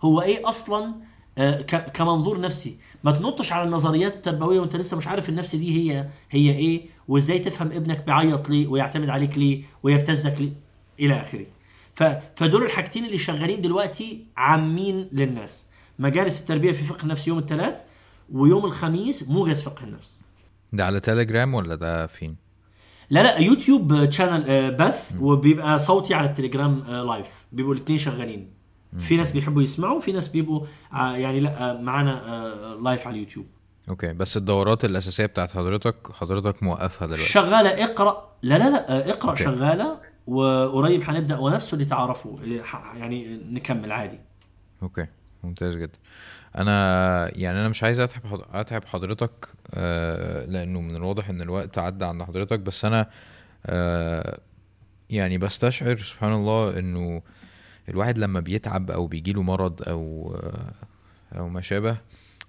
هو 0.03 0.23
إيه 0.23 0.49
أصلا 0.49 0.95
آه، 1.39 1.61
كمنظور 1.63 2.41
نفسي. 2.41 2.77
ما 3.05 3.13
تنطش 3.13 3.53
على 3.53 3.65
النظريات 3.65 4.17
التربوية 4.17 4.61
وأنت 4.61 4.77
لسه 4.77 4.97
مش 4.97 5.07
عارف 5.07 5.29
النفس 5.29 5.57
دي 5.57 5.91
هي 5.93 6.09
هي 6.31 6.51
إيه 6.51 6.87
وإزاي 7.09 7.39
تفهم 7.39 7.73
ابنك 7.73 8.05
بيعيط 8.07 8.51
ليه 8.51 8.67
ويعتمد 8.67 9.09
عليك 9.09 9.39
ليه 9.39 9.63
ويبتزك 9.83 10.41
ليه 10.41 10.53
إلى 11.01 11.21
آخره. 11.21 11.47
ف... 11.95 12.03
فدول 12.37 12.63
الحاجتين 12.65 13.05
اللي 13.05 13.19
شغالين 13.19 13.61
دلوقتي 13.61 14.25
عامين 14.37 15.09
للناس. 15.13 15.67
مجالس 15.99 16.41
التربية 16.41 16.73
في 16.73 16.85
فقه 16.85 17.03
النفس 17.03 17.29
يوم 17.29 17.39
الثلاث 17.39 17.83
ويوم 18.33 18.65
الخميس 18.65 19.29
موجز 19.29 19.61
فقه 19.63 19.85
النفس. 19.85 20.23
ده 20.73 20.85
على 20.87 21.01
تليجرام 21.01 21.55
ولا 21.55 21.75
ده 21.75 22.07
فين؟ 22.07 22.37
لا 23.11 23.23
لا 23.23 23.39
YouTube 23.39 24.05
channel 24.05 24.45
آه، 24.51 24.71
بث 24.71 25.13
وبيبقى 25.21 25.79
صوتي 25.79 26.15
على 26.15 26.27
التليجرام 26.29 26.81
آه، 26.89 27.03
live 27.05 27.27
بيبقوا 27.53 27.75
الاثنين 27.75 27.99
شغالين. 27.99 28.51
في 28.99 29.17
ناس 29.17 29.31
بيحبوا 29.31 29.63
يسمعوا 29.63 29.99
في 30.01 30.13
ناس 30.13 30.29
بيبقوا 30.29 30.67
آه، 30.93 31.17
يعني 31.17 31.41
لا 31.41 31.71
آه، 31.71 31.81
معانا 31.81 32.27
آه، 32.29 32.75
live 32.75 33.07
على 33.07 33.15
اليوتيوب. 33.17 33.47
okay 33.89 34.13
بس 34.13 34.37
الدورات 34.37 34.85
الأساسية 34.85 35.27
بتاعت 35.27 35.51
حضرتك 35.51 36.13
حضرتك 36.13 36.63
موقفها 36.63 37.07
دلوقتي؟ 37.07 37.25
شغالة 37.33 37.85
اقرأ. 37.85 38.33
لا 38.43 38.59
لا 38.59 38.71
لا 38.71 38.91
آه، 39.09 39.11
اقرأ 39.11 39.31
okay. 39.31 39.45
شغالة 39.45 40.01
وقريب 40.27 41.03
هنبدأ 41.03 41.39
ونفسه 41.39 41.75
اللي 41.75 42.63
ح- 42.63 42.95
يعني 42.97 43.37
نكمل 43.51 43.93
عادي. 43.93 44.21
okay. 44.83 45.07
ممتاز 45.45 45.77
جدا. 45.77 45.99
أنا 46.59 47.39
يعني 47.39 47.61
أنا 47.61 47.69
مش 47.69 47.83
عايز 47.85 48.01
أتعب 48.01 48.45
أتعب 48.53 48.85
حضرتك 48.85 49.49
آه 49.75 50.45
لأنه 50.47 50.81
من 50.81 50.97
الواضح 50.97 51.29
إن 51.29 51.43
الوقت 51.43 51.79
عدى 51.79 52.05
عند 52.05 52.23
حضرتك 52.23 52.61
بس 52.61 52.85
أنا 52.85 53.11
آه 53.67 54.39
يعني 55.11 55.39
بستشعر 55.39 55.97
سبحان 55.97 56.33
الله 56.33 56.79
إنه 56.79 57.23
الواحد 57.89 58.19
لما 58.19 58.41
بيتعب 58.41 58.91
أو 58.91 59.07
بيجيله 59.07 59.43
مرض 59.43 59.89
أو 59.89 60.35
آه 60.43 61.39
أو 61.39 61.49
ما 61.49 61.61
شابه 61.61 61.97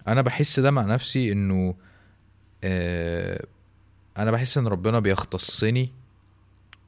أنا 0.07 0.21
بحس 0.21 0.59
ده 0.59 0.71
مع 0.71 0.81
نفسي 0.81 1.31
إنه 1.31 1.75
أنا 4.17 4.31
بحس 4.31 4.57
إن 4.57 4.67
ربنا 4.67 4.99
بيختصني 4.99 5.91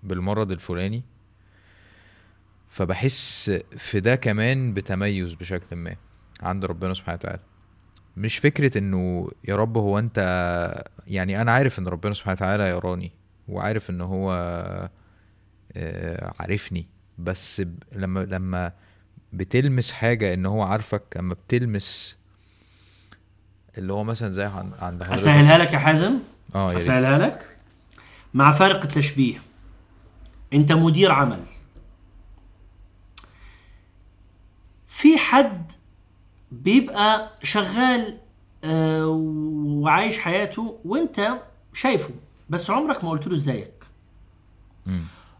بالمرض 0.04 0.52
الفلاني 0.52 1.04
فبحس 2.78 3.52
في 3.78 3.99
ده 3.99 4.16
كمان 4.16 4.74
بتميز 4.74 5.34
بشكل 5.34 5.76
ما 5.76 5.95
عند 6.41 6.66
ربنا 6.66 6.94
سبحانه 6.94 7.18
وتعالى. 7.22 7.40
مش 8.18 8.38
فكرة 8.38 8.78
إنه 8.78 9.30
يا 9.48 9.56
رب 9.56 9.78
هو 9.78 9.99
أنت 9.99 10.18
يعني 11.08 11.41
أنا 11.41 11.52
عارف 11.52 11.80
إن 11.80 11.88
ربنا 11.88 12.14
سبحانه 12.14 12.34
وتعالى 12.36 12.70
يراني 12.70 13.12
وعارف 13.48 13.90
إن 13.90 14.02
هو 14.02 14.32
آه، 15.78 16.34
عارفني 16.40 16.88
بس 17.18 17.64
لما 17.95 18.20
لما 18.20 18.72
بتلمس 19.34 19.91
حاجة 19.91 20.34
إن 20.34 20.45
هو 20.45 20.62
عارفك 20.62 21.04
أما 21.20 21.34
بتلمس 21.34 22.18
اللي 23.78 23.94
هو 23.94 24.04
مثلا 24.04 24.32
زي 24.32 24.44
عن- 24.44 24.72
عند 24.80 25.04
حضرتك. 25.04 25.20
أسهلها 25.22 25.58
لك 25.58 25.74
يا 25.74 25.78
حازم؟ 25.80 26.14
آه 26.56 26.78
أسهلها 26.78 27.18
لك؟ 27.18 27.45
مع 28.34 28.52
فارق 28.52 28.82
التشبيه. 28.84 29.38
أنت 30.54 30.72
مدير 30.72 31.12
عمل. 31.12 31.40
في 34.98 35.18
حد 35.18 35.72
بيبقى 36.52 37.30
شغال 37.44 38.18
آه، 38.64 39.07
وعايش 39.07 40.19
حياته 40.19 40.80
وانت 40.86 41.40
شايفه. 41.74 42.14
بس 42.49 42.69
عمرك 42.69 43.03
ما 43.03 43.10
قلت 43.10 43.28
له 43.28 43.36
إزيك. 43.36 43.74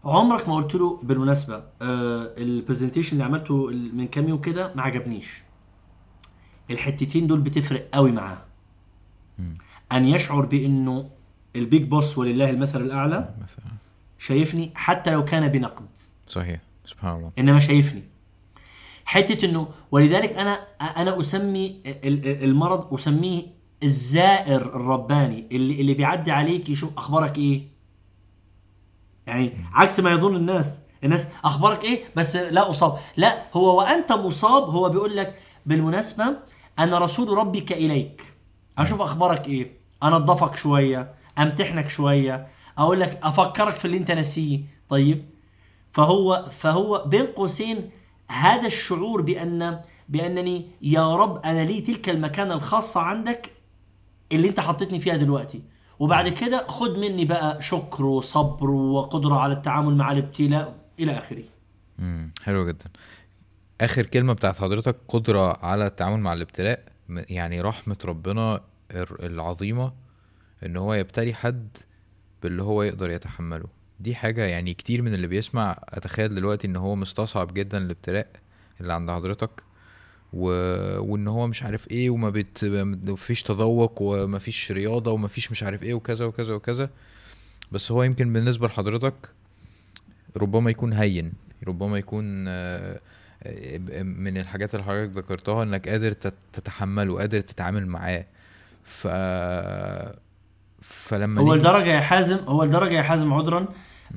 عمرك 0.04 0.48
ما 0.48 0.56
قلت 0.56 0.74
له 0.74 1.00
بالمناسبة 1.02 1.62
ال 1.82 1.92
presentation 1.92 3.12
اللي 3.12 3.24
عملته 3.24 3.66
من 3.70 4.08
كام 4.08 4.28
يوم 4.28 4.40
كده 4.40 4.74
ما 4.74 4.82
عجبنيش. 4.82 5.42
الحتتين 6.70 7.26
دول 7.26 7.40
بتفرق 7.40 7.88
قوي 7.94 8.12
معاه. 8.12 8.44
أن 9.92 10.04
يشعر 10.04 10.46
بإنه 10.46 11.10
ال 11.56 11.62
big 11.62 11.82
boss 11.82 12.18
ولله 12.18 12.50
المثل 12.50 12.80
الأعلى 12.80 13.34
مثلا. 13.42 13.72
شايفني 14.18 14.72
حتى 14.74 15.10
لو 15.10 15.24
كان 15.24 15.48
بنقد. 15.48 15.88
صحيح. 16.28 16.60
سبحان 16.86 17.16
الله. 17.16 17.32
إنما 17.38 17.60
شايفني. 17.60 18.02
حتة 19.08 19.44
إنه 19.44 19.68
ولذلك 19.90 20.32
أنا 20.38 20.66
أنا 20.96 21.20
أسمي 21.20 21.66
ال- 21.86 22.06
ال- 22.28 22.44
المرض 22.44 22.94
أسميه 22.94 23.42
الزائر 23.82 24.56
الرباني 24.62 25.48
اللي 25.52 25.80
اللي 25.80 25.94
بيعدي 25.94 26.30
عليك 26.32 26.68
يشوف 26.68 26.90
أخبارك 26.98 27.38
إيه. 27.38 27.68
يعني 29.26 29.52
عكس 29.72 30.00
ما 30.00 30.10
يظن 30.10 30.36
الناس. 30.36 30.80
الناس 31.04 31.28
أخبارك 31.44 31.84
إيه 31.84 32.04
بس 32.16 32.36
لا 32.36 32.70
أصاب. 32.70 32.98
لا 33.16 33.42
هو 33.54 33.78
وأنت 33.78 34.12
مصاب 34.12 34.62
هو 34.70 34.88
بيقول 34.88 35.16
لك 35.16 35.38
بالمناسبة 35.66 36.24
أنا 36.78 36.98
رسول 36.98 37.28
ربك 37.38 37.72
إليك. 37.72 38.22
أشوف 38.78 39.00
أخبارك 39.00 39.48
إيه. 39.48 39.72
انضفك 40.02 40.56
شوية 40.56 41.14
أمتحنك 41.38 41.88
شوية 41.88 42.46
أقول 42.78 43.00
لك 43.00 43.20
أفكرك 43.22 43.76
في 43.78 43.84
اللي 43.84 43.96
أنت 43.96 44.10
ناسيه. 44.10 44.60
طيب. 44.88 45.24
فهو 45.92 46.46
فهو 46.50 47.04
بين 47.06 47.26
قوسين 47.26 47.90
هذا 48.30 48.66
الشعور 48.66 49.22
بان 49.22 49.80
بأنني 50.08 50.66
يا 50.82 51.16
رب 51.16 51.44
أنا 51.44 51.64
لي 51.64 51.80
تلك 51.80 52.08
المكانة 52.08 52.54
الخاصة 52.54 53.00
عندك 53.00 53.50
اللي 54.32 54.48
أنت 54.48 54.60
حطيتني 54.60 55.00
فيها 55.00 55.16
دلوقتي. 55.16 55.62
وبعد 55.98 56.28
كده 56.28 56.66
خد 56.66 56.98
مني 56.98 57.24
بقى 57.24 57.62
شكر 57.62 58.04
وصبر 58.04 58.70
وقدرة 58.70 59.34
على 59.34 59.52
التعامل 59.52 59.96
مع 59.96 60.12
الابتلاء 60.12 60.74
إلى 61.00 61.18
آخره. 61.18 61.44
امم 61.98 62.32
حلو 62.42 62.68
جدا. 62.68 62.84
آخر 63.80 64.06
كلمة 64.06 64.32
بتاعت 64.32 64.58
حضرتك 64.58 64.96
قدرة 65.08 65.64
على 65.64 65.86
التعامل 65.86 66.20
مع 66.20 66.32
الابتلاء 66.32 66.84
يعني 67.08 67.60
رحمة 67.60 67.96
ربنا 68.04 68.60
العظيمة 69.22 69.92
إن 70.66 70.76
هو 70.76 70.94
يبتلي 70.94 71.34
حد 71.34 71.76
باللي 72.42 72.62
هو 72.62 72.82
يقدر 72.82 73.10
يتحمله. 73.10 73.77
دي 74.00 74.14
حاجة 74.14 74.44
يعني 74.44 74.74
كتير 74.74 75.02
من 75.02 75.14
اللي 75.14 75.26
بيسمع 75.26 75.78
أتخيل 75.88 76.34
دلوقتي 76.34 76.66
إن 76.66 76.76
هو 76.76 76.96
مستصعب 76.96 77.54
جدا 77.54 77.78
الابتلاء 77.78 78.26
اللي 78.80 78.92
عند 78.92 79.10
حضرتك 79.10 79.50
و... 80.32 80.48
وإن 81.00 81.28
هو 81.28 81.46
مش 81.46 81.62
عارف 81.62 81.90
إيه 81.90 82.10
وما 82.10 82.30
بت... 82.30 82.64
مفيش 83.08 83.42
تذوق 83.42 84.02
ومفيش 84.02 84.72
رياضة 84.72 85.10
ومفيش 85.12 85.50
مش 85.50 85.62
عارف 85.62 85.82
إيه 85.82 85.94
وكذا 85.94 86.24
وكذا 86.24 86.54
وكذا. 86.54 86.90
بس 87.72 87.92
هو 87.92 88.02
يمكن 88.02 88.32
بالنسبة 88.32 88.66
لحضرتك 88.66 89.14
ربما 90.36 90.70
يكون 90.70 90.92
هين 90.92 91.32
ربما 91.68 91.98
يكون 91.98 92.44
آه، 92.48 93.00
آه، 93.42 94.02
من 94.02 94.36
الحاجات 94.38 94.74
اللي 94.74 94.84
حضرتك 94.84 95.16
ذكرتها 95.16 95.62
إنك 95.62 95.88
قادر 95.88 96.12
تت- 96.12 96.34
تتحمله 96.52 97.18
قادر 97.18 97.40
تتعامل 97.40 97.86
معاه. 97.86 98.24
ف 98.84 99.06
فلما 100.82 101.40
هو 101.40 101.54
لدرجة 101.54 101.90
يا 101.94 102.00
حازم 102.00 102.36
هو 102.36 102.64
لدرجة 102.64 102.94
يا 102.96 103.02
حازم 103.02 103.32
عذرا 103.32 103.68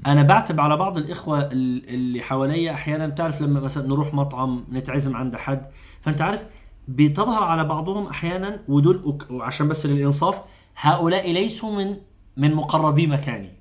أنا 0.07 0.23
بعتب 0.23 0.59
على 0.59 0.77
بعض 0.77 0.97
الإخوة 0.97 1.39
ال- 1.39 1.89
اللي 1.89 2.21
حواليا 2.21 2.73
أحيانا 2.73 3.09
تعرف 3.09 3.41
لما 3.41 3.59
مثلا 3.59 3.87
نروح 3.87 4.13
مطعم 4.13 4.63
نتعزم 4.71 5.15
عند 5.15 5.35
حد 5.35 5.65
فأنت 6.01 6.21
عارف 6.21 6.41
بتظهر 6.87 7.43
على 7.43 7.63
بعضهم 7.63 8.07
أحيانا 8.07 8.59
ودول 8.67 9.17
وعشان 9.29 9.67
بس 9.67 9.85
للإنصاف 9.85 10.41
هؤلاء 10.77 11.31
ليسوا 11.33 11.83
من 11.83 11.95
من 12.37 12.53
مقربي 12.55 13.07
مكاني. 13.07 13.51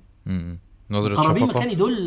نظرة 0.91 1.13
مقربي 1.13 1.39
شفقة؟ 1.39 1.49
مكاني 1.57 1.75
دول 1.75 2.05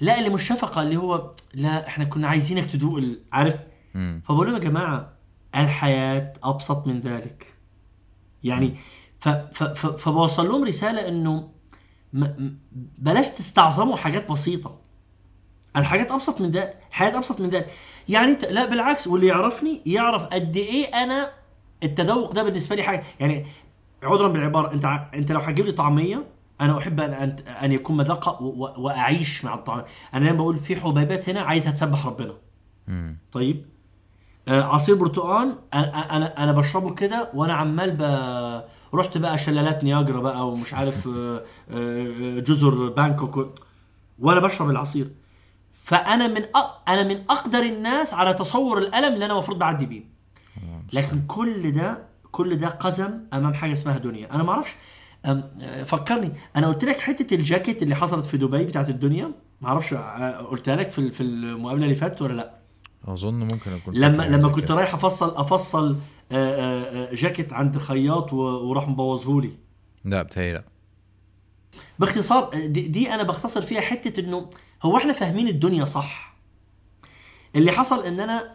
لا 0.00 0.18
اللي 0.18 0.28
مش 0.30 0.42
شفقة 0.48 0.82
اللي 0.82 0.96
هو 0.96 1.30
لا 1.54 1.86
إحنا 1.86 2.04
كنا 2.04 2.28
عايزينك 2.28 2.66
تدوق 2.66 3.00
عارف؟ 3.32 3.56
فبقول 4.24 4.46
لهم 4.46 4.54
يا 4.54 4.60
جماعة 4.60 5.12
الحياة 5.54 6.32
أبسط 6.44 6.86
من 6.86 7.00
ذلك. 7.00 7.54
يعني 8.44 8.74
فبوصل 9.96 10.48
لهم 10.48 10.64
رسالة 10.64 11.08
إنه 11.08 11.48
بلاش 12.98 13.28
تستعظموا 13.28 13.96
حاجات 13.96 14.30
بسيطة. 14.30 14.78
الحاجات 15.76 16.10
أبسط 16.12 16.40
من 16.40 16.50
ده 16.50 16.74
الحياة 16.88 17.16
أبسط 17.16 17.40
من 17.40 17.50
ده. 17.50 17.66
يعني 18.08 18.30
أنت 18.30 18.44
لا 18.44 18.66
بالعكس 18.66 19.06
واللي 19.06 19.26
يعرفني 19.26 19.82
يعرف 19.86 20.22
قد 20.22 20.56
إيه 20.56 20.86
أنا 20.94 21.30
التذوق 21.82 22.32
ده 22.32 22.42
بالنسبة 22.42 22.76
لي 22.76 22.82
حاجة. 22.82 23.02
يعني 23.20 23.46
عذرا 24.02 24.28
بالعبارة 24.28 24.72
أنت 24.74 24.84
ع- 24.84 25.10
أنت 25.14 25.32
لو 25.32 25.40
هتجيب 25.40 25.66
لي 25.66 25.72
طعمية 25.72 26.24
أنا 26.60 26.78
أحب 26.78 27.00
ان 27.00 27.12
ان, 27.12 27.36
أن 27.48 27.72
يكون 27.72 27.96
مذاقه 27.96 28.42
و- 28.42 28.64
و- 28.64 28.74
وأعيش 28.78 29.44
مع 29.44 29.54
الطعم. 29.54 29.82
أنا 30.14 30.24
دايما 30.24 30.38
بقول 30.38 30.58
في 30.58 30.76
حبيبات 30.76 31.28
هنا 31.28 31.40
عايزها 31.42 31.72
تسبح 31.72 32.06
ربنا. 32.06 32.34
طيب؟ 33.32 33.66
آه، 34.48 34.62
عصير 34.62 34.94
برتقال 34.94 35.58
أنا 35.74 36.16
أنا 36.16 36.42
أنا 36.44 36.52
بشربه 36.52 36.94
كده 36.94 37.30
وأنا 37.34 37.52
عمال 37.54 37.90
ب... 37.90 38.02
رحت 38.94 39.18
بقى 39.18 39.38
شلالات 39.38 39.84
نياجرا 39.84 40.20
بقى 40.20 40.48
ومش 40.48 40.74
عارف 40.74 41.08
آه، 41.08 41.42
آه، 41.70 42.38
جزر 42.40 42.88
بانكوك 42.88 43.48
وأنا 44.18 44.40
بشرب 44.40 44.70
العصير. 44.70 45.10
فأنا 45.72 46.26
من 46.28 46.42
أ... 46.42 46.58
أنا 46.88 47.02
من 47.02 47.22
أقدر 47.30 47.58
الناس 47.58 48.14
على 48.14 48.34
تصور 48.34 48.78
الألم 48.78 49.14
اللي 49.14 49.24
أنا 49.24 49.32
المفروض 49.34 49.58
بعدي 49.58 49.86
بيه. 49.86 50.02
لكن 50.92 51.22
كل 51.26 51.72
ده 51.72 51.98
كل 52.32 52.56
ده 52.56 52.68
قزم 52.68 53.20
أمام 53.32 53.54
حاجة 53.54 53.72
اسمها 53.72 53.98
دنيا. 53.98 54.34
أنا 54.34 54.42
ما 54.42 54.52
أعرفش 54.52 54.74
آه، 55.24 55.82
فكرني 55.82 56.32
أنا 56.56 56.66
قلت 56.66 56.84
لك 56.84 56.98
حتة 57.00 57.34
الجاكيت 57.34 57.82
اللي 57.82 57.94
حصلت 57.94 58.24
في 58.24 58.36
دبي 58.36 58.64
بتاعت 58.64 58.88
الدنيا؟ 58.88 59.32
ما 59.60 59.68
أعرفش 59.68 59.94
قلتها 60.50 60.76
لك 60.76 60.90
في 60.90 61.10
في 61.10 61.22
المقابلة 61.22 61.84
اللي 61.84 61.94
فاتت 61.94 62.22
ولا 62.22 62.32
لأ؟ 62.34 62.50
أظن 63.08 63.34
ممكن 63.40 63.72
أكون 63.72 63.94
لما 63.94 64.22
لما 64.22 64.48
كنت. 64.48 64.70
رايح 64.70 64.94
أفصل 64.94 65.36
أفصل 65.36 65.96
جاكيت 67.12 67.52
عند 67.52 67.78
خياط 67.78 68.32
وراح 68.32 68.88
مبوظهولي. 68.88 69.52
لا 70.04 70.22
بتهيألي 70.22 70.52
لا. 70.52 70.64
باختصار 71.98 72.50
دي, 72.66 72.88
دي 72.88 73.14
أنا 73.14 73.22
بختصر 73.22 73.60
فيها 73.62 73.80
حتة 73.80 74.20
إنه 74.20 74.50
هو 74.82 74.96
إحنا 74.96 75.12
فاهمين 75.12 75.48
الدنيا 75.48 75.84
صح. 75.84 76.36
اللي 77.56 77.72
حصل 77.72 78.04
إن 78.06 78.20
أنا. 78.20 78.52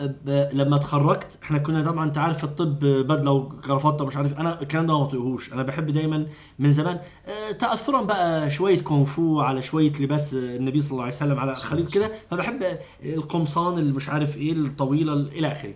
لما 0.54 0.76
اتخرجت 0.76 1.40
إحنا 1.44 1.58
كنا 1.58 1.86
طبعا 1.92 2.06
أنت 2.06 2.18
عارف 2.18 2.44
الطب 2.44 2.80
بدلة 2.86 3.32
وكرافته 3.32 4.04
ومش 4.04 4.18
عارف 4.18 4.40
أنا 4.40 4.62
الكلام 4.62 4.86
ده 4.88 4.94
ما 5.00 5.04
بطيقهوش. 5.04 5.54
أنا 5.54 5.64
بحب 5.64 5.86
دايما 5.86 6.28
من 6.60 6.74
زمان 6.74 7.00
آه، 7.28 7.52
تاثرا 7.52 8.02
بقى 8.02 8.50
شوية 8.50 8.82
كونغ 8.82 9.20
فو 9.20 9.40
على 9.40 9.62
شوية 9.62 9.92
لباس 10.00 10.34
النبي 10.34 10.82
صلى 10.82 10.92
الله 10.92 11.04
عليه 11.04 11.14
وسلم 11.16 11.40
على 11.40 11.56
خليط 11.56 11.90
كده. 11.94 12.12
فبحب 12.32 12.78
القمصان 13.04 13.78
اللي 13.80 13.94
مش 13.94 14.10
عارف 14.10 14.38
إيه 14.38 14.52
الطويلة 14.52 15.14
إلى 15.14 15.52
آخره. 15.52 15.74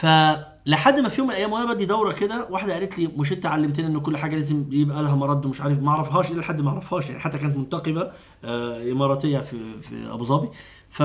فلحد 0.00 0.98
ما 1.00 1.08
في 1.08 1.18
يوم 1.18 1.28
من 1.28 1.32
الأيام 1.34 1.52
وأنا 1.52 1.72
بدي 1.72 1.84
دورة 1.84 2.12
كده 2.12 2.46
واحدة 2.50 2.72
قالت 2.74 2.98
لي 2.98 3.06
مش 3.16 3.32
أنت 3.32 3.46
علمتني 3.46 3.86
ان 3.86 4.00
كل 4.00 4.16
حاجة 4.16 4.36
لازم 4.36 4.64
يبقى 4.70 5.02
لها 5.02 5.14
مرد 5.14 5.46
ومش 5.46 5.60
عارف 5.60 5.82
ما 5.82 5.90
أعرفهاش 5.90 6.30
إلى 6.30 6.40
لحد 6.40 6.60
ما 6.60 6.70
أعرفهاش 6.70 7.08
يعني 7.08 7.20
حتى 7.20 7.38
كانت 7.38 7.56
منتقبة 7.56 8.12
آه، 8.44 8.92
إماراتية 8.92 9.38
في 9.38 9.80
في 9.80 10.12
أبو 10.12 10.24
ظبي. 10.24 10.48
ف 10.88 11.02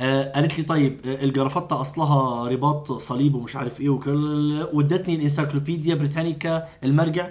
آه، 0.00 0.32
قالت 0.32 0.58
لي 0.58 0.64
طيب 0.64 1.00
آه، 1.06 1.24
الجرافطة 1.24 1.80
أصلها 1.80 2.48
رباط 2.48 2.92
صليب 2.92 3.34
ومش 3.34 3.56
عارف 3.56 3.80
إيه 3.80 3.88
وكل 3.88 4.66
وادتني 4.72 5.14
ال 5.14 5.20
Encyclopedia 5.20 5.94
Britannica 5.94 6.68
المرجع. 6.84 7.28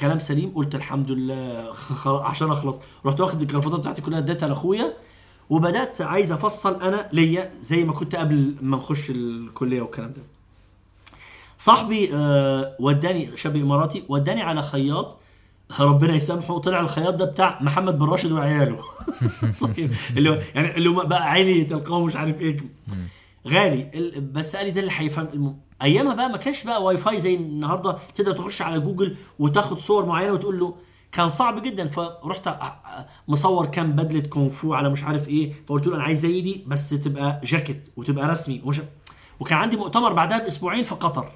كلام 0.00 0.18
سليم 0.18 0.50
قلت 0.54 0.74
الحمد 0.74 1.10
لله 1.10 1.72
عشان 2.06 2.50
أخلص. 2.50 2.78
رحت 3.06 3.20
واخد 3.20 3.40
الجرافطات 3.40 3.80
بتاعتي 3.80 4.02
كلها 4.02 4.18
اديتها 4.18 4.48
لأخويا 4.48 4.92
وبدأت 5.52 6.00
عايز 6.02 6.32
أفصل 6.32 6.82
أنا 6.82 7.08
ليا 7.12 7.50
زي 7.60 7.84
ما 7.84 7.92
كنت 7.92 8.16
قبل 8.16 8.54
ما 8.62 8.76
نخش 8.76 9.10
الكلية 9.10 9.82
والكلام 9.82 10.12
ده. 10.12 10.22
صاحبي 11.58 12.14
آه، 12.14 12.76
وداني 12.80 13.36
شاب 13.36 13.56
إماراتي 13.56 14.04
وداني 14.08 14.42
على 14.42 14.62
خياط 14.62 15.16
ربنا 15.80 16.14
يسامحه 16.14 16.58
طلع 16.58 16.80
الخياط 16.80 17.14
ده 17.14 17.24
بتاع 17.24 17.58
محمد 17.62 17.98
بن 17.98 18.06
راشد 18.06 18.32
وعياله. 18.32 18.78
اللي 20.16 20.30
هو 20.30 20.38
يعني 20.54 20.76
اللي 20.76 20.90
هو 20.90 21.04
بقى 21.06 21.30
عيني 21.30 21.62
القوم 21.72 22.04
مش 22.06 22.16
عارف 22.16 22.40
إيه. 22.40 22.56
غالي. 23.48 23.90
ال- 23.94 24.20
بس 24.20 24.56
قال 24.56 24.66
لي 24.66 24.70
ده 24.72 24.80
اللي 24.80 24.92
هيفهم. 24.96 25.28
الم... 25.34 25.56
أيامها 25.82 26.14
بقى 26.14 26.28
ما 26.28 26.36
كانش 26.36 26.64
بقى 26.64 26.82
واي 26.84 26.96
فاي 26.96 27.20
زي 27.20 27.34
النهارده 27.34 27.98
تقدر 28.14 28.32
تخش 28.32 28.62
على 28.62 28.80
جوجل 28.80 29.16
وتاخد 29.38 29.78
صور 29.78 30.06
معينة 30.06 30.32
وتقول 30.32 30.58
له 30.60 30.74
كان 31.12 31.28
صعب 31.28 31.62
جدا 31.62 31.88
فرحت 31.88 32.48
مصور 33.28 33.66
كام 33.66 33.92
بدلة 33.92 34.28
كونغ 34.28 34.50
فو 34.50 34.74
على 34.74 34.88
مش 34.90 35.04
عارف 35.04 35.28
إيه 35.28 35.52
فقلت 35.68 35.86
له 35.86 35.94
أنا 35.96 36.02
عايز 36.02 36.20
زي 36.20 36.40
دي 36.40 36.64
بس 36.66 36.90
تبقى 36.90 37.40
جاكيت 37.44 37.88
وتبقى 37.96 38.28
رسمي 38.28 38.62
ومش 38.64 38.80
وكان 39.40 39.58
عندي 39.58 39.76
مؤتمر 39.76 40.12
بعدها 40.12 40.38
بأسبوعين 40.38 40.84
في 40.84 40.94
قطر. 40.94 41.32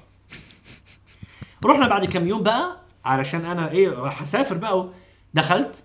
رحنا 1.65 1.87
بعد 1.87 2.05
كام 2.05 2.27
يوم 2.27 2.43
بقى 2.43 2.77
علشان 3.05 3.45
أنا 3.45 3.71
إيه 3.71 3.89
راح 3.89 4.21
أسافر 4.21 4.57
بقى 4.57 4.89
دخلت 5.33 5.83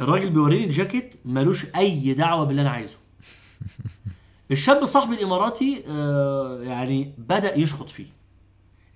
الراجل 0.00 0.30
بيوريني 0.30 0.64
الجاكيت 0.64 1.14
ملوش 1.24 1.66
أي 1.76 2.14
دعوة 2.14 2.44
باللي 2.44 2.62
أنا 2.62 2.70
عايزه. 2.70 2.96
الشاب 4.50 4.84
صاحبي 4.84 5.14
الإماراتي 5.14 5.84
آه 5.88 6.60
يعني 6.62 7.14
بدأ 7.18 7.58
يشخط 7.58 7.88
فيه. 7.90 8.17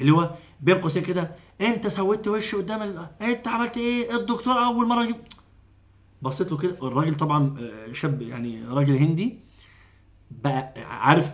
اللي 0.02 0.12
هو 0.12 0.30
بين 0.60 0.74
قوسين 0.80 1.02
كده. 1.02 1.36
انت 1.60 1.86
سويت 1.86 2.28
وش 2.28 2.54
قدام 2.54 2.82
ال... 2.82 3.08
انت 3.22 3.48
عملت 3.48 3.76
إيه؟ 3.76 4.16
الدكتور 4.16 4.64
أول 4.64 4.86
مرة 4.86 5.02
يجيب 5.02 5.16
بصيت 6.22 6.50
له 6.50 6.56
كده. 6.58 6.76
الراجل 6.88 7.14
طبعا 7.14 7.56
آه، 7.60 7.92
شاب 7.92 8.22
يعني 8.22 8.64
راجل 8.64 8.96
هندي. 8.96 9.38
بقى 10.30 10.74
عارف 10.90 11.32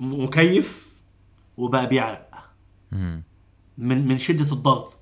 مكيف 0.00 0.94
وبقى 1.56 1.86
بيعرق. 1.86 2.30
من 3.78 4.08
من 4.08 4.18
شدة 4.18 4.52
الضغط. 4.52 4.96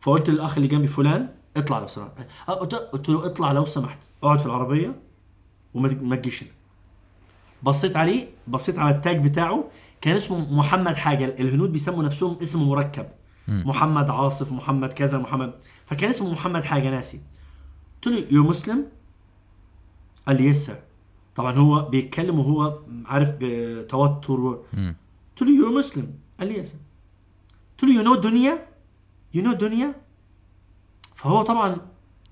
فقلت 0.00 0.30
للأخ 0.30 0.56
اللي 0.56 0.68
جنبي 0.68 0.88
فلان 0.88 1.28
اطلع 1.56 1.78
لو 1.78 1.86
سمحت. 1.86 2.12
أه، 2.48 2.52
قلت 2.52 3.08
له 3.08 3.26
اطلع 3.26 3.52
لو 3.52 3.64
سمحت. 3.64 3.98
اقعد 4.22 4.40
في 4.40 4.46
العربية 4.46 5.00
وما 5.74 5.98
ما 6.02 6.16
تجيش 6.16 6.42
هنا. 6.42 6.52
بصيت 7.62 7.96
عليه 7.96 8.28
بصيت 8.48 8.78
على 8.78 8.96
التاج 8.96 9.24
بتاعه. 9.24 9.64
كان 10.00 10.16
اسمه 10.16 10.54
محمد 10.54 10.96
حاجة. 10.96 11.24
الهنود 11.24 11.72
بيسموا 11.72 12.02
نفسهم 12.02 12.38
اسم 12.42 12.62
مركب. 12.62 13.06
محمد 13.48 14.10
عاصف 14.10 14.52
محمد 14.52 14.92
كذا 14.92 15.18
محمد. 15.18 15.54
فكان 15.86 16.08
اسمه 16.08 16.32
محمد 16.32 16.64
حاجة 16.64 16.90
ناسي. 16.90 17.20
قلت 17.94 18.06
له 18.06 18.26
you 18.30 18.42
Muslim 18.44 18.86
قال 20.26 20.36
لي 20.36 20.46
yes 20.46 20.70
طبعا 21.34 21.52
هو 21.52 21.88
بيتكلم 21.88 22.38
وهو 22.38 22.78
عارف 23.06 23.36
بتوتر. 23.40 24.64
مم. 24.72 24.96
قلت 25.30 25.48
له 25.48 25.56
you 25.56 25.78
Muslim 25.78 26.14
قال 26.38 26.48
لي 26.48 26.58
yes 26.58 26.74
قلت 27.72 27.90
له 27.90 27.96
you 27.96 28.02
know 28.02 28.14
دنيا؟ 28.14 28.66
you 29.34 29.42
know 29.42 29.52
دنيا؟ 29.52 29.94
فهو 31.14 31.42
طبعا 31.42 31.76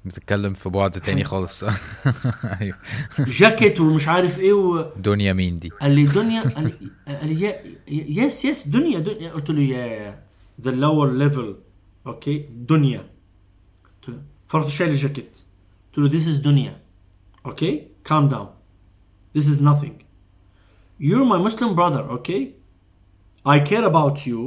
بتتكلم 0.07 0.55
في 0.55 0.69
بعد 0.69 0.91
تاني 0.91 1.25
خالص. 1.25 1.65
أيوه. 2.61 2.79
جاكيت 3.19 3.81
ومش 3.81 4.09
عارف 4.09 4.39
إيه 4.39 4.53
و... 4.53 4.93
دنيا 4.97 5.33
مين 5.33 5.57
دي؟ 5.57 5.69
قال 5.69 5.91
لي 5.91 6.05
دنيا 6.07 6.43
قال 6.43 6.65
لي 6.65 7.15
قال 7.17 7.29
لي 7.29 7.41
يا- 7.41 8.25
yes 8.25 8.45
yes 8.45 8.69
دنيا 8.69 8.99
دنيا. 8.99 9.33
قلت 9.33 9.51
له 9.51 9.61
yeah 9.63 10.23
the 10.61 10.71
lower 10.71 11.13
level 11.13 11.57
okay 12.07 12.39
دنيا. 12.53 13.11
قلت 13.85 14.09
له 14.09 14.23
فرحت 14.49 14.69
شايل 14.69 14.91
الجاكيت. 14.91 15.37
قلت 15.97 15.99
له 16.13 16.19
this 16.21 16.25
is 16.25 16.41
دنيا. 16.43 16.81
okay 17.47 17.87
calm 18.09 18.31
down. 18.31 18.47
This 19.39 19.45
is 19.49 19.61
nothing. 19.61 19.97
You're 21.01 21.27
my 21.33 21.39
Muslim 21.49 21.75
brother. 21.75 22.05
Okay 22.19 22.43
I 23.47 23.59
care 23.71 23.85
about 23.93 24.27
you 24.27 24.41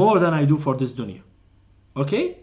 more 0.00 0.18
than 0.18 0.32
I 0.34 0.44
do 0.44 0.56
for 0.58 0.76
this 0.76 0.96
دنيا. 0.96 1.22
okay 1.96 2.34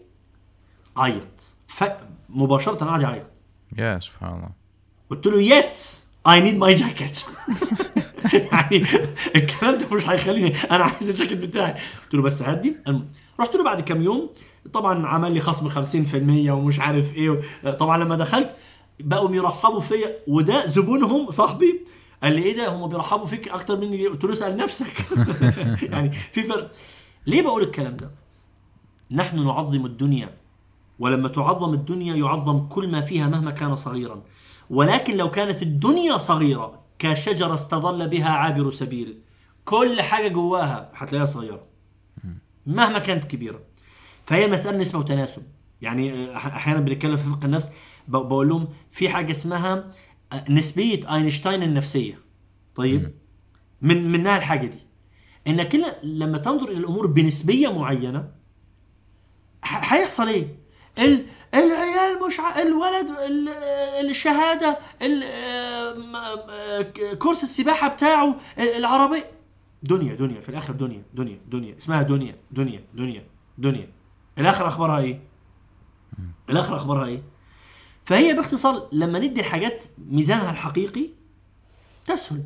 عيط 0.96 1.42
ف... 1.66 1.84
مباشرة 2.28 2.84
قعد 2.84 3.00
يعيط 3.00 3.30
يا 3.78 3.98
سبحان 4.00 4.34
الله. 4.36 4.50
قلت 5.10 5.26
له 5.26 5.42
yet 5.42 5.80
I 6.28 6.40
need 6.40 6.58
my 6.58 6.74
jacket 6.74 7.20
يعني 8.32 8.84
الكلام 9.36 9.78
ده 9.78 9.86
مش 9.92 10.08
هيخليني 10.08 10.56
أنا 10.70 10.84
عايز 10.84 11.10
الجاكيت 11.10 11.38
بتاعي. 11.38 11.72
قلت 11.72 12.14
له 12.14 12.22
بس 12.22 12.42
هدي. 12.42 12.76
رحت 13.40 13.54
له 13.54 13.64
بعد 13.64 13.80
كام 13.80 14.02
يوم. 14.02 14.30
طبعا 14.72 15.06
عمل 15.06 15.32
لي 15.32 15.40
خصم 15.40 15.68
50% 15.68 16.50
ومش 16.50 16.80
عارف 16.80 17.14
إيه 17.14 17.40
طبعا 17.70 18.04
لما 18.04 18.16
دخلت 18.16 18.56
بقوا 19.00 19.36
يرحبوا 19.36 19.80
فيا 19.80 20.18
وده 20.26 20.66
زبونهم 20.66 21.30
صاحبي. 21.30 21.84
قال 22.22 22.32
لي 22.32 22.42
إيه 22.42 22.56
ده؟ 22.56 22.68
هم 22.68 22.88
بيرحبوا 22.88 23.26
فيك 23.26 23.48
أكتر 23.48 23.76
مني 23.80 23.96
ليه؟ 23.96 24.08
قلت 24.08 24.24
له 24.24 24.32
اسأل 24.32 24.56
نفسك. 24.56 24.94
يعني 25.92 26.10
في 26.10 26.42
فرق. 26.42 26.72
ليه 27.26 27.42
بقول 27.42 27.62
الكلام 27.62 27.96
ده؟ 27.96 28.10
نحن 29.10 29.44
نعظم 29.44 29.86
الدنيا 29.86 30.30
ولما 30.98 31.28
تعظم 31.28 31.74
الدنيا 31.74 32.16
يعظم 32.16 32.66
كل 32.68 32.88
ما 32.90 33.00
فيها 33.00 33.28
مهما 33.28 33.50
كان 33.50 33.76
صغيرا. 33.76 34.22
ولكن 34.70 35.16
لو 35.16 35.30
كانت 35.30 35.62
الدنيا 35.62 36.16
صغيرة 36.16 36.80
كشجرة 36.98 37.54
استظل 37.54 38.08
بها 38.08 38.28
عابر 38.30 38.70
سبيل 38.70 39.18
كل 39.64 40.02
حاجة 40.02 40.28
جواها 40.28 40.90
هتلاقيها 40.94 41.26
صغيرة 41.26 41.60
مهما 42.66 42.98
كانت 42.98 43.24
كبيرة. 43.24 43.60
فهي 44.24 44.46
مسألة 44.48 44.78
نسبة 44.78 44.98
وتناسب 44.98 45.42
يعني 45.82 46.12
آه، 46.12 46.36
أحيانا 46.36 46.80
بنتكلم 46.80 47.16
في 47.16 47.24
فقه 47.24 47.44
النفس 47.46 47.70
بقول 48.08 48.48
لهم 48.48 48.68
في 48.90 49.08
حاجة 49.08 49.30
اسمها 49.32 49.90
آه، 50.32 50.44
نسبية 50.50 51.14
أينشتاين 51.14 51.62
النفسية. 51.62 52.18
طيب؟ 52.74 53.14
من 53.82 54.12
منها 54.12 54.36
الحاجة 54.38 54.66
دي. 54.66 54.78
إنك 55.46 55.74
لما 56.02 56.38
تنظر 56.38 56.68
إلى 56.68 56.78
الأمور 56.78 57.06
بنسبية 57.06 57.78
معينة 57.78 58.28
ح- 59.62 59.92
هيحصل 59.94 60.28
إيه؟ 60.28 60.56
ال... 60.98 61.26
العيال 61.54 62.26
مش 62.26 62.40
ع... 62.40 62.62
الولد 62.62 63.10
ال... 63.10 63.48
الشهادة 64.10 64.78
ال... 65.02 65.24
كورس 67.18 67.42
السباحة 67.42 67.88
بتاعه 67.88 68.34
ال- 68.58 68.76
العربية. 68.76 69.30
دنيا 69.82 70.14
دنيا 70.14 70.40
في 70.40 70.48
الآخر 70.48 70.72
دنيا 70.72 71.02
دنيا 71.14 71.40
دنيا. 71.48 71.78
اسمها 71.78 72.02
دنيا 72.02 72.36
دنيا 72.50 72.84
دنيا 72.94 73.24
دنيا. 73.58 73.88
الآخر 74.38 74.66
أخبارها 74.68 74.98
إيه؟ 74.98 75.20
الآخر 76.50 76.76
أخبارها 76.76 77.06
إيه؟ 77.06 77.22
فهي 78.04 78.34
باختصار 78.34 78.88
لما 78.92 79.18
ندي 79.18 79.40
الحاجات 79.40 79.84
ميزانها 80.10 80.50
الحقيقي 80.50 81.08
تسهل. 82.06 82.42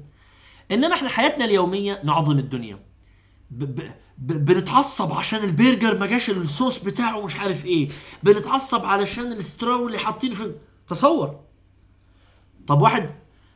إنما 0.70 0.94
إحنا 0.94 1.08
حياتنا 1.08 1.44
اليومية 1.44 2.00
نعظم 2.04 2.38
الدنيا. 2.38 2.78
ب 3.50 3.64
ب 3.64 3.90
بنتعصب 4.26 5.12
عشان 5.12 5.44
البرجر 5.44 5.98
ما 5.98 6.06
جاش 6.06 6.30
الصوص 6.30 6.78
بتاعه 6.84 7.24
مش 7.24 7.36
عارف 7.36 7.64
إيه. 7.64 7.88
بنتعصب 8.22 8.84
علشان 8.84 9.32
الاستراو 9.32 9.86
اللي 9.86 9.98
حاطينه 9.98 10.34
في 10.34 10.52
تصور. 10.88 11.40
طب 12.66 12.80
واحد 12.82 13.10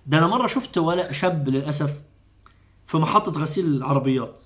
ده 0.06 0.18
أنا 0.18 0.26
مرة 0.26 0.46
شفت 0.46 0.78
ولا 0.78 1.12
شاب 1.12 1.48
للأسف 1.48 1.90
في 2.86 2.96
محطة 2.96 3.40
غسيل 3.40 3.66
العربيات. 3.66 4.40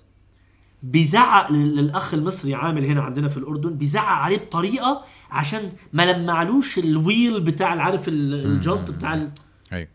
بيزعق 0.83 1.53
لل- 1.53 1.77
للأخ 1.77 2.15
المصري 2.15 2.55
عامل 2.55 2.85
هنا 2.85 3.03
عندنا 3.03 3.29
في 3.29 3.37
الأردن 3.37 3.75
بيزعق 3.75 4.07
عليه 4.09 4.37
بطريقة 4.39 5.05
عشان 5.31 5.73
ما 5.93 6.13
لمعلوش 6.13 6.79
الويل 6.79 7.41
بتاع 7.41 7.69
عارف 7.83 8.09
ال- 8.09 8.35
الجنط 8.47 8.91
بتاع 8.91 9.15
ال... 9.15 9.31
أيوه. 9.73 9.89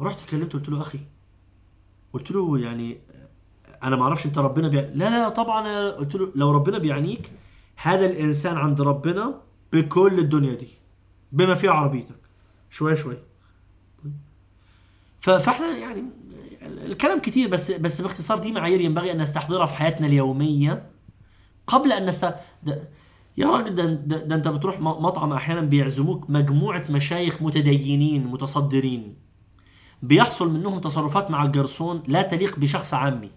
رحت 0.00 0.28
كلمته 0.30 0.58
قلت 0.58 0.68
له 0.68 0.80
أخي. 0.80 0.98
قلت 2.12 2.30
له 2.30 2.58
يعني 2.58 2.98
أنا 3.82 3.96
ما 3.96 4.02
أعرفش 4.02 4.26
أنت 4.26 4.38
ربنا 4.38 4.68
بيعني 4.68 4.94
لا 4.94 5.10
لا 5.10 5.28
طبعا 5.28 5.90
قلت 5.90 6.14
له 6.14 6.32
لو 6.34 6.50
ربنا 6.50 6.78
بيعنيك 6.78 7.32
هذا 7.76 8.06
الإنسان 8.06 8.56
عند 8.56 8.80
ربنا 8.80 9.40
بكل 9.72 10.18
الدنيا 10.18 10.54
دي 10.54 10.68
بما 11.32 11.54
فيها 11.54 11.70
عربيتك. 11.70 12.18
شوية 12.70 12.94
شوية 12.94 13.22
فإحنا 15.20 15.76
يعني 15.76 16.02
الكلام 16.62 17.18
كتير 17.20 17.48
بس 17.48 17.70
بس 17.70 18.00
باختصار 18.00 18.38
دي 18.38 18.52
معايير 18.52 18.80
ينبغي 18.80 19.12
أن 19.12 19.22
نستحضرها 19.22 19.66
في 19.66 19.72
حياتنا 19.72 20.06
اليومية. 20.06 20.90
قبل 21.66 21.92
أن 21.92 22.06
نست 22.06 22.34
ده 22.62 22.88
يا 23.36 23.46
راجل 23.46 23.74
ده, 23.74 23.84
ده, 23.86 24.16
ده 24.16 24.36
أنت 24.36 24.48
بتروح 24.48 24.80
مطعم 24.80 25.32
أحيانا 25.32 25.60
بيعزموك 25.60 26.30
مجموعة 26.30 26.84
مشايخ 26.90 27.42
متدينين 27.42 28.26
متصدرين. 28.26 29.16
بيحصل 30.02 30.50
منهم 30.50 30.80
تصرفات 30.80 31.30
مع 31.30 31.42
الجرسون 31.42 32.02
لا 32.06 32.22
تليق 32.22 32.58
بشخص 32.58 32.94
عامي. 32.94 33.30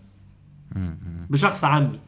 بشخص 1.30 1.64
عامي 1.64 2.00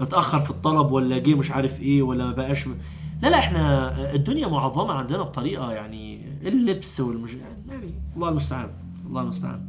اتأخر 0.00 0.40
في 0.40 0.50
الطلب 0.50 0.92
ولا 0.92 1.18
جه 1.18 1.34
مش 1.34 1.50
عارف 1.50 1.80
إيه 1.80 2.02
ولا 2.02 2.24
ما 2.26 2.32
بقاش 2.32 2.66
م... 2.66 2.74
لا 3.22 3.28
لا 3.28 3.38
إحنا 3.38 4.14
الدنيا 4.14 4.48
معظمة 4.48 4.92
عندنا 4.92 5.22
بطريقة 5.22 5.72
يعني 5.72 6.26
اللبس 6.42 7.00
والمش 7.00 7.30
يعني 7.34 7.94
الله 8.16 8.28
المستعان 8.28 8.70
الله 9.06 9.22
المستعان. 9.22 9.66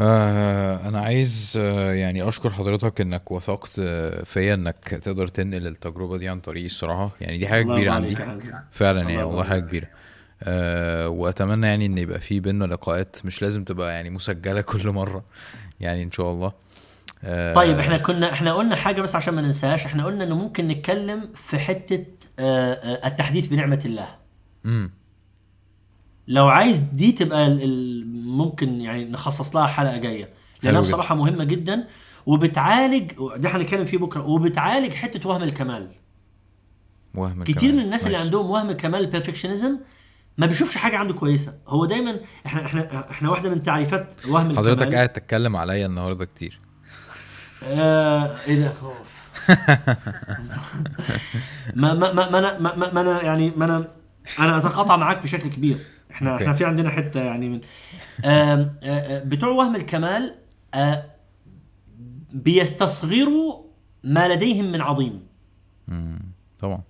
آه 0.00 0.88
أنا 0.88 1.00
عايز 1.00 1.54
آه 1.60 1.92
يعني 1.92 2.28
أشكر 2.28 2.50
حضرتك 2.50 3.00
إنك 3.00 3.30
وثقت 3.30 3.76
آه، 3.78 4.24
فيا 4.24 4.54
إنك 4.54 4.76
تقدر 5.02 5.28
تنقل 5.28 5.66
التجربة 5.66 6.16
دي 6.16 6.28
عن 6.28 6.40
طريقي 6.40 6.66
الصراحة. 6.66 7.10
يعني 7.20 7.38
دي 7.38 7.46
حاجة 7.48 7.62
كبيرة 7.62 7.92
عندي. 7.92 8.16
فعلا 8.70 9.00
يعني 9.00 9.22
والله 9.22 9.44
حاجة. 9.44 9.60
كبيرة. 9.60 9.86
وأتمنى 11.08 11.66
يعني 11.66 11.86
إن 11.86 11.98
يبقى 11.98 12.20
في 12.20 12.40
بينا 12.40 12.64
لقاءات 12.64 13.16
مش 13.24 13.42
لازم 13.42 13.64
تبقى 13.64 13.92
يعني 13.92 14.10
مسجلة 14.10 14.60
كل 14.72 14.90
مرة. 14.90 15.24
يعني 15.82 16.02
إن 16.02 16.10
شاء 16.10 16.30
الله 16.32 16.52
أه 17.24 17.54
طيب 17.54 17.78
إحنا 17.78 17.96
كنا 17.98 18.32
إحنا 18.32 18.52
قلنا 18.54 18.76
حاجة 18.76 19.02
بس 19.02 19.14
عشان 19.16 19.34
ما 19.34 19.42
ننساهاش 19.42 19.86
إحنا 19.86 20.04
قلنا 20.04 20.24
إنه 20.24 20.34
ممكن 20.36 20.68
نتكلم 20.68 21.28
في 21.34 21.58
حتة 21.58 22.06
آه، 22.38 22.72
آه، 22.72 23.06
التحديث 23.08 23.46
بنعمة 23.46 23.82
الله 23.84 24.08
امم 24.66 24.90
لو 26.28 26.48
عايز 26.48 26.78
دي 26.78 27.12
تبقى 27.12 27.50
ممكن 28.26 28.80
يعني 28.80 29.04
نخصص 29.04 29.56
لها 29.56 29.66
حلقة 29.66 29.96
جاية 29.96 30.28
لأنها. 30.62 30.80
بصراحة 30.80 31.14
مهمة 31.14 31.44
جدا 31.44 31.88
وبتعالج 32.26 33.12
ده 33.36 33.48
هنتكلم 33.56 33.84
فيه 33.84 33.98
بكرة 33.98 34.26
وبتعالج 34.26 34.92
حتة 34.94 35.28
وهم 35.28 35.42
الكمال 35.42 35.88
وهم 37.14 37.44
كتير 37.44 37.54
كمان. 37.70 37.74
من 37.76 37.82
الناس 37.82 38.06
اللي 38.06 38.12
ماشي. 38.12 38.24
عندهم 38.24 38.50
وهم 38.50 38.72
كمال 38.72 39.00
البرفكشنزم 39.00 39.76
ما 40.38 40.46
بيشوفش 40.46 40.76
حاجة 40.76 40.96
عنده 40.96 41.14
كويسة. 41.14 41.58
هو 41.68 41.84
دايما 41.84 42.20
إحنا 42.46 42.66
إحنا 42.66 43.10
إحنا 43.10 43.30
واحدة 43.30 43.50
من 43.50 43.62
تعريفات 43.62 44.14
وهم 44.28 44.56
حضرتك 44.56 44.82
الكمال 44.82 44.94
قاعد 44.94 45.08
تتكلم 45.08 45.56
عليا 45.56 45.86
النهارده 45.86 46.24
كتير. 46.24 46.60
آه 47.64 48.36
إيه 48.46 48.60
ده؟ 48.60 48.72
خوف 48.72 49.12
ما 51.74 51.94
ما 51.94 52.12
ما 52.12 52.30
ما 52.30 52.38
أنا 52.38 52.58
ما, 52.58 52.76
ما, 52.76 52.92
ما 52.92 53.00
أنا 53.00 53.22
يعني 53.22 53.50
ما 53.56 53.64
أنا 53.64 53.88
أنا 54.38 54.58
أتقاطع 54.58 54.96
معاك 54.96 55.22
بشكل 55.22 55.48
كبير. 55.50 55.78
إحنا 56.10 56.32
أوكي. 56.32 56.42
إحنا 56.44 56.54
في 56.54 56.64
عندنا 56.64 56.90
حتة 56.90 57.20
يعني 57.20 57.48
من 57.48 57.60
آه، 58.24 58.70
آه، 58.82 59.24
بتوع 59.24 59.48
وهم 59.48 59.76
الكمال 59.76 60.34
آه، 60.74 61.04
بيستصغروا 62.32 63.62
ما 64.04 64.28
لديهم 64.28 64.72
من 64.72 64.80
عظيم. 64.80 65.26
طبعا. 66.60 66.82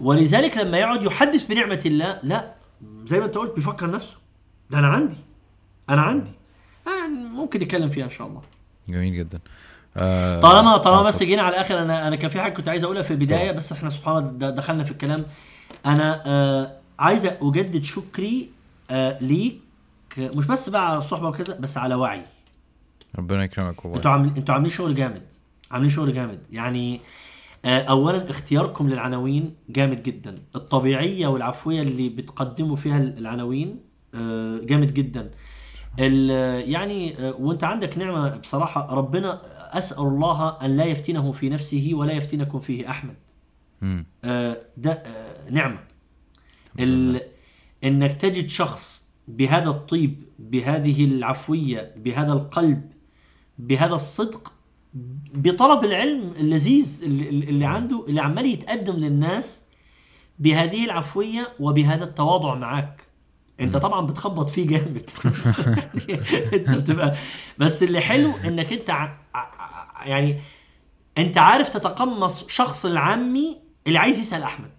ولذلك 0.00 0.56
لما 0.56 0.78
يقعد 0.78 1.02
يحدث 1.02 1.46
بنعمة 1.46 1.82
الله 1.86 2.20
لا 2.22 2.54
زي 3.04 3.20
ما 3.20 3.26
انت 3.26 3.34
قلت 3.38 3.56
بيفكر 3.56 3.90
نفسه. 3.90 4.16
ده 4.70 4.78
أنا 4.78 4.88
عندي. 4.88 5.16
أنا 5.90 6.02
عندي. 6.02 6.30
آه، 6.86 7.08
ممكن 7.08 7.60
نتكلم 7.60 7.88
فيها 7.88 8.04
إن 8.04 8.10
شاء 8.10 8.26
الله. 8.26 8.42
جميل 8.88 9.14
جدا. 9.18 9.40
آه 9.96 10.40
طالما 10.40 10.76
طالما 10.76 11.00
آه، 11.00 11.04
بس 11.04 11.22
جينا 11.22 11.42
على 11.42 11.54
الآخر 11.54 11.82
أنا 11.82 12.08
أنا 12.08 12.16
كان 12.16 12.30
في 12.30 12.40
حاجة 12.40 12.52
كنت 12.52 12.68
عايز 12.68 12.84
أقولها 12.84 13.02
في 13.02 13.10
البداية 13.10 13.46
طبعا. 13.48 13.52
بس 13.52 13.72
إحنا 13.72 13.90
سبحان 13.90 14.16
الله 14.16 14.50
دخلنا 14.50 14.84
في 14.84 14.90
الكلام. 14.90 15.26
أنا 15.86 16.22
آه 16.26 16.72
عايز 16.98 17.26
أجدد 17.26 17.82
شكري 17.82 18.50
آه 18.90 19.18
ليك. 19.20 19.60
آه، 20.18 20.30
مش 20.34 20.46
بس 20.46 20.68
بقى 20.68 20.88
على 20.88 20.98
الصحبة 20.98 21.28
وكذا 21.28 21.56
بس 21.60 21.78
على 21.78 21.94
وعي. 21.94 22.22
ربنا 23.18 23.44
يكرمك 23.44 23.84
والله. 23.84 23.96
أنتوا 23.98 24.10
عاملين 24.10 24.36
أنتوا 24.36 24.54
عاملين 24.54 24.70
شغل 24.70 24.94
جامد. 24.94 25.22
عاملين 25.70 25.90
شغل 25.90 26.12
جامد. 26.12 26.38
يعني 26.52 26.94
آه، 26.96 27.00
اولا 27.64 28.30
اختياركم 28.30 28.88
للعناوين 28.88 29.54
جامد 29.68 30.02
جدا. 30.02 30.38
الطبيعية 30.56 31.26
والعفوية 31.26 31.82
اللي 31.82 32.08
بتقدموا 32.08 32.76
فيها 32.76 32.98
العناوين 32.98 33.80
آه، 34.14 34.58
جامد 34.62 34.94
جدا. 34.94 35.30
ال- 35.98 36.70
يعني 36.70 37.18
آه، 37.28 37.34
وانت 37.38 37.64
عندك 37.64 37.98
نعمة 37.98 38.36
بصراحة 38.36 38.94
ربنا 38.94 39.40
أسأل 39.78 40.02
الله 40.02 40.48
أن 40.62 40.76
لا 40.76 40.84
يفتنه 40.84 41.32
في 41.32 41.48
نفسه 41.48 41.90
ولا 41.94 42.12
يفتنكم 42.12 42.60
فيه 42.60 42.90
أحمد. 42.90 43.14
آه، 44.24 44.56
ده 44.76 44.92
آه، 44.92 45.50
نعمة. 45.50 45.78
إنك 47.84 48.12
تجد 48.14 48.48
شخص 48.48 49.08
بهذا 49.28 49.68
الطيب 49.70 50.22
بهذه 50.38 51.04
العفوية 51.04 51.94
بهذا 51.96 52.32
القلب 52.32 52.90
بهذا 53.58 53.94
الصدق 53.94 54.52
بطلب 55.34 55.84
العلم 55.84 56.32
اللذيذ 56.36 57.00
اللي, 57.04 57.28
اللي 57.28 57.64
عنده 57.64 58.04
اللي 58.08 58.20
عمال 58.20 58.46
يتقدم 58.46 58.96
للناس 58.96 59.64
بهذه 60.38 60.84
العفوية 60.84 61.52
وبهذا 61.60 62.04
التواضع 62.04 62.54
معاك. 62.54 63.02
انت 63.60 63.76
طبعا 63.76 64.06
بتخبط 64.06 64.50
فيه 64.50 64.66
جامد. 64.66 65.10
انت 66.54 66.70
بتبقى 66.70 67.16
بس 67.58 67.82
اللي 67.82 68.00
حلو 68.00 68.32
انك 68.44 68.72
انت 68.72 68.90
ع... 68.90 69.18
يعني 70.04 70.40
انت 71.18 71.38
عارف 71.38 71.68
تتقمص 71.68 72.46
شخص 72.48 72.86
العامي 72.86 73.58
اللي 73.86 73.98
عايز 73.98 74.18
يسأل 74.18 74.42
أحمد. 74.42 74.70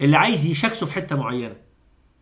اللي 0.00 0.16
عايز 0.16 0.46
يشكسه 0.46 0.86
في 0.86 0.94
حتة 0.94 1.16
معينة. 1.16 1.56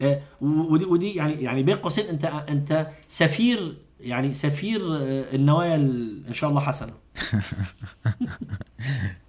آه، 0.02 0.22
ودي 0.40 0.84
ودي 0.84 1.14
يعني 1.14 1.32
يعني 1.32 1.62
بين 1.62 1.76
قوسين 1.76 2.06
انت 2.06 2.24
انت 2.24 2.86
سفير 3.08 3.76
يعني 4.02 4.34
سفير 4.34 4.80
آه، 4.96 5.24
النوايا 5.34 5.76
ال- 5.76 6.22
إن 6.28 6.32
شاء 6.34 6.50
الله 6.50 6.60
حسنة. 6.60 6.92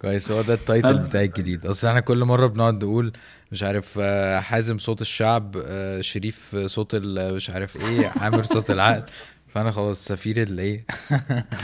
كويس 0.02 0.30
هو 0.30 0.42
ده 0.42 0.54
التايتل 0.54 0.98
بتاعي 0.98 1.24
الجديد. 1.24 1.66
أصل 1.66 1.88
إحنا 1.88 2.00
كل 2.00 2.24
مرة 2.24 2.46
بنقعد 2.46 2.84
نقول 2.84 3.12
مش 3.52 3.62
عارف 3.62 3.98
آه، 4.00 4.40
حازم 4.40 4.78
صوت 4.78 5.00
الشعب 5.00 5.56
آه، 5.66 6.00
شريف 6.00 6.56
صوت 6.66 6.94
مش 7.06 7.50
عارف 7.50 7.76
إيه 7.76 8.12
عامر 8.16 8.42
صوت 8.42 8.70
العقل. 8.70 9.02
فأنا 9.54 9.72
خلاص 9.72 10.04
سفير 10.04 10.42
الايه 10.42 10.84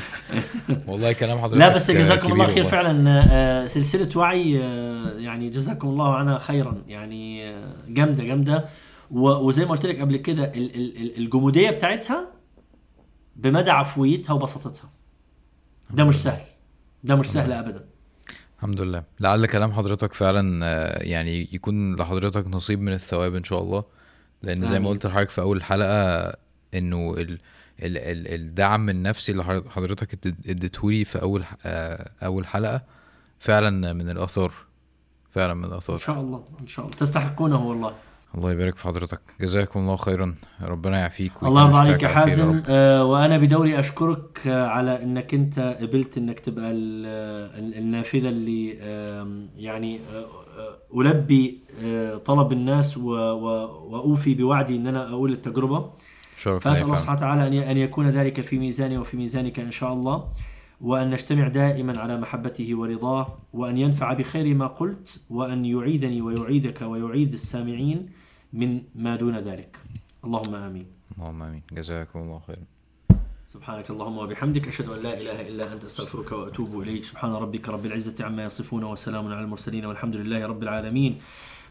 والله 0.86 1.12
كلام 1.12 1.38
حضرتك 1.38 1.58
لا 1.58 1.74
بس 1.74 1.90
جزاكم 1.90 2.32
الله 2.32 2.46
خير. 2.46 2.64
فعلا. 2.64 3.66
سلسلة 3.66 4.08
وعي 4.18 4.52
يعني 5.24 5.50
جزاكم 5.50 5.88
الله 5.88 6.14
عنها 6.14 6.38
خيرا. 6.38 6.82
يعني 6.88 7.52
جامدة 7.88 8.24
جامدة. 8.24 8.64
وزي 9.10 9.64
ما 9.64 9.70
قلت 9.70 9.86
لك 9.86 10.00
قبل 10.00 10.16
كده 10.16 10.44
ال- 10.44 10.74
ال- 10.76 10.96
ال- 10.96 11.18
الجمودية 11.18 11.70
بتاعتها 11.70 12.28
بمدى 13.39 13.70
عفويتها 13.70 14.33
وبساطتها. 14.34 14.91
ده 15.91 16.05
مش 16.05 16.15
سهل. 16.23 16.44
ده 17.05 17.17
مش 17.17 17.26
سهل 17.26 17.52
ابدا. 17.52 17.84
الحمد 18.57 18.81
لله. 18.81 19.02
لعل 19.20 19.47
كلام 19.47 19.73
حضرتك 19.73 20.12
فعلا 20.12 20.67
آه، 20.67 21.02
يعني 21.02 21.49
يكون 21.52 21.97
لحضرتك 21.97 22.47
نصيب 22.49 22.81
من 22.81 22.92
الثواب 22.92 23.34
إن 23.34 23.44
شاء 23.44 23.62
الله. 23.62 23.84
لأن 24.42 24.67
زي 24.67 24.78
ما. 24.78 24.89
قلت 24.89 25.07
لحضرتك 25.07 25.31
في 25.31 25.41
أول 25.41 25.57
الحلقة 25.57 26.34
إنه 26.75 27.15
ال 27.18 27.39
ال 27.83 27.99
ال 27.99 28.34
الدعم 28.34 28.89
النفسي 28.91 29.33
اللي 29.33 29.44
حضر- 29.44 29.68
حضرتك 29.70 30.12
اديت- 30.15 30.49
اديتهولي 30.49 31.05
في 31.05 31.23
أول 31.23 31.44
آه، 31.65 32.10
أول 32.23 32.47
حلقة 32.47 32.83
فعلا 33.39 33.92
من 33.92 34.10
الآثار. 34.10 34.52
فعلا 35.31 35.55
من 35.55 35.65
إن 35.65 35.70
الاثار 35.73 35.99
شاء 35.99 36.20
الله. 36.20 36.44
إن 36.60 36.67
شاء 36.67 36.84
الله. 36.84 36.97
تستحقونه 36.97 37.67
والله. 37.67 37.94
الله 38.34 38.52
يبارك 38.52 38.76
في 38.76 38.84
حضرتك. 38.89 39.20
جزاكم 39.40 39.81
الله 39.81 39.97
خيرا. 39.97 40.34
ربنا 40.62 40.98
يعافيك. 40.98 41.32
الله 41.42 41.62
يرضى 41.66 41.76
عليك 41.78 42.02
يا 42.02 42.08
حازم. 42.08 42.62
آه 42.68 43.05
وأنا 43.05 43.39
بدوري 43.39 43.78
أشكرك 43.78 44.47
آه 44.47 44.66
على 44.66 45.02
إنك 45.02 45.34
أنت 45.34 45.76
قبلت 45.81 46.18
إنك 46.18 46.40
تبقى 46.40 46.70
ال- 46.70 47.74
النافذة 47.78 48.28
اللي 48.28 48.68
يعني 49.57 50.00
آه، 50.00 50.26
آه، 50.58 51.00
ألبي 51.00 51.62
آه، 51.82 52.16
طلب 52.16 52.52
الناس 52.52 52.98
وأوفي 52.98 54.34
بوعدي 54.34 54.76
إن 54.76 54.86
أنا 54.86 55.08
أقول 55.08 55.32
التجربة. 55.32 55.90
شرف 56.36 56.68
ليا 56.68 56.82
الله. 56.82 56.97
سبحانه 56.97 57.18
وتعالى 57.18 57.70
أن 57.70 57.76
يكون 57.78 58.10
ذلك 58.10 58.40
في 58.40 58.58
ميزاني 58.58 58.98
وفي 58.98 59.16
ميزانك 59.16 59.60
إن 59.60 59.70
شاء 59.70 59.92
الله 59.92 60.24
وأن 60.81 61.10
نجتمع 61.10 61.48
دائما 61.48 61.98
على 62.00 62.16
محبته 62.20 62.74
ورضاه 62.74 63.39
وأن 63.52 63.76
ينفع 63.78 64.12
بخير 64.12 64.55
ما 64.55 64.66
قلت 64.66 65.20
وأن 65.31 65.65
يعيدني 65.65 66.23
ويعيدك 66.23 66.82
ويعيد 66.82 67.32
السامعين 67.32 68.08
من 68.52 68.83
ما 68.94 69.17
دون 69.17 69.39
ذلك. 69.39 69.77
اللهم 70.25 70.55
آمين. 70.55 70.86
اللهم 71.18 71.43
آمين. 71.43 71.62
جزاكم 71.73 72.18
الله 72.18 72.41
خيرا. 72.47 72.65
سبحانك 73.49 73.91
اللهم 73.91 74.18
وبحمدك 74.18 74.68
أشهد 74.68 74.89
أن 74.89 75.02
لا 75.02 75.20
إله 75.20 75.49
إلا 75.49 75.73
أنت 75.73 75.85
أستغفرك 75.85 76.33
وأتوب 76.33 76.81
إليك. 76.81 77.05
سبحان 77.05 77.33
ربك 77.33 77.68
رب 77.68 77.86
العزة 77.86 78.25
عما 78.25 78.44
يصفون 78.44 78.85
وسلام 78.85 79.27
على 79.27 79.41
المرسلين 79.41 79.85
والحمد 79.85 80.17
لله 80.17 80.47
رب 80.47 80.62
العالمين. 80.62 81.18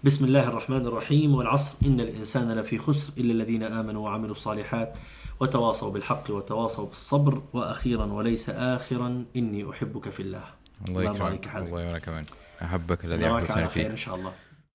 بسم 0.03 0.25
الله 0.25 0.47
الرحمن 0.47 0.85
الرحيم. 0.85 1.35
والعصر 1.35 1.73
إن 1.85 2.01
الإنسان 2.01 2.51
لفي 2.51 2.77
خسر 2.77 3.13
إلا 3.17 3.31
الذين 3.31 3.63
آمنوا 3.63 4.05
وعملوا 4.05 4.31
الصالحات 4.31 4.93
وتواصوا 5.39 5.91
بالحق 5.91 6.31
وتواصوا 6.31 6.85
بالصبر. 6.85 7.41
وأخيرا 7.53 8.05
وليس 8.05 8.49
آخرا 8.49 9.25
إني 9.35 9.69
أحبك 9.69 10.09
في 10.09 10.19
الله. 10.19 10.43
الله 10.87 11.01
يكرمك. 11.03 11.55
الله 11.55 11.81
يبارك 11.81 12.01
كمان 12.01 12.25
أحبك 12.61 13.05
الذي 13.05 13.47
خير 13.47 13.67
فيه 13.67 13.87
إن 13.87 13.95
شاء 13.95 14.15
الله. 14.15 14.33